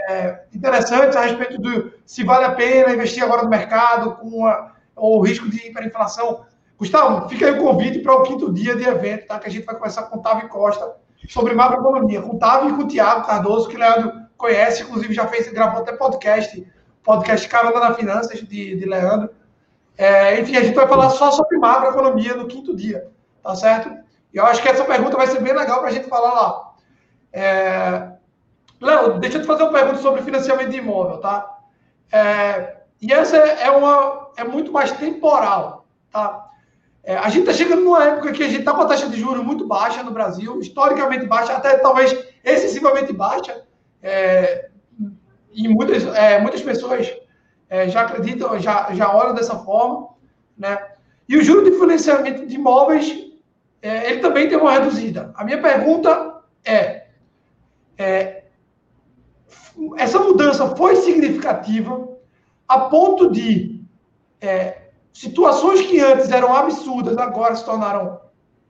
é, 0.08 0.42
interessantes 0.54 1.16
a 1.16 1.22
respeito 1.22 1.58
do 1.58 1.92
se 2.04 2.22
vale 2.22 2.44
a 2.44 2.52
pena 2.52 2.92
investir 2.92 3.24
agora 3.24 3.42
no 3.42 3.48
mercado 3.48 4.16
com 4.16 4.44
a 4.46 4.72
ou 5.00 5.20
risco 5.20 5.48
de 5.48 5.68
hiperinflação. 5.68 6.44
Gustavo, 6.78 7.28
fica 7.28 7.46
aí 7.46 7.52
o 7.52 7.62
convite 7.62 7.98
para 7.98 8.14
o 8.14 8.22
quinto 8.22 8.52
dia 8.52 8.74
de 8.76 8.84
evento, 8.84 9.26
tá? 9.26 9.38
Que 9.38 9.48
a 9.48 9.50
gente 9.50 9.64
vai 9.64 9.74
conversar 9.74 10.04
com 10.04 10.18
o 10.18 10.22
Távio 10.22 10.48
Costa 10.48 10.96
sobre 11.28 11.54
macroeconomia, 11.54 12.22
com 12.22 12.36
o 12.36 12.38
Távio 12.38 12.70
e 12.70 12.72
com 12.74 12.82
o 12.82 12.88
Tiago 12.88 13.26
Cardoso, 13.26 13.68
que 13.68 13.76
o 13.76 13.78
Leandro 13.78 14.12
conhece, 14.36 14.82
inclusive 14.82 15.12
já 15.12 15.26
fez, 15.26 15.48
gravou 15.52 15.82
até 15.82 15.92
podcast, 15.92 16.66
podcast 17.02 17.48
Carona 17.48 17.80
na 17.80 17.94
Finanças, 17.94 18.40
de, 18.40 18.76
de 18.76 18.84
Leandro. 18.86 19.30
É, 19.96 20.40
enfim, 20.40 20.56
a 20.56 20.62
gente 20.62 20.74
vai 20.74 20.88
falar 20.88 21.10
só 21.10 21.30
sobre 21.30 21.58
macroeconomia 21.58 22.34
no 22.34 22.46
quinto 22.46 22.74
dia, 22.74 23.08
tá 23.42 23.54
certo? 23.54 23.90
E 24.32 24.38
eu 24.38 24.46
acho 24.46 24.62
que 24.62 24.68
essa 24.68 24.84
pergunta 24.84 25.16
vai 25.16 25.26
ser 25.26 25.40
bem 25.40 25.52
legal 25.52 25.80
para 25.80 25.88
a 25.88 25.92
gente 25.92 26.08
falar 26.08 26.32
lá. 26.32 26.72
É... 27.32 28.12
Léo, 28.80 29.18
deixa 29.18 29.36
eu 29.36 29.42
te 29.42 29.46
fazer 29.46 29.62
uma 29.64 29.72
pergunta 29.72 29.98
sobre 29.98 30.22
financiamento 30.22 30.70
de 30.70 30.78
imóvel, 30.78 31.18
tá? 31.18 31.58
É... 32.10 32.79
E 33.00 33.12
essa 33.12 33.36
é 33.36 33.70
uma 33.70 34.30
é 34.36 34.44
muito 34.44 34.70
mais 34.70 34.92
temporal, 34.92 35.86
tá? 36.10 36.46
É, 37.02 37.16
a 37.16 37.28
gente 37.28 37.40
está 37.40 37.52
chegando 37.52 37.82
numa 37.82 38.04
época 38.04 38.32
que 38.32 38.42
a 38.42 38.48
gente 38.48 38.60
está 38.60 38.74
com 38.74 38.82
a 38.82 38.86
taxa 38.86 39.08
de 39.08 39.18
juros 39.18 39.44
muito 39.44 39.66
baixa 39.66 40.02
no 40.02 40.10
Brasil, 40.10 40.60
historicamente 40.60 41.26
baixa, 41.26 41.54
até 41.54 41.78
talvez 41.78 42.14
excessivamente 42.44 43.12
baixa. 43.12 43.64
É, 44.02 44.68
e 45.52 45.66
muitas, 45.66 46.04
é, 46.14 46.38
muitas 46.40 46.60
pessoas 46.60 47.10
é, 47.68 47.88
já 47.88 48.02
acreditam, 48.02 48.58
já, 48.58 48.92
já 48.92 49.14
olham 49.14 49.34
dessa 49.34 49.56
forma. 49.58 50.08
Né? 50.58 50.78
E 51.26 51.38
o 51.38 51.42
juro 51.42 51.64
de 51.64 51.78
financiamento 51.78 52.46
de 52.46 52.54
imóveis, 52.54 53.32
é, 53.80 54.10
ele 54.10 54.20
também 54.20 54.48
tem 54.48 54.58
uma 54.58 54.72
reduzida. 54.72 55.32
A 55.34 55.44
minha 55.44 55.60
pergunta 55.60 56.42
é, 56.64 57.06
é 57.96 58.44
essa 59.96 60.18
mudança 60.18 60.76
foi 60.76 60.96
significativa 60.96 62.09
a 62.70 62.78
ponto 62.88 63.28
de 63.28 63.84
é, 64.40 64.90
situações 65.12 65.82
que 65.82 66.00
antes 66.00 66.30
eram 66.30 66.54
absurdas, 66.54 67.18
agora 67.18 67.56
se 67.56 67.64
tornaram. 67.64 68.20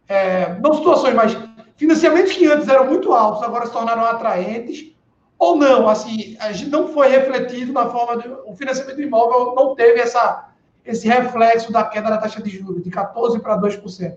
É, 0.08 0.54
não 0.54 0.72
situações, 0.74 1.14
mas 1.14 1.36
financiamentos 1.76 2.32
que 2.32 2.46
antes 2.46 2.66
eram 2.66 2.86
muito 2.86 3.12
altos, 3.12 3.42
agora 3.42 3.66
se 3.66 3.72
tornaram 3.72 4.04
atraentes, 4.04 4.92
ou 5.38 5.56
não? 5.56 5.86
Assim, 5.86 6.34
a 6.40 6.50
gente 6.50 6.70
não 6.70 6.88
foi 6.88 7.08
refletido 7.08 7.74
na 7.74 7.90
forma. 7.90 8.22
De, 8.22 8.28
o 8.46 8.56
financiamento 8.56 8.96
do 8.96 9.02
imóvel 9.02 9.54
não 9.54 9.74
teve 9.74 10.00
essa, 10.00 10.48
esse 10.84 11.06
reflexo 11.06 11.70
da 11.70 11.84
queda 11.84 12.08
da 12.08 12.18
taxa 12.18 12.42
de 12.42 12.50
juros, 12.50 12.82
de 12.82 12.90
14% 12.90 13.40
para 13.40 13.60
2%. 13.60 14.16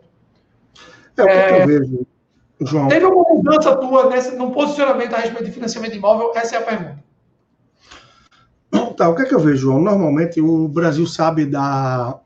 É 1.18 1.22
o 1.22 1.26
que 1.26 1.32
é, 1.32 1.62
eu 1.62 1.68
vejo, 1.68 2.08
João. 2.62 2.88
Teve 2.88 3.04
alguma 3.04 3.36
mudança 3.36 3.76
tua 3.76 4.10
nesse, 4.10 4.34
no 4.36 4.52
posicionamento 4.52 5.14
a 5.14 5.18
respeito 5.18 5.46
de 5.46 5.52
financiamento 5.52 5.92
de 5.92 5.98
imóvel? 5.98 6.32
Essa 6.36 6.56
é 6.56 6.60
a 6.60 6.62
pergunta. 6.62 7.04
Tá, 8.98 9.10
o 9.10 9.16
que 9.16 9.24
é 9.24 9.26
que 9.26 9.34
eu 9.34 9.40
vejo, 9.40 9.58
João? 9.58 9.82
Normalmente 9.82 10.40
o 10.40 10.68
Brasil 10.68 11.06
sabe 11.08 11.46
da 11.46 12.20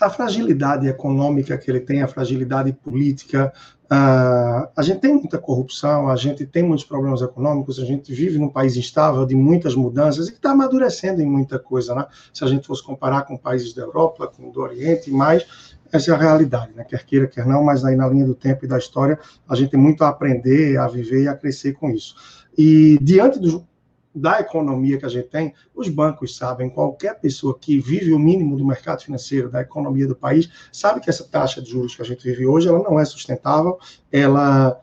a 0.00 0.10
fragilidade 0.10 0.88
econômica 0.88 1.56
que 1.56 1.70
ele 1.70 1.80
tem, 1.80 2.02
a 2.02 2.08
fragilidade 2.08 2.72
política. 2.72 3.52
Uh, 3.84 4.66
a 4.76 4.82
gente 4.82 5.00
tem 5.00 5.14
muita 5.14 5.38
corrupção, 5.38 6.08
a 6.08 6.16
gente 6.16 6.44
tem 6.46 6.62
muitos 6.62 6.84
problemas 6.84 7.22
econômicos, 7.22 7.78
a 7.78 7.84
gente 7.84 8.12
vive 8.12 8.38
num 8.38 8.48
país 8.48 8.76
instável, 8.76 9.24
de 9.24 9.34
muitas 9.34 9.74
mudanças, 9.74 10.26
e 10.26 10.32
que 10.32 10.38
está 10.38 10.50
amadurecendo 10.50 11.22
em 11.22 11.26
muita 11.26 11.58
coisa, 11.58 11.94
né? 11.94 12.06
Se 12.32 12.42
a 12.44 12.46
gente 12.48 12.66
fosse 12.66 12.82
comparar 12.82 13.22
com 13.22 13.36
países 13.36 13.72
da 13.72 13.82
Europa, 13.82 14.26
com 14.26 14.50
do 14.50 14.60
Oriente, 14.60 15.10
mais, 15.10 15.46
essa 15.92 16.10
é 16.10 16.14
a 16.14 16.18
realidade, 16.18 16.72
né? 16.74 16.84
Quer 16.84 17.04
queira, 17.04 17.26
quer 17.28 17.46
não, 17.46 17.62
mas 17.62 17.84
aí 17.84 17.94
na 17.94 18.08
linha 18.08 18.26
do 18.26 18.34
tempo 18.34 18.64
e 18.64 18.68
da 18.68 18.78
história, 18.78 19.18
a 19.48 19.54
gente 19.54 19.70
tem 19.70 19.80
muito 19.80 20.02
a 20.02 20.08
aprender, 20.08 20.76
a 20.76 20.88
viver 20.88 21.22
e 21.22 21.28
a 21.28 21.36
crescer 21.36 21.74
com 21.74 21.90
isso. 21.90 22.16
E 22.56 22.98
diante 23.00 23.38
do, 23.38 23.64
da 24.14 24.40
economia 24.40 24.98
que 24.98 25.04
a 25.04 25.08
gente 25.08 25.28
tem, 25.28 25.52
os 25.74 25.88
bancos 25.88 26.36
sabem, 26.36 26.70
qualquer 26.70 27.18
pessoa 27.18 27.58
que 27.58 27.80
vive 27.80 28.12
o 28.12 28.18
mínimo 28.18 28.56
do 28.56 28.64
mercado 28.64 29.02
financeiro, 29.02 29.50
da 29.50 29.60
economia 29.60 30.06
do 30.06 30.14
país, 30.14 30.48
sabe 30.72 31.00
que 31.00 31.10
essa 31.10 31.24
taxa 31.24 31.60
de 31.60 31.70
juros 31.70 31.96
que 31.96 32.02
a 32.02 32.04
gente 32.04 32.22
vive 32.22 32.46
hoje, 32.46 32.68
ela 32.68 32.78
não 32.78 33.00
é 33.00 33.04
sustentável, 33.04 33.78
ela 34.12 34.80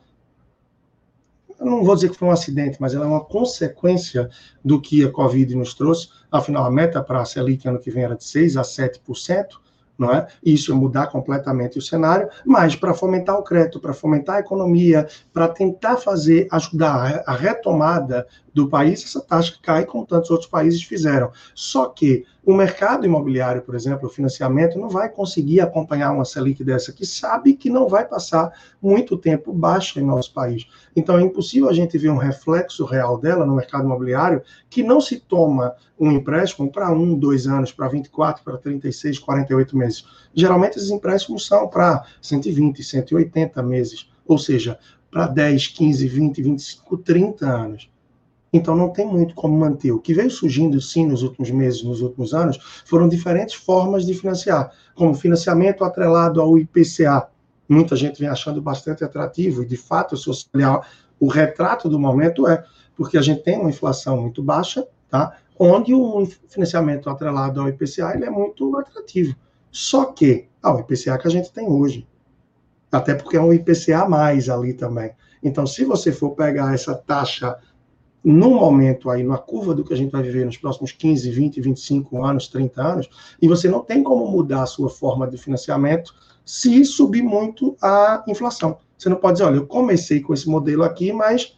eu 1.62 1.66
não 1.66 1.84
vou 1.84 1.94
dizer 1.94 2.10
que 2.10 2.16
foi 2.16 2.26
um 2.26 2.32
acidente, 2.32 2.78
mas 2.80 2.92
ela 2.92 3.04
é 3.04 3.08
uma 3.08 3.24
consequência 3.24 4.28
do 4.64 4.80
que 4.80 5.04
a 5.04 5.10
Covid 5.12 5.54
nos 5.54 5.74
trouxe. 5.74 6.08
Afinal, 6.30 6.64
a 6.64 6.70
meta 6.70 7.00
para 7.00 7.20
a 7.20 7.24
Selic 7.24 7.68
ano 7.68 7.78
que 7.78 7.90
vem 7.90 8.02
era 8.02 8.16
de 8.16 8.24
6% 8.24 8.58
a 8.58 8.62
7%, 8.62 9.46
não 10.02 10.12
é? 10.12 10.26
Isso 10.44 10.72
é 10.72 10.74
mudar 10.74 11.06
completamente 11.06 11.78
o 11.78 11.82
cenário, 11.82 12.28
mas 12.44 12.76
para 12.76 12.92
fomentar 12.92 13.38
o 13.38 13.42
crédito, 13.42 13.80
para 13.80 13.94
fomentar 13.94 14.36
a 14.36 14.40
economia, 14.40 15.06
para 15.32 15.48
tentar 15.48 15.96
fazer, 15.96 16.48
ajudar 16.50 17.22
a 17.26 17.32
retomada 17.34 18.26
do 18.52 18.68
país, 18.68 19.02
essa 19.04 19.20
taxa 19.20 19.54
cai 19.62 19.86
como 19.86 20.06
tantos 20.06 20.30
outros 20.30 20.50
países 20.50 20.82
fizeram. 20.82 21.30
Só 21.54 21.86
que 21.86 22.24
o 22.44 22.52
mercado 22.52 23.06
imobiliário, 23.06 23.62
por 23.62 23.76
exemplo, 23.76 24.08
o 24.08 24.10
financiamento, 24.10 24.76
não 24.76 24.88
vai 24.88 25.08
conseguir 25.08 25.60
acompanhar 25.60 26.10
uma 26.10 26.24
Selic 26.24 26.64
dessa, 26.64 26.92
que 26.92 27.06
sabe 27.06 27.54
que 27.54 27.70
não 27.70 27.88
vai 27.88 28.04
passar 28.04 28.52
muito 28.80 29.16
tempo 29.16 29.52
baixa 29.52 30.00
em 30.00 30.04
nosso 30.04 30.32
país. 30.32 30.66
Então 30.96 31.16
é 31.16 31.22
impossível 31.22 31.68
a 31.68 31.72
gente 31.72 31.96
ver 31.96 32.10
um 32.10 32.16
reflexo 32.16 32.84
real 32.84 33.16
dela 33.16 33.46
no 33.46 33.54
mercado 33.54 33.84
imobiliário 33.84 34.42
que 34.68 34.82
não 34.82 35.00
se 35.00 35.20
toma 35.20 35.76
um 35.98 36.10
empréstimo 36.10 36.70
para 36.70 36.90
um, 36.90 37.16
dois 37.16 37.46
anos, 37.46 37.70
para 37.70 37.86
24, 37.86 38.42
para 38.42 38.58
36, 38.58 39.20
48 39.20 39.76
meses. 39.76 40.04
Geralmente 40.34 40.78
esses 40.78 40.90
empréstimos 40.90 41.46
são 41.46 41.68
para 41.68 42.04
120, 42.20 42.82
180 42.82 43.62
meses, 43.62 44.10
ou 44.26 44.36
seja, 44.36 44.80
para 45.12 45.28
10, 45.28 45.68
15, 45.68 46.08
20, 46.08 46.42
25, 46.42 46.98
30 46.98 47.46
anos. 47.46 47.91
Então 48.52 48.76
não 48.76 48.90
tem 48.90 49.06
muito 49.06 49.34
como 49.34 49.56
manter. 49.56 49.92
O 49.92 49.98
que 49.98 50.12
veio 50.12 50.30
surgindo 50.30 50.80
sim 50.80 51.06
nos 51.06 51.22
últimos 51.22 51.50
meses, 51.50 51.82
nos 51.82 52.02
últimos 52.02 52.34
anos, 52.34 52.58
foram 52.84 53.08
diferentes 53.08 53.54
formas 53.54 54.04
de 54.04 54.12
financiar, 54.14 54.70
como 54.94 55.14
financiamento 55.14 55.84
atrelado 55.84 56.40
ao 56.40 56.58
IPCA. 56.58 57.28
Muita 57.68 57.96
gente 57.96 58.20
vem 58.20 58.28
achando 58.28 58.60
bastante 58.60 59.02
atrativo, 59.02 59.62
e 59.62 59.66
de 59.66 59.76
fato, 59.76 60.16
se 60.16 60.26
você 60.26 60.44
olhar 60.54 60.86
o 61.18 61.28
retrato 61.28 61.88
do 61.88 61.98
momento 61.98 62.46
é 62.46 62.64
porque 62.94 63.16
a 63.16 63.22
gente 63.22 63.42
tem 63.42 63.58
uma 63.58 63.70
inflação 63.70 64.20
muito 64.20 64.42
baixa, 64.42 64.86
tá? 65.08 65.38
onde 65.58 65.94
o 65.94 66.26
financiamento 66.48 67.08
atrelado 67.08 67.60
ao 67.60 67.68
IPCA 67.68 68.12
ele 68.14 68.24
é 68.24 68.30
muito 68.30 68.76
atrativo. 68.76 69.34
Só 69.70 70.06
que, 70.06 70.48
ah, 70.62 70.74
o 70.74 70.80
IPCA 70.80 71.16
que 71.18 71.28
a 71.28 71.30
gente 71.30 71.52
tem 71.52 71.68
hoje, 71.68 72.06
até 72.90 73.14
porque 73.14 73.36
é 73.36 73.40
um 73.40 73.52
IPCA 73.52 74.06
mais 74.08 74.48
ali 74.48 74.74
também. 74.74 75.12
Então, 75.42 75.66
se 75.66 75.84
você 75.84 76.12
for 76.12 76.30
pegar 76.30 76.74
essa 76.74 76.94
taxa 76.94 77.56
no 78.24 78.50
momento 78.50 79.10
aí, 79.10 79.22
na 79.22 79.38
curva 79.38 79.74
do 79.74 79.84
que 79.84 79.92
a 79.92 79.96
gente 79.96 80.10
vai 80.10 80.22
viver 80.22 80.44
nos 80.44 80.56
próximos 80.56 80.92
15, 80.92 81.30
20, 81.30 81.60
25 81.60 82.24
anos, 82.24 82.48
30 82.48 82.82
anos, 82.82 83.10
e 83.40 83.48
você 83.48 83.68
não 83.68 83.80
tem 83.80 84.02
como 84.02 84.26
mudar 84.28 84.62
a 84.62 84.66
sua 84.66 84.88
forma 84.88 85.26
de 85.26 85.36
financiamento 85.36 86.14
se 86.44 86.84
subir 86.84 87.22
muito 87.22 87.76
a 87.82 88.24
inflação. 88.28 88.78
Você 88.96 89.08
não 89.08 89.16
pode 89.16 89.34
dizer, 89.34 89.44
olha, 89.44 89.56
eu 89.56 89.66
comecei 89.66 90.20
com 90.20 90.32
esse 90.32 90.48
modelo 90.48 90.84
aqui, 90.84 91.12
mas 91.12 91.56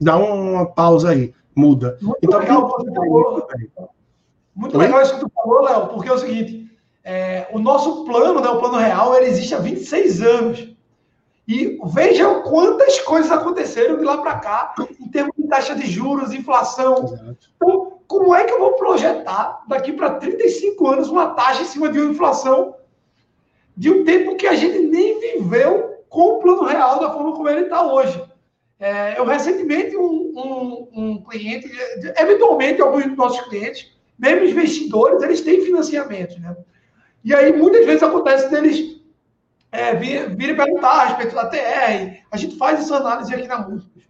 dá 0.00 0.16
uma 0.16 0.66
pausa 0.66 1.10
aí, 1.10 1.32
muda. 1.54 1.96
Muito 2.00 2.18
então, 2.22 2.38
legal, 2.38 2.76
muito 4.54 4.76
legal 4.76 5.00
isso 5.00 5.14
que 5.14 5.20
tu 5.20 5.30
falou, 5.34 5.62
Léo, 5.62 5.88
porque 5.88 6.08
é 6.08 6.12
o 6.12 6.18
seguinte, 6.18 6.70
é, 7.02 7.48
o 7.52 7.58
nosso 7.58 8.04
plano, 8.04 8.40
né, 8.40 8.48
o 8.48 8.58
plano 8.58 8.76
real, 8.76 9.14
ele 9.14 9.26
existe 9.26 9.54
há 9.54 9.58
26 9.58 10.22
anos. 10.22 10.69
E 11.50 11.80
vejam 11.92 12.42
quantas 12.42 13.00
coisas 13.00 13.32
aconteceram 13.32 13.96
de 13.96 14.04
lá 14.04 14.18
para 14.18 14.38
cá, 14.38 14.72
em 15.00 15.08
termos 15.08 15.34
de 15.36 15.48
taxa 15.48 15.74
de 15.74 15.84
juros, 15.84 16.32
inflação. 16.32 17.18
Então, 17.56 17.98
como 18.06 18.32
é 18.32 18.44
que 18.44 18.52
eu 18.52 18.60
vou 18.60 18.74
projetar 18.74 19.64
daqui 19.66 19.92
para 19.92 20.14
35 20.14 20.86
anos 20.86 21.08
uma 21.08 21.30
taxa 21.30 21.62
em 21.62 21.64
cima 21.64 21.88
de 21.88 21.98
uma 21.98 22.12
inflação 22.12 22.76
de 23.76 23.90
um 23.90 24.04
tempo 24.04 24.36
que 24.36 24.46
a 24.46 24.54
gente 24.54 24.78
nem 24.78 25.18
viveu 25.18 26.04
com 26.08 26.34
o 26.34 26.38
plano 26.38 26.62
real 26.62 27.00
da 27.00 27.12
forma 27.12 27.32
como 27.32 27.48
ele 27.48 27.62
está 27.62 27.82
hoje? 27.82 28.22
É, 28.78 29.18
eu 29.18 29.24
recentemente, 29.24 29.96
um, 29.96 30.32
um, 30.36 30.88
um, 30.94 31.22
cliente, 31.24 31.68
eventualmente 32.16 32.80
alguns 32.80 33.06
dos 33.06 33.16
nossos 33.16 33.40
clientes, 33.48 33.90
mesmo 34.16 34.46
investidores, 34.46 35.20
eles 35.20 35.40
têm 35.40 35.64
financiamento, 35.64 36.38
né? 36.38 36.56
E 37.24 37.34
aí 37.34 37.52
muitas 37.52 37.84
vezes 37.84 38.04
acontece 38.04 38.48
deles 38.48 38.99
é, 39.72 39.94
vir, 39.94 40.34
vir 40.36 40.56
perguntar 40.56 40.90
a 40.90 41.04
respeito 41.06 41.34
da 41.34 41.46
TR. 41.46 42.22
A 42.30 42.36
gente 42.36 42.56
faz 42.56 42.80
essa 42.80 42.96
análise 42.96 43.34
aqui 43.34 43.46
na 43.46 43.58
Múltiplos. 43.58 44.04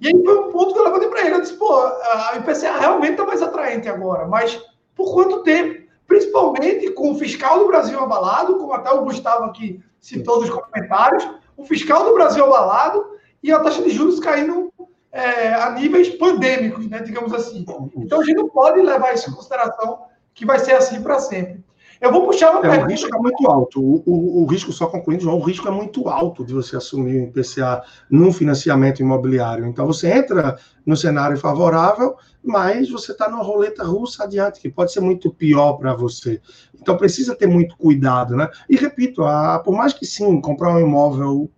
E 0.00 0.08
aí 0.08 0.24
foi 0.24 0.38
um 0.38 0.50
ponto 0.50 0.72
que 0.72 0.78
eu 0.78 0.84
levantei 0.84 1.08
para 1.08 1.20
ele. 1.20 1.34
Eu 1.34 1.40
disse, 1.42 1.54
pô, 1.54 1.72
a 1.72 2.36
IPCA 2.36 2.78
realmente 2.78 3.12
está 3.12 3.24
mais 3.24 3.42
atraente 3.42 3.88
agora, 3.88 4.26
mas 4.26 4.60
por 4.94 5.12
quanto 5.12 5.42
tempo? 5.42 5.88
Principalmente 6.06 6.90
com 6.92 7.12
o 7.12 7.18
fiscal 7.18 7.58
do 7.58 7.66
Brasil 7.66 8.00
abalado, 8.00 8.56
como 8.56 8.72
até 8.72 8.90
o 8.90 9.04
Gustavo 9.04 9.44
aqui 9.44 9.82
citou 10.00 10.40
nos 10.40 10.50
comentários, 10.50 11.28
o 11.56 11.64
fiscal 11.64 12.04
do 12.04 12.14
Brasil 12.14 12.44
abalado 12.44 13.18
e 13.42 13.52
a 13.52 13.60
taxa 13.60 13.82
de 13.82 13.90
juros 13.90 14.18
caindo 14.18 14.72
é, 15.12 15.52
a 15.54 15.70
níveis 15.70 16.08
pandêmicos, 16.08 16.88
né, 16.88 17.00
digamos 17.00 17.32
assim. 17.32 17.64
Então 17.96 18.20
a 18.20 18.24
gente 18.24 18.36
não 18.36 18.48
pode 18.48 18.80
levar 18.80 19.14
isso 19.14 19.30
em 19.30 19.34
consideração 19.34 20.06
que 20.34 20.46
vai 20.46 20.58
ser 20.58 20.72
assim 20.72 21.02
para 21.02 21.18
sempre. 21.20 21.62
Eu 22.00 22.10
vou 22.10 22.26
puxar 22.26 22.50
uma 22.52 22.60
é, 22.60 22.62
pergunta. 22.62 22.86
O 22.86 22.90
risco 22.90 23.14
é 23.14 23.18
muito 23.18 23.46
alto. 23.46 23.80
O, 23.80 24.02
o, 24.06 24.42
o, 24.42 24.46
risco, 24.46 24.72
só 24.72 24.86
concluindo, 24.86 25.24
João, 25.24 25.36
o 25.36 25.42
risco 25.42 25.68
é 25.68 25.70
muito 25.70 26.08
alto 26.08 26.44
de 26.44 26.54
você 26.54 26.76
assumir 26.76 27.20
um 27.20 27.24
IPCA 27.24 27.82
num 28.10 28.32
financiamento 28.32 29.00
imobiliário. 29.00 29.66
Então, 29.66 29.86
você 29.86 30.10
entra 30.10 30.58
no 30.86 30.96
cenário 30.96 31.36
favorável, 31.36 32.16
mas 32.42 32.88
você 32.88 33.12
está 33.12 33.28
numa 33.28 33.42
roleta 33.42 33.84
russa 33.84 34.24
adiante, 34.24 34.60
que 34.60 34.70
pode 34.70 34.92
ser 34.92 35.00
muito 35.00 35.30
pior 35.30 35.74
para 35.74 35.94
você. 35.94 36.40
Então, 36.80 36.96
precisa 36.96 37.36
ter 37.36 37.46
muito 37.46 37.76
cuidado, 37.76 38.34
né? 38.34 38.48
E 38.68 38.76
repito, 38.76 39.22
a, 39.22 39.58
por 39.58 39.76
mais 39.76 39.92
que 39.92 40.06
sim, 40.06 40.40
comprar 40.40 40.74
um 40.74 40.80
imóvel 40.80 41.50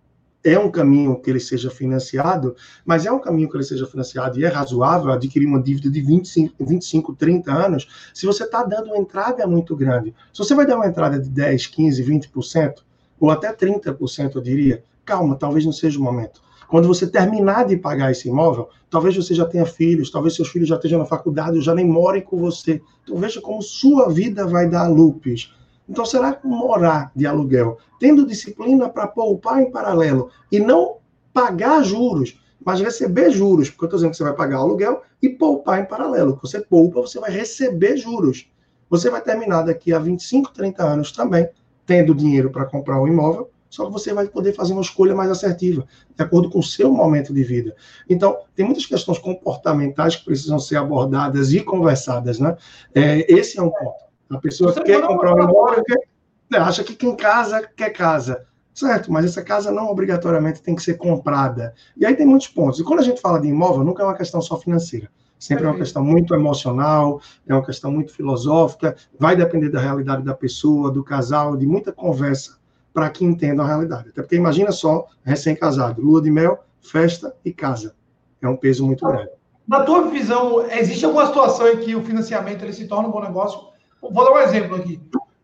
é 0.43 0.59
um 0.59 0.69
caminho 0.69 1.19
que 1.19 1.29
ele 1.29 1.39
seja 1.39 1.69
financiado, 1.69 2.55
mas 2.85 3.05
é 3.05 3.11
um 3.11 3.19
caminho 3.19 3.49
que 3.49 3.55
ele 3.55 3.63
seja 3.63 3.85
financiado 3.85 4.39
e 4.39 4.43
é 4.43 4.47
razoável 4.47 5.11
adquirir 5.11 5.47
uma 5.47 5.61
dívida 5.61 5.89
de 5.89 6.01
25, 6.01 6.65
25 6.65 7.15
30 7.15 7.51
anos, 7.51 7.87
se 8.13 8.25
você 8.25 8.43
está 8.43 8.63
dando 8.63 8.87
uma 8.87 8.97
entrada 8.97 9.47
muito 9.47 9.75
grande. 9.75 10.13
Se 10.33 10.39
você 10.39 10.53
vai 10.53 10.65
dar 10.65 10.75
uma 10.75 10.87
entrada 10.87 11.17
de 11.19 11.29
10, 11.29 11.67
15, 11.67 12.03
20%, 12.03 12.73
ou 13.19 13.31
até 13.31 13.53
30%, 13.53 14.35
eu 14.35 14.41
diria, 14.41 14.83
calma, 15.05 15.35
talvez 15.35 15.65
não 15.65 15.71
seja 15.71 15.97
o 15.97 16.03
momento. 16.03 16.41
Quando 16.67 16.87
você 16.87 17.07
terminar 17.07 17.65
de 17.65 17.77
pagar 17.77 18.11
esse 18.11 18.27
imóvel, 18.27 18.67
talvez 18.89 19.15
você 19.15 19.33
já 19.33 19.45
tenha 19.45 19.65
filhos, 19.65 20.09
talvez 20.09 20.35
seus 20.35 20.49
filhos 20.49 20.67
já 20.67 20.75
estejam 20.75 20.99
na 20.99 21.05
faculdade, 21.05 21.61
já 21.61 21.73
nem 21.73 21.87
morem 21.87 22.21
com 22.21 22.37
você. 22.37 22.81
Então 23.03 23.15
veja 23.17 23.39
como 23.39 23.61
sua 23.61 24.09
vida 24.09 24.47
vai 24.47 24.67
dar 24.67 24.87
loops 24.87 25.53
Então, 25.87 26.05
será 26.05 26.33
que 26.33 26.47
morar 26.47 27.11
de 27.15 27.25
aluguel, 27.25 27.77
tendo 27.99 28.25
disciplina 28.25 28.89
para 28.89 29.07
poupar 29.07 29.61
em 29.61 29.69
paralelo 29.69 30.29
e 30.51 30.59
não 30.59 30.97
pagar 31.33 31.83
juros, 31.83 32.39
mas 32.63 32.79
receber 32.79 33.31
juros, 33.31 33.69
porque 33.69 33.83
eu 33.83 33.87
estou 33.87 33.97
dizendo 33.97 34.11
que 34.11 34.17
você 34.17 34.23
vai 34.23 34.33
pagar 34.33 34.57
aluguel 34.57 35.01
e 35.21 35.29
poupar 35.29 35.81
em 35.81 35.85
paralelo. 35.85 36.39
Você 36.41 36.61
poupa, 36.61 37.01
você 37.01 37.19
vai 37.19 37.31
receber 37.31 37.97
juros. 37.97 38.49
Você 38.89 39.09
vai 39.09 39.21
terminar 39.21 39.63
daqui 39.63 39.91
a 39.91 39.99
25, 39.99 40.53
30 40.53 40.83
anos 40.83 41.11
também, 41.11 41.49
tendo 41.85 42.15
dinheiro 42.15 42.49
para 42.49 42.65
comprar 42.65 43.01
um 43.01 43.07
imóvel, 43.07 43.49
só 43.73 43.87
que 43.87 43.91
você 43.91 44.13
vai 44.13 44.27
poder 44.27 44.53
fazer 44.53 44.71
uma 44.71 44.83
escolha 44.83 45.15
mais 45.15 45.31
assertiva, 45.31 45.87
de 46.15 46.23
acordo 46.23 46.47
com 46.47 46.59
o 46.59 46.63
seu 46.63 46.91
momento 46.93 47.33
de 47.33 47.43
vida. 47.43 47.75
Então, 48.07 48.37
tem 48.55 48.63
muitas 48.63 48.85
questões 48.85 49.17
comportamentais 49.17 50.15
que 50.15 50.25
precisam 50.25 50.59
ser 50.59 50.77
abordadas 50.77 51.51
e 51.53 51.59
conversadas, 51.59 52.37
né? 52.37 52.55
É, 52.93 53.25
esse 53.33 53.57
é 53.57 53.63
um 53.63 53.71
ponto. 53.71 54.02
A 54.33 54.39
pessoa 54.39 54.73
quer 54.73 55.05
comprar 55.05 55.35
um 55.35 55.43
imóvel, 55.43 55.83
quer, 55.83 56.59
acha 56.59 56.83
que 56.83 56.95
quem 56.95 57.15
casa 57.15 57.67
quer 57.75 57.91
casa. 57.91 58.45
Certo, 58.73 59.11
mas 59.11 59.25
essa 59.25 59.43
casa 59.43 59.71
não 59.71 59.89
obrigatoriamente 59.89 60.61
tem 60.61 60.75
que 60.75 60.81
ser 60.81 60.95
comprada. 60.95 61.75
E 61.95 62.05
aí 62.05 62.15
tem 62.15 62.25
muitos 62.25 62.47
pontos. 62.47 62.79
E 62.79 62.83
quando 62.83 63.01
a 63.01 63.03
gente 63.03 63.21
fala 63.21 63.39
de 63.39 63.47
imóvel, 63.47 63.83
nunca 63.83 64.01
é 64.01 64.05
uma 64.05 64.17
questão 64.17 64.41
só 64.41 64.57
financeira. 64.57 65.09
Sempre 65.37 65.65
é 65.65 65.67
uma 65.67 65.77
questão 65.77 66.03
muito 66.03 66.33
emocional, 66.33 67.21
é 67.45 67.53
uma 67.53 67.65
questão 67.65 67.91
muito 67.91 68.13
filosófica, 68.13 68.95
vai 69.19 69.35
depender 69.35 69.69
da 69.69 69.79
realidade 69.79 70.23
da 70.23 70.33
pessoa, 70.33 70.89
do 70.89 71.03
casal, 71.03 71.55
de 71.55 71.67
muita 71.67 71.91
conversa 71.91 72.57
para 72.93 73.09
que 73.09 73.25
entendam 73.25 73.65
a 73.65 73.67
realidade. 73.67 74.09
Até 74.09 74.21
porque 74.21 74.35
imagina 74.35 74.71
só, 74.71 75.05
recém-casado, 75.23 76.01
lua 76.01 76.21
de 76.21 76.31
mel, 76.31 76.63
festa 76.81 77.35
e 77.43 77.51
casa. 77.51 77.93
É 78.41 78.47
um 78.47 78.55
peso 78.55 78.85
muito 78.85 79.05
grande. 79.05 79.29
Na 79.67 79.83
tua 79.83 80.09
visão, 80.09 80.65
existe 80.71 81.05
alguma 81.05 81.25
situação 81.25 81.67
em 81.67 81.77
que 81.77 81.95
o 81.95 82.03
financiamento 82.03 82.63
ele 82.63 82.73
se 82.73 82.87
torna 82.87 83.07
um 83.07 83.11
bom 83.11 83.21
negócio? 83.21 83.72
Vou 84.11 84.25
dar 84.25 84.31
um 84.31 84.39
exemplo 84.39 84.75
aqui. 84.75 85.01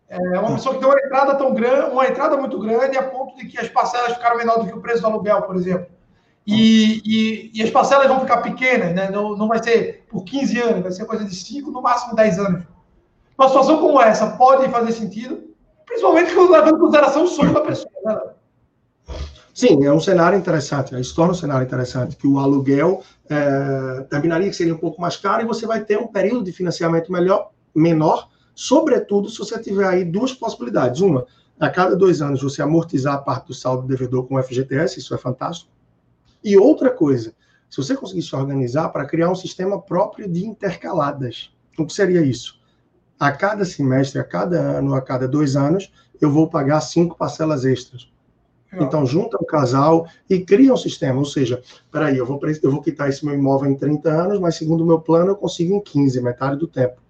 É 0.08 0.38
uma 0.40 0.54
pessoa 0.54 0.74
que 0.74 0.80
tem 0.80 0.88
uma 0.88 0.98
entrada 0.98 1.34
tão 1.36 1.54
grande, 1.54 1.92
uma 1.92 2.06
entrada 2.06 2.36
muito 2.36 2.58
grande, 2.58 2.98
a 2.98 3.02
ponto 3.02 3.36
de 3.36 3.46
que 3.46 3.58
as 3.58 3.68
parcelas 3.68 4.14
ficaram 4.14 4.36
menores 4.36 4.64
do 4.64 4.72
que 4.72 4.76
o 4.76 4.80
preço 4.80 5.00
do 5.00 5.06
aluguel, 5.06 5.42
por 5.42 5.54
exemplo. 5.54 5.86
E, 6.44 7.00
e, 7.04 7.50
e, 7.54 7.62
as 7.62 7.70
parcelas 7.70 8.08
vão 8.08 8.20
ficar 8.20 8.38
pequenas, 8.38 8.92
né? 8.92 9.08
não, 9.08 9.36
não 9.36 9.46
vai 9.46 9.62
ser 9.62 10.04
por 10.10 10.24
15 10.24 10.58
anos, 10.58 10.82
vai 10.82 10.90
ser 10.90 11.04
coisa 11.04 11.24
de 11.24 11.34
5, 11.34 11.70
no 11.70 11.80
máximo 11.80 12.16
10 12.16 12.38
anos. 12.40 12.64
Uma 13.38 13.48
situação 13.48 13.78
como 13.78 14.00
essa 14.00 14.26
pode 14.32 14.68
fazer 14.68 14.92
sentido, 14.92 15.44
principalmente 15.86 16.34
levando 16.34 16.76
em 16.76 16.78
consideração 16.78 17.24
o 17.24 17.28
sonho 17.28 17.54
da 17.54 17.60
pessoa. 17.60 17.92
Né? 18.04 18.20
Sim, 19.54 19.84
é 19.84 19.92
um 19.92 20.00
cenário 20.00 20.38
interessante, 20.38 20.98
isso 20.98 21.14
torna 21.14 21.32
um 21.32 21.36
cenário 21.36 21.66
interessante, 21.66 22.16
que 22.16 22.26
o 22.26 22.38
aluguel 22.38 23.02
é, 23.28 24.06
terminaria 24.08 24.48
que 24.48 24.56
seria 24.56 24.74
um 24.74 24.78
pouco 24.78 25.00
mais 25.00 25.16
caro 25.16 25.42
e 25.42 25.46
você 25.46 25.66
vai 25.66 25.84
ter 25.84 25.98
um 25.98 26.06
período 26.06 26.44
de 26.44 26.52
financiamento 26.52 27.12
melhor, 27.12 27.50
menor, 27.74 28.28
Sobretudo 28.54 29.28
se 29.28 29.38
você 29.38 29.58
tiver 29.60 29.86
aí 29.86 30.04
duas 30.04 30.32
possibilidades. 30.32 31.00
Uma, 31.00 31.26
a 31.58 31.68
cada 31.68 31.94
dois 31.94 32.22
anos 32.22 32.42
você 32.42 32.62
amortizar 32.62 33.14
a 33.14 33.18
parte 33.18 33.48
do 33.48 33.54
saldo 33.54 33.82
do 33.82 33.88
devedor 33.88 34.26
com 34.26 34.36
o 34.36 34.42
FGTS, 34.42 34.98
isso 34.98 35.14
é 35.14 35.18
fantástico. 35.18 35.70
E 36.42 36.56
outra 36.56 36.90
coisa, 36.90 37.34
se 37.68 37.76
você 37.76 37.96
conseguir 37.96 38.22
se 38.22 38.34
organizar 38.34 38.88
para 38.88 39.06
criar 39.06 39.30
um 39.30 39.34
sistema 39.34 39.80
próprio 39.80 40.28
de 40.28 40.44
intercaladas. 40.44 41.52
O 41.78 41.86
que 41.86 41.92
seria 41.92 42.22
isso? 42.22 42.58
A 43.18 43.30
cada 43.30 43.64
semestre, 43.64 44.18
a 44.18 44.24
cada 44.24 44.58
ano, 44.58 44.94
a 44.94 45.02
cada 45.02 45.28
dois 45.28 45.54
anos, 45.54 45.92
eu 46.20 46.30
vou 46.30 46.48
pagar 46.48 46.80
cinco 46.80 47.16
parcelas 47.16 47.64
extras. 47.64 48.10
Então, 48.72 49.04
junta 49.04 49.36
o 49.36 49.44
casal 49.44 50.06
e 50.28 50.38
cria 50.38 50.72
um 50.72 50.76
sistema. 50.76 51.18
Ou 51.18 51.24
seja, 51.24 51.62
peraí, 51.90 52.16
eu 52.16 52.24
vou, 52.24 52.40
eu 52.62 52.70
vou 52.70 52.80
quitar 52.80 53.08
esse 53.08 53.24
meu 53.24 53.34
imóvel 53.34 53.70
em 53.70 53.74
30 53.74 54.08
anos, 54.08 54.38
mas 54.38 54.56
segundo 54.56 54.82
o 54.82 54.86
meu 54.86 55.00
plano, 55.00 55.32
eu 55.32 55.36
consigo 55.36 55.74
em 55.74 55.80
15, 55.80 56.20
metade 56.20 56.56
do 56.56 56.68
tempo. 56.68 57.00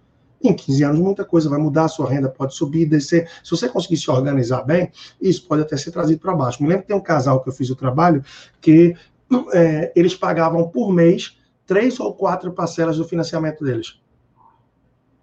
Em 0.43 0.55
15 0.55 0.85
anos, 0.85 1.01
muita 1.01 1.25
coisa 1.25 1.49
vai 1.49 1.59
mudar, 1.59 1.89
sua 1.89 2.09
renda 2.09 2.29
pode 2.29 2.55
subir, 2.55 2.87
descer. 2.87 3.29
Se 3.45 3.51
você 3.51 3.69
conseguir 3.69 3.99
se 3.99 4.11
organizar 4.11 4.63
bem, 4.63 4.91
isso 5.21 5.47
pode 5.47 5.63
até 5.63 5.77
ser 5.77 5.91
trazido 5.91 6.21
para 6.21 6.35
baixo. 6.35 6.63
Me 6.63 6.69
lembro 6.69 6.83
que 6.83 6.89
tem 6.89 6.97
um 6.97 7.03
casal 7.03 7.43
que 7.43 7.49
eu 7.49 7.53
fiz 7.53 7.69
o 7.69 7.77
trabalho 7.77 8.25
que 8.61 8.95
é, 9.53 9.93
eles 9.95 10.15
pagavam 10.15 10.69
por 10.69 10.93
mês 10.93 11.37
três 11.71 12.01
ou 12.01 12.13
quatro 12.13 12.51
parcelas 12.53 12.97
do 12.97 13.05
financiamento 13.05 13.63
deles. 13.63 14.01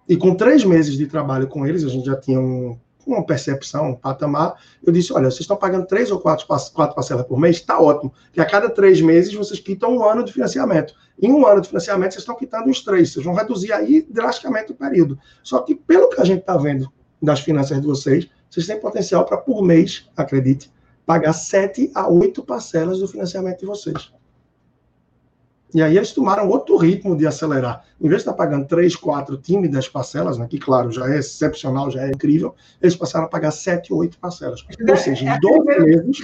E 0.08 0.16
com 0.16 0.34
três 0.34 0.64
meses 0.64 0.96
de 0.96 1.06
trabalho 1.06 1.46
com 1.46 1.66
eles, 1.66 1.84
a 1.84 1.90
gente 1.90 2.06
já 2.06 2.16
tinha 2.16 2.40
um, 2.40 2.78
uma 3.12 3.24
percepção, 3.24 3.90
um 3.90 3.94
patamar, 3.94 4.56
eu 4.82 4.92
disse, 4.92 5.12
olha, 5.12 5.30
vocês 5.30 5.40
estão 5.40 5.56
pagando 5.56 5.86
três 5.86 6.10
ou 6.10 6.18
quatro, 6.20 6.46
quatro 6.46 6.94
parcelas 6.94 7.26
por 7.26 7.38
mês, 7.38 7.56
está 7.56 7.80
ótimo, 7.80 8.12
que 8.32 8.40
a 8.40 8.44
cada 8.44 8.68
três 8.68 9.00
meses 9.00 9.32
vocês 9.34 9.60
quitam 9.60 9.96
um 9.96 10.04
ano 10.04 10.24
de 10.24 10.32
financiamento. 10.32 10.94
Em 11.20 11.32
um 11.32 11.46
ano 11.46 11.60
de 11.60 11.68
financiamento, 11.68 12.12
vocês 12.12 12.22
estão 12.22 12.36
quitando 12.36 12.68
os 12.68 12.82
três, 12.82 13.12
vocês 13.12 13.24
vão 13.24 13.34
reduzir 13.34 13.72
aí 13.72 14.06
drasticamente 14.08 14.72
o 14.72 14.74
período. 14.74 15.18
Só 15.42 15.60
que, 15.60 15.74
pelo 15.74 16.08
que 16.08 16.20
a 16.20 16.24
gente 16.24 16.40
está 16.40 16.56
vendo 16.56 16.90
das 17.20 17.40
finanças 17.40 17.80
de 17.80 17.86
vocês, 17.86 18.28
vocês 18.50 18.66
têm 18.66 18.80
potencial 18.80 19.24
para, 19.24 19.36
por 19.36 19.62
mês, 19.62 20.08
acredite, 20.16 20.72
pagar 21.04 21.32
sete 21.32 21.90
a 21.94 22.08
oito 22.08 22.42
parcelas 22.42 23.00
do 23.00 23.08
financiamento 23.08 23.60
de 23.60 23.66
vocês. 23.66 24.12
E 25.74 25.82
aí 25.82 25.96
eles 25.96 26.12
tomaram 26.12 26.48
outro 26.48 26.76
ritmo 26.76 27.16
de 27.16 27.26
acelerar. 27.26 27.84
Em 28.00 28.08
vez 28.08 28.22
de 28.22 28.28
estar 28.28 28.32
pagando 28.32 28.66
três, 28.66 28.96
quatro 28.96 29.36
tímidas 29.36 29.88
parcelas, 29.88 30.38
né, 30.38 30.46
que 30.48 30.58
claro, 30.58 30.90
já 30.90 31.06
é 31.12 31.18
excepcional, 31.18 31.90
já 31.90 32.06
é 32.06 32.08
incrível, 32.08 32.54
eles 32.80 32.96
passaram 32.96 33.26
a 33.26 33.28
pagar 33.28 33.50
sete, 33.50 33.92
oito 33.92 34.18
parcelas. 34.18 34.64
Ou 34.88 34.96
seja, 34.96 35.24
em 35.24 35.28
é 35.28 35.38
dois 35.38 35.64
meses. 35.64 36.22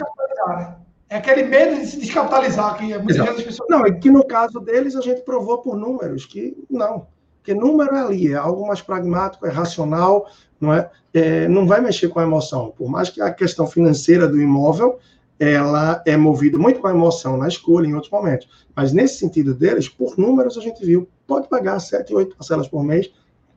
Né? 0.49 0.77
É 1.11 1.17
aquele 1.19 1.45
medo 1.45 1.79
de 1.79 1.87
se 1.87 2.01
descapitalizar 2.01 2.79
que 2.79 2.87
muitas 2.99 3.17
vezes 3.17 3.39
as 3.39 3.43
pessoas. 3.43 3.69
Não, 3.69 3.85
é 3.85 3.93
que 3.93 4.11
no 4.11 4.27
caso 4.27 4.61
deles 4.61 4.97
a 4.97 5.01
gente 5.01 5.21
provou 5.21 5.59
por 5.59 5.77
números 5.77 6.25
que 6.25 6.57
não. 6.71 7.07
Porque 7.37 7.53
número 7.53 7.95
é 7.95 8.01
ali, 8.01 8.33
é 8.33 8.37
algo 8.37 8.67
mais 8.67 8.81
pragmático, 8.81 9.47
é 9.47 9.51
racional, 9.51 10.27
não 10.59 10.73
é? 10.73 10.91
é 11.13 11.47
não 11.47 11.67
vai 11.67 11.79
mexer 11.83 12.09
com 12.09 12.19
a 12.19 12.23
emoção. 12.23 12.73
Por 12.75 12.89
mais 12.89 13.11
que 13.11 13.21
a 13.21 13.31
questão 13.31 13.67
financeira 13.67 14.27
do 14.27 14.41
imóvel 14.41 14.99
ela 15.39 16.03
é 16.07 16.17
movida 16.17 16.59
muito 16.59 16.81
com 16.81 16.87
a 16.87 16.93
emoção 16.93 17.37
na 17.37 17.49
escolha 17.49 17.87
em 17.87 17.95
outros 17.95 18.11
momentos. 18.11 18.49
Mas 18.75 18.93
nesse 18.93 19.19
sentido 19.19 19.55
deles, 19.55 19.89
por 19.89 20.17
números 20.19 20.57
a 20.57 20.61
gente 20.61 20.85
viu, 20.85 21.09
pode 21.27 21.49
pagar 21.49 21.79
7, 21.79 22.15
8 22.15 22.37
parcelas 22.37 22.69
por 22.69 22.85
mês, 22.85 23.11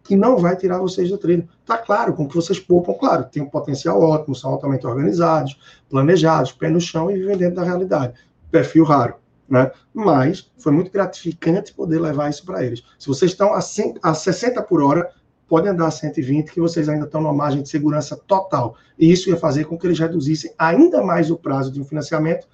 que 0.04 0.16
não 0.16 0.38
vai 0.38 0.56
tirar 0.56 0.80
vocês 0.80 1.10
do 1.10 1.18
trilho. 1.18 1.48
Tá 1.66 1.78
claro, 1.78 2.14
com 2.14 2.28
que 2.28 2.36
vocês 2.36 2.60
poupam, 2.60 2.94
claro, 2.94 3.26
tem 3.26 3.44
um 3.44 3.50
potencial 3.50 4.02
ótimo, 4.02 4.36
são 4.36 4.52
altamente 4.52 4.88
organizados, 4.88 5.60
planejados, 5.90 6.54
pé 6.54 6.70
no 6.70 6.80
chão 6.80 7.12
e 7.12 7.18
vivem 7.18 7.38
dentro 7.38 7.58
da 7.58 7.64
realidade. 7.64 8.14
Perfil 8.50 8.86
raro. 8.86 9.16
Né? 9.50 9.72
Mas 9.94 10.50
foi 10.58 10.72
muito 10.72 10.92
gratificante 10.92 11.74
poder 11.74 12.00
levar 12.00 12.30
isso 12.30 12.46
para 12.46 12.64
eles. 12.64 12.84
Se 12.98 13.08
vocês 13.08 13.32
estão 13.32 13.54
a, 13.54 13.62
100, 13.62 13.96
a 14.02 14.14
60 14.14 14.62
por 14.64 14.82
hora, 14.82 15.10
podem 15.48 15.72
andar 15.72 15.88
a 15.88 15.92
120, 15.92 16.52
que 16.52 16.60
vocês 16.60 16.90
ainda 16.90 17.06
estão 17.06 17.22
numa 17.22 17.34
margem 17.34 17.62
de 17.62 17.70
segurança 17.70 18.16
total. 18.16 18.76
E 18.98 19.12
isso 19.12 19.30
ia 19.30 19.38
fazer 19.38 19.66
com 19.66 19.78
que 19.78 19.88
eles 19.88 20.00
reduzissem 20.00 20.52
ainda 20.58 21.02
mais 21.02 21.32
o 21.32 21.38
prazo 21.38 21.72
de 21.72 21.80
um 21.80 21.86
financiamento. 21.86 22.48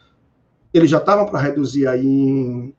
Eles 0.74 0.90
já 0.90 1.00
estavam 1.00 1.26
para 1.26 1.40
reduzir 1.40 1.88
aí 1.88 2.74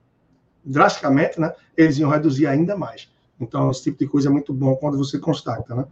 drasticamente, 0.64 1.40
né? 1.40 1.52
Eles 1.76 1.98
iam 1.98 2.10
reduzir 2.10 2.46
ainda 2.46 2.76
mais. 2.76 3.12
Então, 3.40 3.70
esse 3.70 3.82
tipo 3.82 3.98
de 3.98 4.06
coisa 4.06 4.28
é 4.28 4.32
muito 4.32 4.52
bom 4.52 4.76
quando 4.76 4.96
você 4.96 5.18
constata, 5.18 5.74
né? 5.74 5.84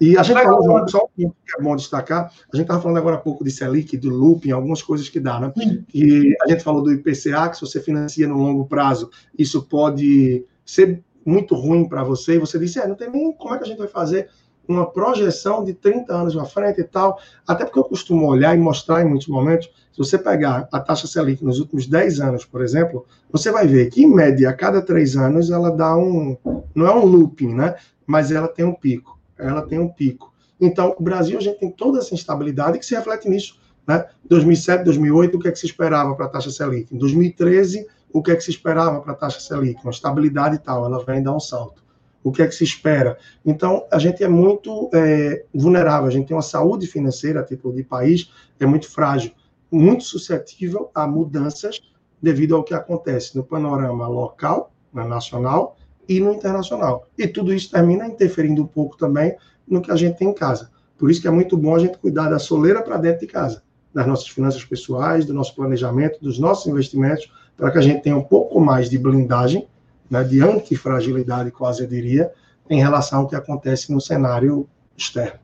E 0.00 0.16
a 0.16 0.22
gente 0.22 0.42
falou, 0.42 0.88
só 0.88 1.06
um 1.18 1.30
que 1.30 1.58
é 1.58 1.62
bom 1.62 1.76
destacar, 1.76 2.26
a 2.52 2.56
gente 2.56 2.64
estava 2.64 2.80
falando 2.80 2.98
agora 2.98 3.16
há 3.16 3.20
pouco 3.20 3.44
de 3.44 3.50
Selic, 3.50 3.96
do 3.96 4.10
looping, 4.10 4.50
algumas 4.50 4.82
coisas 4.82 5.08
que 5.08 5.20
dá, 5.20 5.40
né? 5.40 5.52
E 5.94 6.36
a 6.42 6.48
gente 6.48 6.62
falou 6.62 6.82
do 6.82 6.92
IPCA, 6.92 7.48
que 7.48 7.56
se 7.56 7.60
você 7.60 7.80
financia 7.80 8.28
no 8.28 8.36
longo 8.36 8.66
prazo, 8.66 9.10
isso 9.38 9.62
pode 9.62 10.44
ser 10.64 11.02
muito 11.26 11.54
ruim 11.56 11.88
para 11.88 12.04
você, 12.04 12.36
e 12.36 12.38
você 12.38 12.58
disse, 12.58 12.78
é, 12.78 12.86
não 12.86 12.94
tem 12.94 13.10
nem 13.10 13.32
como 13.32 13.54
é 13.54 13.58
que 13.58 13.64
a 13.64 13.66
gente 13.66 13.78
vai 13.78 13.88
fazer 13.88 14.28
uma 14.68 14.86
projeção 14.90 15.64
de 15.64 15.74
30 15.74 16.12
anos 16.12 16.34
na 16.34 16.44
frente 16.44 16.80
e 16.80 16.84
tal, 16.84 17.18
até 17.46 17.64
porque 17.64 17.78
eu 17.78 17.84
costumo 17.84 18.26
olhar 18.26 18.56
e 18.56 18.58
mostrar 18.58 19.02
em 19.02 19.08
muitos 19.08 19.28
momentos, 19.28 19.66
se 19.92 19.98
você 19.98 20.18
pegar 20.18 20.68
a 20.72 20.80
taxa 20.80 21.06
Selic 21.06 21.44
nos 21.44 21.58
últimos 21.58 21.86
10 21.86 22.20
anos, 22.20 22.44
por 22.44 22.62
exemplo, 22.62 23.06
você 23.30 23.50
vai 23.50 23.66
ver 23.66 23.90
que, 23.90 24.02
em 24.02 24.12
média, 24.12 24.50
a 24.50 24.52
cada 24.52 24.82
três 24.82 25.16
anos, 25.16 25.50
ela 25.50 25.70
dá 25.70 25.96
um, 25.96 26.36
não 26.74 26.86
é 26.86 26.94
um 26.94 27.04
looping, 27.04 27.54
né, 27.54 27.76
mas 28.06 28.30
ela 28.30 28.48
tem 28.48 28.64
um 28.64 28.74
pico, 28.74 29.18
ela 29.38 29.62
tem 29.62 29.78
um 29.78 29.88
pico. 29.88 30.32
Então, 30.60 30.94
o 30.98 31.02
Brasil, 31.02 31.38
a 31.38 31.42
gente 31.42 31.58
tem 31.58 31.70
toda 31.70 31.98
essa 31.98 32.14
instabilidade 32.14 32.78
que 32.78 32.86
se 32.86 32.94
reflete 32.94 33.28
nisso, 33.28 33.58
né, 33.86 34.04
2007, 34.28 34.84
2008, 34.84 35.36
o 35.36 35.40
que 35.40 35.48
é 35.48 35.52
que 35.52 35.58
se 35.58 35.66
esperava 35.66 36.14
para 36.14 36.26
a 36.26 36.28
taxa 36.28 36.50
Selic? 36.50 36.94
Em 36.94 36.98
2013, 36.98 37.86
o 38.16 38.22
que 38.22 38.30
é 38.30 38.34
que 38.34 38.42
se 38.42 38.50
esperava 38.50 38.98
para 39.02 39.12
a 39.12 39.14
taxa 39.14 39.38
Selic? 39.40 39.78
Uma 39.84 39.90
estabilidade 39.90 40.56
e 40.56 40.58
tal, 40.58 40.86
ela 40.86 41.04
vem 41.04 41.22
dar 41.22 41.36
um 41.36 41.40
salto. 41.40 41.84
O 42.24 42.32
que 42.32 42.40
é 42.40 42.46
que 42.46 42.54
se 42.54 42.64
espera? 42.64 43.18
Então, 43.44 43.84
a 43.92 43.98
gente 43.98 44.24
é 44.24 44.28
muito 44.28 44.88
é, 44.94 45.44
vulnerável, 45.54 46.08
a 46.08 46.10
gente 46.10 46.26
tem 46.26 46.34
uma 46.34 46.42
saúde 46.42 46.86
financeira, 46.86 47.42
tipo 47.42 47.70
de 47.70 47.84
país, 47.84 48.32
é 48.58 48.64
muito 48.64 48.90
frágil, 48.90 49.32
muito 49.70 50.02
suscetível 50.02 50.90
a 50.94 51.06
mudanças 51.06 51.78
devido 52.20 52.56
ao 52.56 52.64
que 52.64 52.72
acontece 52.72 53.36
no 53.36 53.44
panorama 53.44 54.08
local, 54.08 54.72
na 54.94 55.04
nacional 55.04 55.76
e 56.08 56.18
no 56.18 56.32
internacional. 56.32 57.06
E 57.18 57.28
tudo 57.28 57.52
isso 57.52 57.70
termina 57.70 58.06
interferindo 58.06 58.62
um 58.62 58.66
pouco 58.66 58.96
também 58.96 59.36
no 59.68 59.82
que 59.82 59.90
a 59.90 59.96
gente 59.96 60.16
tem 60.16 60.30
em 60.30 60.34
casa. 60.34 60.70
Por 60.96 61.10
isso 61.10 61.20
que 61.20 61.28
é 61.28 61.30
muito 61.30 61.54
bom 61.54 61.76
a 61.76 61.78
gente 61.78 61.98
cuidar 61.98 62.30
da 62.30 62.38
soleira 62.38 62.80
para 62.80 62.96
dentro 62.96 63.20
de 63.20 63.26
casa, 63.26 63.62
das 63.96 64.06
nossas 64.06 64.28
finanças 64.28 64.62
pessoais, 64.62 65.24
do 65.24 65.32
nosso 65.32 65.54
planejamento, 65.54 66.20
dos 66.20 66.38
nossos 66.38 66.66
investimentos, 66.66 67.32
para 67.56 67.70
que 67.70 67.78
a 67.78 67.80
gente 67.80 68.02
tenha 68.02 68.14
um 68.14 68.22
pouco 68.22 68.60
mais 68.60 68.90
de 68.90 68.98
blindagem, 68.98 69.66
né, 70.10 70.22
de 70.22 70.42
antifragilidade, 70.42 71.50
quase 71.50 71.82
eu 71.82 71.86
diria, 71.86 72.30
em 72.68 72.78
relação 72.78 73.20
ao 73.20 73.26
que 73.26 73.34
acontece 73.34 73.90
no 73.90 73.98
cenário 73.98 74.68
externo. 74.94 75.40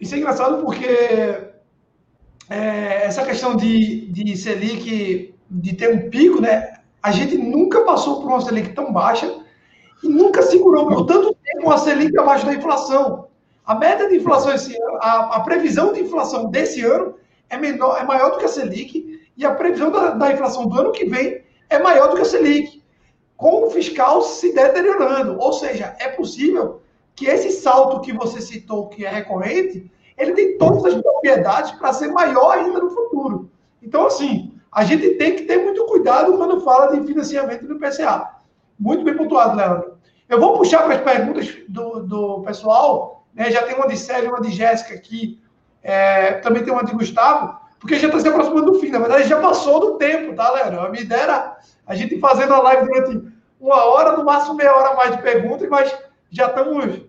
isso 0.00 0.16
é 0.16 0.18
engraçado 0.18 0.64
porque 0.64 0.84
é, 2.50 3.04
essa 3.04 3.24
questão 3.24 3.54
de, 3.54 4.08
de 4.10 4.36
Selic, 4.36 5.32
de 5.48 5.72
ter 5.74 5.94
um 5.94 6.10
pico, 6.10 6.40
né? 6.40 6.78
A 7.00 7.12
gente 7.12 7.38
nunca 7.38 7.84
passou 7.84 8.20
por 8.20 8.26
uma 8.26 8.40
Selic 8.40 8.70
tão 8.70 8.92
baixa 8.92 9.32
e 10.02 10.08
nunca 10.08 10.42
segurou 10.42 10.88
por 10.88 11.06
tanto 11.06 11.36
tempo 11.36 11.66
uma 11.66 11.78
Selic 11.78 12.18
abaixo 12.18 12.46
da 12.46 12.54
inflação. 12.54 13.28
A 13.64 13.76
meta 13.76 14.08
de 14.08 14.16
inflação 14.16 14.52
esse 14.52 14.76
ano, 14.76 14.98
a, 15.00 15.36
a, 15.36 15.40
previsão 15.40 15.92
de 15.92 16.00
inflação 16.00 16.50
desse 16.50 16.82
ano 16.82 17.14
é, 17.48 17.56
menor, 17.56 17.98
é 18.00 18.04
maior 18.04 18.30
do 18.30 18.38
que 18.38 18.44
a 18.44 18.48
Selic 18.48 19.20
e 19.36 19.44
a 19.44 19.54
previsão 19.54 19.90
da, 19.90 20.10
da 20.10 20.32
inflação 20.32 20.66
do 20.66 20.78
ano 20.78 20.92
que 20.92 21.04
vem 21.04 21.42
é 21.68 21.78
maior 21.78 22.08
do 22.08 22.16
que 22.16 22.22
a 22.22 22.24
Selic, 22.24 22.82
com 23.36 23.66
o 23.66 23.70
fiscal 23.70 24.22
se 24.22 24.52
deteriorando. 24.52 25.38
Ou 25.38 25.52
seja, 25.52 25.94
é 25.98 26.08
possível 26.08 26.80
que 27.14 27.26
esse 27.26 27.50
salto 27.50 28.00
que 28.00 28.12
você 28.12 28.40
citou, 28.40 28.88
que 28.88 29.04
é 29.04 29.10
recorrente, 29.10 29.90
ele 30.16 30.32
tem 30.32 30.58
todas 30.58 30.84
as 30.84 31.00
propriedades 31.00 31.72
para 31.72 31.92
ser 31.92 32.08
maior 32.08 32.52
ainda 32.52 32.78
no 32.78 32.90
futuro. 32.90 33.50
Então, 33.82 34.06
assim, 34.06 34.54
a 34.72 34.84
gente 34.84 35.10
tem 35.10 35.36
que 35.36 35.42
ter 35.42 35.58
muito 35.58 35.84
cuidado 35.86 36.36
quando 36.36 36.60
fala 36.60 36.94
de 36.94 37.06
financiamento 37.06 37.66
do 37.66 37.78
PCA. 37.78 38.36
Muito 38.78 39.04
bem 39.04 39.16
pontuado, 39.16 39.56
Leandro. 39.56 39.96
Eu 40.28 40.40
vou 40.40 40.56
puxar 40.56 40.82
para 40.82 40.96
as 40.96 41.02
perguntas 41.02 41.54
do, 41.68 42.00
do 42.00 42.42
pessoal. 42.42 43.26
Né? 43.34 43.50
Já 43.50 43.62
tem 43.62 43.76
uma 43.76 43.88
de 43.88 43.96
Célia, 43.96 44.28
uma 44.28 44.40
de 44.40 44.50
Jéssica 44.50 44.94
aqui. 44.94 45.40
É, 45.88 46.32
também 46.40 46.64
tem 46.64 46.72
uma 46.72 46.82
de 46.82 46.90
Gustavo, 46.90 47.60
porque 47.78 47.96
já 47.96 48.08
está 48.08 48.18
se 48.18 48.26
aproximando 48.26 48.72
do 48.72 48.80
fim. 48.80 48.90
Na 48.90 48.98
verdade, 48.98 49.28
já 49.28 49.40
passou 49.40 49.78
do 49.78 49.98
tempo, 49.98 50.34
tá, 50.34 50.50
Leandro? 50.50 50.80
A 50.80 50.88
minha 50.88 51.04
ideia 51.04 51.22
era 51.22 51.56
a 51.86 51.94
gente 51.94 52.18
fazendo 52.18 52.54
a 52.54 52.60
live 52.60 52.88
durante 52.88 53.32
uma 53.60 53.84
hora, 53.84 54.16
no 54.16 54.24
máximo 54.24 54.54
meia 54.54 54.74
hora 54.74 54.96
mais 54.96 55.14
de 55.14 55.22
perguntas, 55.22 55.68
mas 55.68 55.96
já 56.28 56.48
estamos 56.48 57.02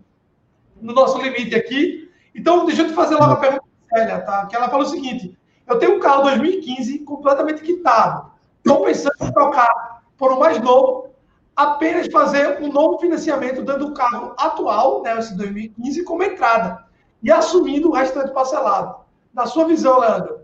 no 0.79 0.93
nosso 0.93 1.19
limite 1.19 1.55
aqui. 1.55 2.07
Então, 2.35 2.67
deixa 2.67 2.83
eu 2.83 2.87
te 2.89 2.93
fazer 2.93 3.15
uma 3.15 3.37
pergunta 3.37 3.63
séria, 3.91 4.21
tá? 4.21 4.45
Que 4.45 4.55
ela 4.55 4.69
fala 4.69 4.83
o 4.83 4.87
seguinte: 4.87 5.35
eu 5.65 5.79
tenho 5.79 5.95
um 5.95 5.99
carro 5.99 6.25
2015 6.25 6.99
completamente 6.99 7.63
quitado. 7.63 8.29
Estou 8.59 8.85
pensando 8.85 9.15
em 9.21 9.31
trocar 9.31 10.03
por 10.15 10.31
um 10.31 10.37
mais 10.37 10.61
novo, 10.61 11.15
apenas 11.55 12.05
fazer 12.11 12.61
um 12.61 12.71
novo 12.71 12.99
financiamento, 12.99 13.63
dando 13.63 13.87
o 13.87 13.93
carro 13.95 14.35
atual, 14.37 15.01
né, 15.01 15.17
esse 15.17 15.35
2015, 15.35 16.03
como 16.03 16.21
entrada 16.21 16.85
e 17.21 17.31
assumindo 17.31 17.89
o 17.89 17.93
restante 17.93 18.31
parcelado. 18.31 18.95
Na 19.33 19.45
sua 19.45 19.65
visão, 19.65 19.99
Leandro, 19.99 20.39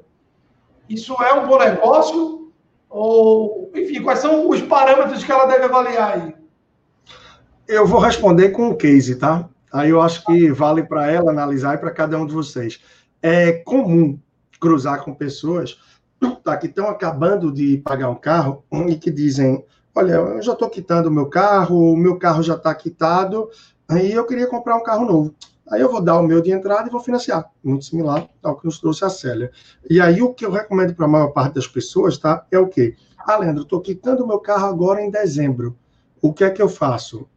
isso 0.89 1.15
é 1.21 1.33
um 1.33 1.47
bom 1.47 1.57
negócio? 1.57 2.51
Ou, 2.89 3.71
enfim, 3.73 4.01
quais 4.01 4.19
são 4.19 4.49
os 4.49 4.61
parâmetros 4.61 5.23
que 5.23 5.31
ela 5.31 5.45
deve 5.45 5.65
avaliar 5.65 6.13
aí? 6.13 6.35
Eu 7.67 7.87
vou 7.87 7.99
responder 7.99 8.49
com 8.49 8.69
um 8.69 8.75
case, 8.75 9.15
tá? 9.15 9.49
Aí 9.71 9.89
eu 9.89 10.01
acho 10.01 10.23
que 10.25 10.51
vale 10.51 10.83
para 10.83 11.11
ela 11.11 11.31
analisar 11.31 11.75
e 11.75 11.79
para 11.79 11.91
cada 11.91 12.17
um 12.17 12.25
de 12.25 12.33
vocês. 12.33 12.79
É 13.21 13.53
comum 13.53 14.19
cruzar 14.59 15.03
com 15.03 15.13
pessoas 15.13 15.79
tá, 16.43 16.55
que 16.57 16.67
estão 16.67 16.87
acabando 16.87 17.51
de 17.51 17.77
pagar 17.79 18.09
um 18.09 18.15
carro 18.15 18.63
e 18.87 18.95
que 18.95 19.09
dizem: 19.09 19.65
Olha, 19.95 20.13
eu 20.13 20.41
já 20.41 20.53
estou 20.53 20.69
quitando 20.69 21.07
o 21.07 21.11
meu 21.11 21.27
carro, 21.27 21.93
o 21.93 21.97
meu 21.97 22.17
carro 22.17 22.43
já 22.43 22.55
está 22.55 22.73
quitado, 22.75 23.49
aí 23.87 24.11
eu 24.11 24.25
queria 24.25 24.47
comprar 24.47 24.75
um 24.75 24.83
carro 24.83 25.05
novo. 25.05 25.35
Aí 25.69 25.81
eu 25.81 25.89
vou 25.89 26.01
dar 26.01 26.19
o 26.19 26.23
meu 26.23 26.41
de 26.41 26.51
entrada 26.51 26.87
e 26.87 26.91
vou 26.91 26.99
financiar. 26.99 27.49
Muito 27.63 27.85
similar 27.85 28.27
ao 28.41 28.57
que 28.57 28.65
nos 28.65 28.79
trouxe 28.79 29.05
a 29.05 29.09
Célia. 29.09 29.51
E 29.89 29.99
aí 30.01 30.21
o 30.21 30.33
que 30.33 30.45
eu 30.45 30.51
recomendo 30.51 30.93
para 30.93 31.05
a 31.05 31.09
maior 31.09 31.29
parte 31.29 31.55
das 31.55 31.67
pessoas, 31.67 32.17
tá? 32.17 32.45
É 32.51 32.59
o 32.59 32.67
quê? 32.67 32.95
Ah, 33.17 33.37
Leandro, 33.37 33.63
estou 33.63 33.79
quitando 33.79 34.27
meu 34.27 34.39
carro 34.39 34.65
agora 34.67 35.01
em 35.01 35.09
dezembro. 35.09 35.77
O 36.21 36.33
que 36.33 36.43
é 36.43 36.49
que 36.49 36.61
eu 36.61 36.69
faço? 36.69 37.27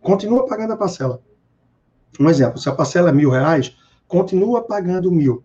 Continua 0.00 0.46
pagando 0.46 0.72
a 0.72 0.76
parcela. 0.76 1.22
Um 2.18 2.28
exemplo, 2.28 2.58
se 2.58 2.68
a 2.68 2.74
parcela 2.74 3.10
é 3.10 3.12
mil 3.12 3.30
reais, 3.30 3.76
continua 4.06 4.62
pagando 4.62 5.12
mil. 5.12 5.44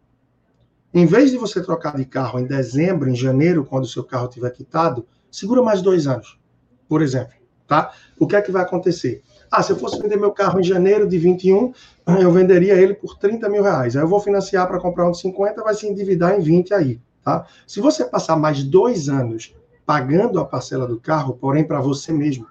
Em 0.94 1.06
vez 1.06 1.32
de 1.32 1.38
você 1.38 1.62
trocar 1.62 1.98
de 1.98 2.06
carro 2.06 2.40
em 2.40 2.46
dezembro, 2.46 3.10
em 3.10 3.16
janeiro, 3.16 3.66
quando 3.66 3.84
o 3.84 3.88
seu 3.88 4.04
carro 4.04 4.28
estiver 4.28 4.52
quitado, 4.52 5.06
segura 5.32 5.62
mais 5.62 5.82
dois 5.82 6.08
anos, 6.08 6.40
por 6.88 7.02
exemplo. 7.02 7.34
Tá? 7.68 7.92
O 8.20 8.28
que 8.28 8.36
é 8.36 8.42
que 8.42 8.52
vai 8.52 8.62
acontecer? 8.62 9.24
Ah, 9.56 9.62
se 9.62 9.72
eu 9.72 9.76
fosse 9.76 10.02
vender 10.02 10.18
meu 10.18 10.32
carro 10.32 10.60
em 10.60 10.64
janeiro 10.64 11.08
de 11.08 11.16
21, 11.16 11.72
eu 12.20 12.32
venderia 12.32 12.74
ele 12.74 12.96
por 12.96 13.20
30 13.20 13.48
mil 13.50 13.62
reais. 13.62 13.96
Aí 13.96 14.02
eu 14.02 14.08
vou 14.08 14.20
financiar 14.20 14.68
para 14.68 14.80
comprar 14.80 15.08
um 15.08 15.12
de 15.12 15.20
50, 15.20 15.62
vai 15.62 15.76
se 15.76 15.88
endividar 15.88 16.36
em 16.36 16.42
20 16.42 16.74
aí. 16.74 17.00
Tá? 17.24 17.46
Se 17.68 17.80
você 17.80 18.04
passar 18.04 18.36
mais 18.36 18.64
dois 18.64 19.10
anos 19.10 19.54
pagando 19.86 20.40
a 20.40 20.46
parcela 20.46 20.88
do 20.88 21.00
carro, 21.00 21.38
porém 21.40 21.64
para 21.64 21.80
você 21.80 22.12
mesmo, 22.12 22.48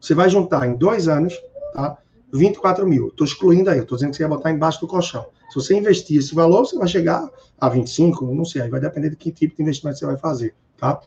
você 0.00 0.14
vai 0.14 0.30
juntar 0.30 0.66
em 0.66 0.74
dois 0.74 1.06
anos 1.06 1.38
tá, 1.74 1.98
24 2.32 2.88
mil. 2.88 3.08
Estou 3.08 3.26
excluindo 3.26 3.68
aí, 3.68 3.80
estou 3.80 3.98
dizendo 3.98 4.12
que 4.12 4.16
você 4.16 4.22
ia 4.22 4.28
botar 4.28 4.50
embaixo 4.50 4.80
do 4.80 4.86
colchão. 4.86 5.26
Se 5.50 5.56
você 5.56 5.76
investir 5.76 6.18
esse 6.18 6.34
valor, 6.34 6.64
você 6.64 6.78
vai 6.78 6.88
chegar 6.88 7.28
a 7.60 7.68
25, 7.68 8.24
não 8.34 8.46
sei, 8.46 8.62
aí 8.62 8.70
vai 8.70 8.80
depender 8.80 9.10
de 9.10 9.16
que 9.16 9.30
tipo 9.30 9.54
de 9.54 9.62
investimento 9.62 9.98
você 9.98 10.06
vai 10.06 10.16
fazer, 10.16 10.54
tá? 10.78 10.98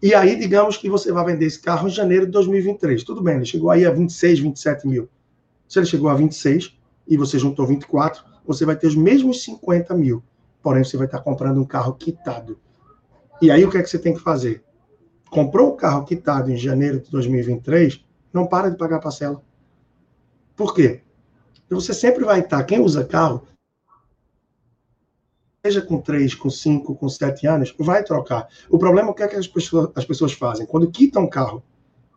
E 0.00 0.14
aí, 0.14 0.36
digamos 0.36 0.76
que 0.76 0.88
você 0.88 1.10
vai 1.10 1.24
vender 1.24 1.46
esse 1.46 1.60
carro 1.60 1.88
em 1.88 1.90
janeiro 1.90 2.24
de 2.24 2.32
2023. 2.32 3.02
Tudo 3.02 3.20
bem, 3.20 3.36
ele 3.36 3.44
chegou 3.44 3.70
aí 3.70 3.84
a 3.84 3.90
26, 3.90 4.38
27 4.38 4.86
mil. 4.86 5.08
Se 5.66 5.78
ele 5.78 5.86
chegou 5.86 6.08
a 6.08 6.14
26 6.14 6.78
e 7.06 7.16
você 7.16 7.38
juntou 7.38 7.66
24, 7.66 8.24
você 8.46 8.64
vai 8.64 8.76
ter 8.76 8.86
os 8.86 8.94
mesmos 8.94 9.42
50 9.42 9.94
mil. 9.94 10.22
Porém, 10.62 10.84
você 10.84 10.96
vai 10.96 11.06
estar 11.06 11.18
comprando 11.20 11.60
um 11.60 11.64
carro 11.64 11.94
quitado. 11.94 12.58
E 13.42 13.50
aí, 13.50 13.64
o 13.64 13.70
que 13.70 13.78
é 13.78 13.82
que 13.82 13.90
você 13.90 13.98
tem 13.98 14.14
que 14.14 14.20
fazer? 14.20 14.62
Comprou 15.30 15.70
o 15.70 15.76
carro 15.76 16.04
quitado 16.04 16.50
em 16.50 16.56
janeiro 16.56 17.00
de 17.00 17.10
2023, 17.10 18.04
não 18.32 18.46
para 18.46 18.70
de 18.70 18.76
pagar 18.76 18.96
a 18.96 19.00
parcela. 19.00 19.42
Por 20.56 20.74
quê? 20.74 21.00
Você 21.68 21.92
sempre 21.92 22.24
vai 22.24 22.40
estar, 22.40 22.62
quem 22.64 22.80
usa 22.80 23.04
carro, 23.04 23.42
seja 25.64 25.82
com 25.82 26.00
3, 26.00 26.34
com 26.34 26.48
5, 26.48 26.94
com 26.94 27.08
7 27.08 27.46
anos, 27.46 27.74
vai 27.78 28.04
trocar. 28.04 28.48
O 28.70 28.78
problema 28.78 29.08
é 29.08 29.10
o 29.10 29.14
que, 29.14 29.22
é 29.22 29.28
que 29.28 29.36
as, 29.36 29.48
pessoas, 29.48 29.90
as 29.94 30.04
pessoas 30.04 30.32
fazem? 30.32 30.66
Quando 30.66 30.90
quitam 30.90 31.24
o 31.24 31.30
carro, 31.30 31.62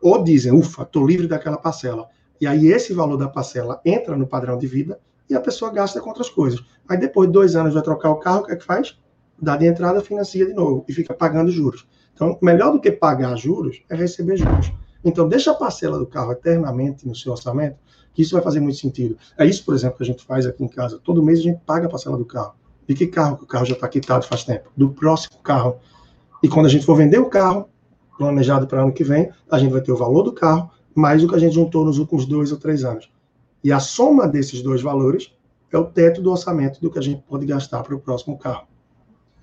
ou 0.00 0.22
dizem, 0.22 0.52
ufa, 0.52 0.82
estou 0.82 1.06
livre 1.06 1.26
daquela 1.26 1.56
parcela. 1.56 2.08
E 2.40 2.46
aí 2.46 2.68
esse 2.68 2.92
valor 2.92 3.16
da 3.16 3.28
parcela 3.28 3.80
entra 3.84 4.16
no 4.16 4.26
padrão 4.26 4.58
de 4.58 4.66
vida 4.66 4.98
e 5.28 5.34
a 5.34 5.40
pessoa 5.40 5.72
gasta 5.72 6.00
com 6.00 6.08
outras 6.08 6.28
coisas. 6.28 6.60
Aí 6.88 6.98
depois 6.98 7.28
de 7.28 7.32
dois 7.32 7.56
anos 7.56 7.74
vai 7.74 7.82
trocar 7.82 8.10
o 8.10 8.16
carro, 8.16 8.40
o 8.40 8.46
que 8.46 8.52
é 8.52 8.56
que 8.56 8.64
faz? 8.64 8.98
Dá 9.40 9.56
de 9.56 9.66
entrada, 9.66 10.00
financia 10.00 10.46
de 10.46 10.52
novo 10.52 10.84
e 10.88 10.92
fica 10.92 11.14
pagando 11.14 11.50
juros. 11.50 11.86
Então, 12.14 12.38
melhor 12.42 12.72
do 12.72 12.80
que 12.80 12.90
pagar 12.92 13.36
juros 13.36 13.82
é 13.88 13.96
receber 13.96 14.36
juros. 14.36 14.72
Então, 15.04 15.28
deixa 15.28 15.50
a 15.50 15.54
parcela 15.54 15.98
do 15.98 16.06
carro 16.06 16.32
eternamente 16.32 17.06
no 17.06 17.14
seu 17.14 17.32
orçamento 17.32 17.76
que 18.14 18.22
isso 18.22 18.34
vai 18.34 18.42
fazer 18.42 18.60
muito 18.60 18.78
sentido. 18.78 19.16
É 19.38 19.46
isso, 19.46 19.64
por 19.64 19.74
exemplo, 19.74 19.96
que 19.96 20.02
a 20.02 20.06
gente 20.06 20.24
faz 20.24 20.46
aqui 20.46 20.62
em 20.62 20.68
casa. 20.68 21.00
Todo 21.02 21.22
mês 21.22 21.38
a 21.40 21.42
gente 21.42 21.60
paga 21.64 21.86
a 21.86 21.90
parcela 21.90 22.16
do 22.16 22.24
carro. 22.24 22.54
De 22.86 22.94
que 22.94 23.06
carro 23.06 23.36
que 23.36 23.44
o 23.44 23.46
carro 23.46 23.64
já 23.64 23.74
está 23.74 23.88
quitado 23.88 24.26
faz 24.26 24.44
tempo? 24.44 24.70
Do 24.76 24.90
próximo 24.90 25.38
carro. 25.42 25.78
E 26.42 26.48
quando 26.48 26.66
a 26.66 26.68
gente 26.68 26.84
for 26.84 26.96
vender 26.96 27.18
o 27.18 27.28
carro, 27.28 27.68
planejado 28.18 28.66
para 28.66 28.82
ano 28.82 28.92
que 28.92 29.04
vem, 29.04 29.30
a 29.50 29.58
gente 29.58 29.72
vai 29.72 29.80
ter 29.80 29.92
o 29.92 29.96
valor 29.96 30.22
do 30.22 30.32
carro 30.32 30.70
mais 30.94 31.24
o 31.24 31.28
que 31.28 31.34
a 31.34 31.38
gente 31.38 31.54
juntou 31.54 31.84
nos 31.84 31.98
últimos 31.98 32.26
dois 32.26 32.52
ou 32.52 32.58
três 32.58 32.84
anos. 32.84 33.10
E 33.64 33.72
a 33.72 33.80
soma 33.80 34.28
desses 34.28 34.62
dois 34.62 34.82
valores 34.82 35.32
é 35.70 35.78
o 35.78 35.84
teto 35.84 36.20
do 36.20 36.30
orçamento 36.30 36.80
do 36.80 36.90
que 36.90 36.98
a 36.98 37.02
gente 37.02 37.22
pode 37.22 37.46
gastar 37.46 37.82
para 37.82 37.94
o 37.94 38.00
próximo 38.00 38.36
carro. 38.38 38.66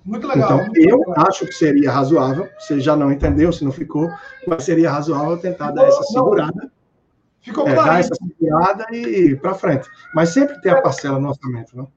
Muito 0.04 0.26
legal. 0.26 0.60
Então, 0.60 0.72
eu 0.76 0.98
legal. 0.98 1.26
acho 1.28 1.44
que 1.46 1.52
seria 1.52 1.90
razoável, 1.90 2.48
você 2.58 2.78
já 2.78 2.96
não 2.96 3.10
entendeu, 3.10 3.52
se 3.52 3.64
não 3.64 3.72
ficou, 3.72 4.08
mas 4.46 4.64
seria 4.64 4.90
razoável 4.90 5.36
tentar 5.38 5.72
dar 5.72 5.86
essa 5.86 6.02
segurada 6.04 6.70
Ficou 7.40 7.66
é, 7.66 7.72
claro. 7.72 7.88
dar 7.88 8.00
essa 8.00 8.14
segurada 8.14 8.86
e 8.92 9.30
ir 9.30 9.40
para 9.40 9.54
frente. 9.54 9.88
Mas 10.14 10.30
sempre 10.30 10.60
tem 10.60 10.72
a 10.72 10.80
parcela 10.80 11.18
no 11.18 11.28
orçamento, 11.28 11.76
não? 11.76 11.90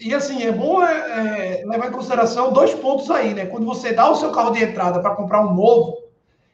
E 0.00 0.14
assim, 0.14 0.42
é 0.44 0.52
bom 0.52 0.82
é, 0.84 1.60
é, 1.60 1.64
levar 1.66 1.88
em 1.88 1.92
consideração 1.92 2.52
dois 2.52 2.72
pontos 2.74 3.10
aí, 3.10 3.34
né? 3.34 3.46
Quando 3.46 3.66
você 3.66 3.92
dá 3.92 4.08
o 4.08 4.14
seu 4.14 4.30
carro 4.30 4.50
de 4.50 4.62
entrada 4.62 5.00
para 5.00 5.14
comprar 5.16 5.44
um 5.44 5.54
novo 5.54 5.98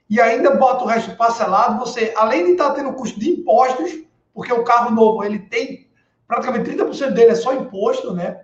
e 0.09 0.21
ainda 0.21 0.57
bota 0.57 0.85
o 0.85 0.87
resto 0.87 1.17
parcelado, 1.17 1.79
você, 1.79 2.13
além 2.17 2.47
de 2.47 2.53
estar 2.53 2.71
tá 2.71 2.75
tendo 2.75 2.95
custo 2.95 3.19
de 3.21 3.31
impostos, 3.31 3.99
porque 4.33 4.53
o 4.53 4.65
carro 4.65 4.91
novo 4.95 5.23
ele 5.23 5.39
tem 5.39 5.87
praticamente 6.27 6.71
30% 6.71 7.11
dele 7.11 7.33
é 7.33 7.35
só 7.35 7.55
imposto, 7.55 8.15
né? 8.15 8.41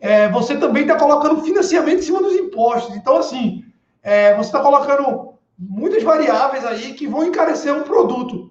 É, 0.00 0.28
você 0.28 0.56
também 0.56 0.82
está 0.82 0.96
colocando 0.96 1.42
financiamento 1.42 2.00
em 2.00 2.02
cima 2.02 2.20
dos 2.20 2.34
impostos. 2.34 2.96
Então, 2.96 3.16
assim, 3.16 3.64
é, 4.02 4.34
você 4.34 4.48
está 4.48 4.60
colocando 4.60 5.34
muitas 5.56 6.02
variáveis 6.02 6.64
aí 6.64 6.94
que 6.94 7.06
vão 7.06 7.24
encarecer 7.24 7.72
um 7.72 7.84
produto 7.84 8.50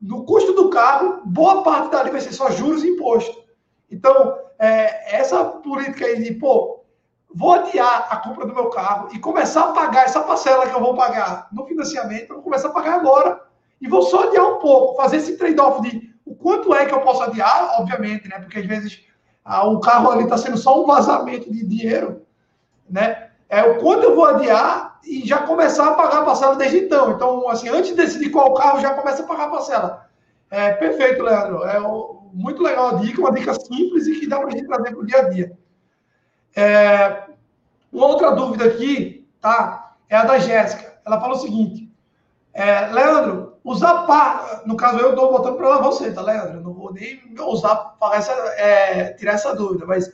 no 0.00 0.24
custo 0.24 0.52
do 0.52 0.68
carro, 0.68 1.22
boa 1.24 1.62
parte 1.62 1.90
dali 1.92 2.10
vai 2.10 2.20
ser 2.20 2.32
só 2.32 2.50
juros 2.50 2.82
e 2.82 2.88
imposto. 2.88 3.42
Então, 3.88 4.36
é, 4.62 5.16
essa 5.16 5.44
política 5.44 6.06
aí 6.06 6.22
de, 6.22 6.34
pô, 6.34 6.84
vou 7.34 7.50
adiar 7.50 8.06
a 8.08 8.18
compra 8.18 8.46
do 8.46 8.54
meu 8.54 8.70
carro 8.70 9.08
e 9.12 9.18
começar 9.18 9.62
a 9.62 9.72
pagar 9.72 10.04
essa 10.04 10.20
parcela 10.20 10.68
que 10.68 10.72
eu 10.72 10.78
vou 10.78 10.94
pagar 10.94 11.48
no 11.50 11.66
financiamento, 11.66 12.30
eu 12.30 12.36
vou 12.36 12.44
começar 12.44 12.68
a 12.68 12.72
pagar 12.72 12.94
agora 12.94 13.42
e 13.80 13.88
vou 13.88 14.02
só 14.02 14.28
adiar 14.28 14.46
um 14.46 14.58
pouco, 14.60 14.94
fazer 15.02 15.16
esse 15.16 15.36
trade-off 15.36 15.82
de 15.82 16.14
o 16.24 16.36
quanto 16.36 16.72
é 16.72 16.86
que 16.86 16.94
eu 16.94 17.00
posso 17.00 17.24
adiar, 17.24 17.80
obviamente, 17.80 18.28
né? 18.28 18.38
Porque 18.38 18.60
às 18.60 18.66
vezes 18.66 19.04
ah, 19.44 19.66
o 19.66 19.80
carro 19.80 20.12
ali 20.12 20.22
está 20.22 20.38
sendo 20.38 20.56
só 20.56 20.80
um 20.80 20.86
vazamento 20.86 21.50
de 21.50 21.66
dinheiro, 21.66 22.24
né? 22.88 23.30
É 23.48 23.64
o 23.64 23.78
quanto 23.80 24.04
eu 24.04 24.14
vou 24.14 24.26
adiar 24.26 25.00
e 25.04 25.26
já 25.26 25.38
começar 25.38 25.88
a 25.88 25.94
pagar 25.94 26.20
a 26.20 26.24
parcela 26.24 26.54
desde 26.54 26.78
então. 26.78 27.10
Então, 27.10 27.48
assim, 27.48 27.68
antes 27.68 27.88
de 27.88 27.96
decidir 27.96 28.30
qual 28.30 28.54
carro, 28.54 28.80
já 28.80 28.94
começa 28.94 29.24
a 29.24 29.26
pagar 29.26 29.46
a 29.46 29.50
parcela. 29.50 30.06
É 30.48 30.70
perfeito, 30.70 31.24
Leandro. 31.24 31.64
É, 31.64 31.80
muito 32.32 32.62
legal 32.62 32.88
a 32.88 32.94
dica, 32.94 33.20
uma 33.20 33.32
dica 33.32 33.54
simples 33.54 34.06
e 34.06 34.20
que 34.20 34.26
dá 34.26 34.38
para 34.38 34.48
a 34.48 34.50
gente 34.50 34.66
trazer 34.66 34.90
para 34.90 35.00
o 35.00 35.06
dia 35.06 35.18
a 35.18 35.28
dia. 35.28 35.52
É, 36.54 37.24
uma 37.92 38.06
outra 38.06 38.30
dúvida 38.32 38.64
aqui, 38.64 39.28
tá? 39.40 39.94
É 40.08 40.16
a 40.16 40.24
da 40.24 40.38
Jéssica. 40.38 41.00
Ela 41.04 41.20
fala 41.20 41.34
o 41.34 41.38
seguinte: 41.38 41.92
é, 42.52 42.86
Leandro, 42.86 43.54
usar. 43.64 44.62
No 44.66 44.76
caso, 44.76 44.98
eu 44.98 45.10
estou 45.10 45.32
botando 45.32 45.56
para 45.56 45.78
você, 45.78 46.12
tá, 46.12 46.22
Leandro? 46.22 46.60
Não 46.60 46.72
vou 46.72 46.92
nem 46.92 47.20
usar 47.40 47.96
essa, 48.12 48.32
é, 48.32 49.12
tirar 49.14 49.32
essa 49.32 49.54
dúvida, 49.54 49.86
mas 49.86 50.12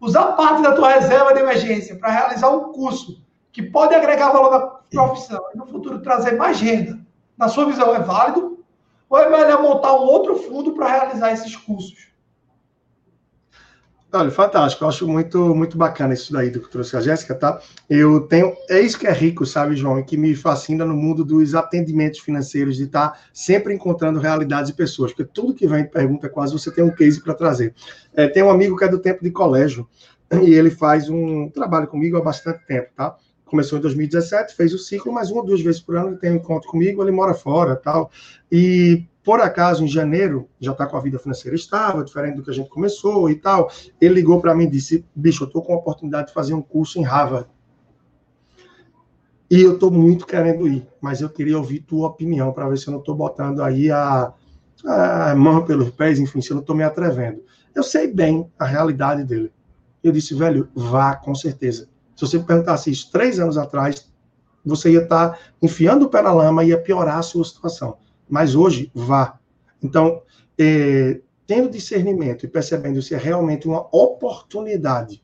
usar 0.00 0.32
parte 0.32 0.62
da 0.62 0.72
tua 0.72 0.92
reserva 0.92 1.32
de 1.34 1.40
emergência 1.40 1.96
para 1.96 2.10
realizar 2.10 2.50
um 2.50 2.72
curso 2.72 3.22
que 3.52 3.62
pode 3.62 3.94
agregar 3.94 4.32
valor 4.32 4.50
na 4.50 4.60
profissão 4.60 5.42
e 5.54 5.58
no 5.58 5.66
futuro 5.66 6.00
trazer 6.00 6.36
mais 6.36 6.60
renda, 6.60 6.98
na 7.36 7.48
sua 7.48 7.66
visão, 7.66 7.94
é 7.94 8.00
válido? 8.00 8.49
Ou 9.10 9.18
é 9.18 9.28
melhor 9.28 9.60
montar 9.60 9.92
um 9.94 10.04
outro 10.04 10.36
fundo 10.36 10.72
para 10.72 10.88
realizar 10.88 11.32
esses 11.32 11.56
cursos? 11.56 12.08
Olha, 14.12 14.30
fantástico. 14.30 14.82
Eu 14.82 14.88
acho 14.88 15.06
muito, 15.06 15.54
muito 15.54 15.76
bacana 15.76 16.14
isso 16.14 16.32
daí 16.32 16.50
do 16.50 16.60
que 16.60 16.68
trouxe 16.68 16.96
a 16.96 17.00
Jéssica, 17.00 17.34
tá? 17.34 17.60
Eu 17.88 18.22
tenho. 18.22 18.56
É 18.68 18.80
isso 18.80 18.98
que 18.98 19.06
é 19.06 19.12
rico, 19.12 19.46
sabe, 19.46 19.76
João? 19.76 20.00
E 20.00 20.04
que 20.04 20.16
me 20.16 20.34
fascina 20.34 20.84
no 20.84 20.94
mundo 20.94 21.24
dos 21.24 21.54
atendimentos 21.54 22.20
financeiros, 22.20 22.76
de 22.76 22.84
estar 22.84 23.10
tá 23.10 23.18
sempre 23.32 23.72
encontrando 23.72 24.18
realidades 24.18 24.70
e 24.70 24.74
pessoas. 24.74 25.12
Porque 25.12 25.30
tudo 25.32 25.54
que 25.54 25.66
vem 25.66 25.84
de 25.84 25.90
pergunta, 25.90 26.28
quase 26.28 26.52
você 26.52 26.72
tem 26.72 26.82
um 26.82 26.94
case 26.94 27.22
para 27.22 27.34
trazer. 27.34 27.74
É, 28.14 28.26
tem 28.26 28.42
um 28.42 28.50
amigo 28.50 28.76
que 28.76 28.84
é 28.84 28.88
do 28.88 28.98
tempo 28.98 29.22
de 29.22 29.30
colégio, 29.30 29.88
e 30.42 30.54
ele 30.54 30.70
faz 30.70 31.08
um 31.08 31.48
trabalho 31.48 31.86
comigo 31.86 32.16
há 32.16 32.20
bastante 32.20 32.64
tempo, 32.66 32.90
tá? 32.96 33.16
Começou 33.50 33.78
em 33.78 33.82
2017, 33.82 34.54
fez 34.54 34.72
o 34.72 34.78
ciclo, 34.78 35.12
mas 35.12 35.28
uma 35.28 35.40
ou 35.40 35.46
duas 35.46 35.60
vezes 35.60 35.80
por 35.80 35.96
ano 35.96 36.10
ele 36.10 36.18
tem 36.18 36.30
um 36.30 36.36
encontro 36.36 36.70
comigo, 36.70 37.02
ele 37.02 37.10
mora 37.10 37.34
fora 37.34 37.74
tal. 37.74 38.12
E 38.50 39.04
por 39.24 39.40
acaso, 39.40 39.82
em 39.82 39.88
janeiro, 39.88 40.48
já 40.60 40.70
está 40.70 40.86
com 40.86 40.96
a 40.96 41.00
vida 41.00 41.18
financeira 41.18 41.56
estável, 41.56 42.04
diferente 42.04 42.36
do 42.36 42.44
que 42.44 42.50
a 42.50 42.54
gente 42.54 42.70
começou 42.70 43.28
e 43.28 43.34
tal. 43.34 43.68
Ele 44.00 44.14
ligou 44.14 44.40
para 44.40 44.54
mim 44.54 44.64
e 44.64 44.70
disse: 44.70 45.04
Bicho, 45.12 45.42
eu 45.42 45.48
estou 45.48 45.62
com 45.62 45.72
a 45.72 45.76
oportunidade 45.76 46.28
de 46.28 46.32
fazer 46.32 46.54
um 46.54 46.62
curso 46.62 47.00
em 47.00 47.02
Harvard. 47.02 47.48
E 49.50 49.60
eu 49.60 49.74
estou 49.74 49.90
muito 49.90 50.28
querendo 50.28 50.68
ir, 50.68 50.86
mas 51.00 51.20
eu 51.20 51.28
queria 51.28 51.58
ouvir 51.58 51.80
tua 51.80 52.06
opinião 52.06 52.52
para 52.52 52.68
ver 52.68 52.78
se 52.78 52.86
eu 52.86 52.92
não 52.92 53.00
estou 53.00 53.16
botando 53.16 53.64
aí 53.64 53.90
a, 53.90 54.32
a 54.86 55.34
mão 55.34 55.64
pelos 55.64 55.90
pés, 55.90 56.20
enfim, 56.20 56.40
se 56.40 56.52
eu 56.52 56.54
não 56.54 56.60
estou 56.60 56.76
me 56.76 56.84
atrevendo. 56.84 57.42
Eu 57.74 57.82
sei 57.82 58.06
bem 58.06 58.48
a 58.56 58.64
realidade 58.64 59.24
dele. 59.24 59.52
Eu 60.04 60.12
disse, 60.12 60.36
velho, 60.36 60.68
vá 60.72 61.16
com 61.16 61.34
certeza. 61.34 61.88
Se 62.20 62.26
você 62.26 62.38
perguntasse 62.38 62.90
isso 62.90 63.10
três 63.10 63.40
anos 63.40 63.58
atrás, 63.58 64.06
você 64.64 64.92
ia 64.92 65.02
estar 65.02 65.30
tá 65.30 65.38
enfiando 65.62 66.04
o 66.04 66.08
pé 66.08 66.22
na 66.22 66.32
lama 66.32 66.62
e 66.62 66.68
ia 66.68 66.78
piorar 66.78 67.18
a 67.18 67.22
sua 67.22 67.44
situação 67.44 67.96
mas 68.30 68.54
hoje 68.54 68.90
vá. 68.94 69.38
Então, 69.82 70.22
é, 70.56 71.20
tendo 71.46 71.68
discernimento 71.68 72.44
e 72.44 72.48
percebendo 72.48 73.02
se 73.02 73.14
é 73.14 73.18
realmente 73.18 73.66
uma 73.66 73.88
oportunidade, 73.90 75.22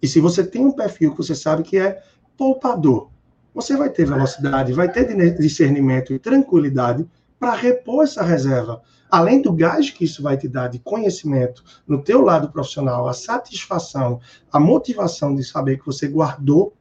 e 0.00 0.06
se 0.06 0.20
você 0.20 0.46
tem 0.46 0.64
um 0.64 0.72
perfil 0.72 1.10
que 1.10 1.18
você 1.18 1.34
sabe 1.34 1.64
que 1.64 1.76
é 1.76 2.00
poupador, 2.36 3.10
você 3.52 3.76
vai 3.76 3.90
ter 3.90 4.06
velocidade, 4.06 4.72
vai 4.72 4.90
ter 4.90 5.04
discernimento 5.38 6.12
e 6.12 6.18
tranquilidade 6.18 7.04
para 7.40 7.54
repor 7.54 8.04
essa 8.04 8.22
reserva. 8.22 8.82
Além 9.10 9.40
do 9.40 9.52
gás 9.52 9.90
que 9.90 10.04
isso 10.04 10.22
vai 10.22 10.36
te 10.36 10.48
dar 10.48 10.68
de 10.68 10.78
conhecimento 10.78 11.62
no 11.86 12.02
teu 12.02 12.22
lado 12.22 12.50
profissional, 12.50 13.08
a 13.08 13.12
satisfação, 13.12 14.20
a 14.52 14.58
motivação 14.58 15.34
de 15.34 15.44
saber 15.44 15.78
que 15.78 15.86
você 15.86 16.08
guardou 16.08 16.74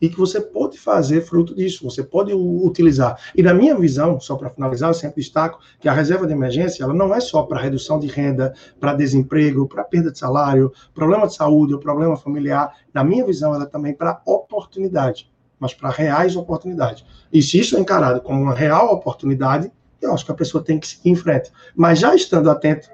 e 0.00 0.08
que 0.08 0.16
você 0.16 0.40
pode 0.40 0.78
fazer 0.78 1.22
fruto 1.22 1.54
disso, 1.54 1.84
você 1.84 2.02
pode 2.02 2.32
utilizar. 2.32 3.18
E 3.34 3.42
na 3.42 3.52
minha 3.52 3.76
visão, 3.76 4.20
só 4.20 4.36
para 4.36 4.50
finalizar, 4.50 4.90
eu 4.90 4.94
sempre 4.94 5.20
destaco 5.20 5.58
que 5.80 5.88
a 5.88 5.92
reserva 5.92 6.26
de 6.26 6.32
emergência 6.32 6.84
ela 6.84 6.94
não 6.94 7.14
é 7.14 7.20
só 7.20 7.42
para 7.42 7.60
redução 7.60 7.98
de 7.98 8.06
renda, 8.06 8.54
para 8.78 8.94
desemprego, 8.94 9.66
para 9.66 9.84
perda 9.84 10.12
de 10.12 10.18
salário, 10.18 10.72
problema 10.94 11.26
de 11.26 11.34
saúde 11.34 11.74
ou 11.74 11.80
problema 11.80 12.16
familiar. 12.16 12.72
Na 12.94 13.02
minha 13.02 13.24
visão, 13.24 13.54
ela 13.54 13.64
é 13.64 13.68
também 13.68 13.92
para 13.92 14.20
oportunidade, 14.24 15.30
mas 15.58 15.74
para 15.74 15.90
reais 15.90 16.36
oportunidades. 16.36 17.04
E 17.32 17.42
se 17.42 17.58
isso 17.58 17.76
é 17.76 17.80
encarado 17.80 18.20
como 18.20 18.40
uma 18.40 18.54
real 18.54 18.92
oportunidade, 18.92 19.72
eu 20.00 20.12
acho 20.12 20.24
que 20.24 20.32
a 20.32 20.34
pessoa 20.34 20.62
tem 20.62 20.78
que 20.78 20.86
seguir 20.86 21.10
em 21.10 21.16
frente. 21.16 21.50
Mas 21.74 21.98
já 21.98 22.14
estando 22.14 22.50
atento, 22.50 22.88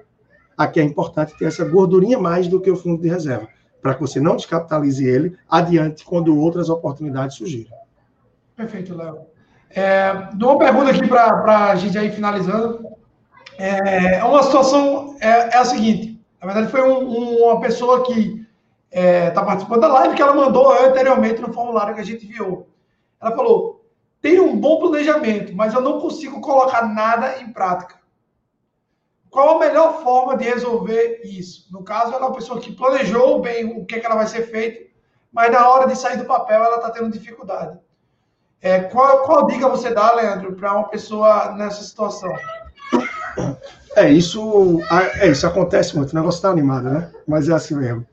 aqui 0.56 0.80
é 0.80 0.82
importante 0.82 1.36
ter 1.38 1.46
essa 1.46 1.64
gordurinha 1.64 2.18
mais 2.18 2.48
do 2.48 2.60
que 2.60 2.70
o 2.70 2.76
fundo 2.76 3.02
de 3.02 3.08
reserva 3.08 3.48
para 3.84 3.94
que 3.94 4.00
você 4.00 4.18
não 4.18 4.34
descapitalize 4.34 5.06
ele 5.06 5.36
adiante 5.46 6.06
quando 6.06 6.34
outras 6.40 6.70
oportunidades 6.70 7.36
surgirem. 7.36 7.70
Perfeito, 8.56 8.96
Léo. 8.96 9.26
É, 9.68 10.10
uma 10.32 10.58
pergunta 10.58 10.90
aqui 10.90 11.06
para 11.06 11.70
a 11.70 11.76
gente 11.76 11.98
aí 11.98 12.10
finalizando. 12.10 12.88
É, 13.58 14.24
uma 14.24 14.42
situação, 14.42 15.18
é, 15.20 15.28
é, 15.28 15.56
a 15.58 15.66
seguinte, 15.66 16.18
na 16.40 16.46
verdade 16.46 16.72
foi 16.72 16.80
um, 16.80 17.44
uma 17.44 17.60
pessoa 17.60 18.04
que 18.04 18.46
está 18.90 19.00
é, 19.02 19.30
tá 19.30 19.44
participando 19.44 19.82
da 19.82 19.88
live 19.88 20.14
que 20.14 20.22
ela 20.22 20.34
mandou 20.34 20.72
anteriormente 20.72 21.42
no 21.42 21.52
formulário 21.52 21.94
que 21.94 22.00
a 22.00 22.04
gente 22.04 22.24
enviou. 22.24 22.66
Ela 23.20 23.36
falou, 23.36 23.83
tenho 24.24 24.44
um 24.44 24.58
bom 24.58 24.78
planejamento, 24.78 25.54
mas 25.54 25.74
eu 25.74 25.82
não 25.82 26.00
consigo 26.00 26.40
colocar 26.40 26.88
nada 26.88 27.42
em 27.42 27.52
prática. 27.52 27.96
Qual 29.28 29.56
a 29.56 29.58
melhor 29.58 30.02
forma 30.02 30.34
de 30.34 30.44
resolver 30.44 31.20
isso? 31.22 31.66
No 31.70 31.84
caso, 31.84 32.14
ela 32.14 32.24
é 32.24 32.28
uma 32.28 32.34
pessoa 32.34 32.58
que 32.58 32.72
planejou 32.72 33.42
bem 33.42 33.78
o 33.78 33.84
que, 33.84 33.96
é 33.96 34.00
que 34.00 34.06
ela 34.06 34.14
vai 34.14 34.26
ser 34.26 34.44
feito, 34.44 34.90
mas 35.30 35.52
na 35.52 35.68
hora 35.68 35.86
de 35.86 35.94
sair 35.94 36.16
do 36.16 36.24
papel 36.24 36.64
ela 36.64 36.76
está 36.76 36.90
tendo 36.90 37.10
dificuldade. 37.10 37.78
É, 38.62 38.80
qual, 38.80 39.24
qual 39.24 39.46
dica 39.46 39.68
você 39.68 39.92
dá, 39.92 40.14
Leandro, 40.14 40.54
para 40.54 40.72
uma 40.72 40.88
pessoa 40.88 41.52
nessa 41.52 41.82
situação? 41.82 42.34
É, 43.94 44.08
isso, 44.08 44.80
é, 45.20 45.28
isso 45.28 45.46
acontece 45.46 45.94
muito. 45.94 46.12
O 46.12 46.16
negócio 46.16 46.38
está 46.38 46.48
animado, 46.48 46.88
né? 46.88 47.10
Mas 47.28 47.50
é 47.50 47.52
assim 47.52 47.74
mesmo. 47.74 48.06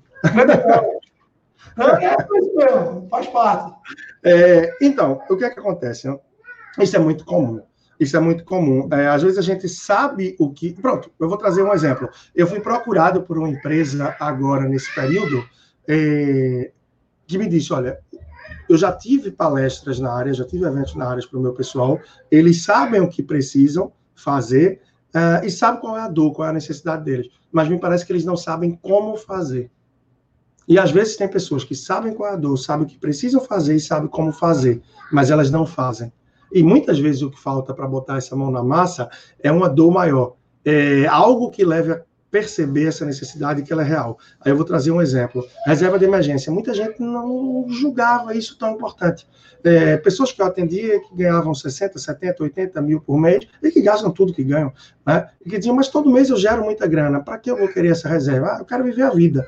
É, 1.78 2.06
é 2.06 3.10
faz 3.10 3.28
parte. 3.28 3.74
É, 4.24 4.74
então, 4.82 5.22
o 5.30 5.38
que 5.38 5.46
é 5.46 5.50
que 5.50 5.60
acontece? 5.60 6.08
Isso 6.80 6.96
é 6.96 7.00
muito 7.00 7.26
comum. 7.26 7.62
Isso 8.00 8.18
é 8.18 8.20
muito 8.20 8.44
comum. 8.44 8.90
É, 8.92 9.08
às 9.08 9.22
vezes 9.22 9.38
a 9.38 9.42
gente 9.42 9.70
sabe 9.70 10.36
o 10.40 10.52
que. 10.52 10.74
Pronto, 10.74 11.12
eu 11.20 11.30
vou 11.30 11.38
trazer 11.38 11.64
um 11.64 11.74
exemplo. 11.74 12.10
Eu 12.36 12.48
fui 12.48 12.60
procurado 12.60 13.22
por 13.22 13.38
uma 13.38 13.50
empresa 13.50 14.16
agora 14.20 14.68
nesse 14.68 14.94
período 14.96 15.44
é, 15.88 16.72
que 17.28 17.38
me 17.38 17.48
disse: 17.48 17.72
olha, 17.72 18.00
eu 18.68 18.78
já 18.78 18.92
tive 18.92 19.32
palestras 19.32 20.00
na 20.00 20.14
área, 20.14 20.34
já 20.34 20.46
tive 20.46 20.66
eventos 20.66 20.96
na 20.96 21.10
área 21.10 21.26
para 21.28 21.38
o 21.38 21.42
meu 21.42 21.54
pessoal, 21.54 22.00
eles 22.30 22.64
sabem 22.64 23.02
o 23.02 23.10
que 23.10 23.22
precisam 23.22 23.92
fazer 24.16 24.82
uh, 25.16 25.46
e 25.46 25.52
sabem 25.52 25.82
qual 25.82 25.98
é 25.98 26.02
a 26.02 26.08
dor, 26.08 26.34
qual 26.34 26.48
é 26.48 26.52
a 26.52 26.54
necessidade 26.54 27.04
deles, 27.04 27.28
mas 27.52 27.68
me 27.68 27.80
parece 27.80 28.06
que 28.06 28.12
eles 28.12 28.26
não 28.26 28.38
sabem 28.38 28.78
como 28.82 29.18
fazer. 29.18 29.70
E 30.68 30.78
às 30.78 30.92
vezes 30.92 31.18
tem 31.18 31.28
pessoas 31.28 31.64
que 31.64 31.76
sabem 31.76 32.14
qual 32.14 32.30
é 32.30 32.34
a 32.34 32.38
dor, 32.38 32.58
sabem 32.58 32.86
o 32.86 32.90
que 32.90 32.98
precisam 32.98 33.42
fazer 33.42 33.76
e 33.76 33.80
sabem 33.80 34.08
como 34.08 34.32
fazer, 34.32 34.82
mas 35.12 35.32
elas 35.32 35.50
não 35.50 35.66
fazem. 35.66 36.12
E 36.54 36.62
muitas 36.62 37.00
vezes 37.00 37.22
o 37.22 37.32
que 37.32 37.40
falta 37.40 37.74
para 37.74 37.88
botar 37.88 38.18
essa 38.18 38.36
mão 38.36 38.52
na 38.52 38.64
massa 38.64 39.10
é 39.40 39.52
uma 39.52 39.70
dor 39.70 39.92
maior. 39.92 40.36
É 40.64 41.08
algo 41.08 41.50
que 41.50 41.64
leve 41.64 41.94
a 41.94 42.02
perceber 42.30 42.88
essa 42.88 43.06
necessidade 43.06 43.62
que 43.64 43.74
ela 43.74 43.82
é 43.82 43.86
real. 43.86 44.18
Aí 44.40 44.52
eu 44.52 44.56
vou 44.56 44.66
trazer 44.66 44.92
um 44.92 45.02
exemplo. 45.02 45.46
Reserva 45.66 45.98
de 45.98 46.06
emergência. 46.06 46.52
Muita 46.52 46.74
gente 46.74 47.02
não 47.02 47.66
julgava 47.70 48.36
isso 48.36 48.58
tão 48.58 48.74
importante. 48.74 49.28
É, 49.64 49.98
pessoas 49.98 50.32
que 50.32 50.42
eu 50.42 50.46
atendia 50.46 51.00
que 51.02 51.16
ganhavam 51.16 51.54
60, 51.54 52.00
70, 52.00 52.44
80 52.44 52.82
mil 52.82 53.02
por 53.02 53.18
mês 53.18 53.48
e 53.62 53.70
que 53.70 53.82
gastam 53.82 54.12
tudo 54.12 54.34
que 54.34 54.44
ganham. 54.44 54.74
Né? 55.06 55.28
E 55.46 55.50
que 55.50 55.58
diziam, 55.58 55.76
mas 55.76 55.88
todo 55.88 56.10
mês 56.10 56.30
eu 56.30 56.38
gero 56.38 56.64
muita 56.64 56.88
grana. 56.88 57.22
Para 57.22 57.38
que 57.38 57.52
eu 57.52 57.58
vou 57.58 57.68
querer 57.68 57.92
essa 57.92 58.08
reserva? 58.08 58.56
Ah, 58.56 58.58
eu 58.60 58.66
quero 58.66 58.84
viver 58.84 59.04
a 59.04 59.10
vida 59.10 59.48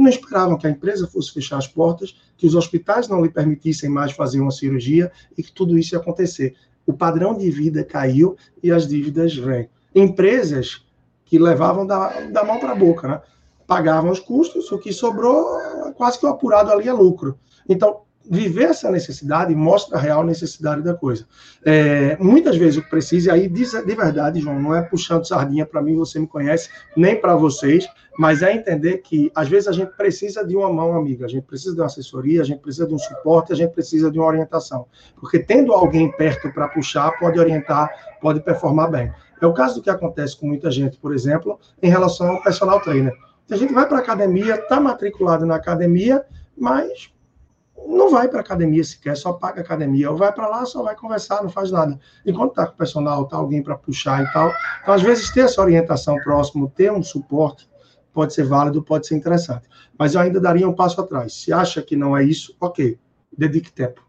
não 0.00 0.10
esperavam 0.10 0.58
que 0.58 0.66
a 0.66 0.70
empresa 0.70 1.06
fosse 1.06 1.32
fechar 1.32 1.58
as 1.58 1.66
portas, 1.66 2.16
que 2.36 2.46
os 2.46 2.54
hospitais 2.54 3.08
não 3.08 3.22
lhe 3.22 3.30
permitissem 3.30 3.88
mais 3.88 4.12
fazer 4.12 4.40
uma 4.40 4.50
cirurgia 4.50 5.10
e 5.36 5.42
que 5.42 5.52
tudo 5.52 5.78
isso 5.78 5.94
ia 5.94 6.00
acontecer. 6.00 6.54
O 6.86 6.92
padrão 6.92 7.36
de 7.36 7.50
vida 7.50 7.84
caiu 7.84 8.36
e 8.62 8.70
as 8.72 8.86
dívidas 8.86 9.34
vêm. 9.34 9.68
Empresas 9.94 10.84
que 11.24 11.38
levavam 11.38 11.86
da, 11.86 12.20
da 12.28 12.44
mão 12.44 12.58
para 12.58 12.72
a 12.72 12.74
boca, 12.74 13.06
né? 13.06 13.22
pagavam 13.66 14.10
os 14.10 14.18
custos, 14.18 14.72
o 14.72 14.78
que 14.78 14.92
sobrou, 14.92 15.46
quase 15.94 16.18
que 16.18 16.26
o 16.26 16.28
apurado 16.28 16.72
ali 16.72 16.88
é 16.88 16.92
lucro. 16.92 17.38
Então, 17.68 18.00
viver 18.30 18.66
essa 18.66 18.88
necessidade 18.92 19.52
mostra 19.56 19.98
a 19.98 20.00
real 20.00 20.22
necessidade 20.22 20.82
da 20.82 20.94
coisa. 20.94 21.26
É, 21.64 22.16
muitas 22.18 22.56
vezes 22.56 22.76
o 22.76 22.82
que 22.82 22.88
precisa, 22.88 23.30
e 23.30 23.32
aí 23.32 23.48
de, 23.48 23.64
de 23.64 23.94
verdade, 23.94 24.40
João, 24.40 24.62
não 24.62 24.72
é 24.72 24.82
puxando 24.82 25.26
sardinha 25.26 25.66
para 25.66 25.82
mim, 25.82 25.96
você 25.96 26.20
me 26.20 26.28
conhece, 26.28 26.70
nem 26.96 27.20
para 27.20 27.34
vocês, 27.34 27.88
mas 28.16 28.40
é 28.40 28.54
entender 28.54 28.98
que 28.98 29.32
às 29.34 29.48
vezes 29.48 29.66
a 29.66 29.72
gente 29.72 29.90
precisa 29.96 30.46
de 30.46 30.56
uma 30.56 30.72
mão 30.72 30.94
amiga, 30.94 31.26
a 31.26 31.28
gente 31.28 31.42
precisa 31.42 31.74
de 31.74 31.80
uma 31.80 31.86
assessoria, 31.86 32.40
a 32.40 32.44
gente 32.44 32.60
precisa 32.60 32.86
de 32.86 32.94
um 32.94 32.98
suporte, 32.98 33.52
a 33.52 33.56
gente 33.56 33.72
precisa 33.72 34.12
de 34.12 34.18
uma 34.18 34.28
orientação. 34.28 34.86
Porque 35.18 35.40
tendo 35.40 35.72
alguém 35.72 36.12
perto 36.12 36.52
para 36.52 36.68
puxar, 36.68 37.10
pode 37.18 37.36
orientar, 37.40 37.90
pode 38.20 38.40
performar 38.40 38.90
bem. 38.92 39.12
É 39.42 39.46
o 39.46 39.52
caso 39.52 39.76
do 39.76 39.82
que 39.82 39.90
acontece 39.90 40.38
com 40.38 40.46
muita 40.46 40.70
gente, 40.70 40.98
por 40.98 41.12
exemplo, 41.12 41.58
em 41.82 41.90
relação 41.90 42.28
ao 42.28 42.42
personal 42.42 42.78
trainer. 42.80 43.12
A 43.50 43.56
gente 43.56 43.72
vai 43.72 43.88
para 43.88 43.96
a 43.96 44.00
academia, 44.00 44.54
está 44.54 44.78
matriculado 44.78 45.44
na 45.44 45.56
academia, 45.56 46.24
mas 46.56 47.10
não 47.86 48.10
vai 48.10 48.28
para 48.28 48.40
academia 48.40 48.82
sequer, 48.84 49.16
só 49.16 49.32
paga 49.32 49.60
academia, 49.60 50.10
ou 50.10 50.16
vai 50.16 50.32
para 50.32 50.48
lá, 50.48 50.64
só 50.64 50.82
vai 50.82 50.94
conversar, 50.94 51.42
não 51.42 51.50
faz 51.50 51.70
nada. 51.70 51.98
Enquanto 52.24 52.50
está 52.50 52.66
com 52.66 52.74
o 52.74 52.76
personal, 52.76 53.26
tá 53.26 53.36
alguém 53.36 53.62
para 53.62 53.76
puxar 53.76 54.22
e 54.22 54.32
tal. 54.32 54.52
Então, 54.82 54.94
às 54.94 55.02
vezes, 55.02 55.30
ter 55.30 55.40
essa 55.40 55.60
orientação 55.60 56.16
próximo, 56.16 56.70
ter 56.74 56.92
um 56.92 57.02
suporte, 57.02 57.68
pode 58.12 58.34
ser 58.34 58.44
válido, 58.44 58.82
pode 58.82 59.06
ser 59.06 59.16
interessante. 59.16 59.68
Mas 59.98 60.14
eu 60.14 60.20
ainda 60.20 60.40
daria 60.40 60.68
um 60.68 60.74
passo 60.74 61.00
atrás. 61.00 61.34
Se 61.34 61.52
acha 61.52 61.82
que 61.82 61.96
não 61.96 62.16
é 62.16 62.24
isso, 62.24 62.56
ok, 62.60 62.98
dedique 63.36 63.72
tempo. 63.72 64.02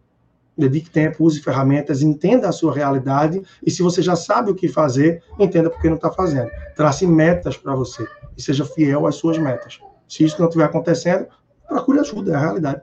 Dedique 0.57 0.89
tempo, 0.89 1.23
use 1.23 1.41
ferramentas, 1.41 2.01
entenda 2.01 2.49
a 2.49 2.51
sua 2.51 2.73
realidade 2.73 3.41
e 3.63 3.71
se 3.71 3.81
você 3.81 4.01
já 4.01 4.15
sabe 4.15 4.51
o 4.51 4.55
que 4.55 4.67
fazer, 4.67 5.23
entenda 5.39 5.69
por 5.69 5.79
que 5.81 5.87
não 5.87 5.95
está 5.95 6.11
fazendo. 6.11 6.51
Trace 6.75 7.07
metas 7.07 7.57
para 7.57 7.73
você 7.73 8.05
e 8.37 8.41
seja 8.41 8.65
fiel 8.65 9.07
às 9.07 9.15
suas 9.15 9.37
metas. 9.37 9.79
Se 10.07 10.25
isso 10.25 10.39
não 10.39 10.47
estiver 10.47 10.65
acontecendo, 10.65 11.27
procure 11.67 11.99
ajuda, 11.99 12.33
é 12.33 12.35
a 12.35 12.39
realidade. 12.39 12.81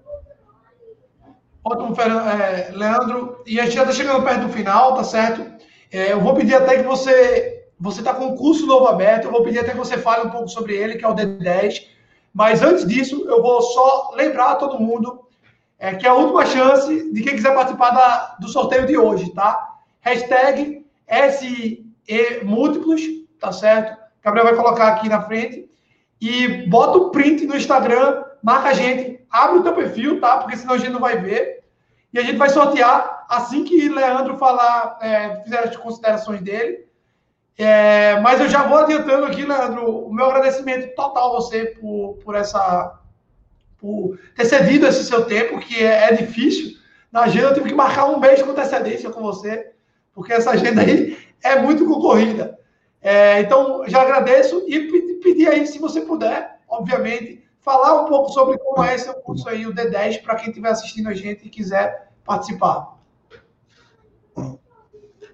Ótimo, 1.64 1.94
é, 2.01 2.70
Leandro. 2.72 3.43
E 3.47 3.60
a 3.60 3.64
gente 3.64 3.74
já 3.74 3.82
está 3.82 3.93
chegando 3.93 4.24
perto 4.24 4.47
do 4.47 4.52
final, 4.52 4.94
tá 4.94 5.05
certo? 5.05 5.44
É, 5.93 6.12
eu 6.12 6.20
vou 6.20 6.35
pedir 6.35 6.55
até 6.55 6.76
que 6.76 6.82
você. 6.82 7.56
Você 7.80 8.01
está 8.01 8.12
com 8.12 8.26
um 8.26 8.36
curso 8.36 8.66
novo 8.66 8.89
aberto, 8.89 9.26
eu 9.26 9.30
vou 9.30 9.44
pedir 9.44 9.60
até 9.60 9.70
que 9.70 9.76
você 9.76 9.97
fale 9.97 10.26
um 10.26 10.30
pouco 10.30 10.48
sobre 10.48 10.74
ele, 10.74 10.97
que 10.97 11.05
é 11.05 11.09
o 11.09 11.14
D10. 11.14 11.86
Mas 12.35 12.60
antes 12.60 12.85
disso, 12.85 13.24
eu 13.28 13.40
vou 13.40 13.62
só 13.62 14.10
lembrar 14.16 14.51
a 14.51 14.56
todo 14.56 14.80
mundo 14.80 15.28
é, 15.78 15.94
que 15.94 16.05
é 16.05 16.10
a 16.10 16.14
última 16.14 16.44
chance 16.44 17.12
de 17.12 17.22
quem 17.22 17.36
quiser 17.36 17.55
participar 17.55 17.90
da, 17.90 18.36
do 18.40 18.48
sorteio 18.48 18.85
de 18.85 18.98
hoje, 18.98 19.30
tá? 19.32 19.76
Hashtag 20.01 20.85
SE 21.39 21.86
múltiplos, 22.43 23.01
tá 23.39 23.52
certo? 23.52 23.97
Gabriel 24.22 24.47
vai 24.47 24.56
colocar 24.56 24.89
aqui 24.89 25.09
na 25.09 25.22
frente. 25.22 25.70
E 26.20 26.66
bota 26.68 26.98
o 26.98 27.10
print 27.10 27.47
no 27.47 27.56
Instagram, 27.56 28.24
marca 28.43 28.70
a 28.70 28.74
gente, 28.74 29.18
abre 29.31 29.59
o 29.59 29.63
teu 29.63 29.75
perfil, 29.75 30.21
tá? 30.21 30.39
Porque 30.39 30.57
senão 30.57 30.75
a 30.75 30.79
gente 30.79 30.91
não 30.91 31.01
vai 31.01 31.19
ver. 31.19 31.63
E 32.13 32.19
a 32.19 32.23
gente 32.23 32.37
vai 32.37 32.49
sortear 32.49 33.27
assim 33.29 33.65
que 33.65 33.89
Leandro 33.89 34.39
falar, 34.39 34.99
é, 35.01 35.43
fizer 35.43 35.59
as 35.61 35.77
considerações 35.77 36.41
dele. 36.41 36.87
É, 37.57 38.21
mas 38.21 38.41
eu 38.41 38.49
já 38.49 38.63
vou 38.63 38.79
adiantando 38.79 39.27
aqui, 39.27 39.45
Leandro, 39.45 40.07
o 40.07 40.15
meu 40.15 40.27
agradecimento 40.27 40.95
total 40.95 41.37
a 41.37 41.41
você 41.41 41.67
por, 41.67 42.19
por 42.25 42.35
essa 42.35 42.99
por 43.79 44.19
ter 44.35 44.45
cedido 44.45 44.87
esse 44.87 45.05
seu 45.05 45.25
tempo, 45.25 45.59
que 45.61 45.85
é, 45.85 46.11
é 46.11 46.13
difícil. 46.13 46.77
Na 47.13 47.23
agenda 47.23 47.49
eu 47.49 47.55
tive 47.55 47.69
que 47.71 47.75
marcar 47.75 48.07
um 48.07 48.19
mês 48.19 48.43
com 48.43 48.51
antecedência 48.51 49.11
com 49.11 49.23
você, 49.23 49.71
porque 50.13 50.33
essa 50.33 50.51
agenda 50.51 50.83
aí 50.83 51.17
é 51.43 51.61
muito 51.61 51.87
concorrida. 51.87 52.59
É, 53.01 53.41
então, 53.41 53.85
já 53.87 54.03
agradeço 54.03 54.65
e 54.67 55.19
pedir 55.23 55.49
aí, 55.49 55.67
se 55.67 55.79
você 55.79 56.01
puder, 56.01 56.59
obviamente, 56.69 57.45
falar 57.60 58.02
um 58.02 58.06
pouco 58.06 58.30
sobre 58.30 58.59
como 58.59 58.82
é 58.82 58.94
esse 58.94 59.12
curso 59.22 59.48
aí, 59.48 59.66
o 59.66 59.74
D10, 59.74 60.22
para 60.22 60.36
quem 60.36 60.48
estiver 60.48 60.70
assistindo 60.70 61.09
a 61.09 61.14
gente 61.14 61.47
e 61.47 61.51
quiser 61.51 62.12
participar. 62.24 62.98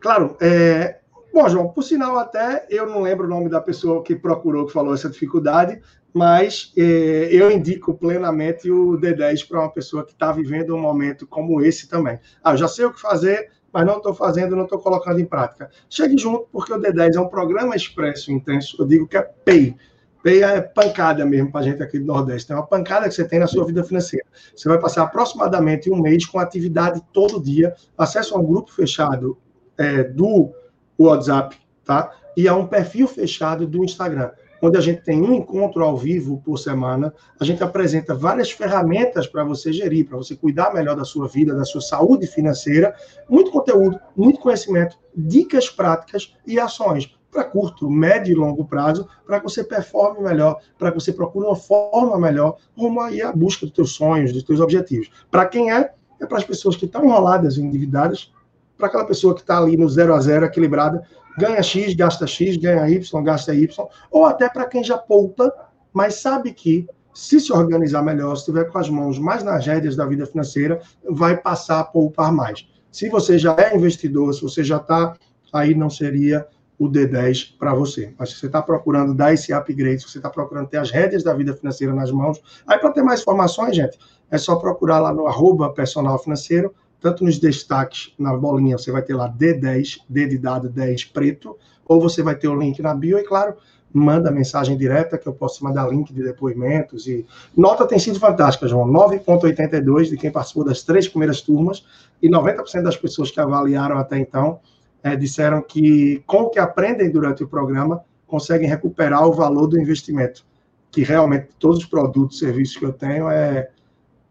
Claro, 0.01 0.37
é, 0.41 1.01
Bom, 1.35 1.49
João, 1.49 1.67
por 1.67 1.83
sinal, 1.83 2.17
até 2.17 2.65
eu 2.71 2.87
não 2.87 3.03
lembro 3.03 3.27
o 3.27 3.29
nome 3.29 3.49
da 3.49 3.61
pessoa 3.61 4.05
que 4.05 4.15
procurou, 4.15 4.67
que 4.67 4.73
falou 4.73 4.95
essa 4.95 5.11
dificuldade, 5.11 5.83
mas 6.13 6.73
é, 6.77 7.29
eu 7.33 7.51
indico 7.51 7.93
plenamente 7.93 8.71
o 8.71 8.93
D10 8.93 9.49
para 9.49 9.59
uma 9.59 9.69
pessoa 9.69 10.07
que 10.07 10.13
está 10.13 10.31
vivendo 10.31 10.77
um 10.77 10.81
momento 10.81 11.27
como 11.27 11.61
esse 11.61 11.89
também. 11.89 12.21
Ah, 12.41 12.55
já 12.55 12.69
sei 12.69 12.85
o 12.85 12.93
que 12.93 13.01
fazer, 13.01 13.51
mas 13.73 13.85
não 13.85 13.97
estou 13.97 14.15
fazendo, 14.15 14.55
não 14.55 14.63
estou 14.63 14.79
colocando 14.79 15.19
em 15.19 15.25
prática. 15.25 15.69
Chegue 15.91 16.17
junto, 16.17 16.47
porque 16.53 16.73
o 16.73 16.79
D10 16.79 17.17
é 17.17 17.21
um 17.21 17.27
programa 17.27 17.75
expresso 17.75 18.31
intenso. 18.31 18.77
Eu 18.79 18.87
digo 18.87 19.09
que 19.09 19.17
é 19.17 19.23
PAY. 19.23 19.77
PAY 20.25 20.43
é 20.43 20.61
pancada 20.63 21.23
mesmo 21.27 21.53
para 21.53 21.61
a 21.61 21.65
gente 21.65 21.83
aqui 21.83 21.99
do 21.99 22.07
Nordeste. 22.07 22.51
É 22.51 22.55
uma 22.55 22.67
pancada 22.67 23.07
que 23.07 23.15
você 23.15 23.29
tem 23.29 23.39
na 23.39 23.47
sua 23.47 23.67
vida 23.67 23.85
financeira. 23.85 24.25
Você 24.57 24.67
vai 24.67 24.81
passar 24.81 25.03
aproximadamente 25.03 25.91
um 25.91 26.01
mês 26.01 26.25
com 26.25 26.39
atividade 26.39 27.03
todo 27.13 27.43
dia, 27.43 27.75
acesso 27.97 28.35
a 28.35 28.41
um 28.41 28.47
grupo 28.47 28.73
fechado 28.73 29.37
é, 29.77 30.03
do 30.03 30.51
WhatsApp, 30.99 31.55
tá? 31.85 32.11
E 32.35 32.49
a 32.49 32.57
um 32.57 32.67
perfil 32.67 33.07
fechado 33.07 33.67
do 33.67 33.85
Instagram 33.85 34.31
onde 34.63 34.79
a 34.79 34.81
gente 34.81 35.03
tem 35.03 35.21
um 35.21 35.35
encontro 35.35 35.85
ao 35.85 35.95
vivo 35.95 36.41
por 36.43 36.59
semana. 36.59 37.13
A 37.39 37.45
gente 37.45 37.63
apresenta 37.63 38.15
várias 38.15 38.51
ferramentas 38.51 39.27
para 39.27 39.45
você 39.45 39.71
gerir, 39.71 40.09
para 40.09 40.17
você 40.17 40.35
cuidar 40.35 40.73
melhor 40.73 40.97
da 40.97 41.05
sua 41.05 41.29
vida, 41.29 41.55
da 41.55 41.67
sua 41.67 41.83
saúde 41.83 42.27
financeira. 42.27 42.95
Muito 43.29 43.51
conteúdo, 43.51 44.01
muito 44.17 44.41
conhecimento, 44.41 44.97
dicas 45.15 45.69
práticas 45.69 46.35
e 46.47 46.59
ações 46.59 47.15
para 47.35 47.45
curto, 47.45 47.91
médio 47.91 48.33
e 48.33 48.35
longo 48.35 48.65
prazo, 48.65 49.09
para 49.27 49.41
que 49.41 49.45
você 49.45 49.65
performe 49.65 50.23
melhor, 50.23 50.61
para 50.79 50.93
que 50.93 51.01
você 51.01 51.13
procure 51.13 51.47
uma 51.47 51.57
forma 51.57 52.17
melhor 52.17 52.57
rumo 52.79 53.01
aí 53.01 53.21
à 53.21 53.33
busca 53.33 53.67
dos 53.67 53.75
teus 53.75 53.93
sonhos, 53.93 54.33
dos 54.33 54.45
teus 54.45 54.61
objetivos. 54.61 55.11
Para 55.31 55.45
quem 55.47 55.73
é? 55.73 55.93
É 56.21 56.27
para 56.27 56.39
as 56.39 56.45
pessoas 56.45 56.77
que 56.77 56.85
estão 56.85 57.05
enroladas 57.05 57.57
e 57.57 57.61
endividadas, 57.61 58.33
para 58.79 58.87
aquela 58.87 59.05
pessoa 59.05 59.35
que 59.35 59.41
está 59.41 59.59
ali 59.59 59.77
no 59.77 59.89
zero 59.89 60.15
a 60.15 60.21
zero, 60.21 60.45
equilibrada, 60.45 61.03
ganha 61.37 61.61
X, 61.61 61.95
gasta 61.95 62.25
X, 62.27 62.57
ganha 62.57 62.89
Y, 62.89 63.23
gasta 63.25 63.53
Y, 63.53 63.89
ou 64.11 64.25
até 64.25 64.49
para 64.49 64.67
quem 64.67 64.85
já 64.85 64.97
poupa, 64.97 65.53
mas 65.93 66.15
sabe 66.15 66.53
que 66.53 66.87
se 67.13 67.41
se 67.41 67.53
organizar 67.53 68.03
melhor, 68.03 68.35
se 68.37 68.43
estiver 68.43 68.65
com 68.71 68.79
as 68.79 68.89
mãos 68.89 69.19
mais 69.19 69.43
nas 69.43 69.67
rédeas 69.67 69.97
da 69.97 70.07
vida 70.07 70.27
financeira, 70.27 70.81
vai 71.09 71.37
passar 71.37 71.81
a 71.81 71.85
poupar 71.85 72.33
mais. 72.33 72.67
Se 72.91 73.09
você 73.09 73.39
já 73.39 73.57
é 73.59 73.77
investidor, 73.77 74.33
se 74.35 74.43
você 74.43 74.63
já 74.63 74.77
está, 74.77 75.15
aí 75.53 75.75
não 75.75 75.91
seria 75.91 76.47
o 76.79 76.89
D10 76.89 77.57
para 77.59 77.75
você. 77.75 78.13
Mas 78.19 78.31
se 78.31 78.37
você 78.37 78.47
está 78.47 78.61
procurando 78.61 79.15
dar 79.15 79.33
esse 79.33 79.53
upgrade, 79.53 80.01
se 80.01 80.09
você 80.09 80.19
está 80.19 80.29
procurando 80.29 80.69
ter 80.69 80.79
as 80.79 80.91
rédeas 80.91 81.23
da 81.23 81.33
vida 81.33 81.55
financeira 81.55 81.95
nas 81.95 82.11
mãos, 82.11 82.41
aí 82.67 82.79
para 82.79 82.91
ter 82.91 83.03
mais 83.03 83.21
informações, 83.21 83.77
gente, 83.77 83.99
é 84.31 84.39
só 84.39 84.57
procurar 84.57 84.99
lá 84.99 85.13
no 85.13 85.27
arroba 85.27 85.71
personal 85.71 86.19
financeiro, 86.19 86.75
tanto 87.01 87.25
nos 87.25 87.39
destaques, 87.39 88.15
na 88.19 88.35
bolinha, 88.37 88.79
você 88.79 88.91
vai 88.91 89.03
ter 89.03 89.15
lá 89.15 89.31
D10, 89.31 89.99
D 90.09 90.27
de 90.27 90.39
dado 90.39 90.69
10 90.69 91.05
preto, 91.07 91.57
ou 91.87 92.01
você 92.01 92.23
vai 92.23 92.35
ter 92.35 92.49
o 92.49 92.59
link 92.59 92.81
na 92.81 92.95
bio, 92.95 93.19
e 93.19 93.25
claro, 93.25 93.57
manda 93.93 94.31
mensagem 94.31 94.77
direta, 94.77 95.17
que 95.17 95.29
eu 95.29 95.33
posso 95.35 95.63
mandar 95.63 95.89
link 95.89 96.13
de 96.13 96.23
depoimentos. 96.23 97.07
e 97.07 97.25
Nota 97.57 97.87
tem 97.87 97.99
sido 97.99 98.19
fantástica, 98.19 98.67
João. 98.67 98.89
9,82 98.89 100.09
de 100.09 100.17
quem 100.17 100.33
participou 100.33 100.65
das 100.65 100.83
três 100.83 101.07
primeiras 101.07 101.43
turmas, 101.43 101.87
e 102.21 102.29
90% 102.29 102.83
das 102.83 102.97
pessoas 102.97 103.31
que 103.31 103.39
avaliaram 103.39 103.99
até 103.99 104.19
então 104.19 104.59
é, 105.05 105.15
disseram 105.15 105.63
que, 105.63 106.25
com 106.27 106.43
o 106.43 106.51
que 106.51 106.59
aprendem 106.59 107.11
durante 107.11 107.45
o 107.45 107.49
programa, 107.49 108.03
conseguem 108.27 108.69
recuperar 108.69 109.25
o 109.25 109.33
valor 109.33 109.69
do 109.69 109.79
investimento. 109.79 110.45
Que 110.91 111.03
realmente 111.03 111.49
todos 111.59 111.79
os 111.79 111.87
produtos 111.87 112.39
e 112.39 112.41
serviços 112.41 112.77
que 112.77 112.85
eu 112.85 112.93
tenho 112.93 113.31
é 113.31 113.69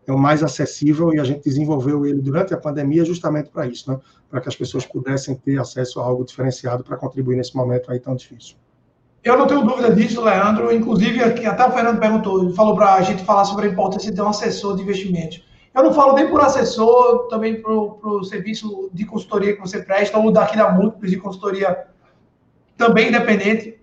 é 0.08 0.12
o 0.12 0.18
mais 0.18 0.44
acessível 0.44 1.14
e 1.14 1.20
a 1.20 1.24
gente 1.24 1.44
desenvolveu 1.44 2.06
ele 2.06 2.22
durante 2.22 2.54
a 2.54 2.58
pandemia 2.58 3.06
justamente 3.06 3.50
para 3.50 3.66
isso, 3.66 3.90
né? 3.92 4.00
para 4.30 4.42
que 4.42 4.50
as 4.50 4.56
pessoas 4.56 4.86
pudessem 4.86 5.36
ter 5.36 5.60
acesso 5.60 6.00
a 6.00 6.04
algo 6.04 6.26
diferenciado 6.26 6.84
para 6.84 6.98
contribuir 6.98 7.38
nesse 7.38 7.56
momento 7.56 7.92
aí 7.92 8.00
tão 8.00 8.16
difícil. 8.16 8.56
Eu 9.24 9.38
não 9.38 9.48
tenho 9.48 9.62
dúvida 9.62 9.96
disso, 9.96 10.22
Leandro. 10.22 10.74
Inclusive, 10.74 11.22
até 11.22 11.66
o 11.66 11.72
Fernando 11.72 12.00
perguntou, 12.00 12.54
falou 12.54 12.76
para 12.76 12.96
a 12.96 13.02
gente 13.02 13.24
falar 13.24 13.46
sobre 13.46 13.68
a 13.68 13.70
importância 13.70 14.10
de 14.10 14.18
ter 14.18 14.22
um 14.22 14.28
assessor 14.28 14.76
de 14.76 14.82
investimentos. 14.82 15.42
Eu 15.74 15.84
não 15.84 15.94
falo 15.94 16.14
nem 16.14 16.30
por 16.30 16.40
assessor, 16.40 17.28
também 17.30 17.60
para 17.60 17.72
o 17.72 18.24
serviço 18.24 18.92
de 18.94 19.06
consultoria 19.06 19.56
que 19.56 19.62
você 19.62 19.82
presta, 19.82 20.20
ou 20.20 20.32
daqui 20.32 20.56
da 20.56 20.72
Múltiplos 20.72 21.10
de 21.10 21.18
consultoria 21.18 21.88
também 22.78 23.10
independente. 23.10 23.80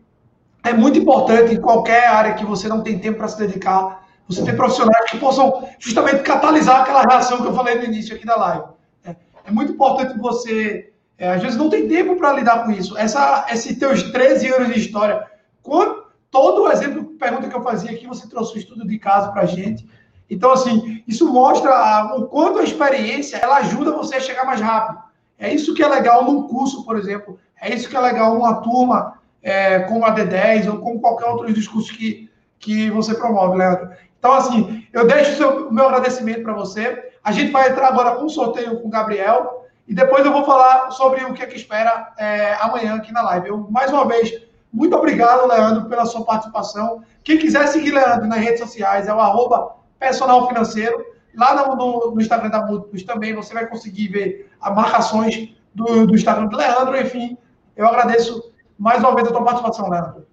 É 0.63 0.73
muito 0.73 0.99
importante 0.99 1.55
em 1.55 1.61
qualquer 1.61 2.07
área 2.07 2.35
que 2.35 2.45
você 2.45 2.69
não 2.69 2.83
tem 2.83 2.99
tempo 2.99 3.19
para 3.19 3.29
se 3.29 3.39
dedicar, 3.39 4.07
você 4.29 4.45
ter 4.45 4.55
profissionais 4.55 5.11
que 5.11 5.19
possam 5.19 5.69
justamente 5.79 6.23
catalisar 6.23 6.83
aquela 6.83 7.03
reação 7.03 7.41
que 7.41 7.49
eu 7.49 7.55
falei 7.55 7.77
no 7.77 7.85
início 7.85 8.15
aqui 8.15 8.25
da 8.25 8.37
live. 8.37 8.65
É, 9.05 9.17
é 9.47 9.51
muito 9.51 9.73
importante 9.73 10.17
você, 10.19 10.93
é, 11.19 11.33
às 11.33 11.43
vezes 11.43 11.57
não 11.57 11.69
tem 11.69 11.89
tempo 11.89 12.15
para 12.17 12.35
lidar 12.35 12.65
com 12.65 12.71
isso. 12.71 12.97
Essa, 12.97 13.47
esses 13.51 13.77
teus 13.77 14.05
13 14.13 14.49
anos 14.49 14.75
de 14.75 14.79
história, 14.79 15.27
quando, 15.63 16.05
todo 16.31 16.63
o 16.63 16.71
exemplo, 16.71 17.05
pergunta 17.19 17.49
que 17.49 17.57
eu 17.57 17.63
fazia 17.63 17.91
aqui, 17.91 18.07
você 18.07 18.29
trouxe 18.29 18.55
o 18.55 18.59
estudo 18.59 18.87
de 18.87 18.99
caso 18.99 19.33
para 19.33 19.43
a 19.43 19.47
gente. 19.47 19.89
Então, 20.31 20.53
assim, 20.53 21.03
isso 21.09 21.31
mostra 21.31 22.15
o 22.17 22.27
quanto 22.27 22.61
a 22.61 22.63
experiência 22.63 23.37
ela 23.37 23.57
ajuda 23.57 23.91
você 23.91 24.17
a 24.17 24.21
chegar 24.21 24.47
mais 24.47 24.61
rápido. 24.61 25.03
É 25.37 25.53
isso 25.53 25.75
que 25.75 25.83
é 25.83 25.89
legal 25.89 26.25
num 26.25 26.47
curso, 26.47 26.85
por 26.85 26.97
exemplo. 26.97 27.39
É 27.61 27.75
isso 27.75 27.89
que 27.89 27.97
é 27.97 28.01
legal 28.01 28.35
numa 28.35 28.61
turma 28.61 29.19
é, 29.43 29.81
como 29.81 30.05
a 30.05 30.15
D10 30.15 30.71
ou 30.71 30.79
com 30.79 31.01
qualquer 31.01 31.27
outro 31.27 31.53
discurso 31.53 31.93
que, 31.93 32.31
que 32.59 32.91
você 32.91 33.15
promove, 33.15 33.59
Leandro. 33.59 33.91
Então, 34.19 34.35
assim, 34.35 34.87
eu 34.93 35.07
deixo 35.07 35.49
o 35.49 35.73
meu 35.73 35.87
agradecimento 35.87 36.43
para 36.43 36.53
você. 36.53 37.11
A 37.25 37.33
gente 37.33 37.51
vai 37.51 37.71
entrar 37.71 37.89
agora 37.89 38.13
com 38.13 38.27
um 38.27 38.29
sorteio 38.29 38.81
com 38.81 38.87
o 38.87 38.91
Gabriel 38.91 39.67
e 39.89 39.95
depois 39.95 40.25
eu 40.25 40.33
vou 40.33 40.45
falar 40.45 40.93
sobre 40.93 41.25
o 41.25 41.35
que 41.35 41.43
é 41.43 41.47
que 41.47 41.57
espera 41.57 42.13
é, 42.17 42.55
amanhã 42.61 42.95
aqui 42.95 43.13
na 43.13 43.23
live. 43.23 43.49
Eu, 43.49 43.67
mais 43.71 43.91
uma 43.91 44.07
vez, 44.07 44.31
muito 44.73 44.95
obrigado, 44.95 45.49
Leandro, 45.49 45.89
pela 45.89 46.05
sua 46.05 46.25
participação. 46.25 47.03
Quem 47.25 47.39
quiser 47.39 47.67
seguir 47.67 47.91
Leandro 47.91 48.29
nas 48.29 48.39
redes 48.39 48.61
sociais 48.61 49.09
é 49.09 49.15
o 49.15 49.19
arroba 49.19 49.80
personal 50.01 50.49
financeiro. 50.49 51.05
Lá 51.37 51.55
no, 51.55 51.77
no, 51.77 52.15
no 52.15 52.21
Instagram 52.21 52.51
da 52.51 52.67
Múltiplos 52.67 53.05
também 53.05 53.35
você 53.35 53.55
vai 53.55 53.69
conseguir 53.69 54.09
ver 54.09 54.51
as 54.61 54.75
marcações 54.75 55.55
do, 55.73 56.07
do 56.07 56.15
Instagram 56.17 56.47
do 56.47 56.57
Leandro. 56.57 57.01
Enfim, 57.01 57.39
eu 57.77 57.87
agradeço 57.87 58.53
mais 58.77 59.01
uma 59.01 59.15
vez 59.15 59.29
a 59.29 59.31
tua 59.31 59.45
participação, 59.45 59.89
Leandro. 59.89 60.27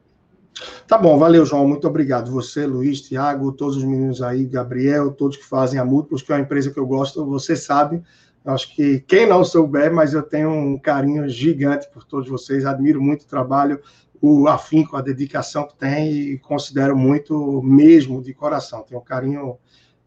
Tá 0.88 0.98
bom, 0.98 1.19
valeu, 1.19 1.45
João. 1.45 1.68
Muito 1.68 1.88
obrigado. 1.88 2.31
Você, 2.31 2.65
Luiz, 2.65 3.02
Tiago, 3.02 3.52
todos 3.52 3.77
os 3.77 3.84
meninos 3.84 4.23
aí, 4.23 4.45
Gabriel, 4.45 5.11
todos 5.11 5.38
que 5.38 5.45
fazem 5.45 5.80
a 5.80 5.85
Múltiplos, 5.85 6.23
que 6.23 6.31
é 6.31 6.35
uma 6.35 6.41
empresa 6.41 6.72
que 6.72 6.80
eu 6.80 6.88
gosto, 6.88 7.26
você 7.26 7.56
sabe. 7.56 8.02
Acho 8.44 8.73
que 8.73 9.02
quem 9.02 9.27
não 9.27 9.44
souber, 9.44 9.94
mas 9.94 10.14
eu 10.14 10.23
tenho 10.23 10.49
um 10.49 10.80
carinho 10.80 11.27
gigante 11.27 11.88
por 11.91 12.06
todos 12.06 12.30
vocês, 12.30 12.65
admiro 12.65 13.02
muito 13.02 13.23
o 13.23 13.27
trabalho, 13.27 13.81
o 14.22 14.48
afinco, 14.48 14.95
a 14.95 15.02
dedicação 15.02 15.68
que 15.68 15.76
tem 15.76 16.11
e 16.11 16.39
considero 16.39 16.98
muito 16.98 17.61
mesmo 17.64 18.22
de 18.22 18.34
coração. 18.34 18.84
Tenho 18.84 18.99
um 18.99 19.03
carinho 19.03 19.57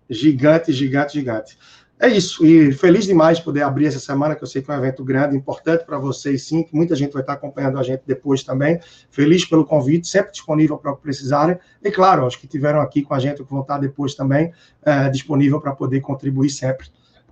gigante, 0.08 0.72
gigante, 0.72 1.14
gigante. 1.14 1.58
É 2.02 2.08
isso, 2.08 2.46
e 2.46 2.72
feliz 2.72 3.04
demais 3.04 3.38
poder 3.38 3.60
abrir 3.62 3.84
essa 3.84 3.98
semana, 3.98 4.34
que 4.34 4.42
eu 4.42 4.48
sei 4.48 4.62
que 4.62 4.70
é 4.70 4.74
um 4.74 4.78
evento 4.78 5.04
grande, 5.04 5.36
importante 5.36 5.84
para 5.84 5.98
vocês, 5.98 6.44
sim, 6.44 6.62
que 6.62 6.74
muita 6.74 6.96
gente 6.96 7.12
vai 7.12 7.20
estar 7.20 7.34
acompanhando 7.34 7.78
a 7.78 7.82
gente 7.82 8.02
depois 8.06 8.42
também. 8.42 8.80
Feliz 9.10 9.44
pelo 9.44 9.66
convite, 9.66 10.08
sempre 10.08 10.32
disponível 10.32 10.78
para 10.78 10.92
o 10.92 10.96
que 10.96 11.02
precisarem. 11.02 11.58
E 11.84 11.90
claro, 11.90 12.26
os 12.26 12.36
que 12.36 12.46
estiveram 12.46 12.80
aqui 12.80 13.02
com 13.02 13.12
a 13.12 13.18
gente, 13.18 13.44
que 13.44 13.50
vão 13.50 13.60
estar 13.60 13.76
depois 13.76 14.14
também, 14.14 14.50
é, 14.82 15.10
disponível 15.10 15.60
para 15.60 15.72
poder 15.72 16.00
contribuir 16.00 16.48
sempre. 16.48 16.88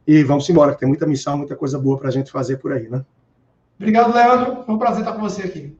E 0.07 0.23
vamos 0.23 0.47
embora, 0.51 0.75
que 0.75 0.81
tem 0.81 0.89
muita 0.89 1.07
missão, 1.07 1.39
muita 1.39 1.57
coisa 1.57 1.79
boa 1.79 1.97
para 1.97 2.09
a 2.09 2.13
gente 2.13 2.31
fazer 2.31 2.59
por 2.59 2.71
aí, 2.71 2.91
né? 2.91 3.03
Obrigado, 3.79 4.13
Leandro. 4.13 4.65
Foi 4.65 4.75
um 4.75 4.79
prazer 4.79 5.01
estar 5.01 5.13
com 5.13 5.21
você 5.21 5.43
aqui. 5.45 5.75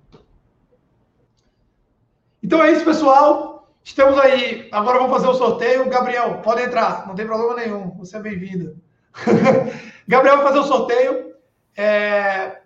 Então 2.43 2.63
é 2.63 2.71
isso, 2.71 2.85
pessoal. 2.85 3.69
Estamos 3.83 4.19
aí. 4.19 4.69
Agora 4.71 4.99
vamos 4.99 5.13
fazer 5.13 5.29
o 5.29 5.35
sorteio. 5.35 5.89
Gabriel, 5.89 6.41
pode 6.43 6.63
entrar, 6.63 7.07
não 7.07 7.15
tem 7.15 7.27
problema 7.27 7.55
nenhum. 7.55 7.91
Você 7.99 8.17
é 8.17 8.21
bem-vindo. 8.21 8.77
Gabriel 10.07 10.37
vai 10.37 10.47
fazer 10.47 10.59
o 10.61 10.65
sorteio. 10.65 11.35
É... 11.77 12.59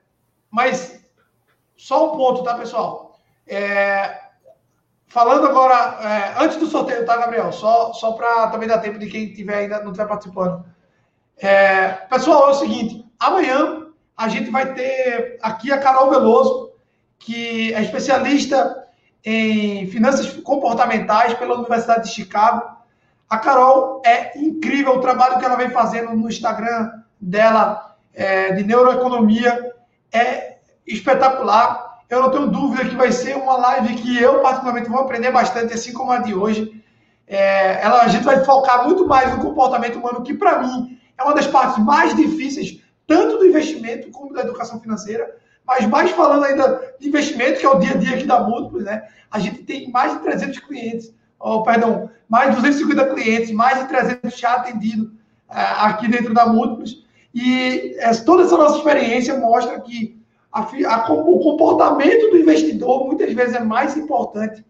Mas 0.50 1.02
só 1.76 2.12
um 2.12 2.16
ponto, 2.16 2.42
tá, 2.42 2.54
pessoal? 2.54 3.18
É... 3.46 4.20
Falando 5.06 5.46
agora, 5.46 5.98
é... 6.02 6.44
antes 6.44 6.58
do 6.58 6.66
sorteio, 6.66 7.06
tá, 7.06 7.16
Gabriel? 7.16 7.50
Só, 7.50 7.94
só 7.94 8.12
para 8.12 8.48
também 8.48 8.68
dar 8.68 8.78
tempo 8.78 8.98
de 8.98 9.06
quem 9.06 9.32
tiver 9.32 9.56
ainda 9.56 9.78
não 9.80 9.92
estiver 9.92 10.08
participando. 10.08 10.64
É... 11.38 11.88
Pessoal, 12.10 12.48
é 12.48 12.50
o 12.50 12.54
seguinte: 12.54 13.06
amanhã 13.18 13.86
a 14.16 14.28
gente 14.28 14.50
vai 14.50 14.74
ter 14.74 15.38
aqui 15.40 15.72
a 15.72 15.78
Carol 15.78 16.10
Veloso, 16.10 16.72
que 17.18 17.72
é 17.72 17.80
especialista 17.80 18.81
em 19.24 19.86
finanças 19.86 20.32
comportamentais 20.40 21.34
pela 21.34 21.54
Universidade 21.54 22.08
de 22.08 22.14
Chicago. 22.14 22.76
A 23.28 23.38
Carol 23.38 24.02
é 24.04 24.38
incrível 24.38 24.96
o 24.96 25.00
trabalho 25.00 25.38
que 25.38 25.44
ela 25.44 25.56
vem 25.56 25.70
fazendo 25.70 26.14
no 26.14 26.28
Instagram 26.28 26.90
dela 27.20 27.96
é, 28.12 28.52
de 28.52 28.64
neuroeconomia 28.64 29.72
é 30.12 30.56
espetacular. 30.86 32.00
Eu 32.10 32.20
não 32.20 32.30
tenho 32.30 32.48
dúvida 32.48 32.88
que 32.88 32.96
vai 32.96 33.10
ser 33.10 33.36
uma 33.36 33.56
live 33.56 33.94
que 33.94 34.20
eu 34.20 34.40
particularmente 34.40 34.90
vou 34.90 35.00
aprender 35.00 35.30
bastante, 35.30 35.72
assim 35.72 35.92
como 35.92 36.10
a 36.10 36.18
de 36.18 36.34
hoje. 36.34 36.82
É, 37.26 37.80
ela, 37.82 38.02
a 38.02 38.08
gente 38.08 38.24
vai 38.24 38.44
focar 38.44 38.84
muito 38.84 39.06
mais 39.06 39.34
no 39.34 39.42
comportamento 39.42 39.98
humano, 39.98 40.22
que 40.22 40.34
para 40.34 40.58
mim 40.58 40.98
é 41.16 41.22
uma 41.22 41.34
das 41.34 41.46
partes 41.46 41.82
mais 41.82 42.14
difíceis, 42.14 42.82
tanto 43.06 43.38
do 43.38 43.46
investimento 43.46 44.10
como 44.10 44.34
da 44.34 44.42
educação 44.42 44.80
financeira. 44.80 45.36
Mas 45.66 45.86
mais 45.86 46.10
falando 46.10 46.44
ainda 46.44 46.94
de 46.98 47.08
investimento, 47.08 47.60
que 47.60 47.66
é 47.66 47.68
o 47.68 47.78
dia 47.78 47.92
a 47.92 47.96
dia 47.96 48.16
aqui 48.16 48.26
da 48.26 48.40
Múltiplos, 48.40 48.84
né? 48.84 49.04
A 49.30 49.38
gente 49.38 49.62
tem 49.62 49.90
mais 49.90 50.12
de 50.12 50.18
300 50.20 50.58
clientes, 50.60 51.14
oh, 51.38 51.62
perdão, 51.62 52.10
mais 52.28 52.50
de 52.50 52.56
250 52.56 53.14
clientes, 53.14 53.50
mais 53.52 53.78
de 53.78 53.88
300 53.88 54.38
já 54.38 54.54
atendidos 54.54 55.06
uh, 55.06 55.80
aqui 55.80 56.08
dentro 56.08 56.34
da 56.34 56.46
Múltiplos. 56.46 57.06
E 57.34 57.94
é, 57.98 58.12
toda 58.14 58.42
essa 58.42 58.56
nossa 58.56 58.76
experiência 58.76 59.38
mostra 59.38 59.80
que 59.80 60.20
a, 60.52 60.60
a, 60.60 61.12
o 61.12 61.40
comportamento 61.40 62.30
do 62.30 62.36
investidor 62.36 63.06
muitas 63.06 63.32
vezes 63.32 63.54
é 63.54 63.60
mais 63.60 63.96
importante 63.96 64.64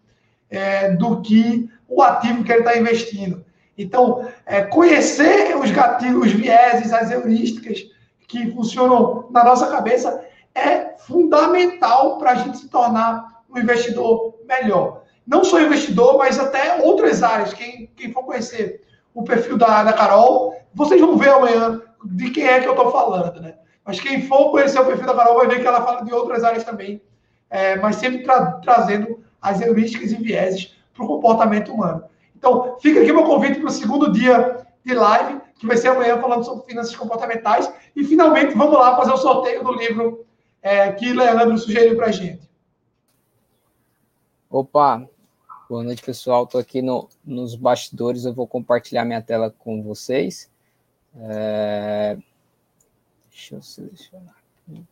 é, 0.48 0.90
do 0.90 1.20
que 1.22 1.68
o 1.88 2.02
ativo 2.02 2.44
que 2.44 2.52
ele 2.52 2.60
está 2.60 2.78
investindo. 2.78 3.44
Então, 3.76 4.28
é, 4.46 4.62
conhecer 4.62 5.56
os 5.56 5.70
gatilhos, 5.70 6.26
os 6.26 6.32
vieses, 6.32 6.92
as 6.92 7.10
heurísticas 7.10 7.84
que 8.28 8.50
funcionam 8.52 9.26
na 9.30 9.44
nossa 9.44 9.66
cabeça 9.66 10.24
é 10.54 10.96
fundamental 10.98 12.18
para 12.18 12.32
a 12.32 12.34
gente 12.36 12.58
se 12.58 12.68
tornar 12.68 13.42
um 13.50 13.58
investidor 13.58 14.34
melhor. 14.46 15.02
Não 15.26 15.44
só 15.44 15.60
investidor, 15.60 16.18
mas 16.18 16.38
até 16.38 16.82
outras 16.82 17.22
áreas. 17.22 17.52
Quem, 17.52 17.90
quem 17.96 18.12
for 18.12 18.24
conhecer 18.24 18.82
o 19.14 19.22
perfil 19.22 19.56
da, 19.56 19.84
da 19.84 19.92
Carol, 19.92 20.56
vocês 20.74 21.00
vão 21.00 21.16
ver 21.16 21.30
amanhã 21.30 21.80
de 22.04 22.30
quem 22.30 22.46
é 22.46 22.60
que 22.60 22.66
eu 22.66 22.72
estou 22.72 22.90
falando, 22.90 23.40
né? 23.40 23.54
Mas 23.84 24.00
quem 24.00 24.22
for 24.22 24.50
conhecer 24.50 24.80
o 24.80 24.86
perfil 24.86 25.06
da 25.06 25.14
Carol 25.14 25.36
vai 25.36 25.48
ver 25.48 25.60
que 25.60 25.66
ela 25.66 25.84
fala 25.84 26.04
de 26.04 26.12
outras 26.12 26.44
áreas 26.44 26.64
também, 26.64 27.02
é, 27.50 27.76
mas 27.76 27.96
sempre 27.96 28.22
tra 28.22 28.52
trazendo 28.62 29.22
as 29.40 29.60
heurísticas 29.60 30.12
e 30.12 30.16
vieses 30.16 30.74
para 30.94 31.04
o 31.04 31.08
comportamento 31.08 31.72
humano. 31.72 32.04
Então, 32.36 32.76
fica 32.80 33.00
aqui 33.00 33.12
meu 33.12 33.24
convite 33.24 33.58
para 33.58 33.68
o 33.68 33.72
segundo 33.72 34.12
dia 34.12 34.64
de 34.84 34.94
live, 34.94 35.40
que 35.58 35.66
vai 35.66 35.76
ser 35.76 35.88
amanhã 35.88 36.18
falando 36.20 36.44
sobre 36.44 36.64
finanças 36.64 36.94
comportamentais. 36.94 37.72
E 37.94 38.04
finalmente 38.04 38.56
vamos 38.56 38.74
lá 38.74 38.96
fazer 38.96 39.12
o 39.12 39.16
sorteio 39.16 39.62
do 39.62 39.72
livro 39.72 40.24
é, 40.62 40.92
que 40.92 41.12
Leandro 41.12 41.58
sugeriu 41.58 41.96
para 41.96 42.06
a 42.06 42.12
gente. 42.12 42.48
Opa, 44.48 45.08
boa 45.68 45.82
noite, 45.82 46.02
pessoal. 46.02 46.44
Estou 46.44 46.60
aqui 46.60 46.80
no, 46.80 47.08
nos 47.24 47.56
bastidores, 47.56 48.24
eu 48.24 48.32
vou 48.32 48.46
compartilhar 48.46 49.04
minha 49.04 49.20
tela 49.20 49.50
com 49.50 49.82
vocês. 49.82 50.50
É... 51.16 52.16
Deixa 53.28 53.56
eu 53.56 53.62
selecionar 53.62 54.36
aqui. 54.68 54.84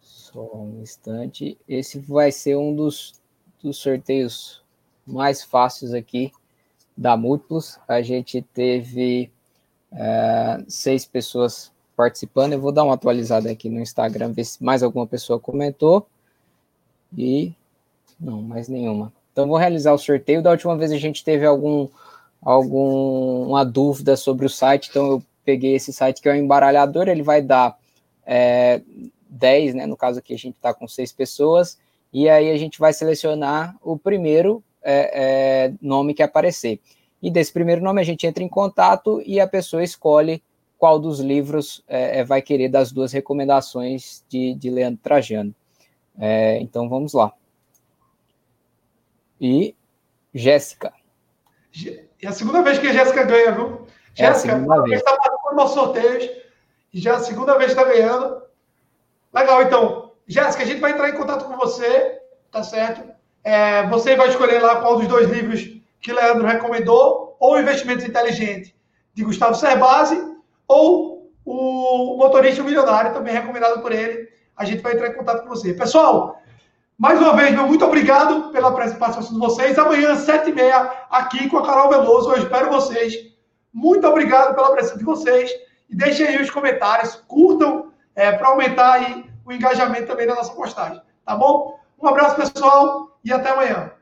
Só 0.00 0.40
um 0.56 0.80
instante. 0.82 1.58
Esse 1.68 1.98
vai 1.98 2.32
ser 2.32 2.56
um 2.56 2.74
dos, 2.74 3.20
dos 3.62 3.76
sorteios 3.76 4.64
mais 5.06 5.44
fáceis 5.44 5.92
aqui 5.92 6.32
da 6.96 7.16
Múltiplos. 7.16 7.78
A 7.86 8.00
gente 8.00 8.40
teve 8.40 9.30
é, 9.92 10.64
seis 10.66 11.04
pessoas 11.04 11.73
participando. 11.96 12.52
Eu 12.52 12.60
vou 12.60 12.72
dar 12.72 12.84
uma 12.84 12.94
atualizada 12.94 13.50
aqui 13.50 13.68
no 13.68 13.80
Instagram, 13.80 14.32
ver 14.32 14.44
se 14.44 14.62
mais 14.62 14.82
alguma 14.82 15.06
pessoa 15.06 15.38
comentou. 15.38 16.06
E 17.16 17.52
não, 18.18 18.42
mais 18.42 18.68
nenhuma. 18.68 19.12
Então 19.32 19.48
vou 19.48 19.56
realizar 19.56 19.92
o 19.92 19.98
sorteio. 19.98 20.42
Da 20.42 20.50
última 20.50 20.76
vez 20.76 20.92
a 20.92 20.98
gente 20.98 21.24
teve 21.24 21.44
algum 21.44 21.88
alguma 22.44 23.64
dúvida 23.64 24.16
sobre 24.16 24.44
o 24.44 24.50
site, 24.50 24.90
então 24.90 25.06
eu 25.06 25.22
peguei 25.44 25.74
esse 25.74 25.92
site 25.92 26.20
que 26.20 26.28
é 26.28 26.32
o 26.32 26.36
embaralhador, 26.36 27.08
ele 27.08 27.22
vai 27.22 27.40
dar 27.40 27.78
é, 28.26 28.82
10, 29.30 29.74
né? 29.74 29.86
No 29.86 29.96
caso 29.96 30.18
aqui 30.18 30.34
a 30.34 30.38
gente 30.38 30.54
está 30.54 30.74
com 30.74 30.86
seis 30.86 31.10
pessoas, 31.10 31.78
e 32.12 32.28
aí 32.28 32.50
a 32.50 32.58
gente 32.58 32.78
vai 32.78 32.92
selecionar 32.92 33.74
o 33.82 33.98
primeiro 33.98 34.62
é, 34.82 35.10
é, 35.14 35.72
nome 35.80 36.12
que 36.12 36.22
aparecer. 36.22 36.78
E 37.22 37.30
desse 37.30 37.52
primeiro 37.52 37.82
nome 37.82 38.00
a 38.00 38.04
gente 38.04 38.26
entra 38.26 38.44
em 38.44 38.48
contato 38.48 39.22
e 39.24 39.40
a 39.40 39.46
pessoa 39.46 39.82
escolhe 39.82 40.42
qual 40.84 40.98
dos 40.98 41.18
livros 41.18 41.82
é, 41.88 42.18
é, 42.18 42.24
vai 42.24 42.42
querer 42.42 42.68
das 42.68 42.92
duas 42.92 43.10
recomendações 43.10 44.22
de, 44.28 44.54
de 44.54 44.68
Leandro 44.68 45.00
Trajano. 45.02 45.54
É, 46.18 46.58
então 46.60 46.90
vamos 46.90 47.14
lá. 47.14 47.32
E 49.40 49.74
Jéssica. 50.34 50.92
É 52.20 52.26
a 52.26 52.32
segunda 52.32 52.60
vez 52.60 52.78
que 52.78 52.86
a 52.86 52.92
Jéssica 52.92 53.24
ganha, 53.24 53.52
viu? 53.52 53.86
É 54.18 54.26
Jéssica, 54.26 54.58
está 54.92 55.16
participando 55.16 55.56
dos 55.56 55.70
sorteios 55.70 56.30
já 56.92 57.12
é 57.12 57.14
a 57.14 57.20
segunda 57.20 57.56
vez 57.56 57.72
que 57.72 57.80
está 57.80 57.90
ganhando. 57.90 58.42
Legal, 59.32 59.62
então. 59.62 60.12
Jéssica, 60.26 60.64
a 60.64 60.66
gente 60.66 60.80
vai 60.80 60.92
entrar 60.92 61.08
em 61.08 61.16
contato 61.16 61.46
com 61.46 61.56
você, 61.56 62.20
tá 62.52 62.62
certo? 62.62 63.10
É, 63.42 63.86
você 63.88 64.16
vai 64.16 64.28
escolher 64.28 64.58
lá 64.60 64.82
qual 64.82 64.98
dos 64.98 65.08
dois 65.08 65.30
livros 65.30 65.66
que 66.02 66.12
Leandro 66.12 66.46
recomendou, 66.46 67.38
ou 67.40 67.58
Investimentos 67.58 68.04
Inteligentes, 68.04 68.74
de 69.14 69.24
Gustavo 69.24 69.54
Cerbasi, 69.54 70.33
ou 70.68 71.30
o 71.44 72.16
motorista 72.16 72.62
milionário, 72.62 73.12
também 73.12 73.34
recomendado 73.34 73.80
por 73.80 73.92
ele. 73.92 74.28
A 74.56 74.64
gente 74.64 74.82
vai 74.82 74.94
entrar 74.94 75.08
em 75.08 75.14
contato 75.14 75.42
com 75.42 75.48
você. 75.48 75.74
Pessoal, 75.74 76.40
mais 76.96 77.20
uma 77.20 77.34
vez, 77.34 77.52
meu 77.52 77.66
muito 77.66 77.84
obrigado 77.84 78.50
pela 78.50 78.72
participação 78.72 79.22
de 79.22 79.38
vocês. 79.38 79.78
Amanhã, 79.78 80.12
às 80.12 80.20
sete 80.20 80.50
e 80.50 80.52
meia, 80.52 80.92
aqui 81.10 81.48
com 81.48 81.58
a 81.58 81.66
Carol 81.66 81.90
Veloso. 81.90 82.30
Eu 82.30 82.38
espero 82.38 82.70
vocês. 82.70 83.14
Muito 83.72 84.06
obrigado 84.06 84.54
pela 84.54 84.70
presença 84.72 84.96
de 84.96 85.04
vocês. 85.04 85.50
E 85.90 85.96
deixem 85.96 86.26
aí 86.26 86.40
os 86.40 86.50
comentários, 86.50 87.16
curtam 87.26 87.92
é, 88.14 88.32
para 88.32 88.48
aumentar 88.48 88.92
aí 88.92 89.28
o 89.44 89.52
engajamento 89.52 90.06
também 90.06 90.26
da 90.26 90.34
nossa 90.34 90.52
postagem. 90.54 91.00
Tá 91.24 91.36
bom? 91.36 91.78
Um 92.00 92.08
abraço, 92.08 92.36
pessoal, 92.36 93.18
e 93.24 93.32
até 93.32 93.50
amanhã. 93.50 93.93